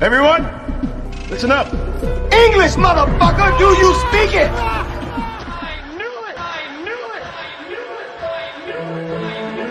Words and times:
Everyone, 0.00 0.44
listen 1.28 1.50
up. 1.50 1.66
English, 2.32 2.76
motherfucker! 2.76 3.58
Do 3.58 3.64
you 3.64 3.94
speak 3.94 4.32
it? 4.32 4.48
I 4.48 5.74
knew 5.96 6.24
it! 6.28 6.38
I 6.38 6.82
knew 6.84 7.10
it! 7.16 7.22
I 7.26 7.50
knew 7.68 7.82
it! 7.98 8.06
I 8.22 8.38
knew 8.64 8.78
it! 8.78 8.94
I 9.24 9.42
knew 9.56 9.66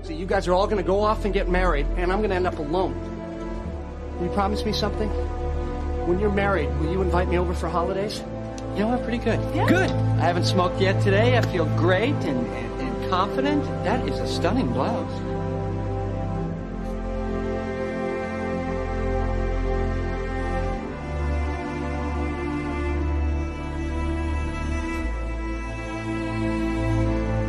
it! 0.00 0.06
So 0.06 0.12
you 0.14 0.24
guys 0.24 0.48
are 0.48 0.54
all 0.54 0.66
gonna 0.66 0.82
go 0.82 1.02
off 1.02 1.26
and 1.26 1.34
get 1.34 1.50
married, 1.50 1.84
and 1.98 2.10
I'm 2.10 2.22
gonna 2.22 2.36
end 2.36 2.46
up 2.46 2.58
alone. 2.58 2.94
Will 4.16 4.28
you 4.28 4.32
promise 4.32 4.64
me 4.64 4.72
something? 4.72 5.10
When 6.08 6.18
you're 6.18 6.32
married, 6.32 6.70
will 6.80 6.90
you 6.90 7.02
invite 7.02 7.28
me 7.28 7.36
over 7.36 7.52
for 7.52 7.68
holidays? 7.68 8.24
You 8.72 8.78
know 8.80 8.88
what? 8.88 9.02
Pretty 9.02 9.18
good. 9.18 9.38
Good. 9.68 9.90
I 9.90 10.24
haven't 10.24 10.46
smoked 10.46 10.80
yet 10.80 11.02
today. 11.04 11.36
I 11.36 11.42
feel 11.42 11.66
great 11.76 12.14
and, 12.14 12.46
and, 12.46 12.80
and 12.80 13.10
confident. 13.10 13.62
That 13.84 14.08
is 14.08 14.18
a 14.18 14.26
stunning 14.26 14.72
blouse. 14.72 15.12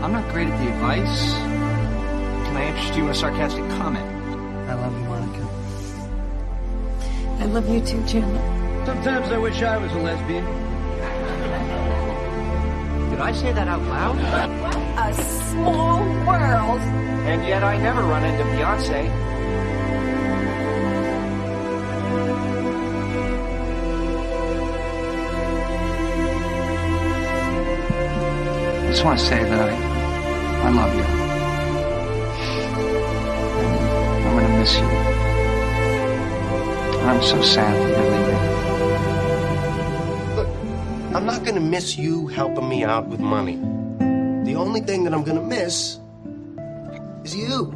I'm 0.04 0.12
not 0.12 0.30
great 0.34 0.50
at 0.50 0.60
the 0.60 0.70
advice. 0.74 1.32
Can 2.44 2.58
I 2.58 2.68
interest 2.68 2.98
you 2.98 3.06
in 3.06 3.10
a 3.10 3.16
sarcastic 3.16 3.59
love 7.60 7.70
you 7.76 7.82
too, 7.82 8.02
Chandler. 8.06 8.86
Sometimes 8.86 9.28
I 9.28 9.38
wish 9.38 9.62
I 9.62 9.76
was 9.78 9.92
a 9.92 9.98
lesbian. 9.98 10.46
Did 13.10 13.20
I 13.20 13.34
say 13.34 13.52
that 13.52 13.68
out 13.68 13.82
loud? 13.82 14.18
A 14.18 15.14
small 15.14 16.00
world. 16.26 16.80
And 17.28 17.46
yet 17.46 17.62
I 17.62 17.76
never 17.76 18.02
run 18.02 18.24
into 18.24 18.46
Beyonce. 18.46 19.12
I 28.84 28.92
just 28.92 29.04
want 29.04 29.20
to 29.20 29.26
say 29.26 29.44
that 29.44 29.70
I, 29.70 29.74
I 30.66 30.70
love 30.70 30.96
you. 30.96 31.04
I'm 34.28 34.40
gonna 34.40 34.60
miss 34.60 34.78
you. 34.78 35.09
I'm 37.02 37.22
so 37.22 37.42
sad 37.42 37.76
that 37.76 37.90
you're 37.90 38.12
leaving. 38.12 38.36
Look, 40.36 40.50
I'm 41.16 41.26
not 41.26 41.44
gonna 41.44 41.60
miss 41.60 41.98
you 41.98 42.28
helping 42.28 42.68
me 42.68 42.84
out 42.84 43.08
with 43.08 43.20
money. 43.20 43.58
The 44.46 44.56
only 44.56 44.82
thing 44.82 45.04
that 45.06 45.14
I'm 45.14 45.24
gonna 45.24 45.42
miss 45.42 46.00
is 47.24 47.36
you. 47.36 47.74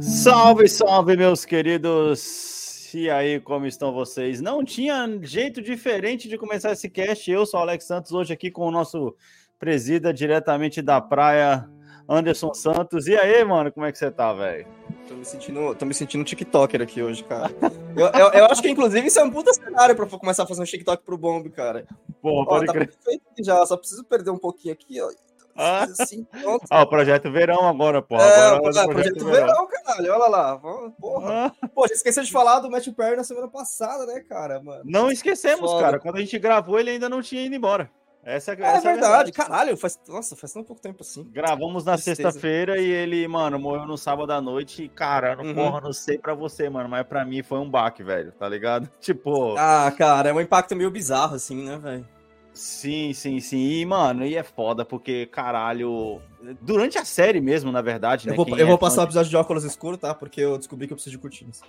Salve, 0.00 0.68
salve, 0.68 1.16
meus 1.16 1.44
queridos! 1.44 2.92
E 2.94 3.10
aí, 3.10 3.40
como 3.40 3.66
estão 3.66 3.92
vocês? 3.92 4.40
Não 4.40 4.64
tinha 4.64 5.18
jeito 5.22 5.60
diferente 5.60 6.28
de 6.28 6.38
começar 6.38 6.72
esse 6.72 6.88
cast. 6.88 7.28
Eu 7.30 7.44
sou 7.44 7.58
o 7.58 7.62
Alex 7.64 7.84
Santos, 7.84 8.12
hoje 8.12 8.32
aqui 8.32 8.50
com 8.50 8.68
o 8.68 8.70
nosso 8.70 9.14
presida 9.58 10.14
diretamente 10.14 10.80
da 10.80 11.00
praia, 11.00 11.68
Anderson 12.08 12.52
Santos. 12.54 13.06
E 13.06 13.16
aí, 13.16 13.44
mano, 13.44 13.72
como 13.72 13.86
é 13.86 13.92
que 13.92 13.98
você 13.98 14.10
tá, 14.10 14.32
velho? 14.32 14.66
Tô 15.08 15.14
me 15.14 15.24
sentindo, 15.24 15.74
tô 15.74 15.84
me 15.84 15.94
sentindo 15.94 16.24
TikToker 16.24 16.80
aqui 16.80 17.02
hoje, 17.02 17.22
cara. 17.24 17.50
Eu, 17.96 18.06
eu, 18.06 18.32
eu 18.32 18.44
acho 18.46 18.62
que, 18.62 18.70
inclusive, 18.70 19.06
isso 19.06 19.20
é 19.20 19.24
um 19.24 19.30
puta 19.30 19.52
cenário 19.52 19.94
pra 19.94 20.06
começar 20.06 20.44
a 20.44 20.46
fazer 20.46 20.62
um 20.62 20.64
TikTok 20.64 21.04
pro 21.04 21.18
Bomb, 21.18 21.48
cara. 21.50 21.86
Ó, 22.22 22.44
pode 22.44 22.66
tá 22.66 22.72
crer. 22.72 22.88
perfeito 22.88 23.22
aqui 23.30 23.44
já, 23.44 23.64
só 23.66 23.76
preciso 23.76 24.04
perder 24.04 24.30
um 24.30 24.38
pouquinho 24.38 24.74
aqui, 24.74 25.00
ó. 25.00 25.10
Ah. 25.56 25.84
Assim, 25.84 26.24
pronto. 26.24 26.64
Ah, 26.68 26.82
o 26.82 26.86
Projeto 26.86 27.30
Verão 27.30 27.68
agora, 27.68 28.02
porra. 28.02 28.24
É, 28.24 28.46
agora 28.48 28.60
pô, 28.60 28.68
é 28.68 28.82
do 28.82 28.88
projeto 28.88 29.24
verão, 29.24 29.68
caralho. 29.68 30.12
Olha 30.12 30.28
lá. 30.28 30.58
Porra. 31.00 31.54
Ah, 31.62 31.68
Pô, 31.68 31.84
esqueceu 31.86 32.24
de 32.24 32.32
falar 32.32 32.58
do 32.60 32.70
Matthew 32.70 32.92
Perry 32.92 33.16
na 33.16 33.24
semana 33.24 33.48
passada, 33.48 34.04
né, 34.06 34.20
cara, 34.28 34.60
mano? 34.60 34.82
Não 34.84 35.10
esquecemos, 35.10 35.70
Foda. 35.70 35.82
cara. 35.82 36.00
Quando 36.00 36.16
a 36.16 36.20
gente 36.20 36.38
gravou, 36.38 36.78
ele 36.78 36.90
ainda 36.90 37.08
não 37.08 37.22
tinha 37.22 37.42
ido 37.42 37.54
embora. 37.54 37.88
Essa, 38.24 38.52
É, 38.52 38.62
essa 38.62 38.88
a 38.88 38.92
verdade, 38.92 39.32
caralho. 39.32 39.76
Faz, 39.76 40.00
nossa, 40.08 40.34
faz 40.34 40.52
tão 40.52 40.64
pouco 40.64 40.80
tempo 40.80 41.02
assim. 41.02 41.24
Gravamos 41.30 41.84
na 41.84 41.98
sexta-feira 41.98 42.80
e 42.80 42.90
ele, 42.90 43.28
mano, 43.28 43.58
morreu 43.58 43.86
no 43.86 43.98
sábado 43.98 44.32
à 44.32 44.40
noite. 44.40 44.84
E, 44.84 44.88
cara, 44.88 45.36
não, 45.36 45.44
Uhum. 45.44 45.54
porra, 45.54 45.80
não 45.82 45.92
sei 45.92 46.18
pra 46.18 46.32
você, 46.34 46.70
mano, 46.70 46.88
mas 46.88 47.06
pra 47.06 47.24
mim 47.24 47.42
foi 47.42 47.58
um 47.58 47.68
baque, 47.68 48.02
velho, 48.02 48.32
tá 48.32 48.48
ligado? 48.48 48.88
Tipo, 48.98 49.56
Ah, 49.58 49.92
cara, 49.96 50.30
é 50.30 50.32
um 50.32 50.40
impacto 50.40 50.74
meio 50.74 50.90
bizarro, 50.90 51.34
assim, 51.36 51.64
né, 51.64 51.76
velho? 51.76 52.08
sim, 52.54 53.12
sim, 53.12 53.40
sim. 53.40 53.58
E, 53.58 53.84
mano, 53.84 54.24
e 54.24 54.36
é 54.36 54.42
foda, 54.42 54.84
porque, 54.84 55.26
caralho, 55.26 56.22
durante 56.62 56.96
a 56.96 57.04
série 57.04 57.40
mesmo, 57.40 57.70
na 57.72 57.82
verdade, 57.82 58.26
né? 58.26 58.32
Eu 58.32 58.36
vou, 58.36 58.46
quem 58.46 58.54
eu 58.58 58.66
é 58.66 58.68
vou 58.68 58.78
passar 58.78 59.02
o 59.02 59.04
episódio 59.04 59.28
de 59.28 59.36
óculos 59.36 59.64
escuros, 59.64 59.98
tá? 59.98 60.14
Porque 60.14 60.40
eu 60.40 60.56
descobri 60.56 60.86
que 60.86 60.92
eu 60.92 60.96
preciso 60.96 61.16
de 61.16 61.20
cortinas. 61.20 61.60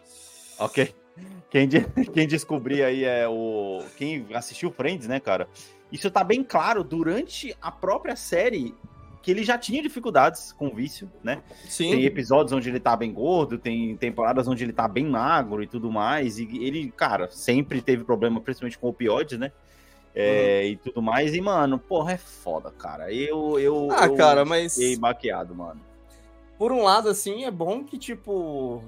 Ok. 0.60 0.94
Quem, 1.50 1.68
de- 1.68 1.82
quem 2.14 2.28
descobrir 2.28 2.84
aí 2.84 3.04
é 3.04 3.28
o. 3.28 3.84
Quem 3.98 4.28
assistiu 4.34 4.72
Friends, 4.72 5.08
né, 5.08 5.20
cara? 5.20 5.48
Isso 5.92 6.10
tá 6.12 6.24
bem 6.24 6.44
claro 6.44 6.84
durante 6.84 7.56
a 7.62 7.72
própria 7.72 8.16
série 8.16 8.76
que 9.22 9.32
ele 9.32 9.44
já 9.44 9.58
tinha 9.58 9.82
dificuldades 9.82 10.52
com 10.54 10.68
o 10.68 10.76
vício, 10.76 11.12
né? 11.24 11.42
Sim. 11.68 11.90
Tem 11.92 12.06
episódios 12.06 12.52
onde 12.52 12.70
ele 12.70 12.80
tá 12.80 12.96
bem 12.96 13.12
gordo, 13.12 13.58
tem 13.58 13.98
temporadas 13.98 14.48
onde 14.48 14.64
ele 14.64 14.72
tá 14.74 14.88
bem 14.88 15.06
magro 15.08 15.64
e 15.64 15.68
tudo 15.68 15.92
mais. 15.92 16.38
E 16.38 16.44
ele, 16.64 16.92
cara, 16.92 17.28
sempre 17.32 17.82
teve 17.82 18.04
problema, 18.04 18.40
principalmente 18.40 18.78
com 18.78 18.88
opioides, 18.88 19.40
né? 19.40 19.52
É, 20.14 20.62
Uhum. 20.64 20.68
E 20.70 20.76
tudo 20.78 21.02
mais. 21.02 21.34
E, 21.34 21.42
mano, 21.42 21.80
porra, 21.80 22.14
é 22.14 22.18
foda, 22.18 22.72
cara. 22.72 23.12
Eu. 23.12 23.60
eu 23.60 23.90
Ah, 23.92 24.06
eu 24.06 24.16
cara, 24.16 24.46
mas. 24.46 24.76
Fiquei 24.76 24.96
baqueado, 24.96 25.56
mano. 25.56 25.82
por 26.58 26.72
um 26.72 26.84
lado, 26.84 27.10
assim, 27.10 27.46
é 27.46 27.52
bom 27.52 27.84
que, 27.84 27.98
tipo. 27.98 28.84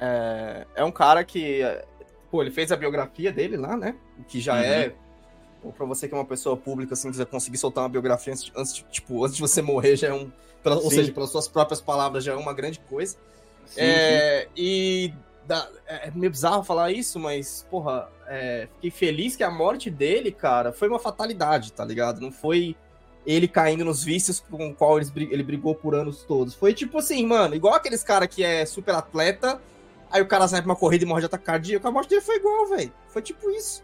É, 0.00 0.66
é 0.76 0.84
um 0.84 0.92
cara 0.92 1.24
que. 1.24 1.62
Pô, 2.30 2.40
ele 2.40 2.50
fez 2.52 2.70
a 2.70 2.76
biografia 2.76 3.32
dele 3.32 3.56
lá, 3.56 3.76
né? 3.76 3.96
Que 4.28 4.40
já 4.40 4.54
Uhum. 4.54 4.60
é. 4.60 4.94
Pô, 5.62 5.72
pra 5.72 5.84
você 5.86 6.08
que 6.08 6.14
é 6.14 6.16
uma 6.16 6.24
pessoa 6.24 6.56
pública, 6.56 6.94
assim, 6.94 7.10
quiser 7.10 7.26
conseguir 7.26 7.58
soltar 7.58 7.84
uma 7.84 7.90
biografia 7.90 8.32
antes, 8.32 8.44
de- 8.44 8.52
antes 8.56 8.74
de, 8.74 8.84
tipo, 8.84 9.24
antes 9.24 9.36
de 9.36 9.42
você 9.42 9.60
morrer, 9.60 9.96
já 9.96 10.08
é 10.08 10.12
um. 10.14 10.30
pela- 10.62 10.76
ou 10.76 10.90
Sim. 10.90 10.96
seja, 10.96 11.12
pelas 11.12 11.30
suas 11.30 11.48
próprias 11.48 11.80
palavras, 11.80 12.22
já 12.24 12.32
é 12.32 12.36
uma 12.36 12.52
grande 12.52 12.80
coisa. 12.80 13.16
Sim, 13.66 13.74
sim. 13.74 13.80
É, 13.82 14.48
e 14.56 15.12
dá- 15.46 15.68
é 15.86 16.08
é 16.08 16.12
meio 16.14 16.30
bizarro 16.30 16.62
falar 16.64 16.90
isso, 16.92 17.18
mas, 17.18 17.66
porra, 17.70 18.08
é, 18.26 18.68
fiquei 18.74 18.90
feliz 18.90 19.36
que 19.36 19.42
a 19.42 19.50
morte 19.50 19.90
dele, 19.90 20.30
cara, 20.32 20.72
foi 20.72 20.88
uma 20.88 20.98
fatalidade, 20.98 21.72
tá 21.72 21.84
ligado? 21.84 22.20
Não 22.20 22.30
foi 22.32 22.76
ele 23.26 23.46
caindo 23.48 23.84
nos 23.84 24.02
vícios 24.02 24.40
com 24.40 24.68
o 24.68 24.74
qual 24.74 24.98
ele 24.98 25.42
brigou 25.42 25.74
por 25.74 25.94
anos 25.94 26.22
todos. 26.24 26.54
Foi 26.54 26.72
tipo 26.74 26.98
assim, 26.98 27.24
mano, 27.26 27.54
igual 27.54 27.74
aqueles 27.74 28.02
cara 28.02 28.26
que 28.26 28.42
é 28.42 28.64
super 28.66 28.94
atleta, 28.94 29.60
aí 30.10 30.20
o 30.22 30.26
cara 30.26 30.48
sai 30.48 30.60
pra 30.62 30.70
uma 30.70 30.76
corrida 30.76 31.04
e 31.04 31.06
morre 31.06 31.20
de 31.20 31.26
ataque 31.26 31.44
cardíaco, 31.44 31.86
a 31.86 31.90
morte 31.90 32.08
dele 32.10 32.22
foi 32.22 32.36
igual, 32.36 32.66
velho. 32.68 32.92
Foi 33.08 33.20
tipo 33.22 33.50
isso. 33.50 33.82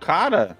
Cara, 0.00 0.56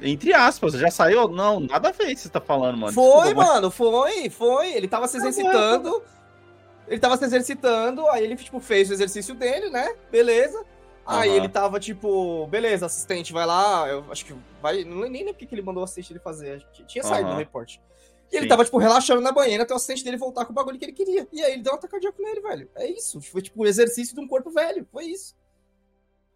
entre 0.00 0.32
aspas, 0.32 0.72
já 0.74 0.90
saiu? 0.90 1.28
Não, 1.28 1.60
nada 1.60 1.88
a 1.88 1.92
ver 1.92 2.06
que 2.14 2.16
você 2.20 2.28
tá 2.28 2.40
falando, 2.40 2.78
mano. 2.78 2.92
foi, 2.92 3.04
Desculpa, 3.04 3.34
mas- 3.34 3.48
mano, 3.48 3.70
foi, 3.70 4.30
foi. 4.30 4.72
Ele 4.72 4.88
tava 4.88 5.06
se 5.08 5.18
Tá 5.18 5.28
exercitando. 5.28 6.02
Ele 6.86 6.98
tava 7.00 7.16
se 7.18 7.24
exercitando, 7.24 8.08
aí 8.08 8.24
ele, 8.24 8.34
tipo, 8.36 8.58
fez 8.60 8.88
o 8.88 8.94
exercício 8.94 9.34
dele, 9.34 9.68
né? 9.68 9.94
Beleza. 10.10 10.64
Aí 11.06 11.28
Aham. 11.30 11.36
ele 11.38 11.48
tava, 11.48 11.78
tipo, 11.80 12.46
beleza, 12.48 12.86
assistente, 12.86 13.32
vai 13.32 13.44
lá. 13.46 13.86
Eu 13.88 14.04
acho 14.10 14.24
que 14.24 14.34
vai. 14.62 14.84
Não 14.84 15.00
nem 15.00 15.10
lembro 15.24 15.32
o 15.32 15.34
que 15.34 15.46
que 15.46 15.54
ele 15.54 15.62
mandou 15.62 15.82
o 15.82 15.84
assistente 15.84 16.08
dele 16.08 16.20
fazer. 16.20 16.64
Tinha 16.86 17.02
saído 17.04 17.26
Aham. 17.26 17.32
no 17.34 17.38
reporte. 17.38 17.80
E 18.30 18.36
ele 18.36 18.42
Sim. 18.44 18.48
tava, 18.48 18.64
tipo, 18.64 18.76
relaxando 18.78 19.20
na 19.22 19.32
banheira 19.32 19.62
até 19.62 19.72
o 19.72 19.76
assistente 19.76 20.04
dele 20.04 20.18
voltar 20.18 20.44
com 20.44 20.52
o 20.52 20.54
bagulho 20.54 20.78
que 20.78 20.84
ele 20.84 20.92
queria. 20.92 21.26
E 21.32 21.42
aí 21.42 21.52
ele 21.54 21.62
deu 21.62 21.72
um 21.72 21.76
ataque 21.76 21.92
cardíaco 21.92 22.22
nele, 22.22 22.40
velho. 22.42 22.70
É 22.74 22.86
isso. 22.90 23.20
Foi, 23.22 23.40
tipo, 23.40 23.62
o 23.62 23.66
exercício 23.66 24.14
de 24.14 24.20
um 24.20 24.28
corpo 24.28 24.50
velho. 24.50 24.86
Foi 24.92 25.04
isso. 25.06 25.34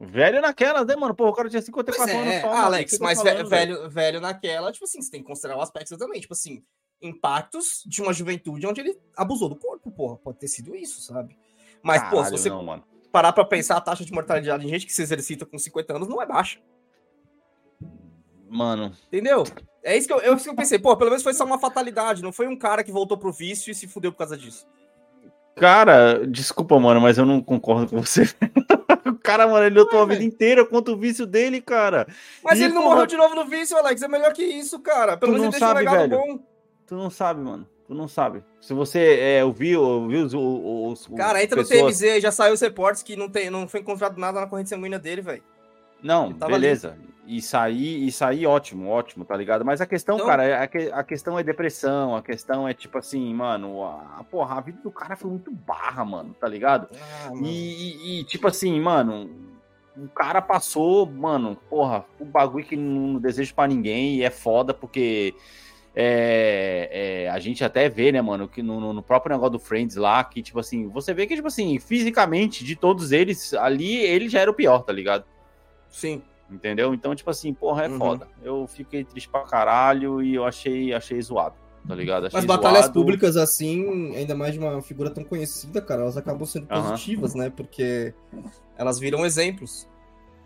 Velho 0.04 0.40
naquela, 0.40 0.84
né, 0.84 0.96
mano? 0.96 1.14
Pô, 1.14 1.28
o 1.28 1.32
cara 1.32 1.48
tinha 1.48 1.62
54 1.62 2.12
Pois 2.12 2.22
anos 2.22 2.34
é, 2.34 2.40
só. 2.40 2.52
Alex, 2.52 2.98
mas 2.98 3.18
falando, 3.18 3.48
velho, 3.48 3.48
velho, 3.48 3.90
velho 3.90 4.20
naquela, 4.20 4.72
tipo 4.72 4.84
assim, 4.84 5.00
você 5.00 5.08
tem 5.08 5.20
que 5.20 5.28
considerar 5.28 5.56
o 5.56 5.62
aspecto 5.62 5.96
também. 5.96 6.20
Tipo 6.20 6.32
assim, 6.32 6.64
impactos 7.00 7.84
de 7.86 8.02
uma 8.02 8.12
juventude 8.12 8.66
onde 8.66 8.80
ele 8.80 8.98
abusou 9.16 9.48
do 9.48 9.54
corpo, 9.54 9.92
porra. 9.92 10.16
Pode 10.16 10.38
ter 10.38 10.48
sido 10.48 10.74
isso, 10.74 11.00
sabe? 11.00 11.38
Mas, 11.84 12.02
pô, 12.10 12.24
se 12.24 12.32
você 12.32 12.50
não, 12.50 12.82
parar 13.12 13.32
pra 13.32 13.44
pensar, 13.44 13.76
a 13.76 13.80
taxa 13.80 14.04
de 14.04 14.12
mortalidade 14.12 14.66
em 14.66 14.68
gente 14.68 14.86
que 14.86 14.92
se 14.92 15.02
exercita 15.02 15.46
com 15.46 15.56
50 15.56 15.94
anos 15.94 16.08
não 16.08 16.20
é 16.20 16.26
baixa. 16.26 16.58
Mano, 18.48 18.92
Entendeu? 19.06 19.44
É 19.84 19.96
isso 19.96 20.08
que 20.08 20.12
eu, 20.12 20.18
eu, 20.18 20.34
isso 20.34 20.44
que 20.44 20.50
eu 20.50 20.56
pensei. 20.56 20.80
Pô, 20.80 20.96
pelo 20.96 21.10
menos 21.10 21.22
foi 21.22 21.32
só 21.32 21.44
uma 21.44 21.60
fatalidade. 21.60 22.22
Não 22.22 22.32
foi 22.32 22.48
um 22.48 22.58
cara 22.58 22.82
que 22.82 22.90
voltou 22.90 23.16
pro 23.16 23.32
vício 23.32 23.70
e 23.70 23.74
se 23.74 23.86
fudeu 23.86 24.10
por 24.10 24.18
causa 24.18 24.36
disso. 24.36 24.66
cara, 25.54 26.26
desculpa, 26.26 26.78
mano, 26.80 27.00
mas 27.00 27.18
eu 27.18 27.24
não 27.24 27.40
concordo 27.40 27.90
com 27.90 28.02
você. 28.02 28.24
cara, 29.22 29.46
mano, 29.46 29.66
ele 29.66 29.78
lutou 29.78 30.00
a 30.02 30.06
vida 30.06 30.22
inteira 30.24 30.64
contra 30.64 30.92
o 30.92 30.96
vício 30.96 31.26
dele, 31.26 31.60
cara. 31.60 32.06
Mas 32.42 32.58
E, 32.58 32.64
ele 32.64 32.74
não 32.74 32.82
morreu 32.82 33.06
de 33.06 33.16
novo 33.16 33.34
no 33.34 33.44
vício, 33.46 33.76
Alex. 33.76 34.02
É 34.02 34.08
melhor 34.08 34.32
que 34.32 34.44
isso, 34.44 34.80
cara. 34.80 35.16
Pelo 35.16 35.32
Tu 35.32 35.38
menos 35.38 35.40
não 35.40 35.44
ele 35.44 35.50
deixou 35.52 35.68
um 35.68 35.70
sabe, 35.70 35.80
legado 35.80 36.10
velho. 36.10 36.36
bom. 36.36 36.44
Tu 36.86 36.94
não 36.96 37.10
sabe, 37.10 37.40
mano. 37.40 37.68
Tu 37.86 37.94
não 37.94 38.08
sabe. 38.08 38.42
Se 38.60 38.72
você 38.72 39.18
é, 39.20 39.44
ouviu, 39.44 39.82
ouviu 39.82 40.24
os, 40.24 40.32
os, 40.34 41.08
os 41.10 41.16
Cara, 41.16 41.42
entra 41.42 41.56
pessoas... 41.56 41.80
no 41.80 41.86
TMZ 41.88 42.22
já 42.22 42.30
saiu 42.30 42.54
os 42.54 42.60
reportes 42.60 43.02
que 43.02 43.16
não, 43.16 43.28
tem, 43.28 43.50
não 43.50 43.68
foi 43.68 43.80
encontrado 43.80 44.18
nada 44.18 44.40
na 44.40 44.46
corrente 44.46 44.68
sanguínea 44.70 44.98
dele, 44.98 45.20
velho. 45.20 45.42
Não, 46.02 46.32
beleza. 46.32 46.98
E 47.24 47.40
sair, 47.40 48.04
e 48.06 48.10
sair 48.10 48.46
ótimo, 48.46 48.88
ótimo, 48.90 49.24
tá 49.24 49.36
ligado? 49.36 49.64
Mas 49.64 49.80
a 49.80 49.86
questão, 49.86 50.16
Então- 50.16 50.26
cara, 50.26 50.44
é 50.44 50.54
a, 50.60 50.66
que- 50.66 50.90
a 50.92 51.04
questão 51.04 51.38
é 51.38 51.42
depressão, 51.44 52.16
a 52.16 52.22
questão 52.22 52.66
é 52.66 52.74
tipo 52.74 52.98
assim, 52.98 53.32
mano, 53.32 53.84
a, 53.84 54.24
porra, 54.28 54.56
a 54.56 54.60
vida 54.60 54.80
do 54.82 54.90
cara 54.90 55.14
foi 55.16 55.30
muito 55.30 55.50
barra, 55.52 56.04
mano, 56.04 56.34
tá 56.38 56.48
ligado? 56.48 56.88
Ah, 57.00 57.30
E, 57.40 57.46
e- 57.46 58.20
e, 58.20 58.24
tipo 58.24 58.48
assim, 58.48 58.78
mano, 58.80 59.30
o 59.96 60.08
cara 60.08 60.42
passou, 60.42 61.06
mano, 61.06 61.56
porra, 61.70 62.04
um 62.20 62.24
bagulho 62.26 62.64
que 62.64 62.76
não 62.76 63.20
desejo 63.20 63.54
pra 63.54 63.68
ninguém 63.68 64.16
e 64.16 64.24
é 64.24 64.30
foda 64.30 64.74
porque 64.74 65.32
é, 65.94 67.24
é, 67.26 67.30
a 67.30 67.38
gente 67.38 67.62
até 67.62 67.88
vê, 67.88 68.10
né, 68.10 68.20
mano, 68.20 68.48
que 68.48 68.62
no, 68.62 68.80
no- 68.80 68.92
no 68.92 69.02
próprio 69.02 69.32
negócio 69.34 69.52
do 69.52 69.58
Friends 69.60 69.94
lá, 69.96 70.24
que, 70.24 70.42
tipo 70.42 70.58
assim, 70.58 70.88
você 70.88 71.14
vê 71.14 71.26
que, 71.26 71.36
tipo 71.36 71.48
assim, 71.48 71.78
fisicamente, 71.78 72.64
de 72.64 72.74
todos 72.74 73.12
eles, 73.12 73.54
ali, 73.54 73.96
ele 73.96 74.28
já 74.28 74.40
era 74.40 74.50
o 74.50 74.54
pior, 74.54 74.82
tá 74.82 74.92
ligado? 74.92 75.24
Sim. 75.92 76.22
Entendeu? 76.50 76.92
Então, 76.92 77.14
tipo 77.14 77.30
assim, 77.30 77.54
porra, 77.54 77.84
é 77.84 77.88
Uhum. 77.88 77.98
foda. 77.98 78.26
Eu 78.42 78.66
fiquei 78.66 79.04
triste 79.04 79.28
pra 79.28 79.42
caralho 79.44 80.20
e 80.20 80.34
eu 80.34 80.44
achei, 80.44 80.92
achei 80.92 81.20
zoado, 81.22 81.54
tá 81.88 81.94
ligado? 81.94 82.26
Achei 82.26 82.36
Mas 82.38 82.44
batalhas 82.46 82.86
zoado. 82.86 82.92
públicas 82.98 83.36
assim, 83.36 84.14
ainda 84.16 84.34
mais 84.34 84.52
de 84.52 84.58
uma 84.58 84.82
figura 84.82 85.08
tão 85.10 85.22
conhecida, 85.24 85.80
cara, 85.80 86.02
elas 86.02 86.16
acabam 86.16 86.44
sendo 86.44 86.66
Aham. 86.70 86.82
positivas, 86.90 87.34
né? 87.34 87.48
Porque 87.48 88.12
elas 88.76 88.98
viram 88.98 89.24
exemplos, 89.24 89.88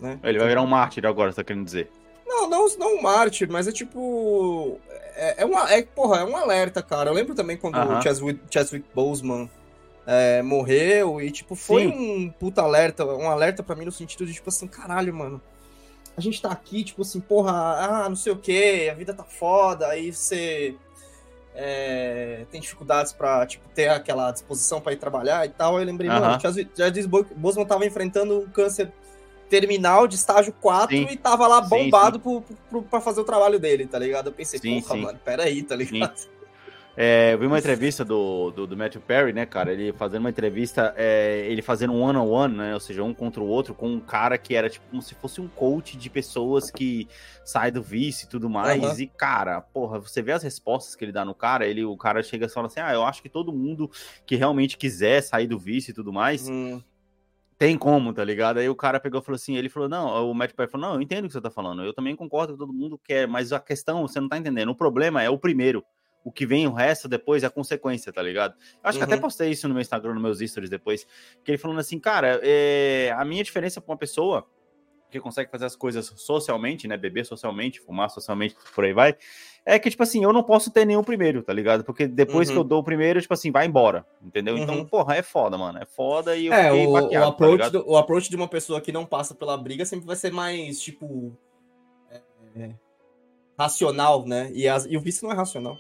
né? 0.01 0.21
Ele 0.23 0.39
vai 0.39 0.49
virar 0.49 0.63
um 0.63 0.67
mártir 0.67 1.05
agora, 1.07 1.33
você 1.33 1.37
tá 1.37 1.45
querendo 1.45 1.65
dizer. 1.65 1.91
Não, 2.25 2.49
não, 2.49 2.67
não 2.79 2.97
um 2.99 3.03
mártir, 3.03 3.49
mas 3.51 3.67
é 3.67 3.73
tipo. 3.73 4.79
É, 5.17 5.43
é, 5.43 5.45
uma, 5.45 5.73
é, 5.73 5.83
porra, 5.83 6.19
é 6.21 6.25
um 6.25 6.37
alerta, 6.37 6.83
cara. 6.83 7.11
Eu 7.11 7.15
lembro 7.15 7.35
também 7.35 7.57
quando 7.57 7.77
Aham. 7.77 7.99
o 7.99 8.03
Cheswick, 8.03 8.41
Cheswick 8.51 8.87
Boseman 8.95 9.51
é, 10.07 10.41
morreu 10.43 11.21
e, 11.21 11.31
tipo, 11.31 11.55
foi 11.55 11.83
Sim. 11.83 11.89
um 12.27 12.31
puta 12.31 12.63
alerta, 12.63 13.05
um 13.05 13.29
alerta 13.29 13.63
pra 13.63 13.75
mim 13.75 13.85
no 13.85 13.93
sentido 13.93 14.25
de, 14.25 14.33
tipo 14.35 14.49
assim, 14.49 14.67
caralho, 14.67 15.13
mano. 15.13 15.41
A 16.17 16.21
gente 16.21 16.41
tá 16.41 16.51
aqui, 16.51 16.83
tipo 16.85 17.03
assim, 17.03 17.21
porra, 17.21 17.53
ah, 17.53 18.09
não 18.09 18.17
sei 18.17 18.33
o 18.33 18.37
que, 18.37 18.89
a 18.89 18.95
vida 18.95 19.13
tá 19.13 19.25
foda, 19.25 19.89
aí 19.89 20.11
você 20.13 20.75
é, 21.55 22.45
tem 22.51 22.61
dificuldades 22.61 23.13
pra, 23.13 23.47
tipo, 23.47 23.69
ter 23.75 23.89
aquela 23.89 24.31
disposição 24.31 24.81
pra 24.81 24.93
ir 24.93 24.97
trabalhar 24.97 25.45
e 25.47 25.49
tal. 25.51 25.77
Aí 25.77 25.83
eu 25.83 25.87
lembrei, 25.87 26.09
Aham. 26.11 26.21
mano, 26.21 26.37
o 26.37 26.41
Chadwick 26.41 26.71
Chadwick 26.77 27.09
Bo- 27.09 27.27
Boseman 27.37 27.67
tava 27.67 27.85
enfrentando 27.87 28.41
um 28.41 28.47
câncer 28.49 28.93
terminal 29.49 30.07
de 30.09 30.17
estágio 30.17 30.53
4 30.61 30.97
Sim. 30.97 31.07
e 31.11 31.17
tava 31.17 31.47
lá 31.47 31.63
Sim, 31.63 31.69
bombado 31.69 32.19
pro, 32.21 32.43
pro, 32.69 32.83
pra 32.83 33.01
fazer 33.01 33.21
o 33.21 33.25
trabalho 33.25 33.59
dele, 33.61 33.87
tá 33.87 33.99
ligado? 33.99 34.29
Eu 34.29 34.33
pensei, 34.33 34.59
Sim, 34.59 34.81
porra, 34.81 34.95
sim. 34.95 35.03
mano, 35.03 35.21
peraí, 35.25 35.63
tá 35.63 35.77
ligado? 35.77 36.15
É, 36.97 37.35
eu 37.35 37.39
vi 37.39 37.47
uma 37.47 37.59
entrevista 37.59 38.03
do, 38.05 38.51
do, 38.53 38.67
do 38.67 38.77
Matthew 38.77 39.03
Perry, 39.03 39.33
né, 39.33 39.45
cara? 39.45 39.71
Ele 39.71 39.93
fazendo 39.93 40.21
uma 40.21 40.31
entrevista, 40.31 40.95
é, 40.97 41.47
ele 41.47 41.61
fazendo 41.61 41.93
um 41.93 42.01
one-on-one, 42.01 42.57
né? 42.57 42.75
Ou 42.75 42.81
seja, 42.81 43.05
um 43.05 43.13
contra 43.13 43.43
o 43.43 43.47
outro, 43.47 43.75
com 43.75 43.89
um 43.89 44.01
cara 44.01 44.39
que 44.39 44.55
era 44.55 44.71
tipo 44.71 44.87
como 44.89 45.03
se 45.03 45.15
fosse 45.15 45.39
um 45.41 45.47
coach 45.47 45.97
de 45.97 46.09
pessoas 46.09 46.71
que 46.71 47.07
saem 47.45 47.71
do 47.71 47.83
vício 47.83 48.25
e 48.25 48.29
tudo 48.29 48.49
mais. 48.49 48.83
Aham. 48.83 48.99
E, 48.99 49.07
cara, 49.09 49.61
porra, 49.61 49.99
você 49.99 50.23
vê 50.23 50.33
as 50.33 50.43
respostas 50.43 50.97
que 50.97 51.05
ele 51.05 51.13
dá 51.13 51.23
no 51.23 51.35
cara, 51.35 51.67
ele, 51.67 51.85
o 51.85 51.97
cara 51.99 52.23
chega 52.23 52.47
e 52.47 52.49
fala 52.49 52.69
assim: 52.69 52.81
Ah, 52.81 52.95
eu 52.95 53.05
acho 53.05 53.21
que 53.21 53.29
todo 53.29 53.53
mundo 53.53 53.91
que 54.25 54.35
realmente 54.35 54.79
quiser 54.79 55.21
sair 55.21 55.47
do 55.47 55.59
vício 55.59 55.91
e 55.91 55.95
tudo 55.95 56.13
mais, 56.13 56.49
Hum, 56.49 56.81
tem 57.59 57.77
como, 57.77 58.13
tá 58.13 58.23
ligado? 58.23 58.59
Aí 58.59 58.69
o 58.69 58.75
cara 58.75 59.01
pegou 59.01 59.21
e 59.21 59.25
falou 59.25 59.37
assim, 59.37 59.57
ele 59.57 59.69
falou, 59.69 59.89
não, 59.89 60.31
o 60.31 60.35
Matt 60.35 60.53
Perry 60.53 60.71
falou, 60.71 60.89
não, 60.89 60.95
eu 60.97 61.03
entendo 61.03 61.25
o 61.25 61.27
que 61.29 61.33
você 61.33 61.41
tá 61.41 61.51
falando, 61.51 61.83
eu 61.83 61.95
também 61.95 62.15
concordo 62.15 62.53
que 62.53 62.59
todo 62.59 62.73
mundo 62.73 63.01
quer, 63.03 63.27
mas 63.27 63.53
a 63.53 63.59
questão, 63.59 64.07
você 64.07 64.21
não 64.21 64.29
tá 64.29 64.37
entendendo, 64.37 64.69
o 64.69 64.75
problema 64.75 65.23
é 65.23 65.31
o 65.31 65.39
primeiro, 65.39 65.83
o 66.29 66.33
que 66.33 66.45
vem 66.45 66.67
o 66.67 66.73
resto 66.73 67.07
depois 67.09 67.45
é 67.45 67.47
a 67.47 67.51
consequência, 67.51 68.13
tá 68.13 68.21
ligado? 68.21 68.55
Eu 68.83 68.89
acho 68.91 68.99
que 68.99 69.05
Uhum. 69.05 69.13
até 69.13 69.21
postei 69.21 69.49
isso 69.51 69.69
no 69.69 69.75
meu 69.75 69.81
Instagram, 69.81 70.15
nos 70.15 70.23
meus 70.41 70.51
stories 70.51 70.69
depois, 70.69 71.07
que 71.45 71.53
ele 71.53 71.57
falando 71.59 71.79
assim, 71.79 72.01
cara, 72.01 72.41
é, 72.43 73.15
a 73.17 73.25
minha 73.25 73.45
diferença 73.45 73.81
pra 73.81 73.93
uma 73.93 73.97
pessoa 73.97 74.45
que 75.09 75.21
consegue 75.21 75.49
fazer 75.53 75.67
as 75.67 75.77
coisas 75.77 76.13
socialmente, 76.17 76.89
né, 76.89 76.97
beber 76.97 77.25
socialmente, 77.25 77.81
fumar 77.81 78.11
socialmente, 78.11 78.57
por 78.75 78.85
aí 78.85 78.93
vai, 78.93 79.17
é 79.65 79.79
que, 79.79 79.89
tipo 79.89 80.03
assim, 80.03 80.25
eu 80.25 80.33
não 80.33 80.43
posso 80.43 80.69
ter 80.73 80.85
nenhum 80.85 81.05
primeiro, 81.05 81.45
tá 81.45 81.53
ligado? 81.53 81.85
Porque 81.85 82.09
depois 82.09 82.49
Uhum. 82.49 82.55
que 82.55 82.59
eu 82.59 82.65
dou 82.65 82.81
o 82.81 82.85
primeiro, 82.85 83.23
tipo 83.23 83.33
assim, 83.33 83.53
vai 83.53 83.65
embora, 83.67 84.05
entendeu? 84.21 84.59
Então, 84.59 84.79
Uhum. 84.79 84.85
porra, 84.85 85.15
é 85.15 85.23
foda, 85.23 85.57
mano, 85.57 85.79
é 85.79 85.87
foda 85.87 86.37
e 86.37 86.47
eu 86.47 86.53
É, 86.53 86.65
fiquei 86.65 86.87
o, 86.87 86.91
o, 86.91 86.93
baqueado, 86.93 87.25
tá 87.25 87.29
approach 87.29 87.53
ligado? 87.53 87.73
do, 87.85 87.89
o 87.89 87.97
approach 87.97 88.29
de 88.29 88.35
uma 88.35 88.49
pessoa 88.49 88.81
que 88.81 88.91
não 88.91 89.07
passa 89.07 89.33
pela 89.33 89.57
briga 89.57 89.85
sempre 89.85 90.07
vai 90.07 90.17
ser 90.17 90.33
mais, 90.33 90.81
tipo. 90.81 91.39
é, 92.11 92.21
é, 92.57 92.71
racional, 93.59 94.27
né? 94.27 94.51
E, 94.53 94.69
as- 94.69 94.87
e 94.87 94.97
o 94.97 95.01
vício 95.01 95.25
não 95.25 95.33
é 95.33 95.37
racional. 95.37 95.77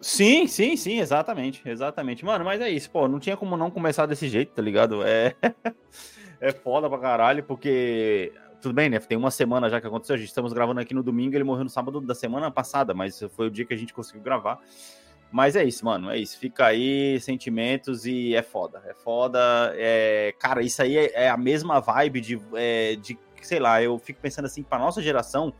Sim, 0.00 0.46
sim, 0.46 0.76
sim, 0.76 0.98
exatamente, 0.98 1.62
exatamente. 1.64 2.24
Mano, 2.24 2.44
mas 2.44 2.60
é 2.60 2.68
isso, 2.68 2.90
pô, 2.90 3.08
não 3.08 3.18
tinha 3.18 3.36
como 3.36 3.56
não 3.56 3.70
começar 3.70 4.06
desse 4.06 4.28
jeito, 4.28 4.52
tá 4.52 4.60
ligado? 4.60 5.02
É, 5.02 5.34
é 6.40 6.52
foda 6.52 6.88
pra 6.88 6.98
caralho, 6.98 7.42
porque 7.42 8.32
tudo 8.60 8.74
bem, 8.74 8.88
né? 8.88 8.98
Tem 8.98 9.16
uma 9.16 9.30
semana 9.30 9.68
já 9.68 9.80
que 9.80 9.86
aconteceu, 9.86 10.14
a 10.14 10.18
gente 10.18 10.28
estamos 10.28 10.52
gravando 10.52 10.80
aqui 10.80 10.94
no 10.94 11.02
domingo, 11.02 11.36
ele 11.36 11.44
morreu 11.44 11.64
no 11.64 11.70
sábado 11.70 12.00
da 12.00 12.14
semana 12.14 12.50
passada, 12.50 12.94
mas 12.94 13.22
foi 13.34 13.48
o 13.48 13.50
dia 13.50 13.64
que 13.64 13.74
a 13.74 13.76
gente 13.76 13.92
conseguiu 13.92 14.22
gravar. 14.22 14.58
Mas 15.30 15.56
é 15.56 15.64
isso, 15.64 15.84
mano, 15.84 16.10
é 16.10 16.16
isso. 16.16 16.38
Fica 16.38 16.66
aí, 16.66 17.18
sentimentos 17.20 18.06
e 18.06 18.36
é 18.36 18.42
foda. 18.42 18.80
É 18.86 18.94
foda. 18.94 19.40
É... 19.74 20.32
Cara, 20.38 20.62
isso 20.62 20.80
aí 20.80 20.96
é, 20.96 21.24
é 21.24 21.28
a 21.28 21.36
mesma 21.36 21.80
vibe 21.80 22.20
de, 22.20 22.40
é, 22.54 22.94
de, 22.94 23.18
sei 23.46 23.58
lá, 23.58 23.82
eu 23.82 23.98
fico 23.98 24.20
pensando 24.20 24.46
assim, 24.46 24.62
pra 24.62 24.78
nossa 24.78 25.00
geração, 25.02 25.52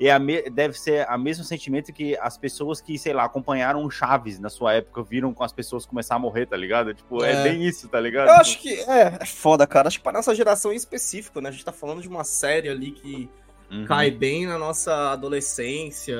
é 0.00 0.10
a 0.10 0.18
deve 0.52 0.78
ser 0.78 1.06
o 1.08 1.18
mesmo 1.18 1.44
sentimento 1.44 1.92
que 1.92 2.16
as 2.18 2.36
pessoas 2.38 2.80
que, 2.80 2.98
sei 2.98 3.12
lá, 3.12 3.24
acompanharam 3.24 3.84
o 3.84 3.90
Chaves 3.90 4.38
na 4.38 4.48
sua 4.48 4.74
época, 4.74 5.02
viram 5.02 5.32
com 5.34 5.44
as 5.44 5.52
pessoas 5.52 5.84
começar 5.86 6.14
a 6.14 6.18
morrer, 6.18 6.46
tá 6.46 6.56
ligado? 6.56 6.94
Tipo, 6.94 7.22
é, 7.24 7.32
É. 7.32 7.42
bem 7.42 7.64
isso, 7.64 7.88
tá 7.88 8.00
ligado? 8.00 8.28
Eu 8.28 8.34
acho 8.34 8.58
que 8.60 8.72
é, 8.80 9.18
é 9.20 9.26
foda, 9.26 9.66
cara. 9.66 9.88
Acho 9.88 9.98
que 9.98 10.04
pra 10.04 10.12
nossa 10.12 10.34
geração 10.34 10.72
em 10.72 10.76
específico, 10.76 11.40
né? 11.40 11.48
A 11.48 11.52
gente 11.52 11.64
tá 11.64 11.72
falando 11.72 12.00
de 12.02 12.08
uma 12.08 12.24
série 12.24 12.68
ali 12.68 12.90
que 12.92 13.28
Uhum. 13.70 13.86
cai 13.86 14.10
bem 14.10 14.46
na 14.46 14.58
nossa 14.58 15.12
adolescência, 15.12 16.16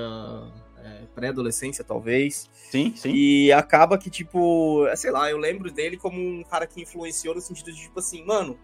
é, 0.82 1.02
pré-adolescência, 1.14 1.84
talvez. 1.84 2.48
Sim, 2.70 2.92
sim. 2.96 3.12
E 3.14 3.52
acaba 3.52 3.96
que, 3.98 4.10
tipo, 4.10 4.86
é, 4.88 4.96
sei 4.96 5.10
lá, 5.10 5.30
eu 5.30 5.38
lembro 5.38 5.70
dele 5.70 5.96
como 5.96 6.18
um 6.20 6.42
cara 6.42 6.66
que 6.66 6.82
influenciou 6.82 7.34
no 7.34 7.40
sentido 7.40 7.70
de, 7.72 7.80
tipo 7.82 7.98
assim, 8.00 8.24
mano. 8.24 8.58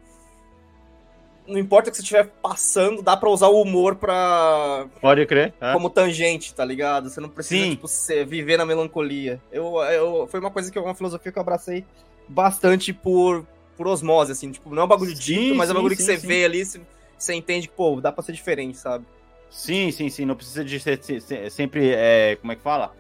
Não 1.51 1.59
importa 1.59 1.89
o 1.89 1.91
que 1.91 1.97
você 1.97 2.03
estiver 2.03 2.29
passando, 2.43 3.03
dá 3.03 3.17
pra 3.17 3.29
usar 3.29 3.49
o 3.49 3.61
humor 3.61 3.97
pra. 3.97 4.87
Pode 5.01 5.27
crer. 5.27 5.53
é. 5.61 5.73
como 5.73 5.91
tangente, 5.91 6.55
tá 6.55 6.65
ligado? 6.65 7.11
Você 7.11 7.21
não 7.21 7.29
precisa, 7.29 7.65
Sim. 7.65 7.71
tipo, 7.71 7.89
ser- 7.89 8.25
viver 8.27 8.57
na 8.57 8.65
melancolia. 8.65 9.41
Eu, 9.51 9.77
eu, 9.83 10.27
foi 10.29 10.39
uma 10.41 10.51
coisa 10.51 10.71
que 10.71 10.79
uma 10.79 10.95
filosofia 10.95 11.33
que 11.33 11.39
eu 11.39 11.43
abracei 11.43 11.85
bastante 12.29 12.93
por, 12.93 13.45
por 13.77 13.89
osmose, 13.89 14.33
assim, 14.33 14.53
tipo, 14.53 14.73
não 14.75 14.83
é 14.83 14.85
um 14.85 14.89
bagulho 14.89 15.15
Sim, 15.17 15.21
dito, 15.21 15.55
mas 15.57 15.69
é 15.69 15.73
um 15.73 15.75
sim, 15.75 15.79
bagulho 15.79 15.97
que 15.97 16.03
sim, 16.03 16.07
você 16.15 16.19
sim. 16.21 16.27
vê 16.29 16.45
ali, 16.45 16.65
você, 16.65 16.81
você 17.19 17.35
entende 17.35 17.67
que, 17.69 17.75
pô, 17.75 18.01
dá 18.01 18.13
pra 18.13 18.23
ser 18.23 18.33
diferente, 18.33 18.79
sabe? 18.79 19.05
Sim, 19.51 19.91
sim, 19.91 20.09
sim. 20.09 20.25
Não 20.25 20.37
precisa 20.37 20.65
de 20.65 20.79
ser, 20.79 21.03
ser- 21.03 21.51
sempre, 21.51 21.91
é, 21.93 22.37
como 22.41 22.53
é 22.53 22.57
que 22.57 22.63
fala? 22.63 22.95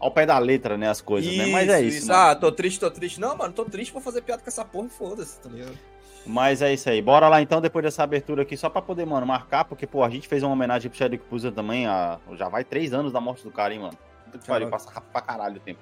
Ao 0.00 0.10
pé 0.10 0.26
da 0.26 0.36
letra, 0.38 0.76
né? 0.76 0.88
As 0.90 1.00
coisas, 1.00 1.34
né? 1.36 1.46
Mas 1.46 1.68
é 1.68 1.80
isso. 1.80 2.08
mano. 2.08 2.20
Ah, 2.20 2.34
tô 2.34 2.50
triste, 2.50 2.80
tô 2.80 2.90
triste. 2.90 3.20
Não, 3.20 3.36
mano, 3.36 3.52
tô 3.54 3.64
triste, 3.64 3.92
vou 3.92 4.02
fazer 4.02 4.20
piada 4.22 4.42
com 4.42 4.48
essa 4.48 4.64
porra 4.64 4.88
e 4.88 4.90
foda-se, 4.90 5.38
tá 5.40 5.48
ligado? 5.48 5.78
Mas 6.26 6.60
é 6.60 6.74
isso 6.74 6.90
aí. 6.90 7.00
Bora 7.00 7.28
lá 7.28 7.40
então, 7.40 7.60
depois 7.60 7.84
dessa 7.84 8.02
abertura 8.02 8.42
aqui, 8.42 8.56
só 8.56 8.68
pra 8.68 8.82
poder, 8.82 9.06
mano, 9.06 9.24
marcar, 9.26 9.64
porque, 9.64 9.86
pô, 9.86 10.02
a 10.02 10.10
gente 10.10 10.26
fez 10.26 10.42
uma 10.42 10.52
homenagem 10.52 10.90
pro 10.90 10.98
Chadwick 10.98 11.24
Boseman 11.30 11.52
também, 11.52 11.86
a... 11.86 12.18
já 12.34 12.48
vai 12.48 12.64
três 12.64 12.92
anos 12.92 13.12
da 13.12 13.20
morte 13.20 13.44
do 13.44 13.50
cara, 13.50 13.72
hein, 13.72 13.80
mano. 13.80 13.96
Puta 14.26 14.38
que 14.38 14.46
pariu, 14.46 14.68
Caralho. 14.68 14.70
passa 14.70 15.00
pra 15.00 15.20
caralho 15.22 15.56
o 15.56 15.60
tempo. 15.60 15.80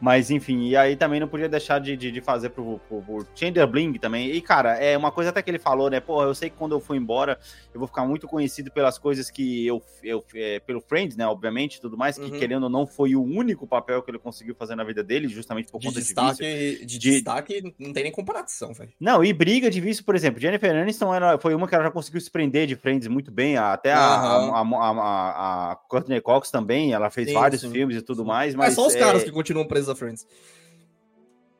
Mas, 0.00 0.30
enfim, 0.30 0.66
e 0.68 0.76
aí 0.76 0.96
também 0.96 1.20
não 1.20 1.28
podia 1.28 1.48
deixar 1.48 1.78
de, 1.78 1.96
de, 1.96 2.10
de 2.10 2.20
fazer 2.20 2.50
pro, 2.50 2.78
pro, 2.88 3.00
pro 3.02 3.26
Chandler 3.34 3.66
Bling 3.66 3.92
também. 3.94 4.30
E, 4.30 4.40
cara, 4.40 4.76
é 4.76 4.96
uma 4.96 5.10
coisa 5.12 5.30
até 5.30 5.40
que 5.40 5.50
ele 5.50 5.58
falou, 5.58 5.88
né? 5.88 6.00
Pô, 6.00 6.22
eu 6.22 6.34
sei 6.34 6.50
que 6.50 6.56
quando 6.56 6.72
eu 6.72 6.80
for 6.80 6.94
embora, 6.96 7.38
eu 7.72 7.78
vou 7.78 7.86
ficar 7.86 8.04
muito 8.04 8.26
conhecido 8.26 8.70
pelas 8.70 8.98
coisas 8.98 9.30
que 9.30 9.66
eu, 9.66 9.82
eu 10.02 10.22
é, 10.34 10.58
pelo 10.60 10.80
Friends, 10.80 11.16
né, 11.16 11.26
obviamente, 11.26 11.76
e 11.76 11.80
tudo 11.80 11.96
mais, 11.96 12.18
que 12.18 12.24
Uhum. 12.30 12.38
querendo 12.38 12.64
ou 12.64 12.68
não, 12.70 12.86
foi 12.86 13.14
o 13.14 13.22
único 13.22 13.66
papel 13.66 14.02
que 14.02 14.10
ele 14.10 14.18
conseguiu 14.18 14.54
fazer 14.54 14.74
na 14.74 14.84
vida 14.84 15.02
dele, 15.02 15.28
justamente 15.28 15.70
por 15.70 15.78
De 15.80 15.86
conta 15.86 16.00
destaque, 16.00 16.36
de 16.42 16.44
vício. 16.44 16.86
de, 16.86 16.98
De- 16.98 17.10
destaque, 17.10 17.74
não 17.78 17.92
tem 17.92 18.02
nem 18.04 18.12
comparação, 18.12 18.72
velho. 18.74 18.90
Não, 19.00 19.24
e 19.24 19.32
briga 19.32 19.70
de 19.70 19.80
vício, 19.80 20.04
por 20.04 20.14
exemplo, 20.16 20.40
Jennifer 20.40 20.74
Aniston 20.74 21.14
era, 21.14 21.38
foi 21.38 21.54
uma 21.54 21.68
que 21.68 21.74
ela 21.74 21.84
já 21.84 21.90
conseguiu 21.90 22.20
se 22.20 22.30
prender 22.30 22.66
de 22.66 22.74
Friends 22.76 23.06
muito 23.08 23.30
bem, 23.30 23.56
a- 23.56 23.72
até 23.72 23.92
a, 23.92 24.14
Aham. 24.16 24.50
a, 24.50 24.60
a, 24.60 24.90
a, 24.90 25.72
a 25.72 25.76
Courtney 25.76 26.20
Cox 26.20 26.50
também, 26.50 26.92
ela 26.92 27.10
fez 27.10 27.28
Sim, 27.28 27.34
vários 27.34 27.60
sim. 27.60 27.68
Filmes 27.74 27.96
e 27.96 28.02
tudo 28.02 28.24
mais, 28.24 28.54
Mas 28.54 28.66
mas... 28.68 28.74
só 28.74 28.86
os 28.86 28.94
é, 28.94 28.98
caras 28.98 29.22
que 29.24 29.30
continuam 29.30 29.66
presos 29.66 29.88
a 29.88 29.94
Friends. 29.94 30.26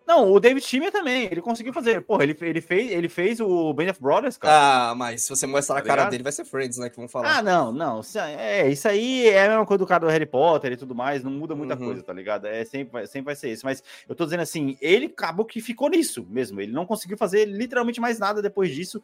Não, 0.06 0.30
o 0.30 0.38
David 0.38 0.62
Timmer 0.66 0.92
também, 0.92 1.25
ele 1.33 1.40
conseguiu 1.40 1.73
fazer, 1.73 2.02
porra, 2.02 2.25
ele, 2.25 2.37
ele, 2.42 2.61
fez, 2.61 2.90
ele 2.92 3.09
fez 3.09 3.40
o 3.40 3.73
Band 3.73 3.88
of 3.90 4.02
Brothers, 4.02 4.37
cara. 4.37 4.90
Ah, 4.90 4.94
mas 4.94 5.23
se 5.23 5.30
você 5.30 5.47
mostrar 5.47 5.76
a 5.76 5.78
Tá 5.80 5.87
cara 5.87 5.97
ligado? 6.02 6.11
dele, 6.11 6.23
vai 6.23 6.30
ser 6.33 6.44
Friends, 6.44 6.76
né? 6.76 6.90
Que 6.90 6.97
vão 6.97 7.09
falar. 7.09 7.38
Ah, 7.38 7.42
não, 7.42 7.73
não. 7.73 8.02
É, 8.38 8.68
isso 8.68 8.87
aí 8.87 9.26
é 9.28 9.47
a 9.47 9.49
mesma 9.49 9.64
coisa 9.64 9.78
do 9.78 9.87
cara 9.87 10.04
do 10.04 10.11
Harry 10.12 10.26
Potter 10.26 10.73
e 10.73 10.76
tudo 10.76 10.94
mais, 10.94 11.25
não 11.25 11.30
muda 11.30 11.54
muita 11.54 11.73
Uhum. 11.75 11.87
coisa, 11.87 12.02
tá 12.02 12.12
ligado? 12.12 12.47
É, 12.47 12.62
sempre, 12.66 12.92
vai- 12.92 13.06
sempre 13.06 13.25
vai 13.25 13.35
ser 13.35 13.50
isso. 13.50 13.64
Mas 13.64 13.83
eu 14.06 14.14
tô 14.14 14.25
dizendo 14.25 14.40
assim, 14.40 14.76
ele 14.78 15.06
acabou 15.06 15.47
que 15.47 15.59
ficou 15.62 15.88
nisso 15.88 16.26
mesmo. 16.28 16.61
Ele 16.61 16.71
não 16.73 16.85
conseguiu 16.85 17.16
fazer 17.16 17.47
literalmente 17.47 17.99
mais 17.99 18.18
nada 18.18 18.42
depois 18.42 18.75
disso. 18.75 19.02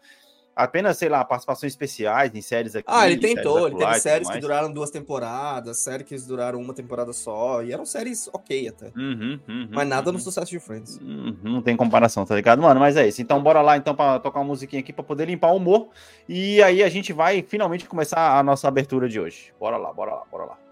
Apenas, 0.62 0.98
sei 0.98 1.08
lá, 1.08 1.24
participações 1.24 1.72
especiais 1.72 2.34
em 2.34 2.40
séries 2.40 2.76
aqui. 2.76 2.86
Ah, 2.88 3.06
ele 3.08 3.20
tentou, 3.20 3.68
ele 3.68 3.76
teve 3.76 4.00
séries 4.00 4.28
que 4.28 4.38
duraram 4.38 4.72
duas 4.72 4.90
temporadas, 4.90 5.78
séries 5.78 6.06
que 6.06 6.16
duraram 6.20 6.60
uma 6.60 6.74
temporada 6.74 7.12
só, 7.12 7.62
e 7.62 7.72
eram 7.72 7.84
séries 7.84 8.28
ok 8.32 8.68
até. 8.68 8.86
Uhum, 8.96 9.40
uhum, 9.48 9.68
Mas 9.70 9.88
nada 9.88 10.08
uhum. 10.08 10.14
no 10.14 10.20
sucesso 10.20 10.50
de 10.50 10.60
Friends. 10.60 10.98
Hum, 11.02 11.36
Não 11.42 11.62
tem 11.62 11.76
comparação, 11.76 12.24
tá 12.24 12.34
ligado, 12.34 12.62
mano? 12.62 12.80
Mas 12.80 12.96
é 12.96 13.06
isso. 13.06 13.20
Então, 13.22 13.42
bora 13.42 13.60
lá, 13.62 13.76
então, 13.76 13.94
pra 13.94 14.18
tocar 14.18 14.40
uma 14.40 14.46
musiquinha 14.46 14.80
aqui 14.80 14.92
pra 14.92 15.04
poder 15.04 15.26
limpar 15.26 15.52
o 15.52 15.56
humor. 15.56 15.88
E 16.28 16.62
aí 16.62 16.82
a 16.82 16.88
gente 16.88 17.12
vai 17.12 17.42
finalmente 17.42 17.86
começar 17.86 18.38
a 18.38 18.42
nossa 18.42 18.68
abertura 18.68 19.08
de 19.08 19.18
hoje. 19.18 19.52
Bora 19.58 19.76
lá, 19.76 19.92
bora 19.92 20.14
lá, 20.14 20.22
bora 20.30 20.44
lá. 20.44 20.69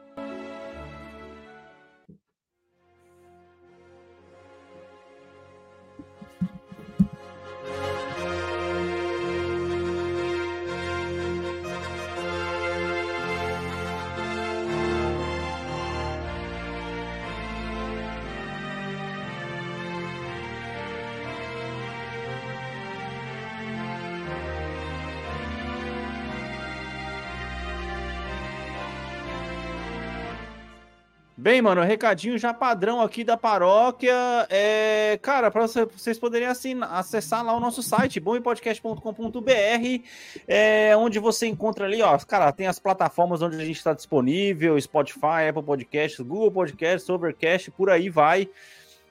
Bem, 31.40 31.62
mano, 31.62 31.80
recadinho 31.82 32.36
já 32.36 32.52
padrão 32.52 33.00
aqui 33.00 33.22
da 33.22 33.36
paróquia. 33.36 34.12
É, 34.50 35.16
cara, 35.22 35.52
para 35.52 35.68
vocês 35.68 36.18
poderem 36.18 36.48
assim, 36.48 36.74
acessar 36.82 37.44
lá 37.44 37.56
o 37.56 37.60
nosso 37.60 37.80
site, 37.80 38.18
bompodcast.com.br, 38.18 40.02
é, 40.48 40.96
onde 40.96 41.20
você 41.20 41.46
encontra 41.46 41.84
ali, 41.84 42.02
ó, 42.02 42.18
cara, 42.26 42.50
tem 42.50 42.66
as 42.66 42.80
plataformas 42.80 43.40
onde 43.40 43.54
a 43.54 43.64
gente 43.64 43.76
está 43.76 43.92
disponível, 43.92 44.80
Spotify, 44.80 45.46
Apple 45.48 45.62
Podcasts, 45.62 46.18
Google 46.18 46.50
Podcasts, 46.50 47.08
Overcast, 47.08 47.70
por 47.70 47.88
aí 47.88 48.10
vai. 48.10 48.50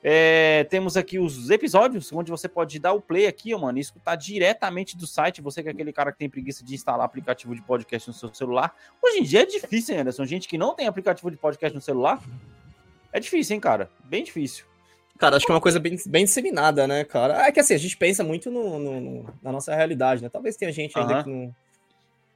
É, 0.03 0.63
temos 0.69 0.95
aqui 0.95 1.17
os 1.19 1.49
episódios, 1.49 2.11
onde 2.13 2.29
você 2.31 2.47
pode 2.47 2.79
dar 2.79 2.93
o 2.93 3.01
play 3.01 3.27
aqui, 3.27 3.53
ó, 3.53 3.57
mano, 3.57 3.77
e 3.77 3.81
escutar 3.81 4.15
diretamente 4.15 4.95
do 4.95 5.07
site. 5.07 5.41
Você 5.41 5.61
que 5.63 5.69
é 5.69 5.71
aquele 5.71 5.91
cara 5.91 6.11
que 6.11 6.17
tem 6.19 6.29
preguiça 6.29 6.63
de 6.63 6.73
instalar 6.75 7.05
aplicativo 7.05 7.55
de 7.55 7.61
podcast 7.61 8.07
no 8.07 8.13
seu 8.13 8.33
celular. 8.33 8.75
Hoje 9.03 9.19
em 9.19 9.23
dia 9.23 9.41
é 9.41 9.45
difícil, 9.45 9.95
hein, 9.95 10.01
Anderson? 10.01 10.25
Gente 10.25 10.47
que 10.47 10.57
não 10.57 10.75
tem 10.75 10.87
aplicativo 10.87 11.29
de 11.31 11.37
podcast 11.37 11.75
no 11.75 11.81
celular. 11.81 12.21
É 13.11 13.19
difícil, 13.19 13.55
hein, 13.55 13.59
cara? 13.59 13.89
Bem 14.05 14.23
difícil. 14.23 14.65
Cara, 15.17 15.35
acho 15.35 15.45
que 15.47 15.51
é 15.51 15.55
uma 15.55 15.61
coisa 15.61 15.79
bem, 15.79 15.97
bem 16.05 16.25
disseminada, 16.25 16.85
né, 16.87 17.03
cara? 17.03 17.47
É 17.47 17.51
que 17.51 17.59
assim, 17.59 17.73
a 17.73 17.77
gente 17.79 17.97
pensa 17.97 18.23
muito 18.23 18.51
no, 18.51 18.77
no- 18.77 19.01
no- 19.01 19.33
na 19.41 19.51
nossa 19.51 19.73
realidade, 19.73 20.21
né? 20.21 20.29
Talvez 20.29 20.55
tenha 20.55 20.71
gente 20.71 20.97
ainda 20.97 21.13
Aham. 21.15 21.23
que, 21.23 21.29
não, 21.31 21.55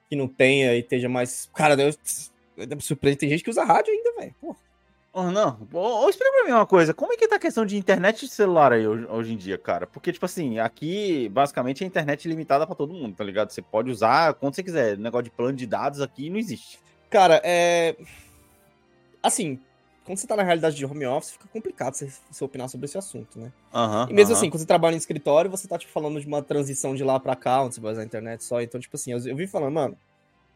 que 0.09 0.15
não 0.15 0.27
tenha 0.27 0.73
e 0.73 0.79
esteja 0.79 1.07
mais. 1.07 1.47
Cara, 1.53 1.79
eu, 1.79 1.93
eu 2.57 2.75
me 2.75 2.81
surpreendo, 2.81 3.19
tem 3.19 3.29
gente 3.29 3.43
que 3.43 3.51
usa 3.51 3.63
rádio 3.63 3.93
ainda, 3.93 4.13
velho. 4.19 4.35
Porra. 4.41 4.57
Oh, 5.13 5.29
não, 5.29 5.67
ou 5.73 6.09
explica 6.09 6.31
pra 6.31 6.45
mim 6.45 6.51
uma 6.51 6.65
coisa, 6.65 6.93
como 6.93 7.11
é 7.11 7.17
que 7.17 7.27
tá 7.27 7.35
a 7.35 7.39
questão 7.39 7.65
de 7.65 7.75
internet 7.75 8.23
e 8.23 8.29
celular 8.29 8.71
aí 8.71 8.87
hoje, 8.87 9.05
hoje 9.09 9.33
em 9.33 9.37
dia, 9.37 9.57
cara? 9.57 9.85
Porque, 9.85 10.13
tipo 10.13 10.25
assim, 10.25 10.57
aqui, 10.59 11.27
basicamente, 11.27 11.83
a 11.83 11.87
internet 11.87 12.25
é 12.25 12.29
limitada 12.29 12.65
pra 12.65 12.75
todo 12.75 12.93
mundo, 12.93 13.13
tá 13.13 13.23
ligado? 13.23 13.49
Você 13.49 13.61
pode 13.61 13.91
usar 13.91 14.33
quando 14.35 14.55
você 14.55 14.63
quiser. 14.63 14.97
Negócio 14.97 15.25
de 15.25 15.31
plano 15.31 15.57
de 15.57 15.67
dados 15.67 15.99
aqui 15.99 16.29
não 16.29 16.37
existe. 16.37 16.79
Cara, 17.09 17.41
é. 17.43 17.97
Assim, 19.21 19.59
quando 20.05 20.17
você 20.17 20.25
tá 20.25 20.37
na 20.37 20.43
realidade 20.43 20.77
de 20.77 20.85
home 20.85 21.05
office, 21.05 21.31
fica 21.31 21.47
complicado 21.49 21.93
você, 21.93 22.09
você 22.31 22.43
opinar 22.45 22.69
sobre 22.69 22.85
esse 22.85 22.97
assunto, 22.97 23.37
né? 23.37 23.51
Aham. 23.73 24.07
E 24.09 24.13
mesmo 24.13 24.31
aham. 24.31 24.39
assim, 24.39 24.49
quando 24.49 24.61
você 24.61 24.65
trabalha 24.65 24.95
em 24.95 24.97
escritório, 24.97 25.51
você 25.51 25.67
tá, 25.67 25.77
tipo, 25.77 25.91
falando 25.91 26.21
de 26.21 26.25
uma 26.27 26.41
transição 26.41 26.95
de 26.95 27.03
lá 27.03 27.19
pra 27.19 27.35
cá, 27.35 27.63
onde 27.63 27.75
você 27.75 27.81
vai 27.81 27.91
usar 27.91 28.01
a 28.03 28.05
internet 28.05 28.45
só. 28.45 28.61
Então, 28.61 28.79
tipo 28.79 28.95
assim, 28.95 29.11
eu, 29.11 29.19
eu 29.27 29.35
vi 29.35 29.45
falando, 29.45 29.73
mano, 29.73 29.97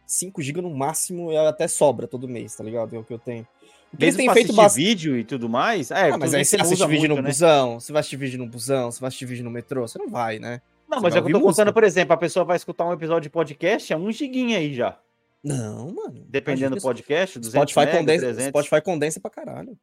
5 0.05 0.41
GB 0.41 0.61
no 0.61 0.69
máximo 0.75 1.31
e 1.31 1.37
até 1.37 1.67
sobra 1.67 2.07
todo 2.07 2.27
mês, 2.27 2.55
tá 2.55 2.63
ligado? 2.63 2.95
É 2.95 2.99
o 2.99 3.03
que 3.03 3.13
eu 3.13 3.19
tenho. 3.19 3.47
O 3.93 3.97
que 3.97 4.03
eles 4.05 4.15
Mesmo 4.15 4.17
têm 4.17 4.25
pra 4.25 4.33
feito 4.33 4.53
bastante. 4.53 4.83
vídeo 4.83 5.17
e 5.17 5.23
tudo 5.23 5.47
mais. 5.47 5.89
É, 5.91 6.09
Ah, 6.11 6.17
mas 6.17 6.33
aí 6.33 6.43
você 6.43 6.57
que 6.57 6.61
assiste 6.63 6.81
vídeo 6.87 6.99
muito, 7.07 7.15
no 7.15 7.21
né? 7.21 7.29
busão, 7.29 7.79
você 7.79 7.91
vai 7.93 7.99
assistir 8.01 8.17
vídeo 8.17 8.37
no 8.39 8.47
busão, 8.47 8.91
você 8.91 8.99
vai 8.99 9.07
assistir 9.07 9.25
vídeo 9.25 9.43
no 9.43 9.51
metrô, 9.51 9.87
você 9.87 9.97
não 9.97 10.09
vai, 10.09 10.37
né? 10.39 10.61
Não, 10.89 10.99
Você 10.99 11.03
mas 11.03 11.15
é 11.15 11.21
que 11.21 11.27
eu 11.27 11.31
tô 11.31 11.39
música. 11.39 11.63
contando, 11.63 11.73
por 11.73 11.83
exemplo, 11.83 12.13
a 12.13 12.17
pessoa 12.17 12.43
vai 12.45 12.57
escutar 12.57 12.85
um 12.85 12.93
episódio 12.93 13.21
de 13.23 13.29
podcast, 13.29 13.91
é 13.91 13.97
um 13.97 14.11
giguinha 14.11 14.57
aí 14.59 14.73
já. 14.73 14.97
Não, 15.43 15.91
mano. 15.93 16.25
Dependendo 16.27 16.75
do 16.75 16.81
podcast, 16.81 17.39
200 17.39 17.51
Spotify 17.71 17.79
mega, 17.85 17.97
condensa, 17.99 18.25
300. 18.25 18.49
Spotify 18.49 18.81
condensa 18.81 19.19
pra 19.19 19.31
caralho. 19.31 19.77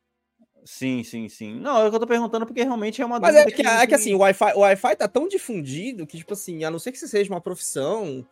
Sim, 0.64 1.02
sim, 1.02 1.29
sim. 1.29 1.59
Não, 1.59 1.79
é 1.83 1.87
o 1.87 1.91
que 1.91 1.97
eu 1.97 2.00
tô 2.00 2.07
perguntando 2.07 2.47
porque 2.47 2.62
realmente 2.62 3.02
é 3.02 3.07
uma 3.07 3.19
Mas 3.19 3.35
é 3.35 3.45
dúvida 3.45 3.57
que, 3.62 3.67
é 3.69 3.87
que 3.87 3.95
assim, 3.95 4.14
o 4.14 4.19
Wi-Fi, 4.19 4.52
o 4.55 4.61
Wi-Fi 4.61 4.97
tá 4.97 5.09
tão 5.09 5.26
difundido 5.26 6.07
que, 6.07 6.17
tipo 6.19 6.33
assim, 6.35 6.62
a 6.64 6.71
não 6.71 6.79
ser 6.79 6.93
que 6.93 6.99
você 6.99 7.09
seja 7.09 7.33
uma 7.33 7.41
profissão, 7.41 8.25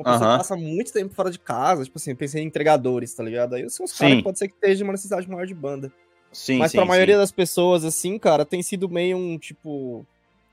uma 0.00 0.12
pessoa 0.12 0.30
que 0.32 0.38
passa 0.38 0.56
muito 0.56 0.92
tempo 0.92 1.14
fora 1.14 1.30
de 1.30 1.38
casa, 1.38 1.84
tipo 1.84 1.98
assim, 1.98 2.10
eu 2.10 2.16
pensei 2.16 2.42
em 2.42 2.46
entregadores, 2.46 3.12
tá 3.14 3.22
ligado? 3.22 3.54
Aí 3.54 3.68
são 3.70 3.84
os 3.84 3.92
Sim. 3.92 3.98
caras 3.98 4.16
que 4.16 4.22
pode 4.22 4.38
ser 4.38 4.48
que 4.48 4.54
esteja 4.54 4.84
uma 4.84 4.92
necessidade 4.92 5.28
maior 5.28 5.46
de 5.46 5.54
banda. 5.54 5.92
Sim, 6.32 6.58
Mas 6.58 6.72
sim, 6.72 6.76
pra 6.78 6.84
sim. 6.84 6.88
maioria 6.90 7.16
das 7.16 7.32
pessoas, 7.32 7.84
assim, 7.84 8.18
cara, 8.18 8.44
tem 8.44 8.62
sido 8.62 8.88
meio 8.88 9.16
um, 9.16 9.38
tipo... 9.38 10.04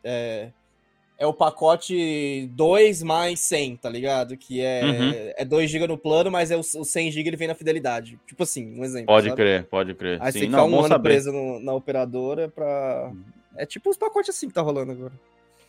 É, 0.03 0.49
é 1.17 1.25
o 1.27 1.33
pacote 1.33 2.49
2 2.53 3.01
mais 3.03 3.39
100, 3.41 3.77
tá 3.77 3.89
ligado? 3.89 4.35
Que 4.37 4.61
é, 4.61 4.83
Uhum. 4.83 5.11
é 5.37 5.45
2 5.45 5.69
GB 5.69 5.87
no 5.87 5.97
plano, 5.97 6.29
mas 6.31 6.51
é 6.51 6.55
o, 6.55 6.59
o 6.59 6.85
100 6.85 7.11
GB 7.11 7.29
ele 7.29 7.37
vem 7.37 7.47
na 7.47 7.55
fidelidade. 7.55 8.19
Tipo 8.27 8.43
assim, 8.43 8.77
um 8.79 8.83
exemplo. 8.83 9.07
Pode 9.07 9.29
sabe? 9.29 9.35
crer, 9.41 9.63
pode 9.65 9.93
crer. 9.95 10.21
Aí 10.21 10.31
sim, 10.31 10.39
você 10.39 10.45
não, 10.47 10.59
ficar 10.65 10.75
um 10.75 10.79
ano 10.79 10.87
saber. 10.89 11.09
preso 11.09 11.31
no- 11.31 11.59
na 11.59 11.73
operadora 11.73 12.49
pra... 12.49 13.11
É 13.57 13.65
tipo 13.65 13.89
os 13.89 13.97
pacotes 13.97 14.35
assim 14.35 14.47
que 14.49 14.53
tá 14.53 14.61
rolando 14.61 14.91
agora. 14.91 15.13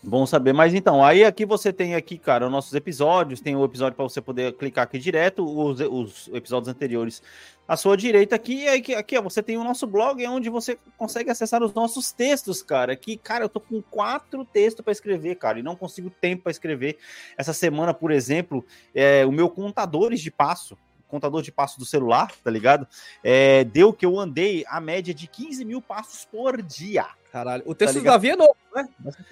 Bom 0.08 0.25
saber, 0.25 0.52
mas 0.52 0.72
então, 0.72 1.04
aí 1.04 1.25
aqui 1.25 1.44
você 1.44 1.72
tem 1.72 1.96
aqui, 1.96 2.16
cara, 2.16 2.46
os 2.46 2.52
nossos 2.52 2.72
episódios, 2.75 3.40
tem 3.40 3.56
o 3.56 3.64
episódio 3.64 3.96
para 3.96 4.04
você 4.04 4.20
poder 4.20 4.52
clicar 4.52 4.84
aqui 4.84 5.00
direto, 5.00 5.44
os, 5.44 5.80
os 5.80 6.28
episódios 6.32 6.68
anteriores 6.68 7.20
à 7.66 7.76
sua 7.76 7.96
direita 7.96 8.36
aqui, 8.36 8.62
e 8.62 8.68
aí 8.68 8.78
aqui, 8.78 8.94
aqui 8.94 9.18
ó, 9.18 9.22
você 9.22 9.42
tem 9.42 9.56
o 9.56 9.64
nosso 9.64 9.84
blog, 9.84 10.25
é 10.25 10.30
onde 10.30 10.48
você 10.48 10.78
consegue 10.96 11.28
acessar 11.28 11.60
os 11.60 11.75
nossos 11.75 12.12
textos, 12.12 12.62
cara, 12.62 12.94
que, 12.94 13.16
cara, 13.16 13.46
eu 13.46 13.48
tô 13.48 13.58
com 13.58 13.82
quatro 13.82 14.44
textos 14.44 14.84
para 14.84 14.92
escrever, 14.92 15.34
cara, 15.34 15.58
e 15.58 15.62
não 15.64 15.75
consigo 15.75 16.08
tempo 16.08 16.44
para 16.44 16.52
escrever. 16.52 16.98
Essa 17.36 17.52
semana, 17.52 17.92
por 17.92 18.12
exemplo, 18.12 18.64
é, 18.94 19.26
o 19.26 19.32
meu 19.32 19.50
contadores 19.50 20.20
de 20.20 20.30
passo, 20.30 20.78
contador 21.08 21.42
de 21.42 21.52
passos 21.52 21.78
do 21.78 21.84
celular, 21.84 22.32
tá 22.42 22.50
ligado? 22.50 22.86
É, 23.22 23.64
deu 23.64 23.92
que 23.92 24.04
eu 24.04 24.18
andei 24.18 24.64
a 24.68 24.80
média 24.80 25.14
de 25.14 25.26
15 25.26 25.64
mil 25.64 25.80
passos 25.80 26.25
por 26.25 26.60
dia. 26.62 27.06
Caralho. 27.36 27.62
O 27.66 27.75
texto 27.75 27.94
do 27.94 27.98
ligado? 27.98 28.14
Davi 28.14 28.30
é 28.30 28.36
novo, 28.36 28.56
né? 28.75 28.88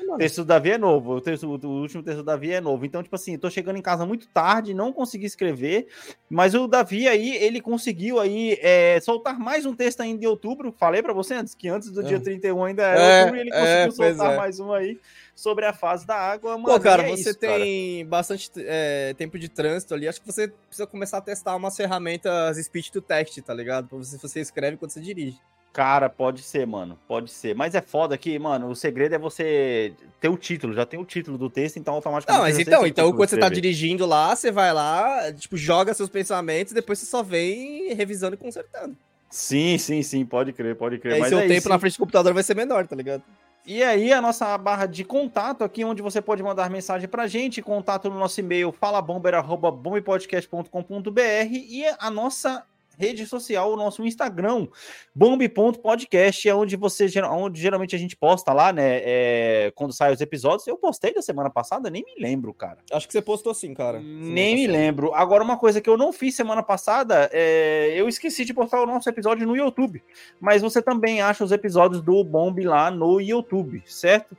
O 0.08 0.18
texto 0.18 0.36
do 0.36 0.44
Davi 0.44 0.70
é 0.72 0.78
novo. 0.78 1.14
O, 1.14 1.20
texto, 1.22 1.44
o 1.46 1.80
último 1.80 2.02
texto 2.02 2.18
do 2.18 2.24
Davi 2.24 2.52
é 2.52 2.60
novo. 2.60 2.84
Então, 2.84 3.02
tipo 3.02 3.16
assim, 3.16 3.32
eu 3.32 3.38
tô 3.38 3.48
chegando 3.48 3.78
em 3.78 3.82
casa 3.82 4.04
muito 4.04 4.28
tarde, 4.28 4.74
não 4.74 4.92
consegui 4.92 5.24
escrever, 5.24 5.86
mas 6.28 6.54
o 6.54 6.66
Davi 6.66 7.08
aí, 7.08 7.34
ele 7.36 7.62
conseguiu 7.62 8.20
aí 8.20 8.58
é, 8.60 9.00
soltar 9.00 9.38
mais 9.38 9.64
um 9.64 9.74
texto 9.74 10.02
ainda 10.02 10.22
em 10.22 10.28
outubro. 10.28 10.74
Falei 10.76 11.02
pra 11.02 11.14
você 11.14 11.34
antes, 11.34 11.54
que 11.54 11.66
antes 11.66 11.90
do 11.90 12.02
dia 12.02 12.18
É. 12.18 12.20
31 12.20 12.64
ainda 12.64 12.82
era 12.82 13.00
É, 13.00 13.20
outubro, 13.20 13.38
e 13.38 13.40
ele 13.40 13.50
é, 13.54 13.86
conseguiu 13.86 13.92
soltar 13.92 14.32
é. 14.32 14.36
mais 14.36 14.60
um 14.60 14.72
aí 14.72 15.00
sobre 15.34 15.66
a 15.66 15.72
fase 15.72 16.06
da 16.06 16.16
água. 16.16 16.52
Pô, 16.52 16.58
mano, 16.58 16.80
cara, 16.80 17.02
e 17.02 17.06
é 17.06 17.16
você 17.16 17.30
isso, 17.30 17.38
cara. 17.38 17.58
tem 17.58 18.06
bastante 18.06 18.50
é, 18.56 19.14
tempo 19.14 19.38
de 19.38 19.48
trânsito 19.48 19.94
ali. 19.94 20.06
Acho 20.06 20.20
que 20.20 20.26
você 20.26 20.48
precisa 20.48 20.86
começar 20.86 21.18
a 21.18 21.20
testar 21.20 21.56
umas 21.56 21.76
ferramentas 21.76 22.56
speech 22.64 22.92
to 22.92 23.00
text, 23.00 23.38
tá 23.42 23.52
ligado? 23.52 23.88
Pra 23.88 23.98
você, 23.98 24.16
você 24.18 24.40
escreve 24.40 24.76
quando 24.76 24.90
você 24.90 25.00
dirige. 25.00 25.38
Cara, 25.72 26.08
pode 26.08 26.40
ser, 26.42 26.64
mano. 26.68 26.96
Pode 27.08 27.32
ser. 27.32 27.52
Mas 27.52 27.74
é 27.74 27.82
foda 27.82 28.16
que, 28.16 28.38
mano, 28.38 28.68
o 28.68 28.76
segredo 28.76 29.16
é 29.16 29.18
você 29.18 29.92
ter 30.20 30.28
o 30.28 30.36
título. 30.36 30.72
Já 30.72 30.86
tem 30.86 31.00
o 31.00 31.04
título 31.04 31.36
do 31.36 31.50
texto, 31.50 31.78
então 31.78 31.94
automaticamente. 31.94 32.40
Não, 32.40 32.48
mas 32.48 32.58
então, 32.60 32.82
o 32.82 32.86
então 32.86 33.12
quando 33.12 33.28
você 33.28 33.36
tá 33.36 33.48
dirigindo 33.48 34.06
lá, 34.06 34.36
você 34.36 34.52
vai 34.52 34.72
lá, 34.72 35.32
tipo, 35.32 35.56
joga 35.56 35.92
seus 35.92 36.08
pensamentos 36.08 36.70
e 36.70 36.76
depois 36.76 37.00
você 37.00 37.06
só 37.06 37.24
vem 37.24 37.92
revisando 37.92 38.34
e 38.34 38.38
consertando. 38.38 38.96
Sim, 39.28 39.76
sim, 39.76 40.00
sim. 40.00 40.24
Pode 40.24 40.52
crer, 40.52 40.76
pode 40.76 40.94
E 40.94 40.98
crer. 41.00 41.14
aí 41.14 41.20
mas 41.22 41.30
seu 41.30 41.40
é 41.40 41.48
tempo 41.48 41.58
isso. 41.58 41.68
na 41.68 41.78
frente 41.80 41.94
do 41.94 41.98
computador 41.98 42.32
vai 42.32 42.44
ser 42.44 42.54
menor, 42.54 42.86
tá 42.86 42.94
ligado? 42.94 43.24
E 43.66 43.82
aí, 43.82 44.12
a 44.12 44.20
nossa 44.20 44.58
barra 44.58 44.84
de 44.84 45.02
contato 45.04 45.64
aqui, 45.64 45.82
onde 45.84 46.02
você 46.02 46.20
pode 46.20 46.42
mandar 46.42 46.68
mensagem 46.68 47.08
pra 47.08 47.26
gente, 47.26 47.62
contato 47.62 48.10
no 48.10 48.18
nosso 48.18 48.38
e-mail 48.38 48.70
falabomber.bombepodcast.com.br 48.72 51.18
e 51.50 51.86
a 51.98 52.10
nossa 52.10 52.62
rede 52.98 53.26
social, 53.26 53.72
o 53.72 53.76
nosso 53.76 54.04
Instagram, 54.04 54.66
bombe.podcast, 55.14 56.48
é 56.48 56.54
onde 56.54 56.76
você 56.76 57.06
onde 57.30 57.60
geralmente 57.60 57.94
a 57.94 57.98
gente 57.98 58.16
posta 58.16 58.52
lá, 58.52 58.72
né? 58.72 58.94
é, 59.04 59.72
quando 59.74 59.92
saem 59.92 60.14
os 60.14 60.20
episódios. 60.20 60.66
Eu 60.66 60.76
postei 60.76 61.12
da 61.12 61.22
semana 61.22 61.50
passada, 61.50 61.90
nem 61.90 62.04
me 62.04 62.14
lembro, 62.18 62.52
cara. 62.54 62.78
Acho 62.90 63.06
que 63.06 63.12
você 63.12 63.22
postou 63.22 63.52
sim, 63.54 63.74
cara. 63.74 64.00
Nem 64.00 64.54
me 64.54 64.66
lembro. 64.66 65.14
Agora, 65.14 65.44
uma 65.44 65.58
coisa 65.58 65.80
que 65.80 65.88
eu 65.88 65.96
não 65.96 66.12
fiz 66.12 66.34
semana 66.34 66.62
passada, 66.62 67.28
é... 67.32 67.92
eu 67.94 68.08
esqueci 68.08 68.44
de 68.44 68.54
postar 68.54 68.82
o 68.82 68.86
nosso 68.86 69.08
episódio 69.08 69.46
no 69.46 69.56
YouTube. 69.56 70.02
Mas 70.40 70.62
você 70.62 70.80
também 70.80 71.20
acha 71.20 71.44
os 71.44 71.52
episódios 71.52 72.02
do 72.02 72.22
Bomb 72.24 72.58
lá 72.64 72.90
no 72.90 73.20
YouTube, 73.20 73.82
certo? 73.86 74.36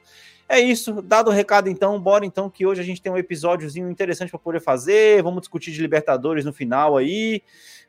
É 0.47 0.59
isso, 0.59 1.01
dado 1.01 1.29
o 1.29 1.33
recado 1.33 1.69
então, 1.69 1.99
bora 1.99 2.23
então 2.25 2.49
que 2.51 2.65
hoje 2.67 2.79
a 2.79 2.83
gente 2.83 3.01
tem 3.01 3.11
um 3.11 3.17
episódiozinho 3.17 3.89
interessante 3.89 4.29
para 4.29 4.37
poder 4.39 4.59
fazer, 4.61 5.23
vamos 5.23 5.41
discutir 5.41 5.71
de 5.71 5.81
Libertadores 5.81 6.45
no 6.45 6.53
final 6.53 6.95
aí, 6.95 7.41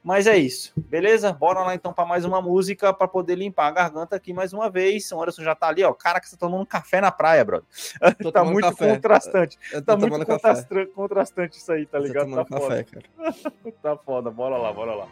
mas 0.03 0.27
é 0.27 0.39
isso, 0.39 0.73
beleza? 0.75 1.31
Bora 1.35 1.61
lá 1.61 1.75
então 1.75 1.93
para 1.93 2.07
mais 2.07 2.25
uma 2.25 2.41
música 2.41 2.95
para 2.95 3.07
poder 3.07 3.35
limpar 3.35 3.67
a 3.67 3.71
garganta 3.73 4.17
aqui 4.17 4.33
mais 4.33 4.53
uma 4.55 4.71
vez. 4.71 5.11
O 5.13 5.21
Anderson 5.21 5.43
já 5.43 5.55
tá 5.55 5.67
ali, 5.69 5.85
ó, 5.85 5.93
cara 5.93 6.19
que 6.19 6.29
você 6.31 6.37
tá 6.37 6.47
tomando 6.47 6.63
um 6.63 6.67
café 6.67 7.01
na 7.01 7.11
praia, 7.11 7.45
brother. 7.45 7.67
tá 8.33 8.43
muito 8.45 8.65
café. 8.71 8.95
contrastante. 8.95 9.59
Eu 9.73 9.81
tô 9.81 9.87
Tá 9.87 9.97
muito 9.97 10.13
tomando 10.13 10.27
café. 10.27 10.49
contrastra- 10.49 10.87
contrastante 10.87 11.59
isso 11.59 11.71
aí, 11.73 11.85
tá 11.85 11.99
ligado? 11.99 12.35
Tá 12.35 12.45
foda. 12.47 12.85
cara. 12.85 13.05
Tá 13.83 13.97
foda, 13.99 14.31
bora 14.31 14.57
lá, 14.57 14.73
bora 14.73 14.95
lá. 14.95 15.09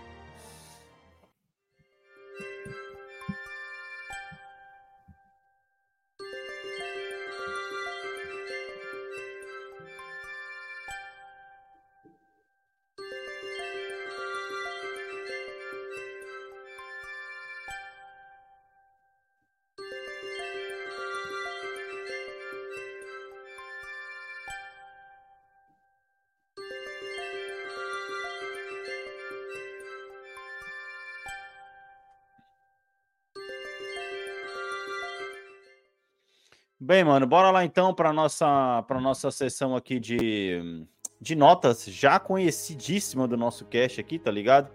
Bem, 36.85 37.03
mano, 37.03 37.27
bora 37.27 37.51
lá 37.51 37.65
então 37.65 37.95
para 37.95 38.13
nossa 38.13 38.85
para 38.87 39.01
nossa 39.01 39.31
sessão 39.31 39.75
aqui 39.75 39.99
de, 39.99 40.85
de 41.19 41.35
notas 41.35 41.83
já 41.87 42.21
conhecidíssima 42.21 43.27
do 43.27 43.39
nosso 43.39 43.65
cast 43.65 43.99
aqui, 43.99 44.19
tá 44.19 44.31
ligado? 44.31 44.69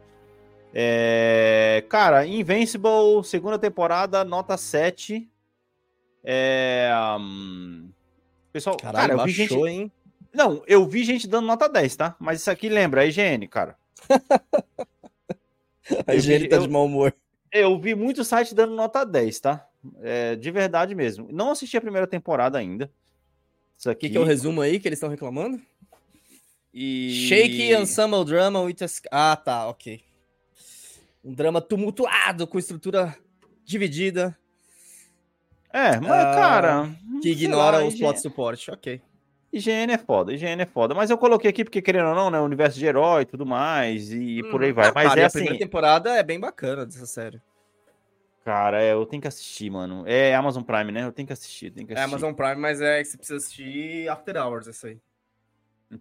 É, 0.74 1.86
cara, 1.88 2.26
Invincible, 2.26 3.24
segunda 3.24 3.60
temporada, 3.60 4.24
nota 4.24 4.58
7. 4.58 5.30
É, 6.24 6.90
hum, 7.20 7.92
pessoal, 8.52 8.76
Caralho, 8.78 9.10
cara, 9.10 9.22
eu 9.22 9.26
vi 9.28 9.38
baixou, 9.38 9.68
gente, 9.68 9.72
hein? 9.72 9.92
não, 10.34 10.64
eu 10.66 10.88
vi 10.88 11.04
gente 11.04 11.28
dando 11.28 11.46
nota 11.46 11.70
10, 11.70 11.96
tá? 11.96 12.16
Mas 12.20 12.42
isso 12.42 12.50
aqui 12.50 12.70
lembra 12.70 13.02
a 13.02 13.06
IGN, 13.06 13.48
cara. 13.48 13.78
A 16.08 16.14
vi- 16.14 16.48
tá 16.48 16.56
eu- 16.56 16.62
de 16.64 16.70
mau 16.70 16.86
humor. 16.86 17.14
Eu 17.52 17.80
vi 17.80 17.94
muito 17.94 18.24
site 18.24 18.56
dando 18.56 18.74
nota 18.74 19.06
10, 19.06 19.40
tá? 19.40 19.69
É, 20.02 20.36
de 20.36 20.52
verdade 20.52 20.94
mesmo. 20.94 21.28
Não 21.32 21.52
assisti 21.52 21.78
a 21.78 21.82
primeira 21.82 22.08
temporada 22.08 22.58
ainda. 22.58 22.92
Isso 23.78 23.90
aqui 23.90 24.08
que, 24.08 24.10
que 24.12 24.18
é 24.18 24.20
o 24.20 24.26
resumo 24.26 24.62
aí 24.62 24.80
que 24.80 24.88
eles 24.88 24.98
estão 24.98 25.10
reclamando? 25.10 25.62
e... 26.74 27.28
Shake 27.28 27.74
Ensemble 27.74 28.26
Drama 28.26 28.62
with 28.62 28.78
a... 28.82 29.32
Ah, 29.32 29.36
tá, 29.36 29.68
ok. 29.68 30.02
Um 31.24 31.34
drama 31.34 31.62
tumultuado, 31.62 32.46
com 32.48 32.60
estrutura 32.60 33.16
dividida, 33.64 34.38
É, 35.72 36.00
mas, 36.00 36.12
Ah, 36.12 36.34
cara. 36.34 36.90
que 37.22 37.30
ignora 37.30 37.78
lá, 37.78 37.86
os 37.86 37.96
plot 37.96 38.20
suporte. 38.20 38.72
Ok. 38.72 39.02
IGN 39.52 39.94
é 39.94 39.98
foda, 39.98 40.34
IGN 40.34 40.62
é 40.62 40.66
foda. 40.66 40.94
Mas 40.94 41.10
eu 41.10 41.18
coloquei 41.18 41.50
aqui 41.50 41.64
porque, 41.64 41.82
querendo 41.82 42.10
ou 42.10 42.16
não, 42.16 42.30
né? 42.30 42.40
Universo 42.40 42.78
de 42.78 42.86
herói 42.86 43.24
e 43.24 43.26
tudo 43.26 43.46
mais, 43.46 44.12
e 44.12 44.42
por 44.52 44.64
aí 44.64 44.72
vai. 44.72 44.92
Mas 44.94 45.08
cara, 45.08 45.22
é 45.22 45.24
a 45.24 45.28
assim, 45.28 45.40
primeira 45.40 45.60
temporada 45.60 46.12
é 46.12 46.24
bem 46.24 46.40
bacana 46.40 46.86
dessa 46.86 47.06
série. 47.06 47.42
Cara, 48.50 48.82
é, 48.82 48.94
eu 48.94 49.06
tenho 49.06 49.22
que 49.22 49.28
assistir, 49.28 49.70
mano. 49.70 50.04
É 50.08 50.34
Amazon 50.34 50.64
Prime, 50.64 50.92
né? 50.92 51.04
Eu 51.04 51.12
tenho 51.12 51.28
que 51.28 51.34
assistir, 51.34 51.70
tenho 51.70 51.86
que 51.86 51.94
É 51.94 51.98
assistir. 51.98 52.10
Amazon 52.16 52.34
Prime, 52.34 52.56
mas 52.56 52.82
é 52.82 52.98
que 53.00 53.06
você 53.06 53.18
precisa 53.18 53.38
assistir 53.38 54.10
After 54.10 54.36
Hours, 54.38 54.68
essa 54.68 54.88
aí. 54.88 55.00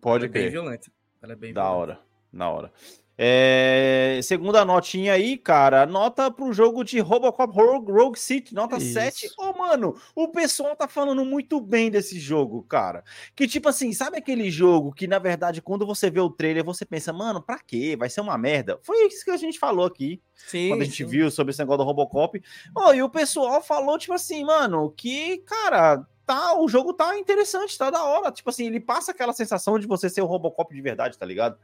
Pode 0.01 0.25
Ela 0.25 0.35
é 0.35 0.41
bem 0.41 0.51
violenta. 0.51 0.91
Ela 1.21 1.33
é 1.35 1.37
bem 1.37 1.53
Da 1.53 1.63
violenta. 1.63 1.79
hora, 1.79 2.01
da 2.33 2.49
hora. 2.49 2.73
É, 3.21 4.21
segunda 4.23 4.65
notinha 4.65 5.15
aí, 5.15 5.37
cara, 5.37 5.85
nota 5.85 6.31
pro 6.31 6.53
jogo 6.53 6.85
de 6.85 7.01
Robocop 7.01 7.53
Rogue, 7.53 7.91
Rogue 7.91 8.17
City, 8.17 8.55
nota 8.55 8.77
Isso. 8.77 8.93
7. 8.93 9.31
Ô, 9.37 9.53
mano, 9.59 10.01
o 10.15 10.29
pessoal 10.29 10.77
tá 10.77 10.87
falando 10.87 11.25
muito 11.25 11.61
bem 11.61 11.91
desse 11.91 12.21
jogo, 12.21 12.63
cara. 12.63 13.03
Que 13.35 13.49
tipo 13.49 13.69
assim, 13.69 13.93
sabe 13.93 14.19
aquele 14.19 14.49
jogo 14.53 14.93
que 14.93 15.09
na 15.09 15.19
verdade 15.19 15.61
quando 15.61 15.85
você 15.85 16.09
vê 16.09 16.21
o 16.21 16.31
trailer 16.31 16.63
você 16.63 16.85
pensa, 16.85 17.13
mano, 17.13 17.43
pra 17.43 17.59
quê? 17.59 17.97
Vai 17.99 18.09
ser 18.09 18.21
uma 18.21 18.39
merda. 18.39 18.79
Foi 18.83 19.09
isso 19.09 19.25
que 19.25 19.33
a 19.33 19.37
gente 19.37 19.59
falou 19.59 19.85
aqui 19.85 20.23
Sim, 20.37 20.69
quando 20.69 20.83
a 20.83 20.85
gente 20.85 20.99
sim. 20.99 21.11
viu 21.11 21.29
sobre 21.29 21.51
esse 21.51 21.59
negócio 21.59 21.79
do 21.79 21.85
Robocop. 21.85 22.41
Ó, 22.73 22.93
e 22.93 23.03
o 23.03 23.11
pessoal 23.11 23.61
falou, 23.61 23.99
tipo 23.99 24.15
assim, 24.15 24.45
mano, 24.45 24.93
que, 24.97 25.39
cara, 25.39 26.07
tá, 26.25 26.57
o 26.57 26.69
jogo 26.69 26.93
tá 26.93 27.19
interessante, 27.19 27.77
tá 27.77 27.91
da 27.91 28.05
hora. 28.05 28.31
Tipo 28.31 28.51
assim, 28.51 28.67
ele 28.67 28.79
passa 28.79 29.11
aquela 29.11 29.33
sensação 29.33 29.77
de 29.77 29.89
você 29.89 30.09
ser 30.09 30.21
o 30.21 30.27
Robocop 30.27 30.73
de 30.73 30.81
verdade, 30.81 31.19
tá 31.19 31.27
ligado? 31.27 31.59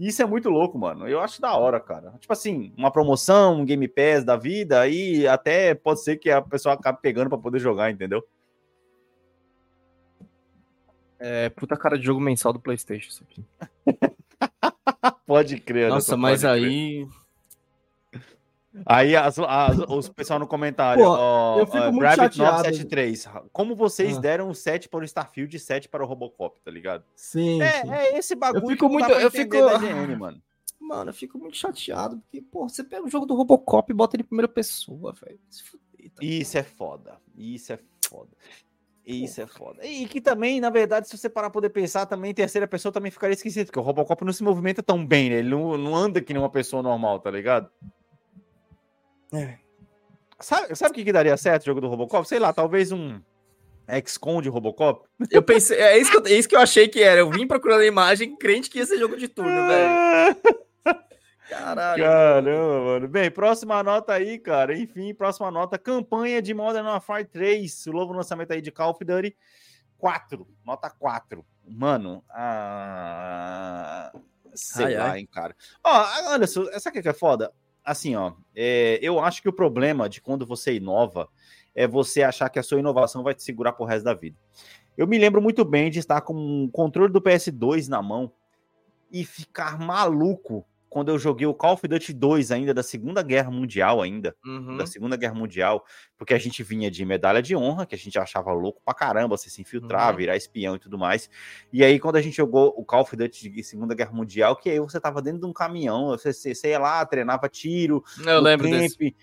E 0.00 0.08
Isso 0.08 0.22
é 0.22 0.24
muito 0.24 0.48
louco, 0.48 0.78
mano. 0.78 1.06
Eu 1.06 1.20
acho 1.20 1.42
da 1.42 1.54
hora, 1.54 1.78
cara. 1.78 2.14
Tipo 2.18 2.32
assim, 2.32 2.72
uma 2.74 2.90
promoção, 2.90 3.60
um 3.60 3.64
Game 3.66 3.86
Pass 3.86 4.24
da 4.24 4.34
vida, 4.34 4.80
aí 4.80 5.28
até 5.28 5.74
pode 5.74 6.02
ser 6.02 6.16
que 6.16 6.30
a 6.30 6.40
pessoa 6.40 6.74
acabe 6.74 7.00
pegando 7.02 7.28
pra 7.28 7.36
poder 7.36 7.58
jogar, 7.58 7.90
entendeu? 7.90 8.26
É 11.18 11.50
puta 11.50 11.76
cara 11.76 11.98
de 11.98 12.06
jogo 12.06 12.18
mensal 12.18 12.50
do 12.50 12.58
PlayStation, 12.58 13.10
isso 13.10 13.22
aqui. 13.28 13.44
Pode 15.26 15.60
crer. 15.60 15.90
Nossa, 15.90 16.16
mas 16.16 16.40
crer. 16.40 16.50
aí. 16.50 17.08
Aí 18.86 19.16
as, 19.16 19.38
as- 19.38 19.78
os 19.88 20.08
pessoal 20.08 20.38
no 20.38 20.46
comentário, 20.46 21.02
Pô, 21.04 21.10
ó, 21.10 21.58
eu 21.58 21.66
fico 21.66 21.78
ó, 21.78 21.90
muito 21.90 22.04
Rabbit 22.04 22.36
chateado. 22.36 22.56
973, 22.68 23.28
como 23.52 23.74
vocês 23.74 24.16
Ah. 24.16 24.20
deram 24.20 24.48
o 24.48 24.54
7 24.54 24.88
para 24.88 25.00
o 25.00 25.04
Starfield 25.04 25.56
e 25.56 25.60
7 25.60 25.88
para 25.88 26.04
o 26.04 26.06
Robocop, 26.06 26.60
tá 26.64 26.70
ligado? 26.70 27.04
Sim, 27.16 27.60
É, 27.60 27.82
sim. 27.82 27.90
é 27.92 28.18
esse 28.18 28.34
bagulho 28.36 28.66
fico 28.68 28.86
que 28.88 28.92
não 28.92 29.00
dá 29.00 29.08
muito- 29.08 29.20
eu 29.22 29.30
fico- 29.30 29.56
GM, 29.56 30.16
mano. 30.16 30.40
Mano, 30.80 31.10
eu 31.10 31.14
fico 31.14 31.38
muito 31.38 31.56
chateado, 31.56 32.18
porque, 32.18 32.40
pô, 32.40 32.68
você 32.68 32.82
pega 32.84 33.04
o 33.04 33.08
jogo 33.10 33.26
do 33.26 33.34
Robocop 33.34 33.90
e 33.90 33.94
bota 33.94 34.16
ele 34.16 34.22
em 34.22 34.26
primeira 34.26 34.48
pessoa, 34.48 35.12
velho. 35.12 35.38
Tá 36.14 36.22
Isso 36.24 36.56
é 36.58 36.62
foda. 36.62 37.16
Isso 37.36 37.72
é 37.72 37.78
foda. 38.08 38.30
Isso 39.04 39.40
é 39.40 39.46
foda. 39.46 39.84
E 39.84 40.06
que 40.06 40.20
também, 40.20 40.60
na 40.60 40.70
verdade, 40.70 41.08
se 41.08 41.16
você 41.18 41.28
parar 41.28 41.48
pra 41.50 41.54
poder 41.54 41.70
pensar, 41.70 42.06
também 42.06 42.32
terceira 42.32 42.66
pessoa 42.68 42.92
também 42.92 43.10
ficaria 43.10 43.34
esquisito, 43.34 43.66
porque 43.66 43.78
o 43.78 43.82
Robocop 43.82 44.24
não 44.24 44.32
se 44.32 44.42
movimenta 44.42 44.82
tão 44.82 45.04
bem, 45.04 45.30
né? 45.30 45.36
Ele 45.36 45.50
não, 45.50 45.76
não 45.76 45.96
anda 45.96 46.20
que 46.20 46.32
nem 46.32 46.40
uma 46.42 46.50
pessoa 46.50 46.82
normal, 46.82 47.18
tá 47.20 47.30
ligado? 47.30 47.68
É. 49.32 49.58
Sabe, 50.40 50.74
sabe 50.74 50.92
o 50.92 50.94
que, 50.94 51.04
que 51.04 51.12
daria 51.12 51.36
certo 51.36 51.62
o 51.62 51.66
jogo 51.66 51.80
do 51.80 51.88
Robocop? 51.88 52.26
Sei 52.26 52.38
lá, 52.38 52.52
talvez 52.52 52.92
um 52.92 53.20
XCOM 54.06 54.40
de 54.40 54.48
Robocop. 54.48 55.06
Eu 55.30 55.42
pensei, 55.42 55.78
é 55.78 55.98
isso, 55.98 56.10
que 56.10 56.16
eu, 56.16 56.26
é 56.26 56.38
isso 56.38 56.48
que 56.48 56.56
eu 56.56 56.60
achei 56.60 56.88
que 56.88 57.02
era. 57.02 57.20
Eu 57.20 57.30
vim 57.30 57.46
procurando 57.46 57.80
a 57.80 57.86
imagem, 57.86 58.36
crente 58.36 58.70
que 58.70 58.78
ia 58.78 58.86
ser 58.86 58.98
jogo 58.98 59.16
de 59.16 59.28
turno, 59.28 59.66
velho. 59.66 60.36
Caralho. 61.50 62.04
Caramba, 62.04 62.84
mano. 62.84 63.08
Bem, 63.08 63.28
próxima 63.28 63.82
nota 63.82 64.12
aí, 64.12 64.38
cara. 64.38 64.76
Enfim, 64.78 65.12
próxima 65.12 65.50
nota. 65.50 65.76
Campanha 65.76 66.40
de 66.40 66.54
Modern 66.54 66.86
Warfare 66.86 67.24
3. 67.24 67.86
O 67.88 67.92
novo 67.92 68.12
lançamento 68.12 68.52
aí 68.52 68.62
de 68.62 68.70
Call 68.70 68.92
of 68.92 69.04
Duty 69.04 69.36
4. 69.98 70.46
Nota 70.64 70.88
4. 70.88 71.44
Mano, 71.66 72.24
ah... 72.30 74.12
sei 74.54 74.86
Ai, 74.86 74.94
lá, 74.94 75.10
ai. 75.10 75.20
hein, 75.20 75.28
cara. 75.30 75.56
Ó, 75.84 76.30
olha 76.32 76.46
só, 76.46 76.64
sabe 76.78 77.00
o 77.00 77.02
que 77.02 77.08
é 77.08 77.12
foda? 77.12 77.52
Assim, 77.90 78.14
ó, 78.14 78.34
é, 78.54 79.00
eu 79.02 79.18
acho 79.18 79.42
que 79.42 79.48
o 79.48 79.52
problema 79.52 80.08
de 80.08 80.20
quando 80.20 80.46
você 80.46 80.74
inova 80.74 81.28
é 81.74 81.88
você 81.88 82.22
achar 82.22 82.48
que 82.48 82.56
a 82.56 82.62
sua 82.62 82.78
inovação 82.78 83.24
vai 83.24 83.34
te 83.34 83.42
segurar 83.42 83.72
pro 83.72 83.84
resto 83.84 84.04
da 84.04 84.14
vida. 84.14 84.36
Eu 84.96 85.08
me 85.08 85.18
lembro 85.18 85.42
muito 85.42 85.64
bem 85.64 85.90
de 85.90 85.98
estar 85.98 86.20
com 86.20 86.32
um 86.32 86.68
controle 86.68 87.12
do 87.12 87.20
PS2 87.20 87.88
na 87.88 88.00
mão 88.00 88.30
e 89.10 89.24
ficar 89.24 89.76
maluco 89.76 90.64
quando 90.90 91.08
eu 91.10 91.18
joguei 91.18 91.46
o 91.46 91.54
Call 91.54 91.74
of 91.74 91.86
Duty 91.88 92.12
2 92.12 92.50
ainda 92.50 92.74
da 92.74 92.82
Segunda 92.82 93.22
Guerra 93.22 93.50
Mundial 93.50 94.02
ainda, 94.02 94.36
Uhum. 94.44 94.76
da 94.76 94.84
Segunda 94.84 95.16
Guerra 95.16 95.34
Mundial, 95.34 95.84
porque 96.18 96.34
a 96.34 96.38
gente 96.38 96.62
vinha 96.64 96.90
de 96.90 97.04
medalha 97.06 97.40
de 97.40 97.54
honra, 97.56 97.86
que 97.86 97.94
a 97.94 97.98
gente 97.98 98.18
achava 98.18 98.52
louco 98.52 98.82
pra 98.84 98.92
caramba, 98.92 99.36
você 99.36 99.48
se 99.48 99.62
infiltrar, 99.62 100.10
Uhum. 100.10 100.16
virar 100.16 100.36
espião 100.36 100.74
e 100.74 100.78
tudo 100.80 100.98
mais. 100.98 101.30
E 101.72 101.82
aí 101.84 101.98
quando 102.00 102.16
a 102.16 102.20
gente 102.22 102.36
jogou 102.36 102.74
o 102.76 102.84
Call 102.84 103.02
of 103.02 103.16
Duty 103.16 103.48
de 103.48 103.62
Segunda 103.62 103.94
Guerra 103.94 104.12
Mundial, 104.12 104.56
que 104.56 104.68
aí 104.68 104.80
você 104.80 105.00
tava 105.00 105.22
dentro 105.22 105.40
de 105.40 105.46
um 105.46 105.52
caminhão, 105.52 106.08
você, 106.08 106.32
você, 106.32 106.70
ia 106.70 106.78
lá, 106.80 107.06
treinava 107.06 107.48
tiro, 107.48 108.02
Eu 108.26 108.40
lembro 108.40 108.68
camp, 108.68 108.80
desse. 108.80 109.16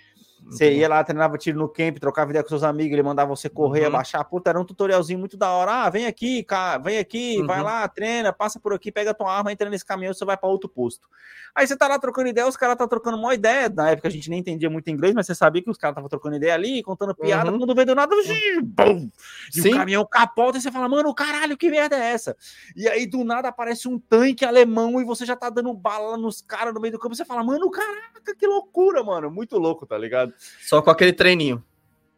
Você 0.45 0.71
ia 0.73 0.87
lá, 0.87 1.03
treinava 1.03 1.37
tiro 1.37 1.57
no 1.57 1.67
camp, 1.67 1.97
trocava 1.97 2.29
ideia 2.31 2.43
com 2.43 2.49
seus 2.49 2.63
amigos, 2.63 2.93
ele 2.93 3.03
mandava 3.03 3.35
você 3.35 3.49
correr, 3.49 3.81
Uhum. 3.81 3.87
abaixar. 3.87 4.23
Puta, 4.23 4.49
era 4.49 4.59
um 4.59 4.63
tutorialzinho 4.65 5.19
muito 5.19 5.35
da 5.35 5.51
hora. 5.51 5.71
Ah, 5.85 5.89
vem 5.89 6.05
aqui, 6.05 6.43
cara, 6.43 6.77
vem 6.77 6.97
aqui, 6.99 7.41
vai 7.43 7.57
Uhum. 7.59 7.65
lá, 7.65 7.87
treina, 7.87 8.31
passa 8.31 8.59
por 8.59 8.73
aqui, 8.73 8.91
pega 8.91 9.13
tua 9.13 9.31
arma, 9.31 9.51
entra 9.51 9.69
nesse 9.69 9.85
caminhão, 9.85 10.13
você 10.13 10.23
vai 10.23 10.37
pra 10.37 10.47
outro 10.47 10.69
posto. 10.69 11.07
Aí 11.55 11.67
você 11.67 11.75
tá 11.75 11.87
lá 11.87 11.97
trocando 11.99 12.29
ideia, 12.29 12.47
os 12.47 12.55
caras 12.55 12.77
tá 12.77 12.87
trocando 12.87 13.17
uma 13.17 13.33
ideia. 13.33 13.67
Na 13.67 13.89
época 13.89 14.07
a 14.07 14.11
gente 14.11 14.29
nem 14.29 14.39
entendia 14.39 14.69
muito 14.69 14.89
inglês, 14.89 15.13
mas 15.15 15.25
você 15.25 15.33
sabia 15.35 15.61
que 15.61 15.69
os 15.69 15.77
caras 15.77 15.93
estavam 15.93 16.09
trocando 16.09 16.35
ideia 16.35 16.53
ali, 16.53 16.81
contando 16.83 17.15
piada, 17.15 17.51
Uhum. 17.51 17.57
quando 17.57 17.75
vem 17.75 17.85
do 17.85 17.95
nada, 17.95 18.15
bum, 18.63 19.09
e 19.55 19.61
Sim. 19.61 19.69
o 19.69 19.73
caminhão 19.77 20.05
capota 20.05 20.57
e 20.57 20.61
você 20.61 20.71
fala, 20.71 20.87
mano, 20.87 21.13
caralho, 21.13 21.57
que 21.57 21.69
merda 21.69 21.95
é 21.97 22.11
essa? 22.11 22.37
E 22.75 22.87
aí 22.87 23.05
do 23.07 23.23
nada 23.23 23.49
aparece 23.49 23.87
um 23.87 23.97
tanque 23.99 24.45
alemão 24.45 25.01
e 25.01 25.03
você 25.03 25.25
já 25.25 25.35
tá 25.35 25.49
dando 25.49 25.73
bala 25.73 26.15
nos 26.15 26.41
caras 26.41 26.73
no 26.73 26.79
meio 26.79 26.93
do 26.93 26.99
campo, 26.99 27.15
você 27.15 27.25
fala, 27.25 27.43
mano, 27.43 27.69
caraca, 27.71 28.35
que 28.37 28.45
loucura, 28.45 29.03
mano, 29.03 29.31
muito 29.31 29.57
louco, 29.57 29.85
tá 29.85 29.97
ligado? 29.97 30.26
Só 30.61 30.81
com 30.81 30.89
aquele 30.89 31.13
treininho. 31.13 31.63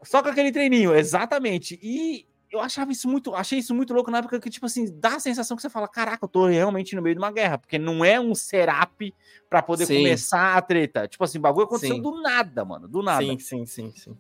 Só 0.03 0.21
com 0.23 0.29
aquele 0.29 0.51
treininho, 0.51 0.93
exatamente. 0.95 1.79
E 1.81 2.25
eu 2.51 2.59
achava 2.59 2.91
isso 2.91 3.07
muito, 3.07 3.35
achei 3.35 3.59
isso 3.59 3.75
muito 3.75 3.93
louco 3.93 4.09
na 4.09 4.19
época 4.19 4.39
que, 4.39 4.49
tipo 4.49 4.65
assim, 4.65 4.85
dá 4.99 5.15
a 5.15 5.19
sensação 5.19 5.55
que 5.55 5.61
você 5.61 5.69
fala, 5.69 5.87
caraca, 5.87 6.23
eu 6.23 6.29
tô 6.29 6.47
realmente 6.47 6.95
no 6.95 7.01
meio 7.01 7.15
de 7.15 7.21
uma 7.21 7.31
guerra, 7.31 7.57
porque 7.57 7.77
não 7.77 8.03
é 8.03 8.19
um 8.19 8.33
setup 8.33 9.13
pra 9.49 9.61
poder 9.61 9.85
Sim. 9.85 9.97
começar 9.97 10.55
a 10.57 10.61
treta. 10.61 11.07
Tipo 11.07 11.23
assim, 11.23 11.37
o 11.37 11.41
bagulho 11.41 11.65
aconteceu 11.65 11.97
Sim. 11.97 12.01
do 12.01 12.21
nada, 12.21 12.63
mano, 12.65 12.87
do 12.87 13.01
nada. 13.03 13.23
Sim, 13.23 13.37
sim, 13.39 13.65
sim, 13.65 13.91
sim. 13.95 14.17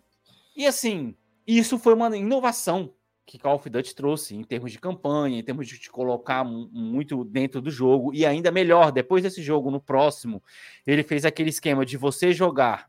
E 0.55 0.67
assim, 0.67 1.15
isso 1.47 1.79
foi 1.79 1.93
uma 1.93 2.15
inovação 2.15 2.93
que 3.25 3.37
Call 3.37 3.55
of 3.55 3.69
Duty 3.69 3.93
trouxe 3.95 4.35
em 4.35 4.43
termos 4.43 4.71
de 4.71 4.79
campanha, 4.79 5.37
em 5.39 5.43
termos 5.43 5.67
de 5.67 5.79
te 5.79 5.89
colocar 5.89 6.43
mu- 6.43 6.67
muito 6.73 7.23
dentro 7.23 7.61
do 7.61 7.69
jogo, 7.69 8.11
e 8.13 8.25
ainda 8.25 8.51
melhor, 8.51 8.91
depois 8.91 9.21
desse 9.23 9.41
jogo, 9.43 9.69
no 9.69 9.79
próximo, 9.79 10.43
ele 10.85 11.03
fez 11.03 11.25
aquele 11.25 11.49
esquema 11.49 11.85
de 11.85 11.95
você 11.95 12.33
jogar 12.33 12.88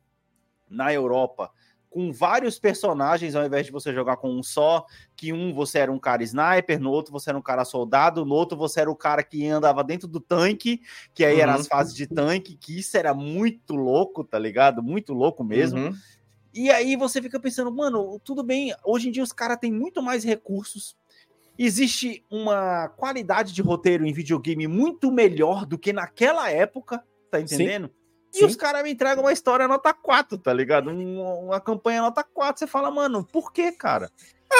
na 0.70 0.92
Europa 0.92 1.50
com 1.90 2.12
vários 2.12 2.56
personagens, 2.56 3.34
ao 3.34 3.44
invés 3.44 3.66
de 3.66 3.72
você 3.72 3.92
jogar 3.92 4.16
com 4.16 4.30
um 4.30 4.44
só, 4.44 4.86
que 5.16 5.32
um 5.32 5.52
você 5.52 5.80
era 5.80 5.90
um 5.90 5.98
cara 5.98 6.22
sniper, 6.22 6.80
no 6.80 6.90
outro 6.92 7.12
você 7.12 7.30
era 7.30 7.38
um 7.38 7.42
cara 7.42 7.64
soldado, 7.64 8.24
no 8.24 8.32
outro 8.32 8.56
você 8.56 8.80
era 8.80 8.90
o 8.90 8.94
cara 8.94 9.24
que 9.24 9.44
andava 9.48 9.82
dentro 9.82 10.06
do 10.06 10.20
tanque, 10.20 10.80
que 11.12 11.24
aí 11.24 11.40
eram 11.40 11.54
Uhum. 11.54 11.60
as 11.60 11.66
fases 11.66 11.94
de 11.94 12.06
tanque, 12.06 12.56
que 12.56 12.78
isso 12.78 12.96
era 12.96 13.12
muito 13.12 13.74
louco, 13.74 14.22
tá 14.22 14.38
ligado? 14.38 14.80
Muito 14.80 15.12
louco 15.12 15.42
mesmo. 15.42 15.80
Uhum. 15.80 15.94
E 16.54 16.70
aí 16.70 16.94
você 16.94 17.20
fica 17.20 17.40
pensando, 17.40 17.72
mano, 17.72 18.20
tudo 18.20 18.44
bem, 18.44 18.72
hoje 18.84 19.08
em 19.08 19.12
dia 19.12 19.22
os 19.22 19.32
caras 19.32 19.58
têm 19.58 19.72
muito 19.72 20.00
mais 20.00 20.22
recursos. 20.22 20.96
Existe 21.58 22.24
uma 22.30 22.88
qualidade 22.88 23.52
de 23.52 23.62
roteiro 23.62 24.06
em 24.06 24.12
videogame 24.12 24.66
muito 24.68 25.10
melhor 25.10 25.66
do 25.66 25.76
que 25.76 25.92
naquela 25.92 26.50
época, 26.50 27.04
tá 27.30 27.40
entendendo? 27.40 27.90
E 27.92 27.99
Sim. 28.38 28.44
os 28.46 28.56
caras 28.56 28.82
me 28.82 28.90
entregam 28.92 29.24
uma 29.24 29.32
história 29.32 29.66
nota 29.66 29.92
4, 29.92 30.38
tá 30.38 30.52
ligado? 30.52 30.90
Um- 30.90 31.46
Uma 31.46 31.60
campanha 31.60 32.02
nota 32.02 32.22
4. 32.22 32.58
Você 32.60 32.66
fala, 32.66 32.90
mano, 32.90 33.24
por 33.24 33.52
que, 33.52 33.72
cara? 33.72 34.10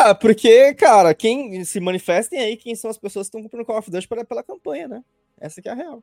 Ah, 0.00 0.14
porque, 0.14 0.72
cara, 0.74 1.14
quem 1.14 1.64
se 1.64 1.80
manifestem 1.80 2.38
aí, 2.40 2.56
quem 2.56 2.74
são 2.74 2.90
as 2.90 2.98
pessoas 2.98 3.26
que 3.26 3.36
estão 3.36 3.42
comprando 3.42 3.66
Call 3.66 3.78
of 3.78 3.90
Duty 3.90 4.06
pela, 4.08 4.24
pela 4.24 4.42
campanha, 4.42 4.86
né? 4.88 5.02
Essa 5.40 5.60
que 5.60 5.68
é 5.68 5.72
a 5.72 5.74
real. 5.74 6.02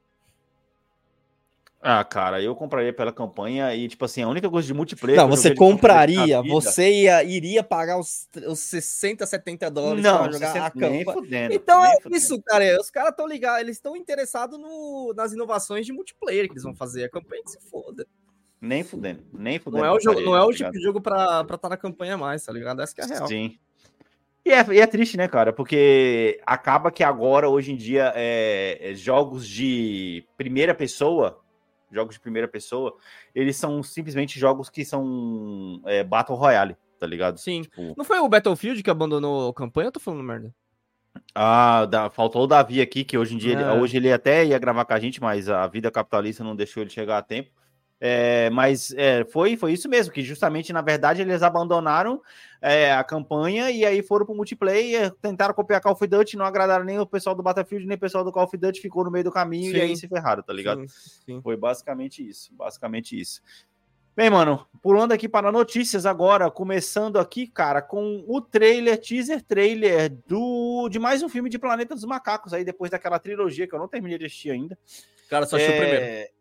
Ah, 1.80 2.04
cara, 2.04 2.42
eu 2.42 2.56
compraria 2.56 2.92
pela 2.92 3.14
campanha 3.14 3.74
e, 3.76 3.88
tipo 3.88 4.04
assim, 4.04 4.24
a 4.24 4.28
única 4.28 4.50
coisa 4.50 4.68
de 4.68 4.74
multiplayer. 4.74 5.22
Não, 5.22 5.30
você 5.30 5.54
compraria, 5.54 6.42
você 6.42 6.92
ia, 6.92 7.24
iria 7.24 7.64
pagar 7.64 8.00
os, 8.00 8.28
os 8.48 8.60
60, 8.60 9.26
70 9.26 9.70
dólares 9.70 10.04
Não, 10.04 10.24
pra 10.24 10.32
jogar 10.32 10.50
a 10.50 10.54
60 10.54 10.90
nem 10.90 11.06
campanha. 11.06 11.14
fudendo. 11.14 11.54
Então 11.54 11.86
é 11.86 11.94
fudendo. 12.02 12.18
isso, 12.18 12.42
cara. 12.42 12.82
Os 12.82 12.90
caras 12.90 13.12
estão 13.12 13.28
ligados, 13.28 13.62
eles 13.62 13.78
estão 13.78 13.96
interessados 13.96 14.60
no, 14.60 15.14
nas 15.16 15.34
inovações 15.34 15.86
de 15.86 15.94
multiplayer 15.94 16.48
que 16.48 16.54
eles 16.54 16.64
vão 16.64 16.74
fazer. 16.74 17.04
A 17.06 17.10
campanha 17.10 17.44
que 17.44 17.52
se 17.52 17.60
foda. 17.70 18.08
Nem 18.60 18.84
fudendo, 18.84 19.24
nem 19.32 19.60
fudendo. 19.60 19.84
Não 19.84 19.90
é 19.94 19.96
o 19.96 20.00
jogo, 20.00 20.20
não 20.20 20.36
é 20.36 20.40
tá 20.40 20.46
o 20.46 20.50
ligado? 20.50 20.72
tipo 20.72 20.80
de 20.80 20.84
jogo 20.84 21.00
pra 21.00 21.46
estar 21.48 21.70
na 21.70 21.78
campanha 21.78 22.18
mais, 22.18 22.44
tá 22.44 22.52
ligado? 22.52 22.82
Essa 22.82 22.94
que 22.96 23.02
é 23.02 23.04
a 23.04 23.08
real. 23.08 23.28
Sim. 23.28 23.56
E 24.44 24.52
é, 24.52 24.66
e 24.74 24.80
é 24.80 24.88
triste, 24.88 25.16
né, 25.16 25.28
cara? 25.28 25.54
Porque 25.54 26.40
acaba 26.46 26.90
que 26.90 27.04
agora, 27.04 27.50
hoje 27.50 27.74
em 27.74 27.76
dia, 27.76 28.14
é, 28.16 28.80
é, 28.82 28.96
jogos 28.96 29.48
de 29.48 30.26
primeira 30.38 30.74
pessoa, 30.74 31.40
jogos 31.92 32.16
de 32.16 32.20
primeira 32.22 32.48
pessoa, 32.48 32.96
eles 33.34 33.56
são 33.56 33.82
simplesmente 33.84 34.40
jogos 34.40 34.70
que 34.70 34.84
são 34.86 35.82
é, 35.86 36.04
Battle 36.04 36.38
Royale, 36.38 36.76
tá 37.00 37.08
ligado? 37.08 37.38
Sim. 37.40 37.62
Tipo, 37.64 37.94
Não 37.98 38.04
foi 38.06 38.20
o 38.20 38.28
Battlefield 38.28 38.82
que 38.84 38.90
abandonou 38.90 39.50
a 39.50 39.54
campanha? 39.54 39.88
Eu 39.88 39.92
tô 39.92 40.00
falando 40.00 40.24
merda. 40.24 40.54
ah, 41.34 41.86
da- 41.86 42.10
faltou 42.12 42.44
o 42.44 42.48
Davi 42.48 42.80
aqui, 42.80 43.04
que 43.04 43.18
hoje 43.18 43.34
em 43.36 43.38
dia, 43.40 43.54
ele- 43.54 43.64
É. 43.64 43.72
hoje 43.74 43.98
ele 43.98 44.12
até 44.12 44.46
ia 44.46 44.60
gravar 44.60 44.86
com 44.86 44.94
a 44.94 45.00
gente, 45.00 45.20
mas 45.22 45.50
a 45.50 45.66
vida 45.68 45.90
capitalista 45.90 46.44
não 46.44 46.56
deixou 46.56 46.82
ele 46.84 46.90
chegar 46.92 47.18
a 47.18 47.22
tempo. 47.24 47.50
É, 48.00 48.50
mas 48.52 48.94
é, 48.96 49.26
foi, 49.26 49.58
foi 49.58 49.74
isso 49.74 49.90
mesmo, 49.90 50.14
que 50.14 50.22
justamente, 50.22 50.72
na 50.72 50.82
verdade, 50.82 51.22
eles 51.22 51.42
abandonaram 51.42 52.22
é, 52.62 52.94
a 52.94 53.04
campanha 53.04 53.72
e 53.72 53.84
aí 53.84 54.04
foram 54.04 54.26
pro 54.26 54.36
multiplayer, 54.36 55.12
tentaram 55.20 55.54
copiar 55.54 55.82
Call 55.82 55.94
of 55.94 56.08
Duty, 56.08 56.38
não 56.38 56.46
agradaram 56.46 56.86
nem 56.86 57.00
o 57.00 57.08
pessoal 57.08 57.36
do 57.36 57.42
Battlefield, 57.42 57.88
nem 57.88 57.98
o 57.98 58.00
pessoal 58.00 58.24
do 58.24 58.32
Call 58.32 58.44
of 58.44 58.56
Duty, 58.56 58.82
ficou 58.82 59.04
no 59.04 59.10
meio 59.10 59.24
do 59.24 59.32
caminho 59.32 59.72
e 59.72 59.80
Sim. 59.80 59.82
aí 59.82 59.98
se 59.98 60.08
ferraram, 60.08 60.44
tá 60.44 60.54
ligado? 60.54 60.82
Sim, 60.82 60.88
sim. 61.26 61.42
Foi 61.42 61.58
basicamente 61.58 62.28
isso, 62.28 62.54
basicamente 62.54 63.20
isso. 63.20 63.42
Bem, 64.16 64.32
mano, 64.32 64.66
pulando 64.82 65.12
aqui 65.12 65.30
para 65.30 65.52
notícias 65.52 66.06
agora, 66.06 66.50
começando 66.50 67.18
aqui, 67.18 67.46
cara, 67.46 67.84
com 67.84 68.24
o 68.28 68.42
trailer, 68.42 69.00
teaser 69.00 69.44
trailer 69.44 70.12
do 70.28 70.90
de 70.90 70.98
mais 70.98 71.22
um 71.22 71.30
filme 71.30 71.52
de 71.52 71.60
Planeta 71.60 71.94
dos 71.94 72.04
Macacos 72.04 72.52
aí 72.52 72.64
depois 72.64 72.90
daquela 72.90 73.20
trilogia 73.20 73.68
que 73.68 73.76
eu 73.76 73.80
não 73.80 73.88
terminei 73.88 74.18
de 74.18 74.26
assistir 74.26 74.50
ainda. 74.50 74.76
Cara, 75.30 75.46
só 75.46 75.56
achei 75.56 75.70
o 75.70 75.80
primeiro. 75.80 76.32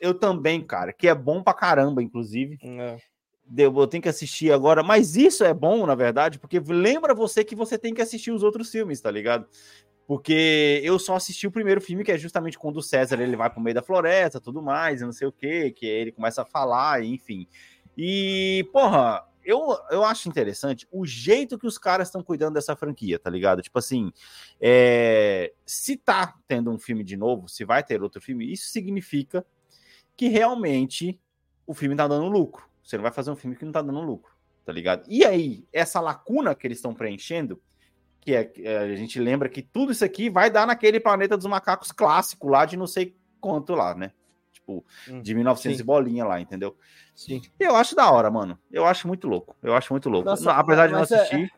Eu 0.00 0.14
também, 0.14 0.60
cara, 0.62 0.92
que 0.92 1.08
é 1.08 1.14
bom 1.14 1.42
pra 1.42 1.54
caramba, 1.54 2.02
inclusive. 2.02 2.58
É. 2.62 2.98
Eu 3.56 3.86
tenho 3.86 4.02
que 4.02 4.08
assistir 4.08 4.52
agora, 4.52 4.82
mas 4.82 5.16
isso 5.16 5.42
é 5.42 5.54
bom, 5.54 5.86
na 5.86 5.94
verdade, 5.94 6.38
porque 6.38 6.60
lembra 6.60 7.14
você 7.14 7.42
que 7.42 7.56
você 7.56 7.78
tem 7.78 7.94
que 7.94 8.02
assistir 8.02 8.30
os 8.30 8.42
outros 8.42 8.70
filmes, 8.70 9.00
tá 9.00 9.10
ligado? 9.10 9.46
Porque 10.06 10.80
eu 10.84 10.98
só 10.98 11.16
assisti 11.16 11.46
o 11.46 11.50
primeiro 11.50 11.80
filme, 11.80 12.04
que 12.04 12.12
é 12.12 12.18
justamente 12.18 12.58
quando 12.58 12.76
o 12.76 12.82
César 12.82 13.20
ele 13.20 13.36
vai 13.36 13.48
pro 13.48 13.60
meio 13.60 13.74
da 13.74 13.82
floresta, 13.82 14.40
tudo 14.40 14.62
mais, 14.62 15.00
não 15.00 15.12
sei 15.12 15.28
o 15.28 15.32
que, 15.32 15.70
que 15.70 15.86
ele 15.86 16.12
começa 16.12 16.42
a 16.42 16.46
falar, 16.46 17.02
enfim. 17.04 17.46
E, 17.96 18.68
porra, 18.72 19.26
eu, 19.44 19.78
eu 19.90 20.04
acho 20.04 20.28
interessante 20.28 20.86
o 20.90 21.06
jeito 21.06 21.58
que 21.58 21.66
os 21.66 21.78
caras 21.78 22.08
estão 22.08 22.22
cuidando 22.22 22.54
dessa 22.54 22.76
franquia, 22.76 23.18
tá 23.18 23.30
ligado? 23.30 23.62
Tipo 23.62 23.78
assim, 23.78 24.12
é, 24.60 25.54
se 25.64 25.96
tá 25.96 26.34
tendo 26.46 26.70
um 26.70 26.78
filme 26.78 27.02
de 27.02 27.16
novo, 27.16 27.48
se 27.48 27.64
vai 27.64 27.82
ter 27.82 28.02
outro 28.02 28.20
filme, 28.20 28.52
isso 28.52 28.68
significa 28.68 29.44
que 30.18 30.26
realmente 30.26 31.18
o 31.64 31.72
filme 31.72 31.94
tá 31.94 32.08
dando 32.08 32.26
lucro. 32.28 32.64
Você 32.82 32.96
não 32.96 33.02
vai 33.02 33.12
fazer 33.12 33.30
um 33.30 33.36
filme 33.36 33.54
que 33.54 33.64
não 33.64 33.70
tá 33.70 33.80
dando 33.80 34.00
lucro, 34.00 34.32
tá 34.66 34.72
ligado? 34.72 35.04
E 35.08 35.24
aí, 35.24 35.64
essa 35.72 36.00
lacuna 36.00 36.56
que 36.56 36.66
eles 36.66 36.78
estão 36.78 36.92
preenchendo, 36.92 37.62
que 38.20 38.34
é, 38.34 38.52
é, 38.58 38.78
a 38.78 38.96
gente 38.96 39.20
lembra 39.20 39.48
que 39.48 39.62
tudo 39.62 39.92
isso 39.92 40.04
aqui 40.04 40.28
vai 40.28 40.50
dar 40.50 40.66
naquele 40.66 40.98
planeta 40.98 41.36
dos 41.36 41.46
macacos 41.46 41.92
clássico 41.92 42.48
lá 42.48 42.64
de 42.66 42.76
não 42.76 42.86
sei 42.86 43.16
quanto 43.40 43.74
lá, 43.74 43.94
né? 43.94 44.10
Tipo, 44.52 44.84
Hum, 45.08 45.22
de 45.22 45.34
1900 45.36 45.76
sim. 45.76 45.82
e 45.82 45.86
bolinha 45.86 46.24
lá, 46.24 46.40
entendeu? 46.40 46.76
Sim. 47.14 47.40
Eu 47.60 47.76
acho 47.76 47.94
da 47.94 48.10
hora, 48.10 48.28
mano. 48.28 48.58
Eu 48.72 48.84
acho 48.84 49.06
muito 49.06 49.28
louco. 49.28 49.54
Eu 49.62 49.72
acho 49.74 49.92
muito 49.92 50.10
louco. 50.10 50.28
Nossa, 50.28 50.52
apesar 50.52 50.88
de 50.88 50.94
não 50.94 51.00
mas 51.00 51.12
é- 51.12 51.16
assistir. 51.20 51.52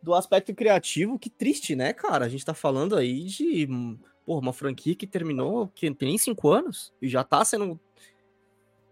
Do 0.00 0.14
aspecto 0.14 0.54
criativo, 0.54 1.18
que 1.18 1.28
triste, 1.28 1.74
né, 1.74 1.92
cara? 1.92 2.24
A 2.24 2.28
gente 2.28 2.44
tá 2.44 2.54
falando 2.54 2.94
aí 2.94 3.24
de 3.24 3.66
hum, 3.68 3.98
porra, 4.24 4.40
uma 4.40 4.52
franquia 4.52 4.94
que 4.94 5.06
terminou, 5.06 5.66
que 5.74 5.90
tem 5.94 6.10
nem 6.10 6.18
cinco 6.18 6.50
anos, 6.50 6.92
e 7.02 7.08
já 7.08 7.24
tá 7.24 7.44
sendo 7.44 7.80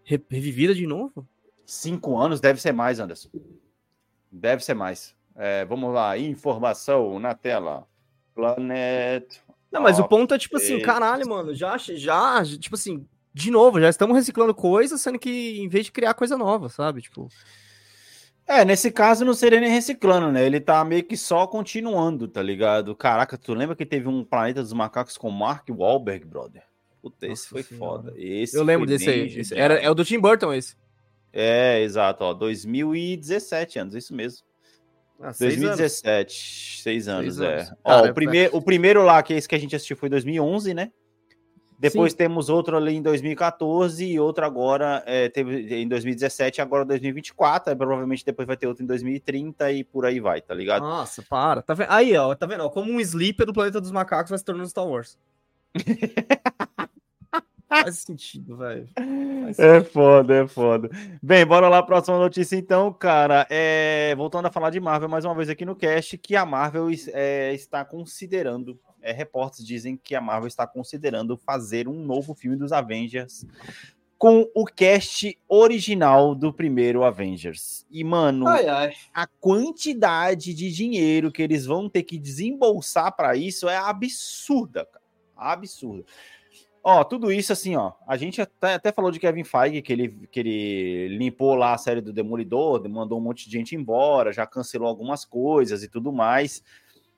revivida 0.07 0.73
de 0.73 0.87
novo. 0.87 1.27
Cinco 1.65 2.17
anos 2.17 2.39
deve 2.39 2.61
ser 2.61 2.71
mais, 2.71 2.99
Anderson. 2.99 3.29
Deve 4.31 4.63
ser 4.63 4.73
mais. 4.73 5.13
É, 5.35 5.65
vamos 5.65 5.93
lá, 5.93 6.17
informação 6.17 7.19
na 7.19 7.35
tela. 7.35 7.85
Planet. 8.33 9.41
Não, 9.71 9.81
mas 9.81 9.99
o 9.99 10.07
ponto 10.07 10.33
é 10.33 10.37
tipo 10.37 10.55
assim, 10.57 10.79
caralho, 10.79 11.27
mano, 11.27 11.53
já, 11.53 11.77
já, 11.77 12.43
tipo 12.57 12.75
assim, 12.75 13.05
de 13.33 13.51
novo, 13.51 13.81
já 13.81 13.89
estamos 13.89 14.15
reciclando 14.15 14.55
coisas, 14.55 15.01
sendo 15.01 15.19
que 15.19 15.59
em 15.59 15.67
vez 15.67 15.85
de 15.85 15.91
criar 15.91 16.13
coisa 16.13 16.37
nova, 16.37 16.69
sabe? 16.69 17.01
Tipo, 17.01 17.27
É, 18.47 18.63
nesse 18.63 18.89
caso 18.89 19.25
não 19.25 19.33
seria 19.33 19.59
nem 19.59 19.69
reciclando, 19.69 20.31
né? 20.31 20.45
Ele 20.45 20.61
tá 20.61 20.83
meio 20.85 21.03
que 21.03 21.17
só 21.17 21.45
continuando, 21.45 22.29
tá 22.29 22.41
ligado? 22.41 22.95
Caraca, 22.95 23.37
tu 23.37 23.53
lembra 23.53 23.75
que 23.75 23.85
teve 23.85 24.07
um 24.07 24.23
Planeta 24.23 24.61
dos 24.63 24.71
Macacos 24.71 25.17
com 25.17 25.29
Mark 25.29 25.67
Wahlberg, 25.69 26.25
brother? 26.25 26.63
Puta, 27.01 27.25
esse 27.25 27.29
Nossa 27.29 27.49
foi 27.49 27.63
Senhora. 27.63 28.03
foda. 28.03 28.13
Esse 28.17 28.57
eu 28.57 28.63
lembro 28.63 28.85
desse 28.85 29.09
aí. 29.09 29.39
esse 29.39 29.57
era, 29.57 29.75
é 29.75 29.89
o 29.89 29.93
do 29.93 30.03
Tim 30.03 30.19
Burton 30.19 30.53
esse. 30.53 30.75
É, 31.31 31.81
exato, 31.81 32.23
ó, 32.23 32.33
2017 32.33 33.79
anos, 33.79 33.95
isso 33.95 34.15
mesmo. 34.15 34.45
Ah, 35.19 35.33
seis 35.33 35.55
anos. 35.55 35.77
2017, 35.77 36.81
seis 36.81 37.07
anos, 37.07 37.39
é. 37.39 37.55
anos. 37.55 37.73
Ó, 37.83 37.89
Cara, 37.89 38.11
o, 38.11 38.13
primeiro, 38.13 38.57
o 38.57 38.61
primeiro 38.61 39.03
lá, 39.03 39.21
que 39.21 39.33
é 39.33 39.37
esse 39.37 39.47
que 39.47 39.55
a 39.55 39.59
gente 39.59 39.75
assistiu, 39.75 39.97
foi 39.97 40.09
2011, 40.09 40.73
né? 40.73 40.91
Depois 41.79 42.11
Sim. 42.11 42.17
temos 42.17 42.49
outro 42.49 42.75
ali 42.75 42.95
em 42.95 43.01
2014 43.03 44.03
e 44.03 44.19
outro 44.19 44.43
agora 44.43 45.03
é, 45.05 45.29
teve 45.29 45.75
em 45.75 45.87
2017 45.87 46.59
agora 46.59 46.83
2024. 46.83 47.69
Aí 47.69 47.75
provavelmente 47.75 48.25
depois 48.25 48.47
vai 48.47 48.57
ter 48.57 48.65
outro 48.65 48.83
em 48.83 48.87
2030 48.87 49.71
e 49.71 49.83
por 49.83 50.03
aí 50.03 50.19
vai, 50.19 50.41
tá 50.41 50.55
ligado? 50.55 50.81
Nossa, 50.81 51.21
para. 51.21 51.61
Tá 51.61 51.75
vendo? 51.75 51.91
Aí, 51.91 52.17
ó, 52.17 52.33
tá 52.33 52.47
vendo? 52.47 52.63
ó, 52.63 52.69
como 52.69 52.91
um 52.91 52.99
sleeper 52.99 53.45
do 53.45 53.53
planeta 53.53 53.79
dos 53.79 53.91
macacos 53.91 54.31
vai 54.31 54.39
se 54.39 54.45
tornando 54.45 54.67
Star 54.67 54.87
Wars. 54.87 55.19
Faz 57.67 57.99
sentido, 57.99 58.57
velho. 58.57 58.87
É 59.57 59.81
foda, 59.81 60.35
é 60.35 60.47
foda. 60.47 60.89
Bem, 61.21 61.45
bora 61.45 61.67
lá, 61.67 61.83
próxima 61.83 62.17
notícia 62.17 62.55
então, 62.55 62.93
cara. 62.93 63.45
É, 63.49 64.15
voltando 64.15 64.45
a 64.45 64.51
falar 64.51 64.69
de 64.69 64.79
Marvel 64.79 65.09
mais 65.09 65.25
uma 65.25 65.35
vez 65.35 65.49
aqui 65.49 65.65
no 65.65 65.75
cast, 65.75 66.17
que 66.17 66.35
a 66.35 66.45
Marvel 66.45 66.87
é, 67.13 67.53
está 67.53 67.83
considerando, 67.83 68.79
é, 69.01 69.11
reportes 69.11 69.65
dizem 69.65 69.97
que 69.97 70.15
a 70.15 70.21
Marvel 70.21 70.47
está 70.47 70.65
considerando 70.65 71.37
fazer 71.37 71.87
um 71.87 72.05
novo 72.05 72.33
filme 72.33 72.55
dos 72.55 72.71
Avengers 72.71 73.45
com 74.17 74.49
o 74.55 74.65
cast 74.65 75.37
original 75.47 76.33
do 76.33 76.51
primeiro 76.51 77.03
Avengers. 77.03 77.85
E, 77.91 78.03
mano, 78.03 78.47
Ai, 78.47 78.67
ai. 78.67 78.93
a 79.13 79.27
quantidade 79.27 80.53
de 80.53 80.71
dinheiro 80.71 81.31
que 81.31 81.41
eles 81.41 81.65
vão 81.65 81.89
ter 81.89 82.03
que 82.03 82.17
desembolsar 82.17 83.15
para 83.15 83.35
isso 83.35 83.69
é 83.69 83.77
absurda, 83.77 84.85
cara. 84.85 85.05
Absurda. 85.35 86.03
Ó, 86.89 87.03
tudo 87.03 87.33
isso 87.33 87.51
assim, 87.51 87.75
ó. 87.75 87.91
A 88.07 88.15
gente 88.15 88.41
até, 88.41 88.75
até 88.75 88.93
falou 88.93 89.11
de 89.11 89.19
Kevin 89.19 89.43
Feige, 89.43 89.81
que 89.81 89.91
ele, 89.91 90.07
que 90.31 90.39
ele 90.39 91.17
limpou 91.17 91.53
lá 91.53 91.73
a 91.73 91.77
série 91.77 91.99
do 91.99 92.13
Demolidor, 92.13 92.87
mandou 92.87 93.19
um 93.19 93.21
monte 93.21 93.43
de 93.49 93.51
gente 93.51 93.75
embora, 93.75 94.31
já 94.31 94.47
cancelou 94.47 94.87
algumas 94.87 95.25
coisas 95.25 95.83
e 95.83 95.89
tudo 95.89 96.13
mais. 96.13 96.63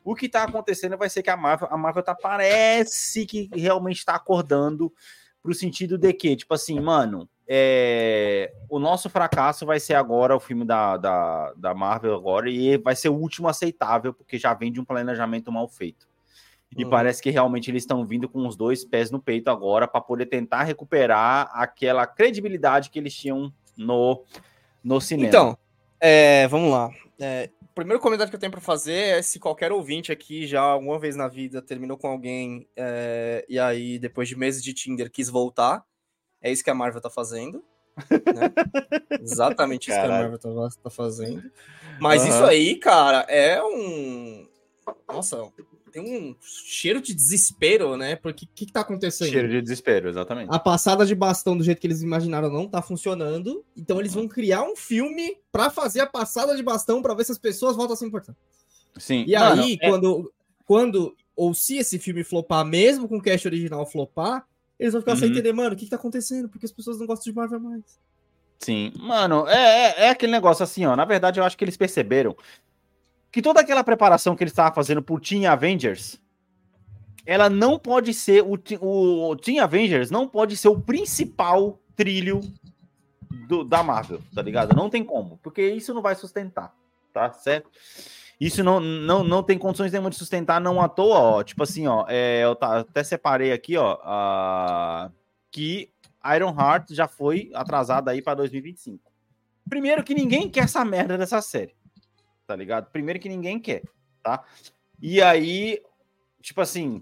O 0.04 0.16
que 0.16 0.28
tá 0.28 0.42
acontecendo 0.44 0.98
vai 0.98 1.08
ser 1.08 1.22
que 1.22 1.30
a 1.30 1.38
Marvel, 1.38 1.68
a 1.70 1.78
Marvel 1.78 2.02
tá, 2.02 2.16
parece 2.16 3.28
que 3.28 3.48
realmente 3.54 4.04
tá 4.04 4.16
acordando 4.16 4.92
pro 5.44 5.54
sentido 5.54 6.00
de 6.00 6.14
que, 6.14 6.36
tipo 6.36 6.56
assim, 6.56 6.80
mano, 6.80 7.30
é, 7.48 8.52
o 8.68 8.80
nosso 8.80 9.08
fracasso 9.08 9.68
vai 9.68 9.80
ser 9.80 9.94
agora 9.94 10.36
o 10.36 10.40
filme 10.40 10.66
da, 10.66 10.98
da, 10.98 11.54
da 11.56 11.76
Marvel 11.76 12.16
agora 12.16 12.50
e 12.50 12.76
vai 12.80 12.96
ser 12.96 13.10
o 13.10 13.16
último 13.16 13.48
aceitável, 13.48 14.16
porque 14.16 14.40
já 14.40 14.52
vem 14.52 14.72
de 14.72 14.82
um 14.82 14.86
planejamento 14.86 15.52
mal 15.52 15.68
feito. 15.68 16.09
E 16.78 16.84
Uhum. 16.84 16.90
parece 16.90 17.22
que 17.22 17.30
realmente 17.30 17.70
eles 17.72 17.84
estão 17.84 18.06
vindo 18.06 18.30
com 18.30 18.48
os 18.48 18.56
dois 18.56 18.86
pés 18.86 19.10
no 19.10 19.20
peito 19.20 19.50
agora 19.50 19.88
para 19.88 20.00
poder 20.02 20.28
tentar 20.28 20.64
recuperar 20.64 21.50
aquela 21.54 22.06
credibilidade 22.06 22.90
que 22.90 23.00
eles 23.00 23.14
tinham 23.14 23.52
no, 23.76 24.24
no 24.84 25.02
cinema. 25.02 25.28
Então, 25.30 25.58
é, 26.00 26.48
vamos 26.48 26.72
lá. 26.72 26.92
É, 27.20 27.50
o 27.62 27.74
primeiro 27.74 28.02
comentário 28.02 28.30
que 28.30 28.36
eu 28.36 28.40
tenho 28.40 28.52
pra 28.52 28.62
fazer 28.62 29.18
é 29.18 29.22
se 29.22 29.40
qualquer 29.40 29.72
ouvinte 29.72 30.12
aqui 30.12 30.46
já 30.46 30.62
alguma 30.62 31.00
vez 31.00 31.16
na 31.16 31.28
vida 31.28 31.62
terminou 31.62 31.98
com 31.98 32.08
alguém 32.08 32.68
é, 32.76 33.46
e 33.50 33.58
aí 33.60 33.98
depois 33.98 34.30
de 34.30 34.36
meses 34.38 34.64
de 34.64 34.74
Tinder 34.74 35.10
quis 35.12 35.28
voltar, 35.30 35.84
é 36.42 36.52
isso 36.52 36.64
que 36.64 36.70
a 36.70 36.76
Marvel 36.76 37.02
tá 37.02 37.10
fazendo. 37.10 37.64
né? 38.34 38.54
Exatamente 39.20 39.90
isso 39.90 40.00
que 40.00 40.06
a 40.06 40.10
Caralho. 40.10 40.32
Marvel 40.32 40.70
tá, 40.70 40.76
tá 40.84 40.90
fazendo. 40.90 41.44
Mas 42.00 42.22
Aham. 42.22 42.30
isso 42.30 42.44
aí, 42.46 42.76
cara, 42.76 43.26
é 43.28 43.62
um. 43.64 44.48
Nossa, 45.08 45.52
tem 45.90 46.02
um 46.02 46.36
cheiro 46.42 47.02
de 47.02 47.14
desespero, 47.14 47.98
né? 47.98 48.16
Porque 48.16 48.46
o 48.46 48.48
que, 48.56 48.66
que 48.66 48.72
tá 48.72 48.82
acontecendo? 48.82 49.30
cheiro 49.30 49.50
de 49.50 49.62
desespero, 49.62 50.10
exatamente. 50.10 50.50
A 50.52 50.60
passada 50.60 51.06
de 51.06 51.14
bastão 51.16 51.58
do 51.58 51.64
jeito 51.64 51.80
que 51.82 51.88
eles 51.88 52.02
imaginaram 52.02 52.50
não 52.50 52.68
tá 52.68 52.82
funcionando. 52.82 53.66
Então 53.76 54.00
eles 54.00 54.14
vão 54.14 54.28
criar 54.28 54.64
um 54.64 54.76
filme 54.76 55.38
pra 55.52 55.70
fazer 55.70 56.02
a 56.02 56.08
passada 56.08 56.56
de 56.56 56.64
bastão 56.64 57.02
pra 57.02 57.14
ver 57.14 57.26
se 57.26 57.32
as 57.32 57.38
pessoas 57.38 57.76
voltam 57.76 57.94
a 57.94 57.98
se 57.98 58.06
importar. 58.06 58.36
Sim. 58.98 59.24
E 59.28 59.36
aí, 59.36 59.78
é- 59.82 59.90
quando, 59.90 60.34
quando, 60.66 61.16
ou 61.36 61.54
se 61.54 61.78
esse 61.78 61.98
filme 62.00 62.24
flopar, 62.24 62.66
mesmo 62.66 63.08
com 63.08 63.18
o 63.18 63.22
cast 63.22 63.48
original 63.48 63.86
flopar, 63.86 64.46
eles 64.80 64.94
vão 64.94 65.02
ficar 65.02 65.16
sem 65.16 65.26
Uhum. 65.28 65.34
entender, 65.34 65.52
mano, 65.54 65.74
o 65.74 65.78
que, 65.78 65.86
que 65.86 65.90
tá 65.92 65.98
acontecendo? 65.98 66.48
Porque 66.48 66.66
as 66.66 66.72
pessoas 66.72 66.98
não 67.00 67.06
gostam 67.06 67.32
de 67.32 67.36
Marvel 67.38 67.60
mais. 67.60 67.84
Sim, 68.60 68.92
mano, 68.98 69.48
é, 69.48 69.54
é, 69.56 70.02
é 70.06 70.10
aquele 70.10 70.32
negócio 70.32 70.64
assim, 70.64 70.86
ó. 70.86 70.96
Na 70.96 71.06
verdade, 71.06 71.40
eu 71.40 71.44
acho 71.46 71.58
que 71.58 71.64
eles 71.64 71.78
perceberam 71.78 72.36
que 73.32 73.42
toda 73.42 73.62
aquela 73.62 73.84
preparação 73.84 74.36
que 74.36 74.44
eles 74.44 74.52
estavam 74.52 74.74
fazendo 74.74 75.02
pro 75.02 75.20
Team 75.20 75.50
Avengers, 75.52 76.20
ela 77.26 77.50
não 77.50 77.78
pode 77.78 78.14
ser 78.14 78.44
o, 78.44 78.58
o 79.30 79.36
Team 79.36 79.64
Avengers 79.64 80.10
não 80.10 80.28
pode 80.28 80.58
ser 80.58 80.68
o 80.70 80.80
principal 80.80 81.80
trilho 81.96 82.40
do- 83.48 83.64
da 83.64 83.84
Marvel, 83.84 84.22
tá 84.34 84.42
ligado? 84.42 84.76
Não 84.76 84.90
tem 84.90 85.04
como, 85.04 85.38
porque 85.44 85.62
isso 85.70 85.94
não 85.94 86.02
vai 86.02 86.16
sustentar, 86.16 86.74
tá 87.14 87.32
certo? 87.34 87.70
Isso 88.40 88.64
não, 88.64 88.80
não, 88.80 89.24
não 89.24 89.44
tem 89.44 89.58
condições 89.58 89.92
nenhuma 89.92 90.10
de 90.10 90.16
sustentar, 90.16 90.62
não 90.62 90.82
à 90.82 90.88
toa, 90.88 91.20
ó. 91.20 91.44
Tipo 91.44 91.64
assim, 91.64 91.88
ó, 91.88 92.06
é, 92.08 92.44
eu 92.46 92.56
tá- 92.56 92.80
até 92.80 93.04
separei 93.04 93.52
aqui, 93.52 93.76
ó, 93.76 94.00
a- 94.02 95.12
que 95.52 95.90
Iron 96.36 96.56
Heart 96.58 96.92
já 96.94 97.08
foi 97.08 97.52
atrasada 97.54 98.12
aí 98.12 98.22
para 98.22 98.36
2025. 98.36 99.12
Primeiro 99.70 100.04
que 100.04 100.14
ninguém 100.16 100.50
quer 100.50 100.64
essa 100.64 100.84
merda 100.86 101.18
dessa 101.18 101.42
série, 101.42 101.76
tá 102.50 102.56
ligado? 102.56 102.90
Primeiro 102.90 103.20
que 103.20 103.30
ninguém 103.30 103.60
quer, 103.60 103.84
tá? 104.24 104.44
E 105.00 105.22
aí, 105.22 105.80
tipo 106.42 106.60
assim, 106.60 107.00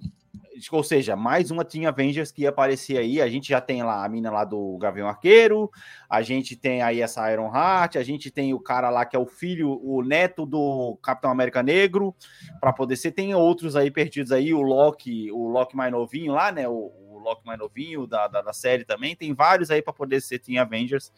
ou 0.74 0.84
seja, 0.84 1.16
mais 1.16 1.52
uma 1.52 1.64
Team 1.64 1.88
Avengers 1.88 2.34
que 2.34 2.42
ia 2.42 2.50
aparecer 2.50 2.98
aí. 2.98 3.22
A 3.22 3.30
gente 3.30 3.48
já 3.48 3.62
tem 3.62 3.82
lá 3.82 4.04
a 4.04 4.10
mina 4.10 4.30
lá 4.30 4.44
do 4.44 4.78
Gavião 4.78 5.08
Arqueiro, 5.08 5.72
a 6.10 6.22
gente 6.22 6.54
tem 6.58 6.82
aí 6.82 7.00
essa 7.00 7.32
Iron 7.32 7.48
Heart, 7.56 7.96
a 7.96 8.04
gente 8.04 8.30
tem 8.30 8.54
o 8.54 8.60
cara 8.60 8.90
lá 8.90 9.06
que 9.06 9.16
é 9.16 9.20
o 9.20 9.26
filho, 9.26 9.80
o 9.82 10.04
neto 10.04 10.46
do 10.46 11.00
Capitão 11.02 11.32
América 11.32 11.64
Negro, 11.64 12.14
para 12.60 12.74
poder 12.74 12.98
ser. 12.98 13.14
Tem 13.14 13.34
outros 13.34 13.78
aí 13.78 13.90
perdidos 13.90 14.34
aí, 14.34 14.54
o 14.54 14.62
Loki, 14.62 15.32
o 15.32 15.48
Loki 15.48 15.78
mais 15.78 15.94
novinho 15.94 16.34
lá, 16.34 16.52
né? 16.52 16.68
O, 16.68 16.92
Loki 17.18 17.46
mais 17.46 17.60
novinho 17.60 18.08
da, 18.08 18.28
da, 18.28 18.42
da 18.42 18.54
série 18.54 18.86
também. 18.86 19.16
Tem 19.16 19.34
vários 19.34 19.72
aí 19.72 19.82
para 19.82 19.94
poder 19.94 20.22
ser 20.22 20.40
Team 20.40 20.62
Avengers. 20.62 21.12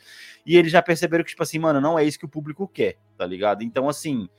E 0.45 0.57
eles 0.57 0.71
já 0.71 0.81
perceberam 0.81 1.23
que, 1.23 1.31
tipo 1.31 1.43
assim, 1.43 1.59
mano, 1.59 1.81
não 1.81 1.97
é 1.97 2.03
isso 2.03 2.19
que 2.19 2.25
o 2.25 2.29
público 2.29 2.67
quer, 2.67 2.97
tá 3.17 3.25
ligado? 3.25 3.63
Então, 3.63 3.87
assim. 3.87 4.29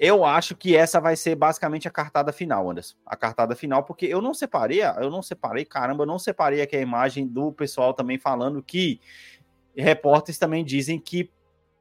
Eu 0.00 0.24
acho 0.24 0.54
que 0.54 0.76
essa 0.76 1.00
vai 1.00 1.16
ser 1.16 1.34
basicamente 1.34 1.88
a 1.88 1.90
cartada 1.90 2.32
final, 2.32 2.70
Anderson. 2.70 2.96
A 3.04 3.16
cartada 3.16 3.56
final, 3.56 3.82
porque 3.82 4.06
eu 4.06 4.22
não 4.22 4.32
separei, 4.32 4.80
eu 4.80 5.10
não 5.10 5.20
separei, 5.22 5.64
caramba, 5.64 6.04
eu 6.04 6.06
não 6.06 6.20
separei 6.20 6.62
aqui 6.62 6.76
a 6.76 6.80
imagem 6.80 7.26
do 7.26 7.52
pessoal 7.52 7.92
também 7.92 8.16
falando 8.16 8.62
que 8.62 9.00
repórteres 9.76 10.38
também 10.38 10.64
dizem 10.64 11.00
que 11.00 11.32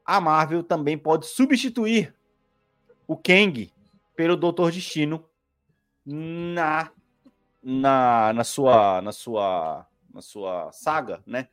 a 0.04 0.20
Marvel 0.20 0.64
também 0.64 0.98
pode 0.98 1.28
substituir 1.28 2.16
o 3.06 3.16
Kang 3.16 3.72
pelo 4.16 4.36
Doutor 4.36 4.72
Destino 4.72 5.24
na 6.06 6.92
na, 7.70 8.32
na 8.32 8.46
sua 8.46 9.02
na 9.02 9.12
sua 9.12 9.86
na 10.14 10.22
sua 10.22 10.72
saga, 10.72 11.22
né? 11.28 11.50